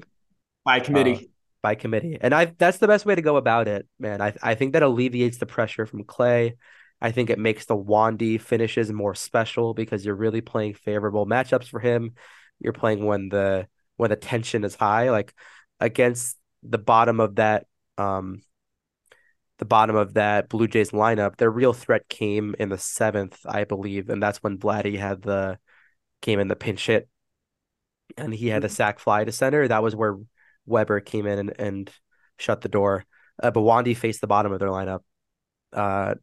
by 0.65 0.79
committee. 0.79 1.15
Uh, 1.15 1.29
by 1.61 1.75
committee. 1.75 2.17
And 2.19 2.33
I 2.33 2.45
that's 2.45 2.79
the 2.79 2.87
best 2.87 3.05
way 3.05 3.15
to 3.15 3.21
go 3.21 3.37
about 3.37 3.67
it, 3.67 3.87
man. 3.99 4.21
I 4.21 4.33
I 4.41 4.55
think 4.55 4.73
that 4.73 4.83
alleviates 4.83 5.37
the 5.37 5.45
pressure 5.45 5.85
from 5.85 6.03
Clay. 6.03 6.55
I 7.01 7.11
think 7.11 7.29
it 7.29 7.39
makes 7.39 7.65
the 7.65 7.77
Wandy 7.77 8.41
finishes 8.41 8.91
more 8.91 9.15
special 9.15 9.73
because 9.73 10.05
you're 10.05 10.15
really 10.15 10.41
playing 10.41 10.73
favorable 10.73 11.25
matchups 11.25 11.67
for 11.69 11.79
him. 11.79 12.15
You're 12.59 12.73
playing 12.73 13.05
when 13.05 13.29
the 13.29 13.67
when 13.95 14.09
the 14.09 14.15
tension 14.15 14.63
is 14.63 14.75
high, 14.75 15.11
like 15.11 15.33
against 15.79 16.37
the 16.63 16.77
bottom 16.77 17.19
of 17.19 17.35
that 17.35 17.65
um 17.97 18.41
the 19.57 19.65
bottom 19.65 19.95
of 19.95 20.15
that 20.15 20.49
Blue 20.49 20.67
Jays 20.67 20.91
lineup. 20.91 21.37
Their 21.37 21.51
real 21.51 21.73
threat 21.73 22.09
came 22.09 22.55
in 22.59 22.69
the 22.69 22.77
seventh, 22.77 23.39
I 23.45 23.63
believe, 23.63 24.09
and 24.09 24.21
that's 24.21 24.43
when 24.43 24.57
Vladdy 24.57 24.97
had 24.97 25.21
the 25.21 25.59
came 26.21 26.39
in 26.39 26.47
the 26.47 26.55
pinch 26.55 26.87
hit 26.87 27.07
and 28.17 28.33
he 28.33 28.47
had 28.47 28.63
a 28.63 28.67
mm-hmm. 28.67 28.73
sac 28.73 28.99
fly 28.99 29.23
to 29.23 29.31
center. 29.31 29.67
That 29.67 29.83
was 29.83 29.95
where 29.95 30.17
Weber 30.65 30.99
came 30.99 31.25
in 31.25 31.39
and, 31.39 31.53
and 31.59 31.91
shut 32.37 32.61
the 32.61 32.69
door. 32.69 33.05
Uh, 33.41 33.51
but 33.51 33.61
Wandy 33.61 33.95
faced 33.95 34.21
the 34.21 34.27
bottom 34.27 34.51
of 34.51 34.59
their 34.59 34.69
lineup. 34.69 35.01
Uh, 35.73 36.15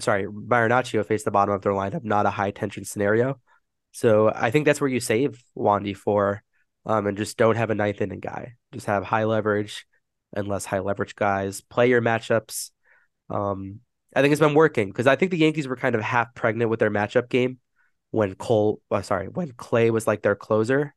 sorry, 0.00 0.26
Marinaccio 0.26 1.04
faced 1.04 1.24
the 1.24 1.30
bottom 1.30 1.54
of 1.54 1.62
their 1.62 1.72
lineup, 1.72 2.04
not 2.04 2.26
a 2.26 2.30
high 2.30 2.50
tension 2.50 2.84
scenario. 2.84 3.38
So 3.92 4.32
I 4.34 4.50
think 4.50 4.64
that's 4.64 4.80
where 4.80 4.90
you 4.90 5.00
save 5.00 5.42
Wandy 5.56 5.96
for, 5.96 6.42
um, 6.86 7.06
and 7.06 7.16
just 7.16 7.36
don't 7.36 7.56
have 7.56 7.70
a 7.70 7.74
ninth 7.74 8.00
inning 8.00 8.20
guy. 8.20 8.54
Just 8.72 8.86
have 8.86 9.04
high 9.04 9.24
leverage 9.24 9.86
and 10.32 10.48
less 10.48 10.64
high 10.64 10.80
leverage 10.80 11.14
guys. 11.14 11.60
Play 11.60 11.90
your 11.90 12.02
matchups. 12.02 12.70
Um, 13.30 13.80
I 14.14 14.22
think 14.22 14.32
it's 14.32 14.40
been 14.40 14.54
working 14.54 14.88
because 14.88 15.06
I 15.06 15.16
think 15.16 15.30
the 15.30 15.38
Yankees 15.38 15.66
were 15.66 15.76
kind 15.76 15.94
of 15.94 16.02
half 16.02 16.34
pregnant 16.34 16.70
with 16.70 16.80
their 16.80 16.90
matchup 16.90 17.28
game 17.28 17.58
when 18.10 18.34
Cole, 18.34 18.80
uh, 18.90 19.02
sorry, 19.02 19.28
when 19.28 19.52
Clay 19.52 19.90
was 19.90 20.06
like 20.06 20.22
their 20.22 20.36
closer 20.36 20.94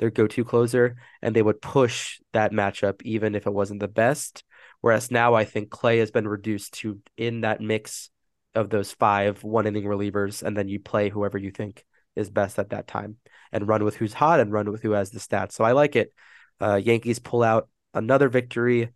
their 0.00 0.10
go-to 0.10 0.44
closer, 0.44 0.96
and 1.22 1.36
they 1.36 1.42
would 1.42 1.60
push 1.60 2.20
that 2.32 2.52
matchup 2.52 3.02
even 3.02 3.34
if 3.34 3.46
it 3.46 3.52
wasn't 3.52 3.80
the 3.80 3.88
best. 3.88 4.42
Whereas 4.80 5.10
now 5.10 5.34
I 5.34 5.44
think 5.44 5.70
Clay 5.70 5.98
has 5.98 6.10
been 6.10 6.26
reduced 6.26 6.72
to 6.80 7.00
in 7.18 7.42
that 7.42 7.60
mix 7.60 8.10
of 8.54 8.70
those 8.70 8.92
five 8.92 9.44
one 9.44 9.66
inning 9.66 9.84
relievers, 9.84 10.42
and 10.42 10.56
then 10.56 10.68
you 10.68 10.80
play 10.80 11.10
whoever 11.10 11.36
you 11.36 11.50
think 11.50 11.84
is 12.16 12.30
best 12.30 12.58
at 12.58 12.70
that 12.70 12.88
time 12.88 13.16
and 13.52 13.68
run 13.68 13.84
with 13.84 13.94
who's 13.94 14.14
hot 14.14 14.40
and 14.40 14.52
run 14.52 14.70
with 14.72 14.82
who 14.82 14.92
has 14.92 15.10
the 15.10 15.20
stats. 15.20 15.52
So 15.52 15.64
I 15.64 15.72
like 15.72 15.96
it. 15.96 16.12
Uh, 16.60 16.76
Yankees 16.76 17.18
pull 17.18 17.42
out 17.42 17.68
another 17.92 18.30
victory. 18.30 18.88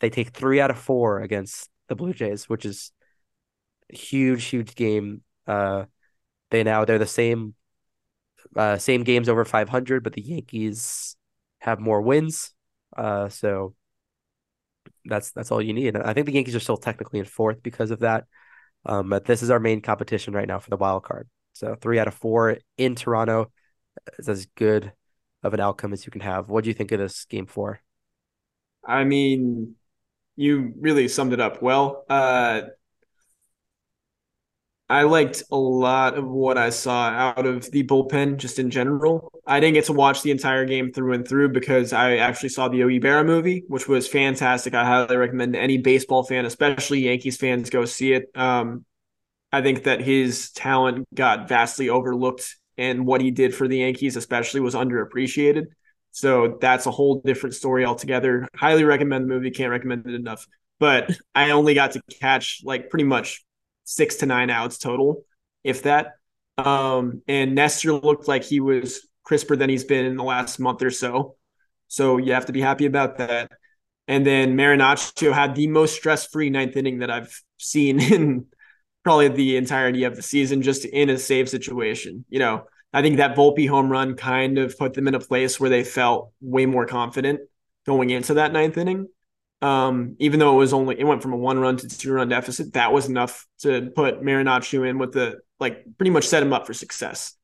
They 0.00 0.08
take 0.08 0.30
three 0.30 0.58
out 0.60 0.70
of 0.70 0.78
four 0.78 1.20
against 1.20 1.68
the 1.90 1.96
Blue 1.96 2.14
Jays, 2.14 2.48
which 2.48 2.64
is 2.64 2.92
a 3.92 3.96
huge, 3.96 4.44
huge 4.46 4.74
game. 4.74 5.22
Uh, 5.46 5.84
they 6.50 6.64
now 6.64 6.86
they're 6.86 6.98
the 6.98 7.06
same 7.06 7.54
uh, 8.56 8.78
same 8.78 9.02
games 9.04 9.28
over 9.28 9.44
500, 9.44 10.02
but 10.02 10.14
the 10.14 10.22
Yankees 10.22 11.16
have 11.58 11.78
more 11.78 12.00
wins. 12.00 12.52
Uh, 12.96 13.28
so 13.28 13.74
that's 15.04 15.32
that's 15.32 15.50
all 15.50 15.60
you 15.60 15.72
need. 15.72 15.96
I 15.96 16.14
think 16.14 16.26
the 16.26 16.32
Yankees 16.32 16.56
are 16.56 16.60
still 16.60 16.76
technically 16.76 17.18
in 17.18 17.24
fourth 17.24 17.62
because 17.62 17.90
of 17.90 18.00
that. 18.00 18.24
Um, 18.86 19.10
but 19.10 19.26
this 19.26 19.42
is 19.42 19.50
our 19.50 19.60
main 19.60 19.82
competition 19.82 20.32
right 20.32 20.48
now 20.48 20.58
for 20.58 20.70
the 20.70 20.76
wild 20.76 21.04
card. 21.04 21.28
So 21.52 21.74
three 21.74 21.98
out 21.98 22.08
of 22.08 22.14
four 22.14 22.58
in 22.78 22.94
Toronto 22.94 23.50
is 24.18 24.28
as 24.28 24.46
good 24.46 24.92
of 25.42 25.54
an 25.54 25.60
outcome 25.60 25.92
as 25.92 26.06
you 26.06 26.12
can 26.12 26.22
have. 26.22 26.48
What 26.48 26.64
do 26.64 26.70
you 26.70 26.74
think 26.74 26.92
of 26.92 27.00
this 27.00 27.24
game 27.26 27.46
four? 27.46 27.80
I 28.86 29.04
mean, 29.04 29.76
you 30.40 30.72
really 30.80 31.06
summed 31.06 31.34
it 31.34 31.40
up 31.40 31.60
well. 31.60 32.06
Uh, 32.08 32.62
I 34.88 35.02
liked 35.02 35.42
a 35.52 35.56
lot 35.56 36.16
of 36.16 36.26
what 36.26 36.56
I 36.56 36.70
saw 36.70 37.10
out 37.10 37.46
of 37.46 37.70
the 37.70 37.84
bullpen 37.84 38.38
just 38.38 38.58
in 38.58 38.70
general. 38.70 39.30
I 39.46 39.60
didn't 39.60 39.74
get 39.74 39.84
to 39.84 39.92
watch 39.92 40.22
the 40.22 40.30
entire 40.30 40.64
game 40.64 40.92
through 40.92 41.12
and 41.12 41.28
through 41.28 41.50
because 41.50 41.92
I 41.92 42.16
actually 42.16 42.48
saw 42.48 42.68
the 42.68 42.78
Yogi 42.78 42.98
Berra 42.98 43.24
movie, 43.24 43.64
which 43.68 43.86
was 43.86 44.08
fantastic. 44.08 44.74
I 44.74 44.84
highly 44.84 45.16
recommend 45.16 45.54
any 45.54 45.76
baseball 45.76 46.24
fan, 46.24 46.46
especially 46.46 47.00
Yankees 47.00 47.36
fans, 47.36 47.68
go 47.68 47.84
see 47.84 48.14
it. 48.14 48.30
Um, 48.34 48.84
I 49.52 49.60
think 49.62 49.84
that 49.84 50.00
his 50.00 50.50
talent 50.52 51.06
got 51.14 51.48
vastly 51.48 51.90
overlooked 51.90 52.56
and 52.78 53.06
what 53.06 53.20
he 53.20 53.30
did 53.30 53.54
for 53.54 53.68
the 53.68 53.78
Yankees, 53.78 54.16
especially, 54.16 54.60
was 54.60 54.74
underappreciated. 54.74 55.66
So 56.12 56.58
that's 56.60 56.86
a 56.86 56.90
whole 56.90 57.20
different 57.24 57.54
story 57.54 57.84
altogether. 57.84 58.48
Highly 58.54 58.84
recommend 58.84 59.24
the 59.24 59.34
movie. 59.34 59.50
Can't 59.50 59.70
recommend 59.70 60.06
it 60.06 60.14
enough. 60.14 60.46
But 60.78 61.10
I 61.34 61.50
only 61.50 61.74
got 61.74 61.92
to 61.92 62.02
catch 62.20 62.62
like 62.64 62.90
pretty 62.90 63.04
much 63.04 63.44
six 63.84 64.16
to 64.16 64.26
nine 64.26 64.50
outs 64.50 64.78
total, 64.78 65.24
if 65.62 65.82
that. 65.82 66.14
Um, 66.58 67.22
and 67.28 67.54
Nestor 67.54 67.92
looked 67.92 68.28
like 68.28 68.44
he 68.44 68.60
was 68.60 69.06
crisper 69.24 69.56
than 69.56 69.70
he's 69.70 69.84
been 69.84 70.04
in 70.04 70.16
the 70.16 70.24
last 70.24 70.58
month 70.58 70.82
or 70.82 70.90
so. 70.90 71.36
So 71.88 72.16
you 72.16 72.32
have 72.32 72.46
to 72.46 72.52
be 72.52 72.60
happy 72.60 72.86
about 72.86 73.18
that. 73.18 73.50
And 74.08 74.26
then 74.26 74.56
Marinaccio 74.56 75.32
had 75.32 75.54
the 75.54 75.68
most 75.68 75.94
stress 75.94 76.26
free 76.26 76.50
ninth 76.50 76.76
inning 76.76 76.98
that 76.98 77.10
I've 77.10 77.32
seen 77.58 78.00
in 78.12 78.46
probably 79.04 79.28
the 79.28 79.56
entirety 79.56 80.04
of 80.04 80.16
the 80.16 80.22
season, 80.22 80.62
just 80.62 80.84
in 80.84 81.10
a 81.10 81.18
save 81.18 81.48
situation. 81.48 82.24
You 82.28 82.40
know, 82.40 82.64
I 82.92 83.02
think 83.02 83.18
that 83.18 83.36
Volpe 83.36 83.68
home 83.68 83.90
run 83.90 84.16
kind 84.16 84.58
of 84.58 84.76
put 84.76 84.94
them 84.94 85.06
in 85.06 85.14
a 85.14 85.20
place 85.20 85.60
where 85.60 85.70
they 85.70 85.84
felt 85.84 86.32
way 86.40 86.66
more 86.66 86.86
confident 86.86 87.40
going 87.86 88.10
into 88.10 88.34
that 88.34 88.52
ninth 88.52 88.76
inning. 88.76 89.08
Um, 89.62 90.16
even 90.18 90.40
though 90.40 90.54
it 90.54 90.58
was 90.58 90.72
only 90.72 90.98
it 90.98 91.04
went 91.04 91.22
from 91.22 91.34
a 91.34 91.36
one 91.36 91.58
run 91.58 91.76
to 91.76 91.88
two 91.88 92.12
run 92.12 92.28
deficit, 92.28 92.72
that 92.72 92.92
was 92.92 93.06
enough 93.06 93.46
to 93.60 93.90
put 93.94 94.22
Marinaccio 94.22 94.88
in 94.88 94.98
with 94.98 95.12
the 95.12 95.40
like 95.58 95.84
pretty 95.98 96.10
much 96.10 96.26
set 96.26 96.42
him 96.42 96.52
up 96.52 96.66
for 96.66 96.74
success. 96.74 97.34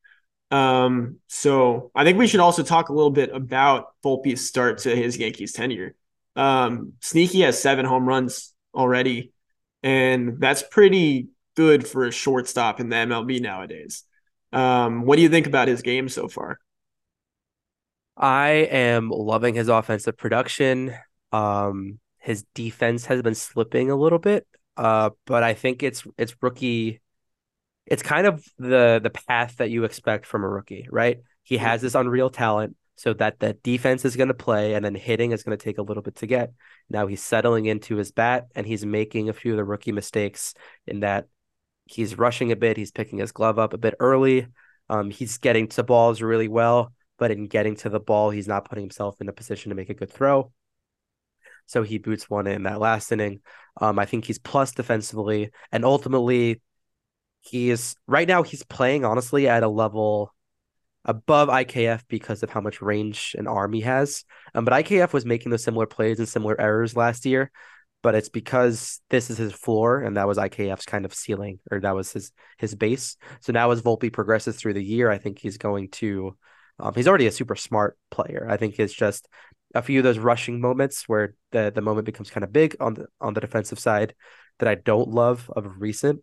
Um, 0.50 1.16
so 1.26 1.90
I 1.94 2.04
think 2.04 2.18
we 2.18 2.26
should 2.26 2.40
also 2.40 2.62
talk 2.62 2.88
a 2.88 2.92
little 2.92 3.10
bit 3.10 3.30
about 3.34 3.88
Volpe's 4.02 4.46
start 4.46 4.78
to 4.78 4.94
his 4.94 5.16
Yankees 5.18 5.52
tenure. 5.52 5.94
Um, 6.36 6.94
Sneaky 7.00 7.42
has 7.42 7.60
seven 7.60 7.84
home 7.84 8.06
runs 8.06 8.54
already, 8.74 9.32
and 9.82 10.40
that's 10.40 10.62
pretty 10.62 11.28
good 11.56 11.86
for 11.86 12.06
a 12.06 12.12
shortstop 12.12 12.80
in 12.80 12.88
the 12.88 12.96
MLB 12.96 13.40
nowadays. 13.40 14.04
Um, 14.52 15.02
what 15.02 15.16
do 15.16 15.22
you 15.22 15.28
think 15.28 15.46
about 15.46 15.68
his 15.68 15.82
game 15.82 16.08
so 16.08 16.28
far? 16.28 16.58
I 18.16 18.48
am 18.70 19.10
loving 19.10 19.54
his 19.54 19.68
offensive 19.68 20.16
production. 20.16 20.94
Um, 21.32 21.98
his 22.18 22.44
defense 22.54 23.06
has 23.06 23.22
been 23.22 23.34
slipping 23.34 23.90
a 23.90 23.96
little 23.96 24.18
bit, 24.18 24.46
uh, 24.76 25.10
but 25.26 25.42
I 25.42 25.54
think 25.54 25.82
it's 25.82 26.04
it's 26.16 26.34
rookie. 26.40 27.00
It's 27.84 28.02
kind 28.02 28.26
of 28.26 28.44
the 28.58 29.00
the 29.02 29.10
path 29.10 29.56
that 29.58 29.70
you 29.70 29.84
expect 29.84 30.26
from 30.26 30.44
a 30.44 30.48
rookie, 30.48 30.88
right? 30.90 31.20
He 31.42 31.58
has 31.58 31.82
this 31.82 31.94
unreal 31.94 32.30
talent, 32.30 32.76
so 32.96 33.12
that 33.14 33.38
the 33.38 33.52
defense 33.52 34.04
is 34.04 34.16
going 34.16 34.28
to 34.28 34.34
play, 34.34 34.74
and 34.74 34.84
then 34.84 34.94
hitting 34.94 35.32
is 35.32 35.42
going 35.42 35.56
to 35.56 35.62
take 35.62 35.78
a 35.78 35.82
little 35.82 36.02
bit 36.02 36.16
to 36.16 36.26
get. 36.26 36.52
Now 36.88 37.06
he's 37.06 37.22
settling 37.22 37.66
into 37.66 37.96
his 37.96 38.12
bat, 38.12 38.46
and 38.54 38.66
he's 38.66 38.84
making 38.86 39.28
a 39.28 39.34
few 39.34 39.52
of 39.52 39.58
the 39.58 39.64
rookie 39.64 39.92
mistakes 39.92 40.54
in 40.86 41.00
that 41.00 41.26
he's 41.86 42.18
rushing 42.18 42.52
a 42.52 42.56
bit, 42.56 42.76
he's 42.76 42.90
picking 42.90 43.18
his 43.18 43.32
glove 43.32 43.58
up 43.58 43.72
a 43.72 43.78
bit 43.78 43.94
early. 44.00 44.46
Um, 44.88 45.10
he's 45.10 45.38
getting 45.38 45.68
to 45.68 45.82
balls 45.82 46.20
really 46.20 46.48
well, 46.48 46.92
but 47.18 47.30
in 47.30 47.46
getting 47.46 47.76
to 47.76 47.88
the 47.88 48.00
ball, 48.00 48.30
he's 48.30 48.48
not 48.48 48.68
putting 48.68 48.84
himself 48.84 49.20
in 49.20 49.28
a 49.28 49.32
position 49.32 49.70
to 49.70 49.76
make 49.76 49.90
a 49.90 49.94
good 49.94 50.12
throw. 50.12 50.52
So 51.66 51.82
he 51.82 51.98
boots 51.98 52.30
one 52.30 52.46
in 52.46 52.64
that 52.64 52.80
last 52.80 53.10
inning. 53.10 53.40
Um, 53.80 53.98
I 53.98 54.04
think 54.04 54.24
he's 54.24 54.38
plus 54.38 54.72
defensively, 54.72 55.50
and 55.72 55.84
ultimately, 55.84 56.60
he 57.40 57.70
is 57.70 57.96
right 58.06 58.26
now. 58.26 58.42
He's 58.42 58.64
playing 58.64 59.04
honestly 59.04 59.48
at 59.48 59.62
a 59.62 59.68
level 59.68 60.32
above 61.04 61.48
IKF 61.48 62.02
because 62.08 62.42
of 62.42 62.50
how 62.50 62.60
much 62.60 62.82
range 62.82 63.34
an 63.38 63.46
arm 63.46 63.72
he 63.72 63.82
has. 63.82 64.24
Um, 64.54 64.64
but 64.64 64.84
IKF 64.84 65.12
was 65.12 65.24
making 65.24 65.50
those 65.50 65.62
similar 65.62 65.86
plays 65.86 66.18
and 66.18 66.28
similar 66.28 66.60
errors 66.60 66.96
last 66.96 67.24
year, 67.26 67.50
but 68.06 68.14
it's 68.14 68.28
because 68.28 69.00
this 69.10 69.30
is 69.30 69.36
his 69.36 69.52
floor 69.52 70.00
and 70.00 70.16
that 70.16 70.28
was 70.28 70.38
IKF's 70.38 70.84
kind 70.84 71.04
of 71.04 71.12
ceiling 71.12 71.58
or 71.72 71.80
that 71.80 71.96
was 71.96 72.12
his 72.12 72.30
his 72.56 72.72
base. 72.72 73.16
So 73.40 73.52
now 73.52 73.72
as 73.72 73.82
Volpe 73.82 74.12
progresses 74.12 74.54
through 74.54 74.74
the 74.74 74.84
year, 74.84 75.10
I 75.10 75.18
think 75.18 75.40
he's 75.40 75.58
going 75.58 75.90
to 75.98 76.36
um, 76.78 76.94
he's 76.94 77.08
already 77.08 77.26
a 77.26 77.32
super 77.32 77.56
smart 77.56 77.98
player. 78.12 78.46
I 78.48 78.58
think 78.58 78.78
it's 78.78 78.94
just 78.94 79.26
a 79.74 79.82
few 79.82 79.98
of 79.98 80.04
those 80.04 80.20
rushing 80.20 80.60
moments 80.60 81.08
where 81.08 81.34
the 81.50 81.72
the 81.74 81.80
moment 81.80 82.06
becomes 82.06 82.30
kind 82.30 82.44
of 82.44 82.52
big 82.52 82.76
on 82.78 82.94
the 82.94 83.06
on 83.20 83.34
the 83.34 83.40
defensive 83.40 83.80
side 83.80 84.14
that 84.60 84.68
I 84.68 84.76
don't 84.76 85.08
love 85.08 85.50
of 85.56 85.80
recent. 85.80 86.22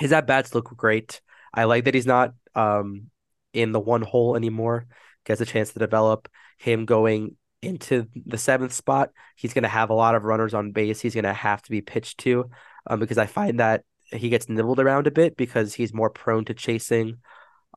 His 0.00 0.12
at 0.12 0.26
bats 0.26 0.52
look 0.52 0.76
great. 0.76 1.20
I 1.54 1.62
like 1.62 1.84
that 1.84 1.94
he's 1.94 2.06
not 2.06 2.34
um 2.56 3.12
in 3.52 3.70
the 3.70 3.78
one 3.78 4.02
hole 4.02 4.34
anymore. 4.34 4.88
Gets 5.24 5.42
a 5.42 5.46
chance 5.46 5.72
to 5.74 5.78
develop 5.78 6.28
him 6.58 6.86
going 6.86 7.36
into 7.62 8.06
the 8.26 8.38
seventh 8.38 8.72
spot. 8.72 9.10
He's 9.36 9.52
going 9.52 9.64
to 9.64 9.68
have 9.68 9.90
a 9.90 9.94
lot 9.94 10.14
of 10.14 10.24
runners 10.24 10.54
on 10.54 10.72
base. 10.72 11.00
He's 11.00 11.14
going 11.14 11.24
to 11.24 11.32
have 11.32 11.62
to 11.62 11.70
be 11.70 11.80
pitched 11.80 12.18
to, 12.18 12.50
um, 12.86 13.00
because 13.00 13.18
I 13.18 13.26
find 13.26 13.60
that 13.60 13.84
he 14.04 14.28
gets 14.28 14.48
nibbled 14.48 14.80
around 14.80 15.06
a 15.06 15.10
bit 15.10 15.36
because 15.36 15.74
he's 15.74 15.94
more 15.94 16.10
prone 16.10 16.44
to 16.46 16.54
chasing. 16.54 17.18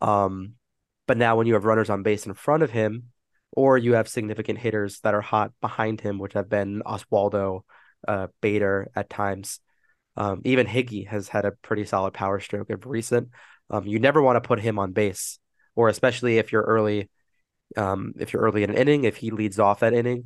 Um, 0.01 0.53
but 1.07 1.17
now 1.17 1.35
when 1.35 1.47
you 1.47 1.53
have 1.53 1.65
runners 1.65 1.89
on 1.89 2.03
base 2.03 2.25
in 2.25 2.33
front 2.33 2.63
of 2.63 2.71
him, 2.71 3.09
or 3.51 3.77
you 3.77 3.93
have 3.93 4.07
significant 4.07 4.57
hitters 4.57 4.99
that 5.01 5.13
are 5.13 5.21
hot 5.21 5.51
behind 5.61 6.01
him, 6.01 6.17
which 6.17 6.33
have 6.33 6.49
been 6.49 6.81
Oswaldo, 6.85 7.61
uh, 8.07 8.27
Bader 8.41 8.89
at 8.95 9.09
times. 9.09 9.59
Um, 10.15 10.41
even 10.43 10.67
Higgy 10.67 11.07
has 11.07 11.27
had 11.27 11.45
a 11.45 11.51
pretty 11.51 11.85
solid 11.85 12.13
power 12.13 12.39
stroke 12.39 12.69
of 12.69 12.85
recent. 12.85 13.29
Um, 13.69 13.85
you 13.85 13.99
never 13.99 14.21
want 14.21 14.37
to 14.37 14.47
put 14.47 14.59
him 14.59 14.79
on 14.79 14.91
base, 14.91 15.39
or 15.75 15.89
especially 15.89 16.37
if 16.37 16.51
you're 16.51 16.63
early, 16.63 17.09
um, 17.77 18.13
if 18.19 18.33
you're 18.33 18.41
early 18.41 18.63
in 18.63 18.69
an 18.69 18.77
inning, 18.77 19.03
if 19.03 19.17
he 19.17 19.31
leads 19.31 19.59
off 19.59 19.81
that 19.81 19.93
inning, 19.93 20.25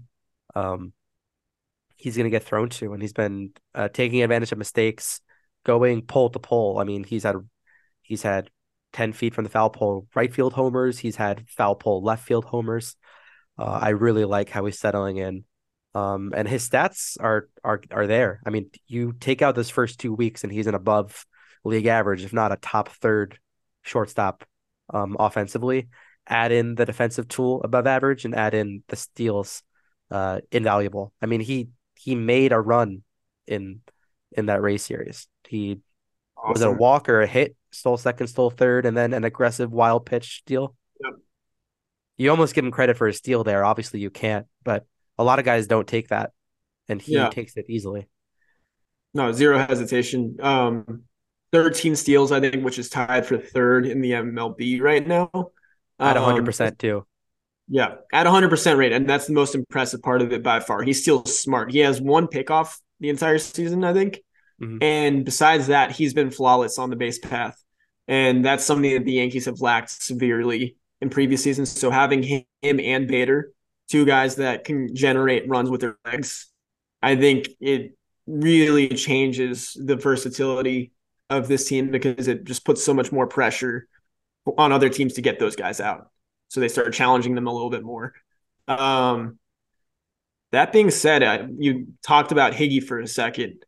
um, 0.55 0.93
he's 1.95 2.15
going 2.15 2.25
to 2.25 2.31
get 2.31 2.43
thrown 2.43 2.69
to, 2.69 2.93
and 2.93 3.01
he's 3.01 3.13
been 3.13 3.51
uh, 3.75 3.89
taking 3.89 4.21
advantage 4.23 4.51
of 4.51 4.57
mistakes, 4.57 5.21
going 5.65 6.01
pole 6.01 6.29
to 6.29 6.39
pole. 6.39 6.79
I 6.79 6.83
mean, 6.83 7.03
he's 7.03 7.23
had 7.23 7.35
he's 8.01 8.23
had 8.23 8.49
ten 8.93 9.13
feet 9.13 9.33
from 9.33 9.43
the 9.43 9.49
foul 9.49 9.69
pole 9.69 10.07
right 10.15 10.33
field 10.33 10.53
homers. 10.53 10.99
He's 10.99 11.15
had 11.15 11.49
foul 11.49 11.75
pole 11.75 12.03
left 12.03 12.25
field 12.25 12.45
homers. 12.45 12.95
Uh, 13.57 13.79
I 13.81 13.89
really 13.89 14.25
like 14.25 14.49
how 14.49 14.65
he's 14.65 14.79
settling 14.79 15.17
in. 15.17 15.43
Um, 15.95 16.31
and 16.35 16.47
his 16.47 16.67
stats 16.67 17.17
are 17.19 17.49
are 17.63 17.81
are 17.91 18.07
there. 18.07 18.39
I 18.45 18.51
mean, 18.51 18.69
you 18.87 19.13
take 19.19 19.41
out 19.41 19.55
those 19.55 19.69
first 19.69 19.99
two 19.99 20.13
weeks, 20.13 20.43
and 20.43 20.53
he's 20.53 20.67
an 20.67 20.75
above 20.75 21.25
league 21.63 21.87
average, 21.87 22.23
if 22.23 22.33
not 22.33 22.51
a 22.51 22.57
top 22.57 22.89
third 22.89 23.39
shortstop 23.81 24.45
um, 24.93 25.17
offensively. 25.19 25.87
Add 26.27 26.51
in 26.51 26.75
the 26.75 26.85
defensive 26.85 27.27
tool 27.27 27.61
above 27.63 27.87
average, 27.87 28.25
and 28.25 28.35
add 28.35 28.53
in 28.53 28.83
the 28.87 28.95
steals, 28.95 29.63
uh, 30.11 30.41
invaluable. 30.51 31.13
I 31.21 31.25
mean, 31.25 31.41
he 31.41 31.69
he 31.95 32.15
made 32.15 32.51
a 32.51 32.59
run 32.59 33.03
in 33.47 33.81
in 34.33 34.47
that 34.47 34.61
race 34.61 34.83
series. 34.83 35.27
He 35.47 35.79
awesome. 36.37 36.51
was 36.53 36.61
it 36.61 36.67
a 36.67 36.71
walk 36.71 37.07
or 37.07 37.21
a 37.21 37.27
hit, 37.27 37.55
stole 37.71 37.97
second, 37.97 38.27
stole 38.27 38.49
third, 38.49 38.85
and 38.85 38.95
then 38.95 39.13
an 39.13 39.23
aggressive 39.23 39.71
wild 39.71 40.05
pitch 40.05 40.43
deal 40.45 40.75
you 42.17 42.31
almost 42.31 42.55
give 42.55 42.65
him 42.65 42.71
credit 42.71 42.97
for 42.97 43.07
his 43.07 43.17
steal 43.17 43.43
there. 43.43 43.63
Obviously, 43.63 43.99
you 43.99 44.09
can't, 44.09 44.47
but 44.63 44.85
a 45.17 45.23
lot 45.23 45.39
of 45.39 45.45
guys 45.45 45.67
don't 45.67 45.87
take 45.87 46.09
that, 46.09 46.31
and 46.89 47.01
he 47.01 47.13
yeah. 47.13 47.29
takes 47.29 47.55
it 47.55 47.65
easily. 47.69 48.07
No, 49.13 49.31
zero 49.31 49.59
hesitation. 49.59 50.37
Um, 50.41 51.03
13 51.53 51.95
steals, 51.95 52.31
I 52.31 52.39
think, 52.39 52.65
which 52.65 52.79
is 52.79 52.89
tied 52.89 53.25
for 53.25 53.37
third 53.37 53.85
in 53.85 54.01
the 54.01 54.11
MLB 54.11 54.81
right 54.81 55.05
now. 55.05 55.29
At 55.99 56.15
100% 56.15 56.67
um, 56.67 56.75
too. 56.75 57.05
Yeah, 57.67 57.95
at 58.13 58.25
100% 58.25 58.77
rate. 58.77 58.91
And 58.93 59.09
that's 59.09 59.27
the 59.27 59.33
most 59.33 59.55
impressive 59.55 60.01
part 60.01 60.21
of 60.21 60.31
it 60.31 60.43
by 60.43 60.59
far. 60.59 60.83
He's 60.83 61.01
still 61.01 61.25
smart. 61.25 61.71
He 61.71 61.79
has 61.79 61.99
one 61.99 62.27
pickoff 62.27 62.77
the 62.99 63.09
entire 63.09 63.37
season, 63.37 63.83
I 63.83 63.93
think. 63.93 64.19
Mm-hmm. 64.61 64.77
And 64.81 65.25
besides 65.25 65.67
that, 65.67 65.91
he's 65.91 66.13
been 66.13 66.31
flawless 66.31 66.79
on 66.79 66.89
the 66.89 66.95
base 66.95 67.19
path. 67.19 67.61
And 68.07 68.43
that's 68.43 68.63
something 68.63 68.93
that 68.93 69.05
the 69.05 69.13
Yankees 69.13 69.45
have 69.45 69.59
lacked 69.59 69.89
severely 69.89 70.77
in 71.01 71.09
previous 71.09 71.43
seasons. 71.43 71.77
So 71.77 71.91
having 71.91 72.23
him 72.23 72.45
and 72.61 73.07
Bader, 73.07 73.51
two 73.89 74.05
guys 74.05 74.37
that 74.37 74.63
can 74.63 74.95
generate 74.95 75.47
runs 75.49 75.69
with 75.69 75.81
their 75.81 75.97
legs, 76.05 76.47
I 77.01 77.15
think 77.15 77.49
it 77.59 77.97
really 78.25 78.89
changes 78.89 79.77
the 79.79 79.95
versatility 79.95 80.91
of 81.29 81.47
this 81.47 81.67
team 81.67 81.91
because 81.91 82.27
it 82.27 82.45
just 82.45 82.65
puts 82.65 82.83
so 82.83 82.93
much 82.93 83.11
more 83.11 83.27
pressure 83.27 83.87
on 84.57 84.71
other 84.71 84.89
teams 84.89 85.13
to 85.13 85.21
get 85.21 85.39
those 85.39 85.55
guys 85.55 85.79
out. 85.79 86.09
So 86.49 86.59
they 86.59 86.67
start 86.67 86.93
challenging 86.93 87.35
them 87.35 87.47
a 87.47 87.53
little 87.53 87.69
bit 87.69 87.83
more. 87.83 88.13
Um, 88.67 89.39
that 90.51 90.71
being 90.71 90.91
said, 90.91 91.23
I, 91.23 91.47
you 91.57 91.87
talked 92.03 92.31
about 92.31 92.53
Higgy 92.53 92.83
for 92.83 92.99
a 92.99 93.07
second. 93.07 93.63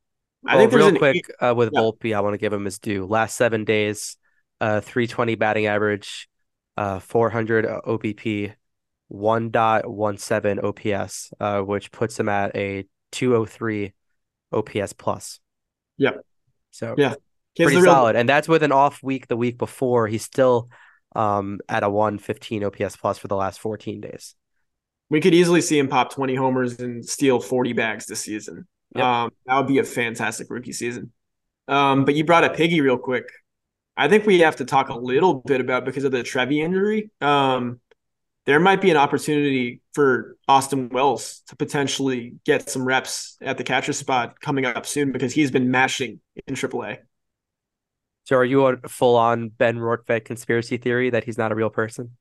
I 0.45 0.57
think 0.57 0.71
real 0.71 0.95
quick 0.95 1.29
uh, 1.41 1.53
with 1.55 1.71
yeah. 1.73 1.81
Volpe, 1.81 2.15
I 2.15 2.21
want 2.21 2.33
to 2.33 2.37
give 2.37 2.53
him 2.53 2.63
his 2.63 2.79
due. 2.79 3.05
Last 3.05 3.35
seven 3.35 3.65
days, 3.65 4.15
uh, 4.61 4.79
320 4.79 5.35
batting 5.35 5.65
average, 5.65 6.29
uh, 6.77 6.99
400 6.99 7.65
OBP, 7.65 8.53
1.17 9.11 10.63
OPS, 10.63 11.33
uh, 11.39 11.61
which 11.61 11.91
puts 11.91 12.17
him 12.17 12.29
at 12.29 12.55
a 12.55 12.85
203 13.11 13.93
OPS 14.53 14.93
plus. 14.93 15.39
Yep. 15.97 16.25
So 16.71 16.95
yeah, 16.97 17.15
pretty 17.55 17.77
real... 17.77 17.85
solid. 17.85 18.15
And 18.15 18.27
that's 18.27 18.47
with 18.47 18.63
an 18.63 18.71
off 18.71 19.01
week 19.03 19.27
the 19.27 19.37
week 19.37 19.57
before. 19.57 20.07
He's 20.07 20.23
still 20.23 20.69
um, 21.15 21.59
at 21.67 21.83
a 21.83 21.89
115 21.89 22.63
OPS 22.63 22.95
plus 22.95 23.17
for 23.17 23.27
the 23.27 23.35
last 23.35 23.59
14 23.59 24.01
days. 24.01 24.35
We 25.09 25.21
could 25.21 25.33
easily 25.33 25.61
see 25.61 25.79
him 25.79 25.87
pop 25.87 26.13
20 26.13 26.35
homers 26.35 26.79
and 26.79 27.03
steal 27.03 27.39
40 27.39 27.73
bags 27.73 28.05
this 28.05 28.21
season. 28.21 28.67
Yep. 28.95 29.05
Um, 29.05 29.31
that 29.45 29.57
would 29.57 29.67
be 29.67 29.79
a 29.79 29.83
fantastic 29.83 30.47
rookie 30.49 30.73
season. 30.73 31.11
Um, 31.67 32.05
but 32.05 32.15
you 32.15 32.23
brought 32.23 32.43
up 32.43 32.55
Piggy 32.55 32.81
real 32.81 32.97
quick. 32.97 33.29
I 33.97 34.07
think 34.07 34.25
we 34.25 34.39
have 34.39 34.57
to 34.57 34.65
talk 34.65 34.89
a 34.89 34.97
little 34.97 35.35
bit 35.35 35.61
about 35.61 35.85
because 35.85 36.03
of 36.03 36.11
the 36.11 36.23
Trevi 36.23 36.61
injury. 36.61 37.11
Um, 37.21 37.79
there 38.45 38.59
might 38.59 38.81
be 38.81 38.89
an 38.89 38.97
opportunity 38.97 39.81
for 39.93 40.37
Austin 40.47 40.89
Wells 40.89 41.43
to 41.47 41.55
potentially 41.55 42.35
get 42.45 42.69
some 42.69 42.85
reps 42.85 43.37
at 43.41 43.57
the 43.57 43.63
catcher 43.63 43.93
spot 43.93 44.39
coming 44.39 44.65
up 44.65 44.85
soon 44.85 45.11
because 45.11 45.33
he's 45.33 45.51
been 45.51 45.69
mashing 45.69 46.19
in 46.47 46.55
AAA. 46.55 46.99
So 48.29 48.35
are 48.35 48.45
you 48.45 48.63
a 48.67 48.77
full 48.87 49.15
on 49.15 49.49
Ben 49.49 49.79
Rortvedt 49.79 50.23
conspiracy 50.23 50.77
theory 50.77 51.09
that 51.09 51.23
he's 51.23 51.39
not 51.39 51.51
a 51.51 51.55
real 51.55 51.71
person? 51.71 52.15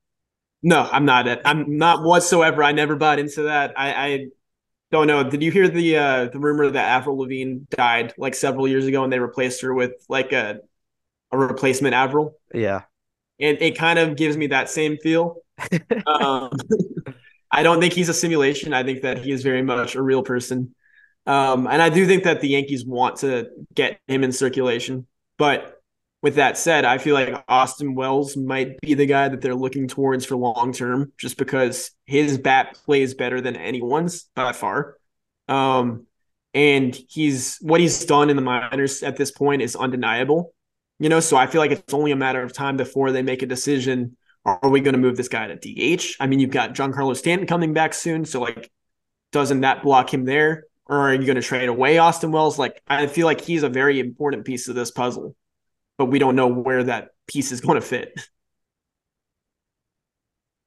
No, 0.63 0.89
I'm 0.91 1.05
not. 1.05 1.27
I'm 1.45 1.77
not 1.77 2.01
whatsoever. 2.01 2.63
I 2.63 2.71
never 2.71 2.95
bought 2.95 3.19
into 3.19 3.43
that. 3.43 3.75
I, 3.77 3.93
I 3.93 4.25
don't 4.89 5.05
know. 5.05 5.29
Did 5.29 5.43
you 5.43 5.51
hear 5.51 5.67
the 5.67 5.97
uh, 5.97 6.25
the 6.25 6.39
rumor 6.39 6.67
that 6.67 6.83
Avril 6.83 7.19
Lavigne 7.19 7.59
died 7.69 8.15
like 8.17 8.33
several 8.33 8.67
years 8.67 8.87
ago 8.87 9.03
and 9.03 9.13
they 9.13 9.19
replaced 9.19 9.61
her 9.61 9.71
with 9.71 10.03
like 10.09 10.31
a 10.31 10.61
a 11.31 11.37
replacement 11.37 11.93
Avril? 11.93 12.33
Yeah. 12.55 12.81
And 13.39 13.61
it 13.61 13.77
kind 13.77 13.99
of 13.99 14.15
gives 14.15 14.35
me 14.35 14.47
that 14.47 14.67
same 14.67 14.97
feel. 14.97 15.35
um, 16.07 16.49
I 17.51 17.61
don't 17.61 17.79
think 17.79 17.93
he's 17.93 18.09
a 18.09 18.15
simulation. 18.15 18.73
I 18.73 18.81
think 18.81 19.03
that 19.03 19.19
he 19.19 19.31
is 19.31 19.43
very 19.43 19.61
much 19.61 19.93
a 19.93 20.01
real 20.01 20.23
person. 20.23 20.73
Um, 21.27 21.67
and 21.67 21.83
I 21.83 21.89
do 21.89 22.07
think 22.07 22.23
that 22.23 22.41
the 22.41 22.47
Yankees 22.47 22.83
want 22.83 23.17
to 23.17 23.49
get 23.75 23.99
him 24.07 24.23
in 24.23 24.31
circulation. 24.31 25.05
But 25.37 25.78
with 26.21 26.35
that 26.35 26.57
said, 26.57 26.83
I 26.83 26.97
feel 26.97 27.13
like 27.13 27.43
Austin 27.47 27.95
Wells 27.95 28.35
might 28.35 28.79
be 28.81 28.93
the 28.93 29.05
guy 29.05 29.29
that 29.29 29.41
they're 29.41 29.55
looking 29.55 29.87
towards 29.87 30.25
for 30.25 30.35
long 30.35 30.73
term, 30.73 31.13
just 31.17 31.37
because 31.37 31.91
his 32.05 32.37
bat 32.37 32.77
plays 32.85 33.13
better 33.13 33.39
than 33.39 33.55
anyone's 33.55 34.29
by 34.35 34.51
far. 34.51 34.97
Um, 35.47 36.05
and 36.53 36.97
he's 37.07 37.57
what 37.61 37.79
he's 37.79 38.05
done 38.05 38.29
in 38.29 38.35
the 38.35 38.41
minors 38.41 39.01
at 39.01 39.15
this 39.15 39.31
point 39.31 39.61
is 39.61 39.75
undeniable. 39.75 40.53
You 40.99 41.07
know, 41.07 41.21
so 41.21 41.37
I 41.37 41.47
feel 41.47 41.61
like 41.61 41.71
it's 41.71 41.93
only 41.93 42.11
a 42.11 42.17
matter 42.17 42.41
of 42.41 42.51
time 42.51 42.75
before 42.75 43.11
they 43.11 43.21
make 43.21 43.41
a 43.41 43.45
decision. 43.45 44.17
Are 44.43 44.69
we 44.69 44.81
going 44.81 44.93
to 44.93 44.99
move 44.99 45.15
this 45.15 45.29
guy 45.29 45.47
to 45.47 45.55
DH? 45.55 46.15
I 46.19 46.27
mean, 46.27 46.39
you've 46.39 46.49
got 46.49 46.73
Giancarlo 46.73 47.15
Stanton 47.15 47.47
coming 47.47 47.73
back 47.73 47.93
soon, 47.93 48.25
so 48.25 48.41
like, 48.41 48.69
doesn't 49.31 49.61
that 49.61 49.83
block 49.83 50.13
him 50.13 50.25
there? 50.25 50.65
Or 50.85 50.97
are 50.97 51.13
you 51.13 51.25
going 51.25 51.35
to 51.35 51.41
trade 51.41 51.69
away 51.69 51.99
Austin 51.99 52.31
Wells? 52.31 52.57
Like, 52.57 52.81
I 52.87 53.07
feel 53.07 53.25
like 53.25 53.41
he's 53.41 53.63
a 53.63 53.69
very 53.69 53.99
important 53.99 54.43
piece 54.43 54.67
of 54.67 54.75
this 54.75 54.91
puzzle 54.91 55.35
but 55.99 56.05
we 56.05 56.17
don't 56.17 56.37
know 56.37 56.47
where 56.47 56.85
that 56.85 57.09
piece 57.27 57.51
is 57.51 57.59
going 57.59 57.75
to 57.75 57.85
fit. 57.85 58.17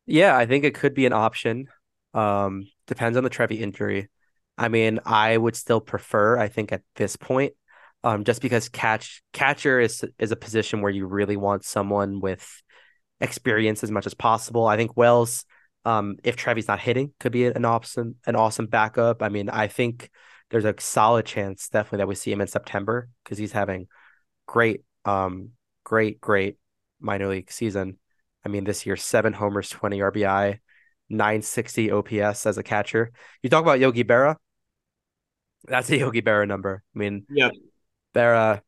Yeah, 0.04 0.36
I 0.36 0.44
think 0.44 0.64
it 0.64 0.74
could 0.74 0.92
be 0.92 1.06
an 1.06 1.14
option. 1.14 1.68
Um, 2.12 2.68
depends 2.86 3.16
on 3.16 3.24
the 3.24 3.30
Trevi 3.30 3.56
injury. 3.56 4.10
I 4.59 4.68
mean, 4.68 5.00
I 5.06 5.34
would 5.34 5.56
still 5.56 5.80
prefer, 5.80 6.38
I 6.38 6.48
think, 6.48 6.70
at 6.70 6.82
this 6.96 7.16
point, 7.16 7.54
um, 8.04 8.24
just 8.24 8.42
because 8.42 8.68
catch 8.68 9.22
catcher 9.32 9.80
is 9.80 10.04
is 10.18 10.32
a 10.32 10.36
position 10.36 10.82
where 10.82 10.90
you 10.92 11.06
really 11.06 11.38
want 11.38 11.64
someone 11.64 12.20
with 12.20 12.46
experience 13.18 13.82
as 13.82 13.90
much 13.90 14.04
as 14.04 14.12
possible. 14.12 14.66
I 14.66 14.76
think 14.76 14.98
Wells, 14.98 15.46
um, 15.86 16.16
if 16.22 16.36
Trevi's 16.36 16.68
not 16.68 16.80
hitting, 16.80 17.14
could 17.20 17.32
be 17.32 17.46
an 17.46 17.64
awesome 17.64 18.16
an 18.26 18.36
awesome 18.36 18.66
backup. 18.66 19.22
I 19.22 19.30
mean, 19.30 19.48
I 19.48 19.68
think 19.68 20.10
there's 20.50 20.66
a 20.66 20.74
solid 20.78 21.24
chance 21.24 21.70
definitely 21.70 21.98
that 21.98 22.09
we 22.09 22.16
see 22.16 22.32
him 22.32 22.42
in 22.42 22.48
September 22.48 23.09
because 23.24 23.38
he's 23.38 23.52
having 23.52 23.86
great 24.46 24.82
um, 25.04 25.50
great, 25.84 26.20
great 26.20 26.58
minor 27.00 27.28
league 27.28 27.50
season. 27.50 27.98
I 28.44 28.48
mean, 28.48 28.64
this 28.64 28.86
year, 28.86 28.96
seven 28.96 29.32
homers, 29.32 29.68
20 29.70 29.98
RBI, 29.98 30.58
960 31.08 31.90
OPS 31.90 32.46
as 32.46 32.58
a 32.58 32.62
catcher. 32.62 33.12
You 33.42 33.50
talk 33.50 33.62
about 33.62 33.80
Yogi 33.80 34.04
Berra. 34.04 34.36
That's 35.66 35.90
a 35.90 35.98
Yogi 35.98 36.22
Berra 36.22 36.46
number. 36.46 36.82
I 36.94 36.98
mean, 36.98 37.24
yeah, 37.30 37.50
Berra, 38.14 38.62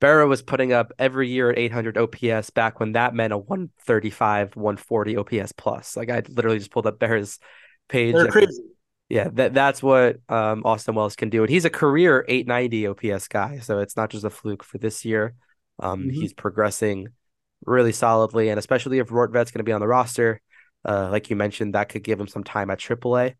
Berra 0.00 0.28
was 0.28 0.42
putting 0.42 0.72
up 0.72 0.92
every 0.98 1.28
year 1.28 1.50
at 1.50 1.58
800 1.58 1.96
OPS 1.96 2.50
back 2.50 2.80
when 2.80 2.92
that 2.92 3.14
meant 3.14 3.32
a 3.32 3.38
135, 3.38 4.56
140 4.56 5.16
OPS 5.16 5.52
plus. 5.52 5.96
Like 5.96 6.10
I 6.10 6.22
literally 6.28 6.58
just 6.58 6.70
pulled 6.70 6.86
up 6.86 6.98
Berra's 6.98 7.38
page. 7.88 8.14
They're 8.14 8.28
crazy. 8.28 8.62
Yeah, 9.08 9.28
that 9.34 9.54
that's 9.54 9.82
what 9.82 10.16
um, 10.28 10.62
Austin 10.64 10.94
Wells 10.94 11.16
can 11.16 11.30
do, 11.30 11.42
and 11.42 11.50
he's 11.50 11.64
a 11.64 11.70
career 11.70 12.24
890 12.28 12.88
OPS 12.88 13.28
guy. 13.28 13.58
So 13.60 13.78
it's 13.78 13.96
not 13.96 14.10
just 14.10 14.24
a 14.24 14.30
fluke 14.30 14.64
for 14.64 14.78
this 14.78 15.04
year. 15.04 15.34
Um, 15.78 16.00
mm-hmm. 16.02 16.10
He's 16.10 16.32
progressing 16.32 17.08
really 17.66 17.92
solidly, 17.92 18.48
and 18.48 18.58
especially 18.58 18.98
if 18.98 19.08
Rortvedt's 19.08 19.50
going 19.50 19.60
to 19.60 19.64
be 19.64 19.72
on 19.72 19.80
the 19.80 19.88
roster, 19.88 20.40
uh, 20.84 21.08
like 21.10 21.30
you 21.30 21.36
mentioned, 21.36 21.74
that 21.74 21.88
could 21.88 22.04
give 22.04 22.20
him 22.20 22.28
some 22.28 22.44
time 22.44 22.70
at 22.70 22.78
AAA. 22.78 23.34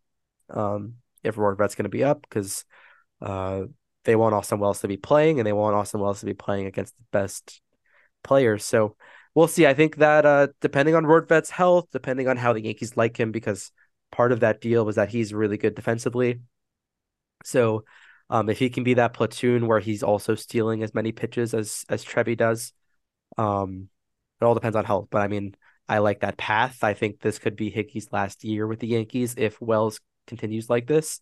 Um, 0.51 0.95
if 1.23 1.37
Rortvedt's 1.37 1.75
going 1.75 1.85
to 1.85 1.91
be 1.91 2.05
up, 2.05 2.23
because 2.23 2.65
uh, 3.21 3.63
they 4.05 4.17
want 4.17 4.35
Austin 4.35 4.59
Wells 4.59 4.81
to 4.81 4.89
be 4.89 4.97
playing, 4.97 5.39
and 5.39 5.47
they 5.47 5.53
want 5.53 5.77
Austin 5.77 6.01
Wells 6.01 6.21
to 6.21 6.27
be 6.27 6.35
playing 6.35 6.67
against 6.67 6.97
the 6.97 7.05
best 7.13 7.61
players. 8.23 8.65
So 8.65 8.97
we'll 9.35 9.49
see. 9.49 9.67
I 9.67 9.75
think 9.75 9.97
that 9.97 10.27
uh, 10.27 10.49
depending 10.61 10.95
on 10.95 11.05
Rortvedt's 11.05 11.51
health, 11.51 11.89
depending 11.93 12.29
on 12.29 12.37
how 12.37 12.53
the 12.53 12.63
Yankees 12.63 12.97
like 12.97 13.19
him, 13.19 13.33
because 13.33 13.71
part 14.11 14.33
of 14.33 14.41
that 14.41 14.61
deal 14.61 14.85
was 14.85 14.97
that 14.97 15.09
he's 15.09 15.35
really 15.35 15.59
good 15.59 15.75
defensively. 15.75 16.41
So 17.45 17.85
um, 18.31 18.49
if 18.49 18.59
he 18.59 18.71
can 18.71 18.85
be 18.85 18.95
that 18.95 19.15
platoon 19.15 19.67
where 19.67 19.81
he's 19.81 20.03
also 20.03 20.35
stealing 20.35 20.83
as 20.83 20.95
many 20.95 21.13
pitches 21.13 21.55
as 21.55 21.85
as 21.89 22.03
Trevi 22.03 22.37
does, 22.37 22.73
um, 23.37 23.89
it 24.41 24.45
all 24.45 24.55
depends 24.55 24.77
on 24.77 24.85
health. 24.85 25.09
But 25.11 25.23
I 25.23 25.29
mean, 25.29 25.55
I 25.89 25.99
like 25.99 26.21
that 26.21 26.37
path. 26.37 26.83
I 26.83 26.95
think 26.95 27.21
this 27.21 27.39
could 27.39 27.57
be 27.57 27.71
Higgy's 27.71 28.09
last 28.13 28.45
year 28.45 28.67
with 28.67 28.81
the 28.81 28.89
Yankees 28.89 29.35
if 29.37 29.61
Wells 29.61 30.01
continues 30.27 30.71
like 30.71 30.87
this. 30.87 31.21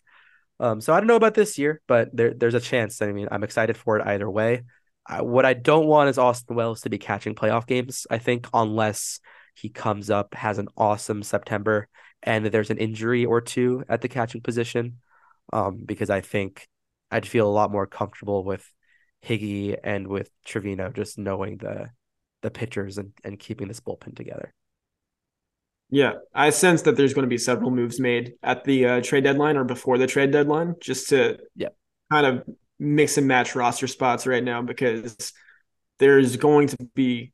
Um, 0.60 0.80
so 0.80 0.92
I 0.92 1.00
don't 1.00 1.08
know 1.08 1.16
about 1.16 1.34
this 1.34 1.58
year, 1.58 1.80
but 1.88 2.14
there 2.16 2.34
there's 2.34 2.54
a 2.54 2.60
chance. 2.60 3.02
I 3.02 3.12
mean, 3.12 3.28
I'm 3.30 3.44
excited 3.44 3.76
for 3.76 3.98
it 3.98 4.06
either 4.06 4.30
way. 4.30 4.62
I, 5.04 5.22
what 5.22 5.44
I 5.44 5.54
don't 5.54 5.86
want 5.86 6.10
is 6.10 6.18
Austin 6.18 6.54
Wells 6.54 6.82
to 6.82 6.90
be 6.90 6.98
catching 6.98 7.34
playoff 7.34 7.66
games. 7.66 8.06
I 8.08 8.18
think 8.18 8.46
unless 8.54 9.18
he 9.54 9.68
comes 9.68 10.08
up, 10.08 10.34
has 10.34 10.58
an 10.58 10.68
awesome 10.76 11.24
September, 11.24 11.88
and 12.22 12.46
there's 12.46 12.70
an 12.70 12.78
injury 12.78 13.24
or 13.24 13.40
two 13.40 13.84
at 13.88 14.00
the 14.00 14.08
catching 14.08 14.40
position, 14.40 15.00
um, 15.52 15.82
because 15.84 16.10
I 16.10 16.20
think 16.20 16.68
I'd 17.12 17.28
feel 17.28 17.46
a 17.46 17.52
lot 17.52 17.70
more 17.70 17.86
comfortable 17.86 18.42
with 18.42 18.66
Higgy 19.24 19.76
and 19.84 20.08
with 20.08 20.30
Trevino 20.44 20.90
just 20.90 21.18
knowing 21.18 21.58
the 21.58 21.90
the 22.40 22.50
pitchers 22.50 22.98
and, 22.98 23.12
and 23.22 23.38
keeping 23.38 23.68
this 23.68 23.78
bullpen 23.78 24.16
together. 24.16 24.52
Yeah, 25.90 26.14
I 26.34 26.50
sense 26.50 26.82
that 26.82 26.96
there's 26.96 27.14
going 27.14 27.22
to 27.24 27.30
be 27.30 27.38
several 27.38 27.70
moves 27.70 28.00
made 28.00 28.32
at 28.42 28.64
the 28.64 28.86
uh, 28.86 29.00
trade 29.00 29.24
deadline 29.24 29.56
or 29.56 29.62
before 29.62 29.98
the 29.98 30.08
trade 30.08 30.32
deadline, 30.32 30.74
just 30.80 31.10
to 31.10 31.38
yeah 31.54 31.68
kind 32.10 32.26
of 32.26 32.44
mix 32.78 33.16
and 33.16 33.28
match 33.28 33.54
roster 33.54 33.86
spots 33.86 34.26
right 34.26 34.42
now 34.42 34.60
because 34.60 35.32
there's 35.98 36.36
going 36.36 36.66
to 36.66 36.76
be, 36.94 37.32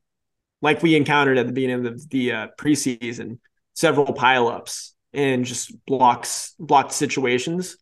like 0.61 0.83
we 0.83 0.95
encountered 0.95 1.37
at 1.37 1.47
the 1.47 1.53
beginning 1.53 1.87
of 1.87 2.09
the 2.09 2.31
uh, 2.31 2.47
preseason, 2.59 3.39
several 3.73 4.13
pileups 4.13 4.91
and 5.13 5.45
just 5.45 5.73
blocks 5.85 6.53
blocked 6.59 6.91
situations 6.91 7.77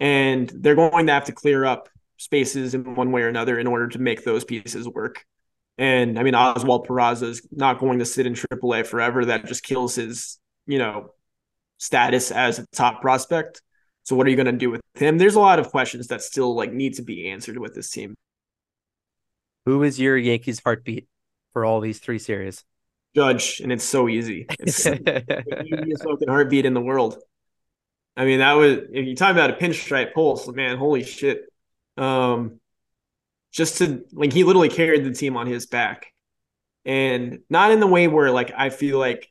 and 0.00 0.48
they're 0.48 0.74
going 0.74 1.06
to 1.06 1.12
have 1.12 1.24
to 1.24 1.32
clear 1.32 1.64
up 1.64 1.88
spaces 2.16 2.74
in 2.74 2.94
one 2.94 3.12
way 3.12 3.22
or 3.22 3.28
another 3.28 3.58
in 3.58 3.66
order 3.66 3.88
to 3.88 3.98
make 3.98 4.24
those 4.24 4.44
pieces 4.44 4.88
work. 4.88 5.24
And 5.78 6.18
I 6.18 6.22
mean, 6.22 6.34
Oswald 6.34 6.86
Peraza 6.86 7.24
is 7.24 7.46
not 7.50 7.78
going 7.78 7.98
to 7.98 8.04
sit 8.04 8.26
in 8.26 8.34
AAA 8.34 8.86
forever. 8.86 9.26
That 9.26 9.46
just 9.46 9.62
kills 9.62 9.94
his, 9.94 10.38
you 10.66 10.78
know, 10.78 11.10
status 11.78 12.30
as 12.30 12.58
a 12.58 12.66
top 12.68 13.02
prospect. 13.02 13.60
So 14.04 14.16
what 14.16 14.26
are 14.26 14.30
you 14.30 14.36
going 14.36 14.46
to 14.46 14.52
do 14.52 14.70
with 14.70 14.80
him? 14.94 15.18
There's 15.18 15.34
a 15.34 15.40
lot 15.40 15.58
of 15.58 15.70
questions 15.70 16.08
that 16.08 16.22
still 16.22 16.54
like 16.54 16.72
need 16.72 16.94
to 16.94 17.02
be 17.02 17.28
answered 17.28 17.58
with 17.58 17.74
this 17.74 17.90
team. 17.90 18.14
Who 19.66 19.82
is 19.82 19.98
your 19.98 20.16
Yankees 20.16 20.60
heartbeat 20.64 21.08
for 21.52 21.64
all 21.64 21.80
these 21.80 21.98
three 21.98 22.20
series? 22.20 22.64
Judge, 23.14 23.60
and 23.60 23.72
it's 23.72 23.84
so 23.84 24.08
easy. 24.08 24.46
It's 24.60 24.84
the 24.84 25.80
easiest 25.82 26.04
fucking 26.04 26.28
heartbeat 26.28 26.66
in 26.66 26.74
the 26.74 26.80
world. 26.80 27.18
I 28.16 28.24
mean, 28.24 28.38
that 28.38 28.54
was 28.54 28.78
if 28.92 29.06
you 29.06 29.14
talk 29.14 29.32
about 29.32 29.50
a 29.50 29.54
pinstripe 29.54 30.14
pulse, 30.14 30.48
man, 30.48 30.78
holy 30.78 31.04
shit. 31.04 31.42
Um, 31.96 32.60
just 33.52 33.78
to 33.78 34.04
like 34.12 34.32
he 34.32 34.44
literally 34.44 34.68
carried 34.68 35.04
the 35.04 35.12
team 35.12 35.36
on 35.36 35.46
his 35.46 35.66
back. 35.66 36.12
And 36.84 37.40
not 37.50 37.72
in 37.72 37.80
the 37.80 37.86
way 37.86 38.08
where 38.08 38.30
like 38.30 38.52
I 38.56 38.70
feel 38.70 38.98
like 38.98 39.30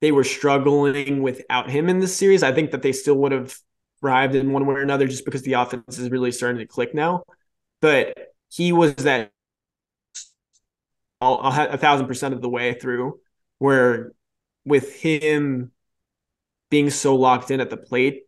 they 0.00 0.12
were 0.12 0.24
struggling 0.24 1.22
without 1.22 1.70
him 1.70 1.88
in 1.88 2.00
this 2.00 2.16
series. 2.16 2.42
I 2.42 2.52
think 2.52 2.72
that 2.72 2.82
they 2.82 2.92
still 2.92 3.16
would 3.16 3.32
have 3.32 3.56
thrived 4.00 4.34
in 4.34 4.52
one 4.52 4.66
way 4.66 4.74
or 4.74 4.82
another 4.82 5.06
just 5.06 5.24
because 5.24 5.42
the 5.42 5.54
offense 5.54 5.98
is 5.98 6.10
really 6.10 6.32
starting 6.32 6.58
to 6.58 6.66
click 6.66 6.94
now. 6.94 7.24
But 7.80 8.34
he 8.50 8.72
was 8.72 8.94
that 8.96 9.30
a 11.20 11.78
thousand 11.78 12.06
percent 12.06 12.34
of 12.34 12.42
the 12.42 12.48
way 12.48 12.74
through. 12.74 13.20
Where 13.58 14.12
with 14.64 14.94
him 14.94 15.72
being 16.70 16.90
so 16.90 17.16
locked 17.16 17.50
in 17.50 17.60
at 17.60 17.70
the 17.70 17.76
plate, 17.76 18.22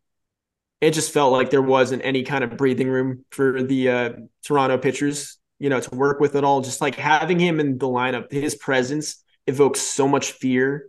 it 0.80 0.92
just 0.92 1.12
felt 1.12 1.32
like 1.32 1.50
there 1.50 1.62
wasn't 1.62 2.04
any 2.04 2.22
kind 2.22 2.44
of 2.44 2.56
breathing 2.56 2.88
room 2.88 3.24
for 3.30 3.62
the 3.62 3.88
uh, 3.88 4.12
Toronto 4.44 4.78
pitchers, 4.78 5.38
you 5.58 5.68
know, 5.68 5.80
to 5.80 5.94
work 5.94 6.20
with 6.20 6.36
at 6.36 6.44
all. 6.44 6.60
Just 6.60 6.80
like 6.80 6.94
having 6.94 7.38
him 7.38 7.58
in 7.58 7.78
the 7.78 7.86
lineup, 7.86 8.30
his 8.30 8.54
presence 8.54 9.22
evokes 9.46 9.80
so 9.80 10.06
much 10.06 10.32
fear 10.32 10.88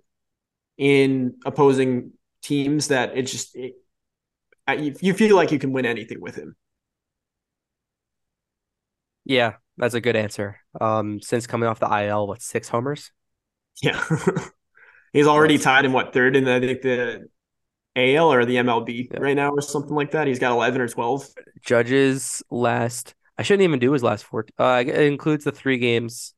in 0.78 1.36
opposing 1.46 2.12
teams 2.44 2.90
that 2.90 3.18
it 3.18 3.24
just 3.24 3.56
it, 3.56 3.76
you 5.02 5.14
feel 5.14 5.36
like 5.36 5.52
you 5.52 5.60
can 5.60 5.72
win 5.72 5.86
anything 5.86 6.22
with 6.22 6.36
him. 6.36 6.56
Yeah, 9.26 9.54
that's 9.78 9.96
a 9.96 10.02
good 10.02 10.16
answer. 10.16 10.58
Um, 10.80 11.22
since 11.22 11.48
coming 11.48 11.68
off 11.68 11.80
the 11.80 12.06
IL, 12.06 12.28
what 12.28 12.42
six 12.42 12.70
homers? 12.70 13.12
Yeah, 13.82 14.04
he's 15.14 15.28
already 15.28 15.58
tied 15.58 15.86
in 15.86 15.94
what 15.94 16.14
third 16.14 16.36
in 16.36 16.48
I 16.48 16.60
think 16.60 16.82
the 16.82 17.28
AL 17.96 18.32
or 18.32 18.46
the 18.46 18.56
MLB 18.56 19.10
yeah. 19.12 19.20
right 19.20 19.36
now 19.36 19.52
or 19.52 19.62
something 19.62 19.96
like 19.96 20.12
that. 20.12 20.28
He's 20.28 20.40
got 20.40 20.52
11 20.52 20.82
or 20.82 20.88
12. 20.88 21.30
Judges 21.62 22.44
last, 22.50 23.16
I 23.38 23.44
shouldn't 23.44 23.64
even 23.64 23.80
do 23.80 23.92
his 23.92 24.04
last 24.04 24.24
four. 24.26 24.46
Uh, 24.58 24.84
it 24.86 24.96
includes 24.96 25.44
the 25.44 25.52
three 25.52 25.78
games 25.78 26.34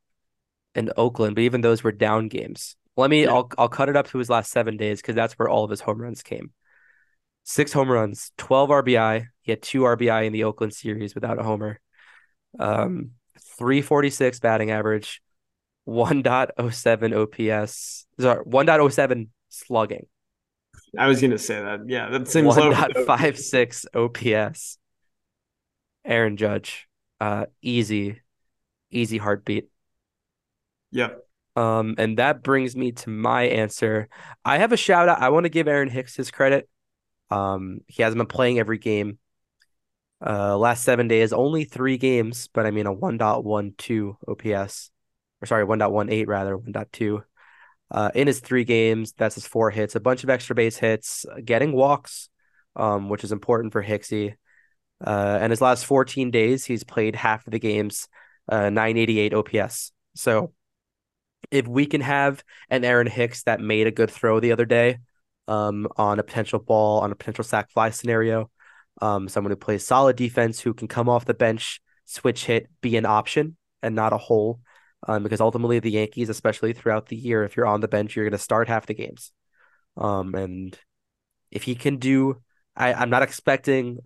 in 0.76 0.92
Oakland, 0.98 1.36
but 1.36 1.42
even 1.42 1.62
those 1.62 1.84
were 1.84 1.92
down 1.92 2.28
games. 2.28 2.76
Let 2.98 3.10
me, 3.10 3.24
yeah. 3.24 3.32
I'll, 3.34 3.52
I'll 3.58 3.70
cut 3.70 3.90
it 3.90 3.96
up 3.96 4.08
to 4.10 4.18
his 4.18 4.30
last 4.30 4.52
seven 4.52 4.78
days 4.78 5.02
because 5.02 5.16
that's 5.16 5.34
where 5.34 5.50
all 5.50 5.64
of 5.64 5.70
his 5.70 5.82
home 5.82 6.02
runs 6.02 6.24
came. 6.24 6.52
Six 7.44 7.74
home 7.74 7.90
runs, 7.90 8.32
12 8.38 8.70
RBI. 8.70 9.26
He 9.42 9.52
had 9.52 9.62
two 9.62 9.82
RBI 9.82 10.26
in 10.26 10.34
the 10.34 10.44
Oakland 10.44 10.74
series 10.74 11.16
without 11.16 11.40
a 11.40 11.44
homer. 11.44 11.80
Um, 12.60 13.12
346 13.58 14.40
batting 14.40 14.72
average, 14.72 15.22
1.07 15.88 17.52
OPS, 17.52 18.06
sorry, 18.20 18.46
1.07 18.46 19.28
slugging. 19.50 20.06
I 20.98 21.08
was 21.08 21.22
gonna 21.22 21.38
say 21.38 21.62
that. 21.62 21.82
Yeah, 21.88 22.10
that 22.10 22.28
seems 22.28 22.56
1.56 22.56 23.86
OPS. 23.94 24.78
Aaron 26.04 26.36
Judge, 26.36 26.88
uh, 27.20 27.46
easy, 27.62 28.22
easy 28.90 29.18
heartbeat. 29.18 29.70
Yep. 30.92 31.26
Um, 31.56 31.96
and 31.98 32.18
that 32.18 32.44
brings 32.44 32.76
me 32.76 32.92
to 32.94 33.10
my 33.10 33.44
answer. 33.44 34.10
I 34.44 34.58
have 34.58 34.72
a 34.72 34.78
shout 34.78 35.10
out. 35.10 35.22
I 35.22 35.30
want 35.30 35.46
to 35.46 35.50
give 35.50 35.68
Aaron 35.68 35.90
Hicks 35.90 36.16
his 36.16 36.32
credit. 36.32 36.68
Um, 37.30 37.82
he 37.88 38.04
hasn't 38.04 38.18
been 38.18 38.28
playing 38.28 38.60
every 38.60 38.78
game. 38.78 39.20
Uh, 40.26 40.58
last 40.58 40.84
seven 40.84 41.08
days, 41.08 41.34
only 41.34 41.64
three 41.64 41.98
games, 41.98 42.50
but 42.54 42.66
I 42.66 42.72
mean 42.72 42.86
a 42.86 42.94
1.12 42.94 44.16
OPS, 44.28 44.92
or 45.42 45.46
sorry, 45.46 45.66
1.18 45.66 46.28
rather, 46.28 46.58
1.2. 46.58 47.24
Uh, 47.92 48.10
in 48.16 48.26
his 48.26 48.40
three 48.40 48.64
games, 48.64 49.14
that's 49.18 49.36
his 49.36 49.46
four 49.46 49.70
hits, 49.70 49.96
a 49.96 50.00
bunch 50.00 50.24
of 50.24 50.30
extra 50.30 50.56
base 50.56 50.78
hits, 50.78 51.26
getting 51.44 51.74
walks, 51.74 52.30
um, 52.78 53.10
which 53.10 53.26
is 53.26 53.34
important 53.34 53.74
for 53.74 53.84
Hicksy. 53.84 54.36
Uh, 55.06 55.40
and 55.42 55.52
his 55.52 55.62
last 55.62 55.86
14 55.86 56.32
days, 56.32 56.64
he's 56.64 56.86
played 56.86 57.16
half 57.16 57.46
of 57.46 57.52
the 57.52 57.60
games, 57.60 58.08
uh, 58.48 58.70
988 58.70 59.34
OPS. 59.34 59.92
So 60.16 60.54
if 61.50 61.68
we 61.68 61.86
can 61.86 62.02
have 62.02 62.44
an 62.70 62.86
Aaron 62.86 63.08
Hicks 63.08 63.44
that 63.44 63.60
made 63.60 63.88
a 63.88 63.92
good 63.92 64.10
throw 64.10 64.40
the 64.40 64.54
other 64.54 64.66
day 64.66 65.00
um, 65.50 65.88
on 65.98 66.20
a 66.20 66.24
potential 66.24 66.60
ball, 66.60 67.02
on 67.02 67.12
a 67.12 67.16
potential 67.16 67.44
sac 67.44 67.72
fly 67.72 67.90
scenario, 67.90 68.50
um, 69.02 69.28
someone 69.28 69.52
who 69.52 69.58
plays 69.58 69.86
solid 69.86 70.16
defense, 70.16 70.62
who 70.62 70.74
can 70.74 70.88
come 70.88 71.10
off 71.10 71.26
the 71.26 71.34
bench, 71.34 71.82
switch 72.06 72.46
hit, 72.46 72.70
be 72.80 72.96
an 72.96 73.06
option 73.06 73.58
and 73.82 73.96
not 73.96 74.14
a 74.14 74.18
hole 74.18 74.62
um, 75.08 75.24
because 75.24 75.42
ultimately 75.42 75.80
the 75.80 75.92
Yankees, 75.92 76.30
especially 76.30 76.74
throughout 76.74 77.08
the 77.08 77.16
year, 77.16 77.44
if 77.44 77.56
you're 77.56 77.66
on 77.66 77.82
the 77.82 77.88
bench, 77.88 78.16
you're 78.16 78.26
going 78.26 78.32
to 78.32 78.38
start 78.38 78.68
half 78.68 78.86
the 78.86 78.94
games. 78.94 79.32
Um, 79.98 80.36
and 80.36 80.78
if 81.50 81.64
he 81.64 81.76
can 81.76 81.98
do, 81.98 82.42
I, 82.76 82.94
I'm 82.94 83.10
not 83.10 83.24
expecting 83.24 84.00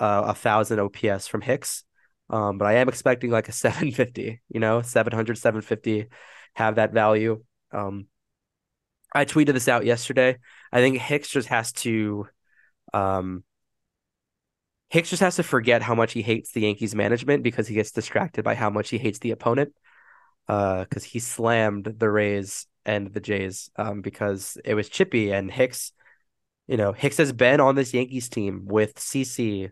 uh, 0.00 0.24
a 0.28 0.34
thousand 0.34 0.80
OPS 0.80 1.28
from 1.28 1.42
Hicks, 1.42 1.84
um, 2.30 2.58
but 2.58 2.66
I 2.66 2.74
am 2.74 2.88
expecting 2.88 3.30
like 3.30 3.48
a 3.48 3.52
750, 3.52 4.40
you 4.48 4.60
know, 4.60 4.82
700, 4.82 5.36
750, 5.36 6.08
have 6.54 6.76
that 6.76 6.92
value. 6.92 7.42
Um, 7.72 8.06
I 9.14 9.24
tweeted 9.24 9.54
this 9.54 9.68
out 9.68 9.84
yesterday. 9.84 10.38
I 10.72 10.80
think 10.80 10.98
Hicks 10.98 11.28
just 11.28 11.48
has 11.48 11.72
to, 11.72 12.26
um, 12.92 13.44
Hicks 14.90 15.10
just 15.10 15.22
has 15.22 15.36
to 15.36 15.42
forget 15.42 15.82
how 15.82 15.94
much 15.94 16.12
he 16.12 16.22
hates 16.22 16.52
the 16.52 16.62
Yankees 16.62 16.94
management 16.94 17.42
because 17.42 17.68
he 17.68 17.74
gets 17.74 17.90
distracted 17.90 18.42
by 18.44 18.54
how 18.54 18.70
much 18.70 18.88
he 18.88 18.98
hates 18.98 19.18
the 19.18 19.30
opponent 19.30 19.74
because 20.48 21.04
he 21.04 21.18
slammed 21.18 21.84
the 21.98 22.10
Rays 22.10 22.66
and 22.86 23.12
the 23.12 23.20
Jays 23.20 23.70
um 23.76 24.00
because 24.00 24.56
it 24.64 24.74
was 24.74 24.88
chippy 24.88 25.30
and 25.30 25.50
Hicks 25.50 25.92
you 26.66 26.76
know 26.76 26.92
Hicks 26.92 27.18
has 27.18 27.32
been 27.32 27.60
on 27.60 27.74
this 27.74 27.92
Yankees 27.92 28.28
team 28.28 28.64
with 28.64 28.94
CC 28.96 29.70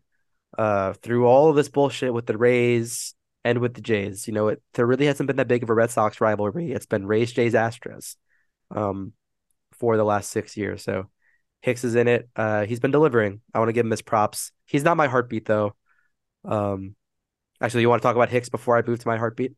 uh 0.58 0.92
through 0.92 1.26
all 1.26 1.48
of 1.48 1.56
this 1.56 1.70
bullshit 1.70 2.12
with 2.12 2.26
the 2.26 2.36
Rays 2.36 3.14
and 3.42 3.58
with 3.58 3.72
the 3.74 3.80
Jays 3.80 4.28
you 4.28 4.34
know 4.34 4.48
it 4.48 4.62
there 4.74 4.86
really 4.86 5.06
hasn't 5.06 5.26
been 5.26 5.36
that 5.36 5.48
big 5.48 5.62
of 5.62 5.70
a 5.70 5.74
Red 5.74 5.90
Sox 5.90 6.20
rivalry. 6.20 6.72
It's 6.72 6.86
been 6.86 7.06
Rays 7.06 7.32
Jays 7.32 7.54
Astros 7.54 8.16
um 8.70 9.14
for 9.72 9.96
the 9.96 10.04
last 10.04 10.30
6 10.30 10.56
years. 10.56 10.82
So 10.82 11.10
Hicks 11.62 11.84
is 11.84 11.94
in 11.94 12.06
it. 12.06 12.28
Uh 12.36 12.66
he's 12.66 12.80
been 12.80 12.90
delivering. 12.90 13.40
I 13.54 13.60
want 13.60 13.70
to 13.70 13.72
give 13.72 13.86
him 13.86 13.90
his 13.90 14.02
props. 14.02 14.52
He's 14.66 14.84
not 14.84 14.98
my 14.98 15.06
heartbeat 15.06 15.46
though. 15.46 15.74
Um 16.44 16.96
actually 17.62 17.80
you 17.80 17.88
want 17.88 18.02
to 18.02 18.06
talk 18.06 18.16
about 18.16 18.28
Hicks 18.28 18.50
before 18.50 18.76
I 18.76 18.82
move 18.86 18.98
to 18.98 19.08
my 19.08 19.16
heartbeat 19.16 19.54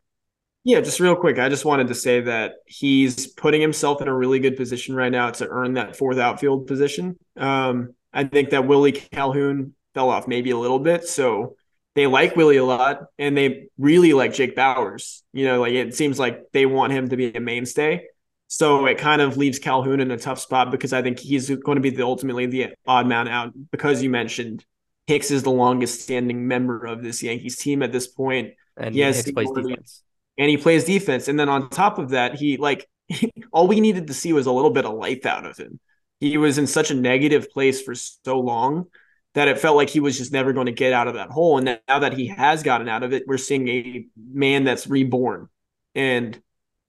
yeah, 0.68 0.82
just 0.82 1.00
real 1.00 1.16
quick, 1.16 1.38
I 1.38 1.48
just 1.48 1.64
wanted 1.64 1.88
to 1.88 1.94
say 1.94 2.20
that 2.20 2.56
he's 2.66 3.26
putting 3.26 3.62
himself 3.62 4.02
in 4.02 4.08
a 4.08 4.14
really 4.14 4.38
good 4.38 4.54
position 4.54 4.94
right 4.94 5.10
now 5.10 5.30
to 5.30 5.48
earn 5.48 5.72
that 5.74 5.96
fourth 5.96 6.18
outfield 6.18 6.66
position. 6.66 7.16
Um, 7.38 7.94
I 8.12 8.24
think 8.24 8.50
that 8.50 8.66
Willie 8.66 8.92
Calhoun 8.92 9.72
fell 9.94 10.10
off 10.10 10.28
maybe 10.28 10.50
a 10.50 10.58
little 10.58 10.78
bit, 10.78 11.08
so 11.08 11.56
they 11.94 12.06
like 12.06 12.36
Willie 12.36 12.58
a 12.58 12.64
lot, 12.66 13.04
and 13.18 13.34
they 13.34 13.68
really 13.78 14.12
like 14.12 14.34
Jake 14.34 14.54
Bauers. 14.54 15.22
You 15.32 15.46
know, 15.46 15.58
like 15.62 15.72
it 15.72 15.94
seems 15.94 16.18
like 16.18 16.52
they 16.52 16.66
want 16.66 16.92
him 16.92 17.08
to 17.08 17.16
be 17.16 17.34
a 17.34 17.40
mainstay. 17.40 18.04
So 18.48 18.84
it 18.84 18.98
kind 18.98 19.22
of 19.22 19.38
leaves 19.38 19.58
Calhoun 19.58 20.00
in 20.00 20.10
a 20.10 20.18
tough 20.18 20.38
spot 20.38 20.70
because 20.70 20.92
I 20.92 21.00
think 21.00 21.18
he's 21.18 21.48
going 21.48 21.76
to 21.76 21.80
be 21.80 21.88
the 21.88 22.02
ultimately 22.02 22.44
the 22.44 22.74
odd 22.86 23.06
man 23.06 23.26
out 23.26 23.54
because 23.70 24.02
you 24.02 24.10
mentioned 24.10 24.66
Hicks 25.06 25.30
is 25.30 25.44
the 25.44 25.50
longest 25.50 26.02
standing 26.02 26.46
member 26.46 26.84
of 26.84 27.02
this 27.02 27.22
Yankees 27.22 27.56
team 27.56 27.82
at 27.82 27.90
this 27.90 28.06
point. 28.06 28.52
And 28.76 28.94
he 28.94 29.00
has 29.00 29.16
Hicks 29.16 29.32
plays 29.32 29.50
defense 29.50 30.02
and 30.38 30.48
he 30.48 30.56
plays 30.56 30.84
defense. 30.84 31.28
And 31.28 31.38
then 31.38 31.48
on 31.48 31.68
top 31.68 31.98
of 31.98 32.10
that, 32.10 32.36
he 32.36 32.56
like 32.56 32.88
all 33.52 33.68
we 33.68 33.80
needed 33.80 34.06
to 34.06 34.14
see 34.14 34.32
was 34.32 34.46
a 34.46 34.52
little 34.52 34.70
bit 34.70 34.86
of 34.86 34.94
life 34.94 35.26
out 35.26 35.44
of 35.44 35.56
him. 35.56 35.80
He 36.20 36.36
was 36.38 36.58
in 36.58 36.66
such 36.66 36.90
a 36.90 36.94
negative 36.94 37.50
place 37.50 37.82
for 37.82 37.94
so 37.94 38.40
long 38.40 38.86
that 39.34 39.48
it 39.48 39.58
felt 39.58 39.76
like 39.76 39.90
he 39.90 40.00
was 40.00 40.18
just 40.18 40.32
never 40.32 40.52
going 40.52 40.66
to 40.66 40.72
get 40.72 40.92
out 40.92 41.06
of 41.06 41.14
that 41.14 41.30
hole. 41.30 41.58
And 41.58 41.78
now 41.86 41.98
that 42.00 42.14
he 42.14 42.26
has 42.28 42.62
gotten 42.62 42.88
out 42.88 43.02
of 43.02 43.12
it, 43.12 43.24
we're 43.26 43.38
seeing 43.38 43.68
a 43.68 44.06
man 44.16 44.64
that's 44.64 44.86
reborn. 44.86 45.48
And 45.94 46.40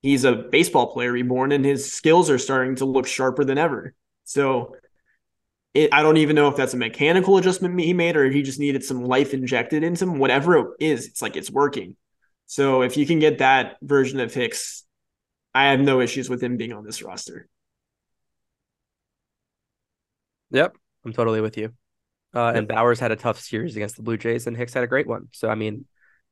he's 0.02 0.24
a 0.24 0.34
baseball 0.34 0.92
player 0.92 1.12
reborn, 1.12 1.52
and 1.52 1.64
his 1.64 1.92
skills 1.92 2.30
are 2.30 2.40
starting 2.40 2.76
to 2.78 2.86
look 2.86 3.06
sharper 3.06 3.44
than 3.44 3.58
ever. 3.58 3.94
So 4.24 4.76
it, 5.74 5.94
I 5.94 6.02
don't 6.02 6.18
even 6.18 6.36
know 6.36 6.48
if 6.48 6.56
that's 6.56 6.74
a 6.74 6.78
mechanical 6.78 7.38
adjustment 7.38 7.80
he 7.80 7.94
made 7.94 8.16
or 8.16 8.26
if 8.26 8.34
he 8.34 8.42
just 8.42 8.60
needed 8.60 8.84
some 8.84 9.04
life 9.04 9.34
injected 9.34 9.84
into 9.84 10.06
him. 10.06 10.18
Whatever 10.18 10.58
it 10.58 10.68
is, 10.80 11.08
it's 11.08 11.22
like 11.22 11.36
it's 11.36 11.52
working. 11.52 11.96
So 12.50 12.82
if 12.82 12.98
you 12.98 13.06
can 13.06 13.20
get 13.20 13.38
that 13.38 13.78
version 13.80 14.20
of 14.20 14.34
Hicks, 14.34 14.84
I 15.54 15.66
have 15.66 15.80
no 15.80 16.02
issues 16.02 16.32
with 16.32 16.42
him 16.42 16.58
being 16.58 16.74
on 16.74 16.84
this 16.84 17.04
roster. 17.04 17.48
Yep, 20.50 20.76
I'm 21.06 21.14
totally 21.14 21.42
with 21.42 21.58
you. 21.58 21.74
Uh. 22.34 22.52
And 22.56 22.68
Bauers 22.68 22.98
had 22.98 23.12
a 23.12 23.16
tough 23.16 23.40
series 23.40 23.76
against 23.76 23.98
the 23.98 24.02
Blue 24.02 24.18
Jays, 24.18 24.48
and 24.48 24.58
Hicks 24.58 24.74
had 24.74 24.84
a 24.84 24.88
great 24.88 25.06
one. 25.06 25.28
So 25.32 25.48
I 25.48 25.54
mean, 25.54 25.86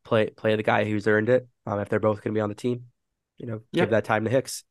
play 0.04 0.32
play 0.32 0.56
the 0.56 0.64
guy 0.64 0.86
who's 0.86 1.06
earned 1.08 1.30
it. 1.30 1.48
Um, 1.68 1.80
if 1.82 1.88
they're 1.88 2.00
both 2.00 2.24
going 2.24 2.34
to 2.34 2.38
be 2.38 2.42
on 2.42 2.50
the 2.50 2.56
team, 2.56 2.86
you 3.38 3.46
know, 3.46 3.62
yep. 3.72 3.84
give 3.84 3.90
that 3.92 4.06
time 4.06 4.26
to 4.26 4.32
Hicks. 4.32 4.64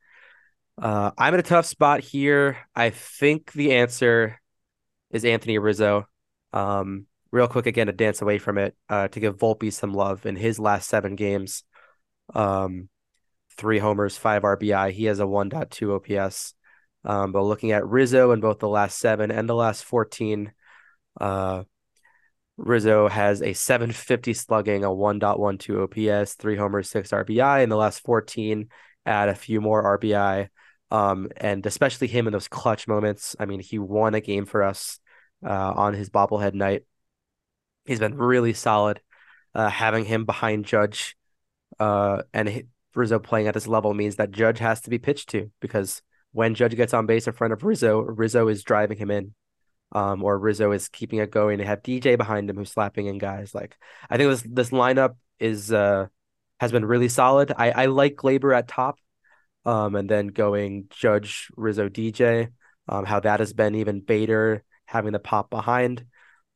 Uh, 0.77 1.12
I'm 1.16 1.32
in 1.32 1.39
a 1.39 1.44
tough 1.44 1.66
spot 1.66 2.01
here. 2.01 2.56
I 2.74 2.90
think 2.90 3.52
the 3.52 3.74
answer 3.74 4.40
is 5.12 5.24
Anthony 5.24 5.59
Rizzo. 5.59 6.09
Um, 6.52 7.06
real 7.37 7.47
quick 7.49 7.67
again 7.67 7.87
to 7.87 7.93
dance 7.93 8.23
away 8.23 8.39
from 8.39 8.57
it 8.57 8.75
uh, 8.89 9.09
to 9.09 9.21
give 9.21 9.37
Volpe 9.37 9.71
some 9.71 9.93
love 9.93 10.25
in 10.25 10.37
his 10.37 10.59
last 10.59 10.89
seven 10.89 11.17
games. 11.17 11.65
Um, 12.35 12.89
three 13.59 13.79
homers, 13.79 14.17
five 14.17 14.43
RBI. 14.43 14.93
He 14.93 15.05
has 15.05 15.21
a 15.21 15.25
1.2 15.25 16.19
OPS. 16.19 16.55
Um, 17.05 17.33
but 17.33 17.43
looking 17.43 17.73
at 17.73 17.87
Rizzo 17.87 18.33
in 18.33 18.41
both 18.41 18.59
the 18.59 18.69
last 18.69 18.99
seven 18.99 19.31
and 19.31 19.47
the 19.47 19.55
last 19.55 19.85
14, 19.85 20.51
uh, 21.21 21.65
Rizzo 22.57 23.07
has 23.07 23.43
a 23.43 23.53
750 23.53 24.33
slugging, 24.33 24.83
a 24.83 24.89
1.12 24.89 26.23
OPS, 26.23 26.35
three 26.35 26.57
homers, 26.57 26.89
six 26.89 27.11
RBI. 27.11 27.63
In 27.63 27.69
the 27.69 27.77
last 27.77 28.01
14, 28.01 28.71
add 29.05 29.29
a 29.29 29.35
few 29.35 29.61
more 29.61 29.99
RBI. 29.99 30.49
Um, 30.91 31.29
and 31.37 31.67
especially 31.67 32.07
him 32.07 32.27
in 32.29 32.33
those 32.33 32.49
clutch 32.49 32.89
moments. 32.89 33.37
I 33.39 33.45
mean, 33.45 33.61
he 33.61 33.79
won 33.79 34.15
a 34.15 34.23
game 34.23 34.47
for 34.47 34.63
us 34.63 35.01
uh, 35.45 35.73
on 35.77 35.93
his 35.93 36.09
bobblehead 36.09 36.55
night. 36.55 36.85
He's 37.87 38.01
been 38.01 38.17
really 38.17 38.53
solid. 38.53 39.01
Uh, 39.55 39.71
having 39.71 40.05
him 40.05 40.25
behind 40.27 40.67
Judge, 40.67 41.17
uh, 41.79 42.23
and 42.35 42.65
Rizzo 42.95 43.19
playing 43.19 43.49
at 43.49 43.55
this 43.55 43.67
level 43.67 43.95
means 43.95 44.17
that 44.17 44.31
Judge 44.31 44.59
has 44.59 44.83
to 44.83 44.91
be 44.91 44.99
pitched 44.99 45.31
to 45.31 45.51
because 45.61 46.03
when 46.33 46.55
Judge 46.55 46.77
gets 46.77 46.93
on 46.93 47.07
base 47.07 47.27
in 47.27 47.33
front 47.33 47.53
of 47.53 47.65
Rizzo, 47.65 48.01
Rizzo 48.01 48.49
is 48.49 48.63
driving 48.63 48.99
him 48.99 49.11
in. 49.11 49.35
Um, 49.93 50.23
or 50.25 50.37
Rizzo 50.37 50.73
is 50.73 50.89
keeping 50.89 51.21
it 51.21 51.31
going. 51.31 51.59
They 51.59 51.65
have 51.65 51.83
DJ 51.83 52.19
behind 52.19 52.51
him 52.51 52.57
who's 52.57 52.73
slapping 52.73 53.07
in 53.07 53.19
guys. 53.19 53.55
Like 53.55 53.77
I 54.11 54.17
think 54.17 54.31
this 54.31 54.43
this 54.43 54.71
lineup 54.71 55.15
is 55.39 55.73
uh 55.73 56.09
has 56.59 56.73
been 56.73 56.85
really 56.85 57.09
solid. 57.09 57.53
I, 57.57 57.71
I 57.71 57.87
like 57.87 58.17
Gleyber 58.17 58.57
at 58.57 58.69
top. 58.69 58.99
Um, 59.65 59.97
and 59.97 60.09
then 60.09 60.29
going 60.29 60.87
Judge, 60.91 61.49
Rizzo, 61.57 61.89
DJ, 61.89 62.49
um, 62.89 63.05
how 63.05 63.21
that 63.21 63.41
has 63.41 63.53
been 63.53 63.75
even 63.75 64.01
Bader 64.01 64.63
having 64.85 65.13
the 65.13 65.19
pop 65.19 65.51
behind. 65.51 66.05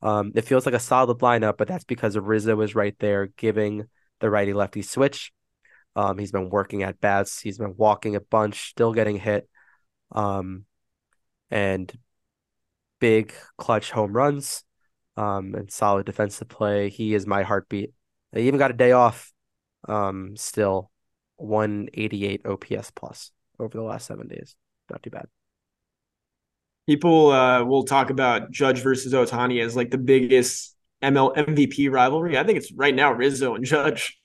Um, 0.01 0.31
it 0.35 0.45
feels 0.45 0.65
like 0.65 0.75
a 0.75 0.79
solid 0.79 1.19
lineup, 1.19 1.57
but 1.57 1.67
that's 1.67 1.83
because 1.83 2.17
Rizzo 2.17 2.59
is 2.61 2.75
right 2.75 2.95
there 2.99 3.27
giving 3.37 3.87
the 4.19 4.29
righty 4.29 4.53
lefty 4.53 4.81
switch. 4.81 5.31
Um, 5.95 6.17
he's 6.17 6.31
been 6.31 6.49
working 6.49 6.83
at 6.83 6.99
bats. 6.99 7.41
He's 7.41 7.57
been 7.57 7.75
walking 7.77 8.15
a 8.15 8.21
bunch, 8.21 8.69
still 8.69 8.93
getting 8.93 9.17
hit. 9.17 9.47
Um, 10.11 10.65
and 11.49 11.91
big 12.99 13.33
clutch 13.57 13.91
home 13.91 14.13
runs. 14.13 14.63
Um, 15.17 15.53
and 15.55 15.69
solid 15.69 16.05
defensive 16.05 16.47
play. 16.47 16.89
He 16.89 17.13
is 17.13 17.27
my 17.27 17.43
heartbeat. 17.43 17.93
He 18.33 18.47
even 18.47 18.57
got 18.57 18.71
a 18.71 18.75
day 18.75 18.93
off. 18.93 19.31
Um, 19.87 20.37
still 20.37 20.89
188 21.35 22.45
OPS 22.45 22.91
plus 22.91 23.31
over 23.59 23.77
the 23.77 23.83
last 23.83 24.07
seven 24.07 24.27
days. 24.27 24.55
Not 24.89 25.03
too 25.03 25.09
bad. 25.09 25.27
People 26.87 27.31
uh, 27.31 27.63
will 27.63 27.83
talk 27.83 28.09
about 28.09 28.51
Judge 28.51 28.79
versus 28.79 29.13
Ohtani 29.13 29.63
as 29.63 29.75
like 29.75 29.91
the 29.91 29.97
biggest 29.97 30.75
ML 31.01 31.35
MVP 31.35 31.91
rivalry. 31.91 32.37
I 32.37 32.43
think 32.43 32.57
it's 32.57 32.71
right 32.71 32.93
now 32.93 33.13
Rizzo 33.13 33.55
and 33.55 33.65
Judge 33.65 34.21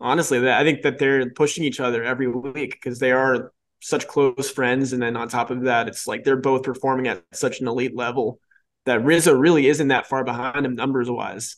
honestly, 0.00 0.50
I 0.50 0.64
think 0.64 0.82
that 0.82 0.98
they're 0.98 1.30
pushing 1.30 1.64
each 1.64 1.80
other 1.80 2.02
every 2.02 2.28
week 2.28 2.72
because 2.72 2.98
they 2.98 3.12
are 3.12 3.52
such 3.80 4.06
close 4.06 4.50
friends. 4.50 4.92
And 4.92 5.02
then 5.02 5.16
on 5.16 5.28
top 5.28 5.50
of 5.50 5.62
that, 5.62 5.88
it's 5.88 6.06
like 6.06 6.24
they're 6.24 6.36
both 6.36 6.62
performing 6.62 7.08
at 7.08 7.22
such 7.32 7.60
an 7.60 7.68
elite 7.68 7.96
level 7.96 8.40
that 8.84 9.04
Rizzo 9.04 9.34
really 9.34 9.66
isn't 9.66 9.88
that 9.88 10.06
far 10.06 10.24
behind 10.24 10.64
him 10.64 10.74
numbers 10.74 11.10
wise. 11.10 11.56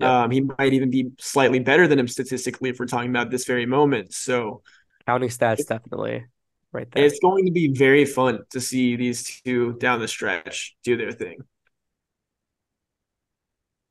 Um, 0.00 0.30
he 0.30 0.40
might 0.40 0.72
even 0.72 0.90
be 0.90 1.10
slightly 1.18 1.58
better 1.58 1.86
than 1.86 1.98
him 1.98 2.08
statistically 2.08 2.70
if 2.70 2.80
we're 2.80 2.86
talking 2.86 3.10
about 3.10 3.30
this 3.30 3.44
very 3.44 3.66
moment. 3.66 4.14
So, 4.14 4.62
counting 5.06 5.28
stats 5.28 5.66
definitely 5.66 6.24
right 6.72 6.90
there. 6.90 7.04
It's 7.04 7.18
going 7.20 7.46
to 7.46 7.52
be 7.52 7.68
very 7.68 8.04
fun 8.04 8.40
to 8.50 8.60
see 8.60 8.96
these 8.96 9.40
two 9.44 9.74
down 9.74 10.00
the 10.00 10.08
stretch 10.08 10.76
do 10.84 10.96
their 10.96 11.12
thing. 11.12 11.38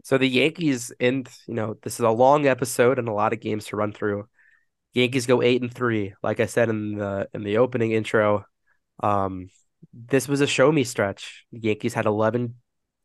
So 0.03 0.18
the 0.18 0.28
Yankees 0.28 0.91
in 0.99 1.26
you 1.48 1.53
know 1.53 1.78
this 1.84 1.95
is 1.95 2.06
a 2.06 2.10
long 2.10 2.48
episode 2.48 2.99
and 2.99 3.08
a 3.08 3.14
lot 3.14 3.34
of 3.34 3.40
games 3.40 3.66
to 3.68 3.76
run 3.76 3.91
through. 3.91 4.28
Yankees 4.94 5.26
go 5.26 5.41
eight 5.41 5.62
and 5.62 5.74
three, 5.74 6.14
like 6.22 6.40
I 6.40 6.48
said 6.48 6.70
in 6.70 6.98
the 6.98 7.30
in 7.34 7.44
the 7.44 7.58
opening 7.58 7.91
intro. 7.91 8.45
Um, 9.02 9.49
this 9.94 10.28
was 10.28 10.41
a 10.41 10.48
show 10.48 10.72
me 10.72 10.84
stretch. 10.84 11.45
The 11.52 11.60
Yankees 11.60 11.94
had 11.94 12.06
eleven 12.06 12.56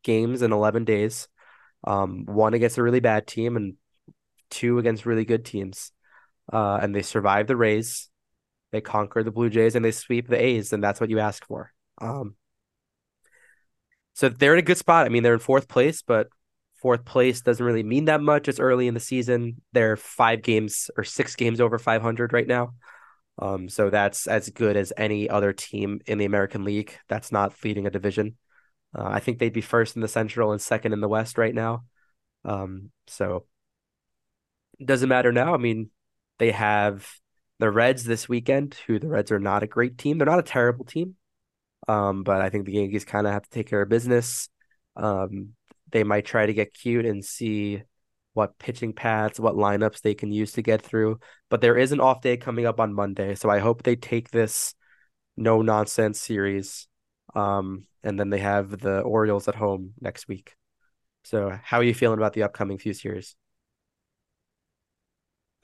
games 0.03 0.43
in 0.43 0.53
eleven 0.53 0.85
days. 0.85 1.29
Um, 1.85 2.25
one 2.25 2.55
against 2.55 2.79
a 2.79 2.83
really 2.83 3.01
bad 3.01 3.27
team 3.27 3.57
and 3.57 3.75
two 4.51 4.79
against 4.79 5.07
really 5.07 5.25
good 5.25 5.45
teams. 5.45 5.93
Uh, 6.53 6.79
and 6.81 6.95
they 6.95 7.03
survived 7.03 7.49
the 7.49 7.57
Rays. 7.57 8.09
They 8.73 8.81
conquer 8.81 9.23
the 9.23 9.31
Blue 9.31 9.51
Jays 9.51 9.75
and 9.75 9.85
they 9.85 9.93
sweep 9.93 10.29
the 10.29 10.43
A's, 10.43 10.73
and 10.73 10.83
that's 10.83 11.01
what 11.01 11.11
you 11.11 11.19
ask 11.19 11.47
for. 11.47 11.73
Um, 11.99 12.37
so 14.15 14.29
they're 14.29 14.55
in 14.55 14.59
a 14.59 14.63
good 14.63 14.79
spot. 14.79 15.07
I 15.07 15.09
mean, 15.09 15.23
they're 15.23 15.35
in 15.35 15.41
fourth 15.41 15.69
place, 15.69 16.03
but 16.03 16.29
fourth 16.81 17.05
place 17.05 17.41
doesn't 17.41 17.65
really 17.65 17.83
mean 17.83 18.07
that 18.07 18.21
much. 18.21 18.49
It's 18.49 18.61
early 18.61 18.89
in 18.89 18.95
the 18.95 19.01
season. 19.01 19.61
They're 19.73 19.97
five 19.97 20.43
games 20.43 20.91
or 20.97 21.05
six 21.05 21.37
games 21.37 21.61
over 21.61 21.79
500 21.79 22.33
right 22.33 22.47
now. 22.47 22.75
Um, 23.39 23.69
so 23.69 23.91
that's 23.91 24.27
as 24.27 24.49
good 24.51 24.77
as 24.77 24.93
any 24.97 25.29
other 25.29 25.53
team 25.53 26.01
in 26.07 26.19
the 26.19 26.25
American 26.25 26.65
League 26.65 26.99
that's 27.09 27.31
not 27.31 27.53
leading 27.63 27.87
a 27.87 27.91
division. 27.91 28.37
Uh, 28.97 29.05
I 29.05 29.21
think 29.21 29.39
they'd 29.39 29.53
be 29.53 29.61
first 29.61 29.97
in 29.97 30.03
the 30.03 30.09
Central 30.09 30.53
and 30.53 30.61
second 30.61 30.93
in 30.93 31.01
the 31.01 31.09
West 31.09 31.37
right 31.37 31.55
now. 31.55 31.85
Um, 32.45 32.91
so 33.07 33.45
it 34.79 34.87
doesn't 34.87 35.09
matter 35.09 35.33
now. 35.33 35.55
I 35.55 35.59
mean, 35.59 35.91
they 36.39 36.53
have 36.53 37.07
the 37.59 37.71
Reds 37.71 38.05
this 38.05 38.29
weekend, 38.29 38.77
who 38.87 38.99
the 38.99 39.09
Reds 39.09 39.33
are 39.33 39.39
not 39.39 39.63
a 39.63 39.67
great 39.67 39.99
team. 39.99 40.19
They're 40.19 40.27
not 40.27 40.39
a 40.39 40.43
terrible 40.43 40.85
team. 40.85 41.17
Um, 41.89 42.23
but 42.23 42.41
I 42.41 42.51
think 42.51 42.67
the 42.67 42.73
Yankees 42.73 43.05
kind 43.05 43.27
of 43.27 43.33
have 43.33 43.45
to 43.45 43.51
take 43.51 43.69
care 43.69 43.83
of 43.83 43.89
business. 43.89 44.49
Um, 44.97 45.55
they 45.93 46.05
might 46.05 46.27
try 46.27 46.47
to 46.47 46.55
get 46.55 46.75
cute 46.75 47.07
and 47.07 47.25
see 47.25 47.83
what 48.35 48.59
pitching 48.59 48.93
paths, 48.93 49.41
what 49.41 49.55
lineups 49.55 50.03
they 50.03 50.15
can 50.15 50.33
use 50.33 50.53
to 50.53 50.63
get 50.63 50.83
through. 50.83 51.21
But 51.49 51.61
there 51.61 51.77
is 51.77 51.93
an 51.93 52.01
off 52.01 52.21
day 52.21 52.37
coming 52.37 52.67
up 52.67 52.81
on 52.81 52.93
Monday, 52.93 53.35
so 53.35 53.49
I 53.49 53.61
hope 53.61 53.83
they 53.83 53.97
take 53.97 54.31
this 54.31 54.75
no 55.37 55.63
nonsense 55.63 56.21
series. 56.21 56.89
Um, 57.35 57.87
and 58.03 58.19
then 58.19 58.31
they 58.31 58.39
have 58.39 58.79
the 58.79 59.01
Orioles 59.01 59.49
at 59.49 59.55
home 59.55 59.93
next 60.01 60.29
week. 60.29 60.55
So, 61.25 61.59
how 61.63 61.79
are 61.79 61.83
you 61.83 61.95
feeling 61.95 62.19
about 62.19 62.35
the 62.35 62.45
upcoming 62.45 62.79
few 62.79 62.93
series? 62.93 63.35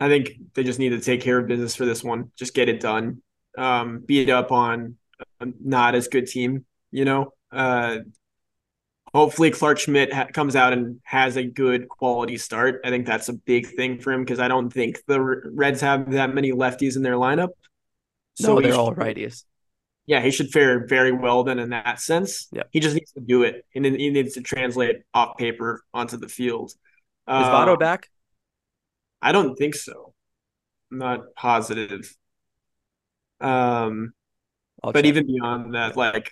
I 0.03 0.09
think 0.09 0.33
they 0.55 0.65
just 0.65 0.81
need 0.81 0.91
to 0.91 1.01
take 1.01 1.21
care 1.21 1.39
of 1.39 1.47
business 1.47 1.77
for 1.77 1.87
this 1.87 2.03
one. 2.03 2.33
Just 2.37 2.55
get 2.55 2.69
it 2.69 2.81
done. 2.81 3.23
Um, 3.57 4.03
beat 4.05 4.31
up 4.31 4.51
on 4.51 4.97
a 5.41 5.47
not 5.63 5.95
as 5.95 6.09
good 6.09 6.27
team, 6.27 6.65
you 6.91 7.05
know. 7.05 7.33
Uh, 7.53 7.99
hopefully 9.15 9.53
Clarke 9.53 9.79
Schmidt 9.79 10.13
ha- 10.13 10.27
comes 10.33 10.57
out 10.57 10.73
and 10.73 11.01
has 11.05 11.37
a 11.37 11.45
good 11.45 11.89
quality 11.89 12.37
start. 12.37 12.81
I 12.85 12.91
think 12.91 13.07
that's 13.07 13.29
a 13.29 13.35
big 13.35 13.77
thing 13.77 14.01
for 14.01 14.13
him 14.13 14.25
because 14.25 14.41
I 14.41 14.49
don't 14.49 14.73
think 14.73 14.99
the 15.07 15.21
Reds 15.21 15.81
have 15.83 16.11
that 16.13 16.35
many 16.35 16.51
lefties 16.51 16.97
in 16.97 17.03
their 17.03 17.15
lineup. 17.15 17.51
So 18.35 18.55
no, 18.55 18.61
they're 18.61 18.73
should, 18.73 18.81
all 18.81 18.95
righties. 18.95 19.45
Yeah, 20.07 20.21
he 20.21 20.33
should 20.33 20.51
fare 20.51 20.85
very 20.87 21.13
well 21.13 21.45
then 21.45 21.61
in 21.61 21.71
that 21.71 22.01
sense. 22.01 22.49
Yeah. 22.51 22.65
He 22.73 22.81
just 22.81 22.97
needs 22.97 23.13
to 23.13 23.21
do 23.21 23.45
it 23.45 23.65
and 23.75 23.85
then 23.85 23.95
he 23.95 24.11
needs 24.11 24.35
to 24.35 24.41
translate 24.41 24.97
off 25.15 25.37
paper 25.37 25.85
onto 25.95 26.17
the 26.17 26.29
field. 26.29 26.71
Is 26.71 26.77
uh, 27.29 27.53
Votto 27.53 27.79
back? 27.79 28.09
I 29.23 29.33
don't 29.33 29.57
think 29.57 29.75
so. 29.75 30.15
I'm 30.91 30.99
not 30.99 31.35
positive. 31.37 32.15
Um, 33.41 34.13
I'll 34.83 34.93
but 34.93 35.05
check. 35.05 35.09
even 35.09 35.27
beyond 35.27 35.75
that, 35.75 35.97
like 35.97 36.31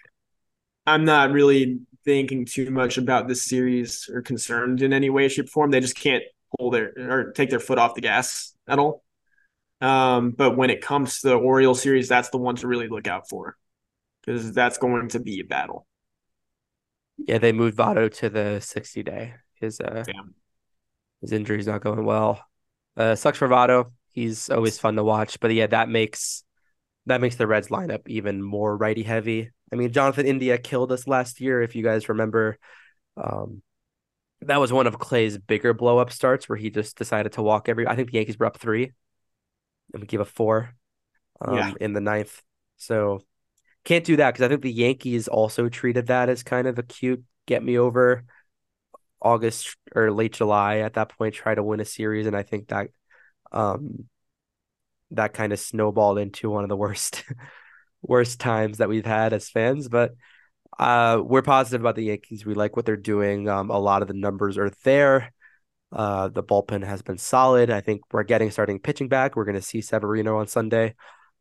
I'm 0.87 1.05
not 1.05 1.33
really 1.33 1.81
thinking 2.05 2.45
too 2.47 2.71
much 2.71 2.99
about 2.99 3.29
this 3.29 3.43
series 3.45 4.09
or 4.13 4.23
concerned 4.23 4.83
in 4.83 4.93
any 4.93 5.11
way, 5.11 5.29
shape, 5.29 5.47
or 5.47 5.49
form. 5.49 5.71
They 5.71 5.81
just 5.81 5.97
can't 5.97 6.25
pull 6.59 6.71
their 6.71 6.93
or 6.99 7.33
take 7.33 7.51
their 7.51 7.61
foot 7.61 7.79
off 7.79 7.95
the 7.95 8.01
gas 8.01 8.55
at 8.67 8.79
all. 8.79 9.05
Um, 9.81 10.33
but 10.33 10.57
when 10.57 10.71
it 10.71 10.83
comes 10.83 11.21
to 11.21 11.29
the 11.29 11.37
Orioles 11.37 11.81
series, 11.81 12.09
that's 12.09 12.31
the 12.31 12.39
one 12.39 12.57
to 12.57 12.67
really 12.69 12.89
look 12.89 13.07
out 13.09 13.29
for 13.29 13.57
because 14.23 14.53
that's 14.53 14.79
going 14.79 15.09
to 15.11 15.21
be 15.21 15.41
a 15.41 15.45
battle. 15.45 15.87
Yeah, 17.19 17.39
they 17.39 17.53
moved 17.53 17.77
Votto 17.77 18.13
to 18.19 18.31
the 18.31 18.61
60 18.61 19.03
day. 19.03 19.35
His 19.55 19.81
uh 19.81 20.05
Damn. 20.07 20.35
his 21.21 21.33
injury's 21.33 21.67
not 21.67 21.83
going 21.83 22.05
well. 22.05 22.50
Uh 22.97 23.15
sucks 23.15 23.39
for 23.39 23.49
Votto. 23.49 23.93
He's 24.13 24.51
always 24.51 24.79
fun 24.79 24.97
to 24.97 25.05
watch, 25.05 25.41
but 25.41 25.53
yeah, 25.53 25.69
that 25.69 25.89
makes 25.89 26.45
that 27.07 27.21
makes 27.21 27.37
the 27.37 27.47
Reds 27.47 27.69
lineup 27.69 28.09
even 28.09 28.43
more 28.43 28.77
righty 28.77 29.03
heavy. 29.03 29.51
I 29.73 29.77
mean, 29.77 29.93
Jonathan 29.93 30.27
India 30.27 30.59
killed 30.59 30.93
us 30.93 31.07
last 31.07 31.41
year, 31.41 31.63
if 31.63 31.75
you 31.75 31.83
guys 31.83 32.09
remember. 32.09 32.59
Um, 33.17 33.63
that 34.43 34.61
was 34.61 34.73
one 34.73 34.87
of 34.87 34.99
Clay's 34.99 35.39
bigger 35.39 35.75
blow 35.75 35.99
up 35.99 36.11
starts 36.13 36.49
where 36.49 36.57
he 36.57 36.71
just 36.71 36.97
decided 36.97 37.33
to 37.33 37.43
walk 37.43 37.69
every. 37.69 37.87
I 37.87 37.95
think 37.95 38.11
the 38.11 38.17
Yankees 38.17 38.39
were 38.39 38.47
up 38.47 38.59
three, 38.59 38.93
and 39.93 40.03
we 40.03 40.07
gave 40.07 40.21
a 40.21 40.25
four, 40.25 40.75
um, 41.41 41.57
yeah. 41.57 41.73
in 41.81 41.93
the 41.93 42.01
ninth. 42.01 42.43
So 42.77 43.23
can't 43.85 44.05
do 44.05 44.17
that 44.17 44.33
because 44.33 44.45
I 44.45 44.49
think 44.49 44.63
the 44.63 44.73
Yankees 44.73 45.29
also 45.29 45.69
treated 45.69 46.09
that 46.09 46.29
as 46.29 46.43
kind 46.43 46.67
of 46.67 46.79
a 46.79 46.83
cute 46.83 47.23
get 47.47 47.63
me 47.63 47.79
over 47.79 48.25
August 49.23 49.77
or 49.95 50.11
late 50.11 50.33
July 50.35 50.79
at 50.79 50.95
that 50.95 51.11
point, 51.17 51.35
try 51.35 51.55
to 51.55 51.63
win 51.63 51.81
a 51.81 51.85
series, 51.85 52.27
and 52.27 52.37
I 52.37 52.43
think 52.43 52.69
that 52.69 52.89
um 53.53 54.09
that 55.13 55.35
kind 55.35 55.53
of 55.53 55.59
snowballed 55.59 56.19
into 56.19 56.51
one 56.51 56.63
of 56.65 56.69
the 56.69 56.77
worst 56.77 57.25
worst 58.03 58.41
times 58.41 58.79
that 58.79 58.89
we've 58.89 59.07
had 59.07 59.33
as 59.33 59.51
fans. 59.51 59.89
But 59.89 60.15
uh, 60.79 61.21
we're 61.23 61.43
positive 61.43 61.81
about 61.81 61.97
the 61.97 62.05
Yankees. 62.05 62.47
We 62.47 62.55
like 62.55 62.77
what 62.77 62.87
they're 62.87 62.97
doing. 62.97 63.49
Um, 63.49 63.71
a 63.71 63.79
lot 63.79 64.03
of 64.03 64.09
the 64.09 64.15
numbers 64.15 64.57
are 64.57 64.71
there. 64.85 65.33
Uh, 65.93 66.29
the 66.29 66.43
bullpen 66.43 66.85
has 66.85 67.03
been 67.03 67.19
solid. 67.19 67.71
I 67.71 67.81
think 67.81 68.03
we're 68.13 68.23
getting 68.23 68.51
starting 68.51 68.79
pitching 68.79 69.09
back. 69.09 69.35
We're 69.35 69.45
going 69.45 69.57
to 69.57 69.63
see 69.63 69.81
Severino 69.81 70.39
on 70.39 70.47
Sunday, 70.47 70.95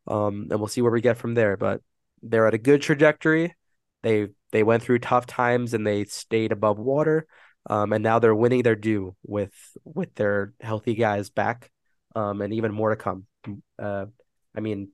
um, 0.08 0.48
and 0.50 0.60
we'll 0.60 0.68
see 0.68 0.82
where 0.82 0.92
we 0.92 1.02
get 1.02 1.18
from 1.18 1.36
there. 1.36 1.56
But 1.56 1.82
they're 2.24 2.48
at 2.48 2.56
a 2.56 2.58
good 2.58 2.82
trajectory. 2.82 3.56
They 4.02 4.30
they 4.52 4.64
went 4.64 4.82
through 4.82 5.00
tough 5.00 5.28
times 5.28 5.74
and 5.74 5.86
they 5.86 6.06
stayed 6.06 6.52
above 6.52 6.80
water. 6.80 7.28
Um, 7.70 7.94
and 7.94 8.04
now 8.04 8.20
they're 8.20 8.36
winning 8.36 8.64
their 8.64 8.76
due 8.76 9.16
with 9.24 9.54
with 9.84 10.16
their 10.16 10.54
healthy 10.60 10.96
guys 10.96 11.30
back, 11.30 11.72
um, 12.16 12.42
and 12.42 12.54
even 12.54 12.74
more 12.74 12.90
to 12.90 12.96
come. 12.96 13.26
Uh, 13.78 14.08
I 14.56 14.60
mean, 14.60 14.90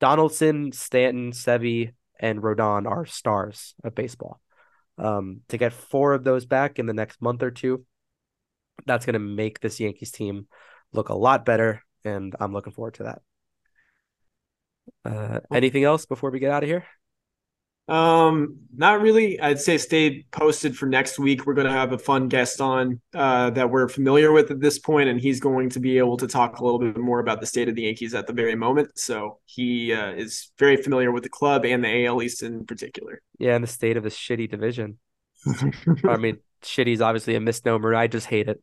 Donaldson, 0.00 0.72
Stanton, 0.72 1.30
Sevy, 1.30 1.92
and 2.18 2.42
Rodon 2.42 2.86
are 2.90 3.06
stars 3.06 3.74
of 3.84 3.94
baseball. 3.94 4.40
Um, 4.98 5.40
to 5.48 5.56
get 5.56 5.72
four 5.72 6.12
of 6.12 6.24
those 6.24 6.44
back 6.44 6.78
in 6.78 6.86
the 6.86 6.92
next 6.92 7.22
month 7.22 7.42
or 7.42 7.50
two, 7.50 7.86
that's 8.86 9.06
going 9.06 9.14
to 9.14 9.20
make 9.20 9.60
this 9.60 9.80
Yankees 9.80 10.10
team 10.10 10.46
look 10.92 11.08
a 11.08 11.14
lot 11.14 11.44
better. 11.44 11.82
and 12.04 12.34
I'm 12.40 12.52
looking 12.52 12.72
forward 12.72 12.94
to 12.94 13.04
that. 13.04 13.22
Uh, 15.04 15.40
anything 15.52 15.84
else 15.84 16.06
before 16.06 16.30
we 16.30 16.40
get 16.40 16.50
out 16.50 16.62
of 16.62 16.68
here? 16.68 16.84
Um, 17.90 18.58
not 18.76 19.00
really. 19.00 19.40
I'd 19.40 19.60
say 19.60 19.76
stay 19.76 20.24
posted 20.30 20.76
for 20.76 20.86
next 20.86 21.18
week. 21.18 21.44
We're 21.44 21.54
going 21.54 21.66
to 21.66 21.72
have 21.72 21.90
a 21.90 21.98
fun 21.98 22.28
guest 22.28 22.60
on 22.60 23.00
uh, 23.14 23.50
that 23.50 23.68
we're 23.68 23.88
familiar 23.88 24.30
with 24.30 24.52
at 24.52 24.60
this 24.60 24.78
point, 24.78 25.08
and 25.08 25.20
he's 25.20 25.40
going 25.40 25.70
to 25.70 25.80
be 25.80 25.98
able 25.98 26.16
to 26.18 26.28
talk 26.28 26.60
a 26.60 26.64
little 26.64 26.78
bit 26.78 26.96
more 26.96 27.18
about 27.18 27.40
the 27.40 27.46
state 27.46 27.68
of 27.68 27.74
the 27.74 27.82
Yankees 27.82 28.14
at 28.14 28.28
the 28.28 28.32
very 28.32 28.54
moment. 28.54 28.96
So 28.96 29.40
he 29.44 29.92
uh, 29.92 30.12
is 30.12 30.52
very 30.56 30.76
familiar 30.76 31.10
with 31.10 31.24
the 31.24 31.28
club 31.28 31.64
and 31.64 31.82
the 31.82 32.06
AL 32.06 32.22
East 32.22 32.44
in 32.44 32.64
particular. 32.64 33.20
Yeah, 33.40 33.56
and 33.56 33.64
the 33.64 33.68
state 33.68 33.96
of 33.96 34.04
this 34.04 34.16
shitty 34.16 34.48
division. 34.48 34.98
I 36.08 36.16
mean, 36.16 36.38
shitty 36.62 36.92
is 36.92 37.00
obviously 37.00 37.34
a 37.34 37.40
misnomer. 37.40 37.92
I 37.92 38.06
just 38.06 38.26
hate 38.26 38.48
it, 38.48 38.62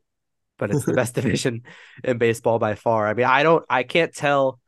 but 0.57 0.71
it's 0.71 0.85
the 0.85 0.93
best 0.93 1.15
division 1.15 1.63
in 2.01 2.17
baseball 2.17 2.59
by 2.59 2.75
far. 2.75 3.05
I 3.05 3.13
mean, 3.13 3.25
I 3.25 3.43
don't, 3.43 3.65
I 3.69 3.83
can't 3.83 4.15
tell 4.15 4.61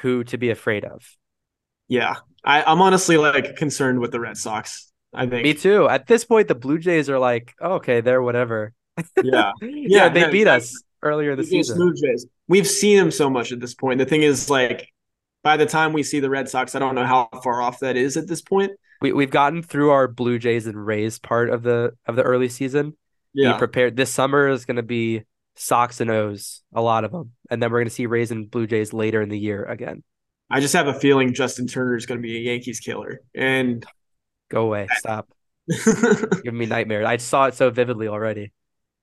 who 0.00 0.24
to 0.24 0.36
be 0.36 0.50
afraid 0.50 0.84
of. 0.84 1.02
Yeah, 1.88 2.16
I, 2.44 2.62
I'm 2.62 2.82
honestly 2.82 3.16
like 3.16 3.56
concerned 3.56 4.00
with 4.00 4.12
the 4.12 4.20
Red 4.20 4.36
Sox. 4.36 4.90
I 5.12 5.26
think 5.26 5.44
Me 5.44 5.54
too. 5.54 5.88
At 5.88 6.06
this 6.06 6.24
point, 6.24 6.48
the 6.48 6.54
Blue 6.54 6.78
Jays 6.78 7.08
are 7.08 7.18
like, 7.18 7.54
oh, 7.60 7.74
okay, 7.74 8.00
they're 8.00 8.22
whatever. 8.22 8.72
Yeah, 9.22 9.52
yeah, 9.62 10.08
they 10.08 10.22
no, 10.22 10.30
beat 10.30 10.48
us 10.48 10.82
earlier 11.02 11.32
in 11.32 11.38
the 11.38 11.44
Blue 11.44 11.50
Jays, 11.50 11.68
season. 11.68 11.78
Blue 11.78 11.94
Jays. 11.94 12.26
We've 12.48 12.66
seen 12.66 12.98
them 12.98 13.10
so 13.10 13.30
much 13.30 13.52
at 13.52 13.60
this 13.60 13.74
point. 13.74 13.98
The 13.98 14.06
thing 14.06 14.22
is, 14.22 14.50
like, 14.50 14.88
by 15.42 15.56
the 15.56 15.66
time 15.66 15.92
we 15.92 16.02
see 16.02 16.20
the 16.20 16.30
Red 16.30 16.48
Sox, 16.48 16.74
I 16.74 16.80
don't 16.80 16.94
know 16.94 17.06
how 17.06 17.28
far 17.42 17.62
off 17.62 17.80
that 17.80 17.96
is 17.96 18.16
at 18.16 18.26
this 18.26 18.42
point. 18.42 18.72
We 19.00 19.12
we've 19.12 19.30
gotten 19.30 19.62
through 19.62 19.90
our 19.90 20.08
Blue 20.08 20.38
Jays 20.38 20.66
and 20.66 20.84
Rays 20.84 21.18
part 21.18 21.50
of 21.50 21.62
the 21.62 21.92
of 22.06 22.16
the 22.16 22.22
early 22.22 22.48
season. 22.48 22.96
Be 23.34 23.42
Yeah, 23.42 23.56
prepared. 23.56 23.96
This 23.96 24.12
summer 24.12 24.48
is 24.48 24.64
going 24.64 24.76
to 24.76 24.82
be 24.82 25.22
Sox 25.54 26.00
and 26.00 26.10
O's, 26.10 26.62
a 26.74 26.80
lot 26.80 27.04
of 27.04 27.12
them, 27.12 27.32
and 27.50 27.62
then 27.62 27.70
we're 27.70 27.78
going 27.78 27.88
to 27.88 27.94
see 27.94 28.06
Rays 28.06 28.30
and 28.30 28.50
Blue 28.50 28.66
Jays 28.66 28.92
later 28.92 29.22
in 29.22 29.28
the 29.28 29.38
year 29.38 29.64
again. 29.64 30.02
I 30.50 30.60
just 30.60 30.74
have 30.74 30.88
a 30.88 30.94
feeling 30.94 31.32
Justin 31.34 31.66
Turner 31.66 31.96
is 31.96 32.06
going 32.06 32.18
to 32.18 32.22
be 32.22 32.36
a 32.36 32.40
Yankees 32.40 32.80
killer, 32.80 33.20
and 33.34 33.84
Go 34.50 34.62
away. 34.62 34.86
Stop. 34.96 35.28
Give 36.44 36.54
me 36.54 36.66
nightmares. 36.66 37.06
I 37.06 37.16
saw 37.16 37.46
it 37.46 37.54
so 37.54 37.70
vividly 37.70 38.08
already. 38.08 38.52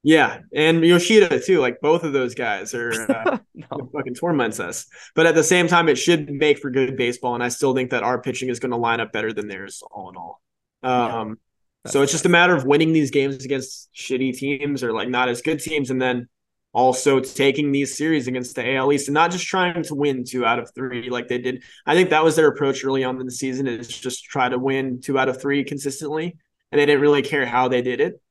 yeah, 0.03 0.39
and 0.53 0.83
Yoshida 0.83 1.39
too. 1.41 1.59
Like 1.59 1.81
both 1.81 2.03
of 2.03 2.13
those 2.13 2.35
guys 2.35 2.73
are 2.73 2.91
uh, 3.11 3.37
no. 3.55 3.89
fucking 3.93 4.15
torments 4.15 4.59
us. 4.59 4.85
But 5.15 5.25
at 5.25 5.35
the 5.35 5.43
same 5.43 5.67
time, 5.67 5.89
it 5.89 5.97
should 5.97 6.29
make 6.29 6.59
for 6.59 6.69
good 6.69 6.95
baseball, 6.95 7.33
and 7.33 7.43
I 7.43 7.49
still 7.49 7.73
think 7.75 7.89
that 7.91 8.03
our 8.03 8.21
pitching 8.21 8.49
is 8.49 8.59
going 8.59 8.71
to 8.71 8.77
line 8.77 8.99
up 8.99 9.11
better 9.11 9.33
than 9.33 9.47
theirs, 9.47 9.83
all 9.91 10.09
in 10.09 10.15
all. 10.15 10.41
Um, 10.83 11.37
so 11.87 12.01
it's 12.01 12.11
just 12.11 12.25
a 12.25 12.29
matter 12.29 12.55
of 12.55 12.63
winning 12.63 12.93
these 12.93 13.11
games 13.11 13.43
against 13.43 13.89
shitty 13.93 14.37
teams 14.37 14.83
or 14.83 14.93
like 14.93 15.09
not 15.09 15.29
as 15.29 15.41
good 15.41 15.59
teams, 15.59 15.89
and 15.89 16.01
then 16.01 16.29
also 16.73 17.19
taking 17.19 17.71
these 17.71 17.97
series 17.97 18.27
against 18.27 18.55
the 18.55 18.75
AL 18.75 18.93
East 18.93 19.07
and 19.07 19.13
not 19.13 19.31
just 19.31 19.45
trying 19.45 19.83
to 19.83 19.95
win 19.95 20.23
two 20.23 20.45
out 20.45 20.59
of 20.59 20.71
three 20.73 21.09
like 21.09 21.27
they 21.27 21.37
did. 21.37 21.63
I 21.85 21.95
think 21.95 22.09
that 22.09 22.23
was 22.23 22.35
their 22.35 22.47
approach 22.47 22.85
early 22.85 23.03
on 23.03 23.19
in 23.19 23.25
the 23.25 23.31
season 23.31 23.67
is 23.67 23.87
just 23.87 24.23
try 24.23 24.47
to 24.47 24.57
win 24.57 25.01
two 25.01 25.19
out 25.19 25.29
of 25.29 25.41
three 25.41 25.63
consistently, 25.63 26.37
and 26.71 26.79
they 26.79 26.85
didn't 26.85 27.01
really 27.01 27.21
care 27.21 27.45
how 27.45 27.67
they 27.67 27.81
did 27.81 27.99
it. 27.99 28.21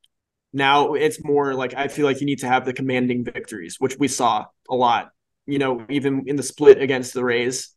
Now 0.53 0.95
it's 0.95 1.23
more 1.23 1.55
like 1.55 1.75
I 1.75 1.89
feel 1.89 2.07
like 2.07 2.21
you 2.21 2.27
need 2.27 2.41
to 2.41 2.49
have 2.49 2.65
the 2.65 2.73
commanding 2.73 3.25
victories, 3.25 3.77
which 3.79 3.99
we 3.99 4.09
saw 4.09 4.47
a 4.69 4.75
lot. 4.75 5.11
You 5.47 5.59
know, 5.59 5.85
even 5.89 6.25
in 6.27 6.37
the 6.37 6.43
split 6.43 6.81
against 6.81 7.13
the 7.13 7.25
Rays, 7.25 7.75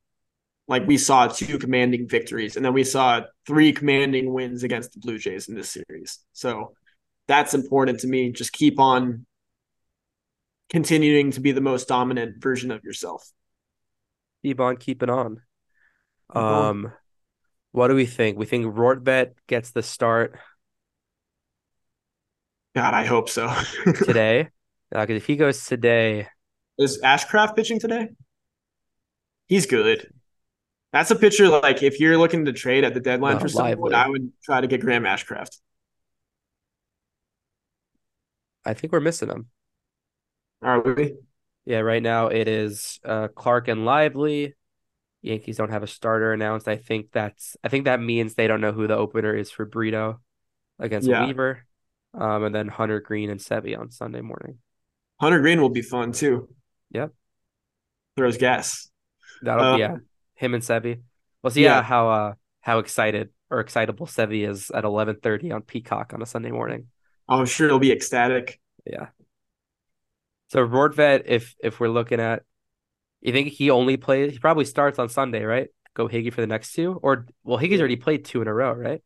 like 0.68 0.88
we 0.88 0.98
saw 0.98 1.28
two 1.28 1.60
commanding 1.60 2.08
victories, 2.08 2.56
and 2.56 2.66
then 2.66 2.74
we 2.74 2.84
saw 2.84 3.22
three 3.46 3.74
commanding 3.74 4.32
wins 4.34 4.64
against 4.64 4.94
the 4.94 5.00
Blue 5.00 5.18
Jays 5.18 5.50
in 5.50 5.56
this 5.56 5.70
series. 5.70 6.20
So 6.32 6.74
that's 7.28 7.54
important 7.54 8.00
to 8.00 8.08
me. 8.08 8.32
Just 8.32 8.54
keep 8.54 8.80
on 8.80 9.26
continuing 10.74 11.32
to 11.32 11.40
be 11.40 11.52
the 11.52 11.62
most 11.62 11.88
dominant 11.88 12.42
version 12.42 12.72
of 12.72 12.84
yourself. 12.84 13.30
Keep 14.44 14.60
on 14.60 14.78
keeping 14.78 15.10
on. 15.10 15.42
Keep 16.32 16.36
on. 16.36 16.70
Um, 16.70 16.94
what 17.72 17.88
do 17.88 17.96
we 17.96 18.06
think? 18.06 18.38
We 18.38 18.46
think 18.46 18.66
Rortvedt 18.66 19.34
gets 19.48 19.72
the 19.72 19.84
start 19.84 20.38
God, 22.76 22.96
I 22.96 23.06
hope 23.06 23.30
so. 23.30 23.54
today. 24.06 24.50
Because 24.90 25.16
if 25.16 25.26
he 25.28 25.36
goes 25.36 25.64
today, 25.66 26.28
Is 26.78 27.00
Ashcraft 27.02 27.56
pitching 27.56 27.80
today? 27.80 28.10
He's 29.48 29.66
good. 29.68 30.12
That's 30.92 31.12
a 31.12 31.16
pitcher 31.16 31.48
like 31.50 31.82
if 31.84 32.00
you're 32.00 32.18
looking 32.18 32.46
to 32.46 32.54
trade 32.54 32.84
at 32.84 32.94
the 32.94 33.00
deadline 33.00 33.38
Oh, 33.38 33.40
for 33.40 33.48
someone, 33.48 33.92
lively. 33.92 33.94
I 33.96 34.08
would 34.08 34.32
try 34.44 34.62
to 34.62 34.68
get 34.68 34.82
Graham 34.82 35.04
Ashcraft. 35.04 35.58
I 38.66 38.74
think 38.74 38.94
we're 38.94 39.00
missing 39.00 39.30
him. 39.30 39.50
Are 40.64 40.82
we? 40.82 41.16
Yeah, 41.66 41.80
right 41.80 42.04
now 42.04 42.28
it 42.28 42.48
is 42.48 43.00
uh, 43.06 43.30
Clarke 43.30 43.68
and 43.68 43.86
Lively. 43.86 44.56
Yankees 45.22 45.58
don't 45.58 45.72
have 45.72 45.84
a 45.84 45.88
starter 45.88 46.34
announced. 46.34 46.68
I 46.68 46.76
think 46.76 47.12
that's 47.12 47.56
I 47.64 47.70
think 47.70 47.86
that 47.86 48.02
means 48.02 48.34
they 48.34 48.48
don't 48.48 48.62
know 48.62 48.74
who 48.74 48.88
the 48.88 48.98
opener 48.98 49.34
is 49.34 49.50
for 49.50 49.66
Brito 49.66 50.20
against 50.80 51.08
Yeah. 51.08 51.26
Weaver. 51.26 51.66
Um, 52.14 52.44
and 52.44 52.54
then 52.54 52.68
Hunter 52.68 53.00
Greene 53.00 53.30
and 53.30 53.40
Sevi 53.40 53.78
on 53.78 53.90
Sunday 53.90 54.22
morning. 54.22 54.60
Hunter 55.20 55.40
Greene 55.40 55.62
will 55.62 55.70
be 55.70 55.82
fun 55.82 56.12
too. 56.12 56.50
Yep. 56.92 57.12
Throws 58.18 58.38
gas. 58.38 58.92
That'll 59.42 59.64
Um, 59.66 59.80
yeah, 59.80 59.96
him 60.36 60.54
and 60.54 60.62
Sevi. 60.64 61.02
We'll 61.42 61.52
see 61.52 61.64
yeah. 61.64 61.82
how 61.82 62.10
uh 62.10 62.34
how 62.62 62.80
excited 62.80 63.30
or 63.50 63.62
excitable 63.62 64.06
Sevi 64.06 64.48
is 64.48 64.72
at 64.72 64.84
eleven 64.84 65.16
thirty 65.16 65.52
on 65.52 65.62
Peacock 65.62 66.14
on 66.14 66.22
a 66.22 66.26
Sunday 66.26 66.52
morning. 66.52 66.88
I'm 67.30 67.46
sure 67.46 67.68
he'll 67.70 67.80
be 67.80 67.92
ecstatic. 67.94 68.60
Yeah. 68.86 69.08
So 70.54 70.60
Rortvedt, 70.66 71.24
if 71.26 71.56
if 71.64 71.80
we're 71.80 71.90
looking 71.90 72.20
at, 72.20 72.44
you 73.22 73.34
think 73.34 73.48
he 73.50 73.72
only 73.72 73.98
plays? 73.98 74.34
He 74.34 74.40
probably 74.40 74.66
starts 74.66 75.00
on 75.00 75.10
Sunday, 75.10 75.44
right? 75.44 75.70
Go 75.96 76.08
Higgy 76.08 76.32
for 76.32 76.42
the 76.42 76.48
next 76.48 76.74
two, 76.74 77.00
or 77.02 77.26
well, 77.44 77.58
Higgy's 77.58 77.80
already 77.80 77.96
played 77.96 78.24
two 78.24 78.42
in 78.42 78.48
a 78.48 78.54
row, 78.54 78.72
right? 78.72 79.02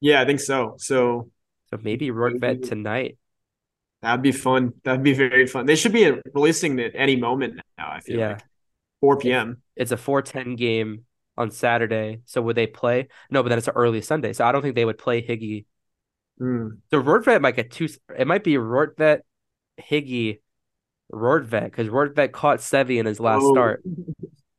Yeah, 0.00 0.20
I 0.20 0.24
think 0.24 0.40
so. 0.40 0.74
So 0.78 1.30
So 1.70 1.78
maybe 1.80 2.10
Rortvedt 2.10 2.68
tonight. 2.68 3.18
that'd 4.02 4.22
be 4.22 4.32
fun. 4.32 4.72
That'd 4.82 5.04
be 5.04 5.12
very 5.12 5.46
fun. 5.46 5.66
They 5.66 5.76
should 5.76 5.92
be 5.92 6.10
releasing 6.34 6.78
it 6.80 6.92
any 6.96 7.14
moment 7.14 7.60
now. 7.78 7.92
I 7.92 8.00
feel 8.00 8.18
Yeah. 8.18 8.32
like 8.32 8.44
4 9.00 9.32
p.m. 9.32 9.62
It's 9.76 9.92
a 9.92 9.96
four 9.96 10.22
ten 10.22 10.56
game 10.56 11.04
on 11.36 11.52
Saturday. 11.52 12.20
So 12.24 12.42
would 12.42 12.56
they 12.56 12.66
play? 12.66 13.08
No, 13.30 13.42
but 13.44 13.48
then 13.50 13.58
it's 13.58 13.68
an 13.68 13.74
early 13.76 14.00
Sunday. 14.00 14.32
So 14.32 14.44
I 14.44 14.52
don't 14.52 14.62
think 14.62 14.74
they 14.74 14.84
would 14.84 14.98
play 14.98 15.22
Higgy. 15.22 15.66
Mm. 16.40 16.78
So 16.90 17.00
Rortvedt 17.00 17.40
might 17.40 17.56
get 17.56 17.70
two. 17.70 17.88
It 18.18 18.26
might 18.26 18.42
be 18.44 18.54
Rortvedt, 18.54 19.20
Higgy, 19.80 20.40
Rortvedt 21.12 21.64
because 21.64 21.88
Rortvedt 21.88 22.32
caught 22.32 22.58
Sevi 22.58 22.98
in 22.98 23.06
his 23.06 23.20
last 23.20 23.42
Oh, 23.42 23.52
start. 23.52 23.82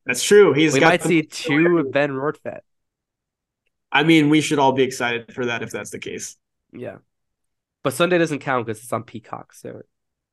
That's 0.06 0.24
true. 0.24 0.54
He's 0.54 0.74
We 0.74 0.80
got 0.80 0.90
might 0.90 1.04
see 1.04 1.24
two 1.24 1.90
Ben 1.92 2.12
Rortvedt. 2.12 2.60
I 3.92 4.04
mean, 4.04 4.30
we 4.30 4.42
should 4.42 4.60
all 4.60 4.72
be 4.72 4.84
excited 4.84 5.34
for 5.34 5.46
that 5.48 5.62
if 5.64 5.72
that's 5.72 5.90
the 5.92 6.00
case. 6.00 6.38
Yeah. 6.74 6.98
But 7.84 7.94
Sunday 7.94 8.18
doesn't 8.18 8.40
count 8.40 8.66
because 8.66 8.82
it's 8.84 8.94
on 8.94 9.04
Peacock. 9.04 9.54
So 9.54 9.82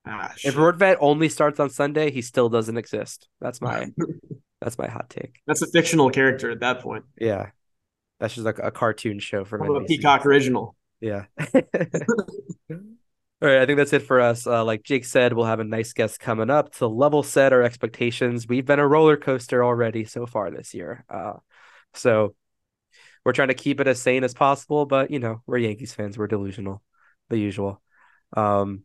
Ah, 0.06 0.32
if. 0.44 0.54
Rortvedt 0.54 0.96
only 1.00 1.28
starts 1.28 1.60
on 1.60 1.68
Sunday, 1.70 2.10
he 2.10 2.22
still 2.22 2.48
doesn't 2.48 2.76
exist. 2.76 3.28
That's 3.40 3.60
my 3.60 3.88
that's 4.60 4.78
my 4.78 4.88
hot 4.88 5.10
take. 5.10 5.40
that's 5.46 5.62
a 5.62 5.66
fictional 5.66 6.10
character 6.10 6.50
at 6.50 6.60
that 6.60 6.80
point. 6.80 7.04
Yeah. 7.20 7.50
That's 8.20 8.34
just 8.34 8.44
like 8.44 8.58
a 8.60 8.70
cartoon 8.70 9.18
show 9.20 9.44
from 9.44 9.62
about 9.62 9.86
Peacock 9.86 10.26
original. 10.26 10.74
Yeah. 11.00 11.26
All 13.40 13.48
right, 13.48 13.60
I 13.60 13.66
think 13.66 13.76
that's 13.76 13.92
it 13.92 14.02
for 14.02 14.20
us. 14.20 14.48
Uh, 14.48 14.64
like 14.64 14.82
Jake 14.82 15.04
said, 15.04 15.32
we'll 15.32 15.46
have 15.46 15.60
a 15.60 15.64
nice 15.64 15.92
guest 15.92 16.18
coming 16.18 16.50
up 16.50 16.74
to 16.76 16.88
level 16.88 17.22
set 17.22 17.52
our 17.52 17.62
expectations. 17.62 18.48
We've 18.48 18.66
been 18.66 18.80
a 18.80 18.86
roller 18.86 19.16
coaster 19.16 19.64
already 19.64 20.04
so 20.06 20.26
far 20.26 20.50
this 20.50 20.74
year. 20.74 21.04
Uh, 21.08 21.34
so 21.94 22.34
we're 23.24 23.32
trying 23.32 23.48
to 23.48 23.54
keep 23.54 23.78
it 23.78 23.86
as 23.86 24.02
sane 24.02 24.24
as 24.24 24.34
possible, 24.34 24.86
but 24.86 25.12
you 25.12 25.20
know, 25.20 25.40
we're 25.46 25.58
Yankees 25.58 25.94
fans, 25.94 26.18
we're 26.18 26.26
delusional, 26.26 26.82
the 27.28 27.38
usual. 27.38 27.80
Um, 28.36 28.82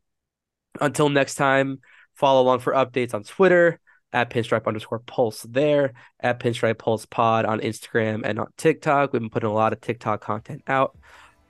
until 0.80 1.10
next 1.10 1.36
time, 1.36 1.80
follow 2.14 2.44
along 2.44 2.60
for 2.60 2.74
updates 2.74 3.16
on 3.16 3.24
Twitter 3.24 3.80
at 4.12 4.30
pinstripe 4.30 4.68
underscore 4.68 5.00
pulse 5.00 5.42
there, 5.42 5.94
at 6.20 6.40
pinstripe 6.40 6.78
pulse 6.78 7.08
pod 7.08 7.46
on 7.46 7.60
Instagram 7.60 8.22
and 8.24 8.40
on 8.40 8.48
TikTok. 8.58 9.14
We've 9.14 9.22
been 9.22 9.32
putting 9.32 9.50
a 9.50 9.54
lot 9.54 9.74
of 9.74 9.82
TikTok 9.82 10.22
content 10.22 10.62
out. 10.68 10.96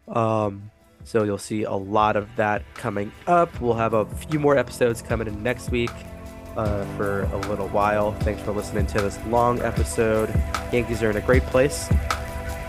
Um, 0.08 0.72
so 1.04 1.24
you'll 1.24 1.38
see 1.38 1.64
a 1.64 1.74
lot 1.74 2.16
of 2.16 2.34
that 2.36 2.64
coming 2.74 3.12
up. 3.28 3.60
We'll 3.62 3.74
have 3.74 3.94
a 3.94 4.06
few 4.06 4.40
more 4.40 4.58
episodes 4.58 5.02
coming 5.02 5.28
in 5.28 5.44
next 5.44 5.70
week 5.70 5.92
uh, 6.56 6.86
for 6.98 7.24
a 7.24 7.38
little 7.50 7.68
while. 7.70 8.14
Thanks 8.20 8.42
for 8.42 8.52
listening 8.52 8.86
to 8.88 9.02
this 9.02 9.20
long 9.28 9.62
episode. 9.62 10.30
Yankees 10.72 11.04
are 11.04 11.10
in 11.10 11.18
a 11.18 11.22
great 11.22 11.44
place. 11.44 11.90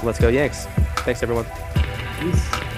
Let's 0.02 0.18
go, 0.18 0.28
Yanks. 0.28 0.66
Thanks, 1.04 1.22
everyone. 1.22 1.46
Peace. 2.18 2.73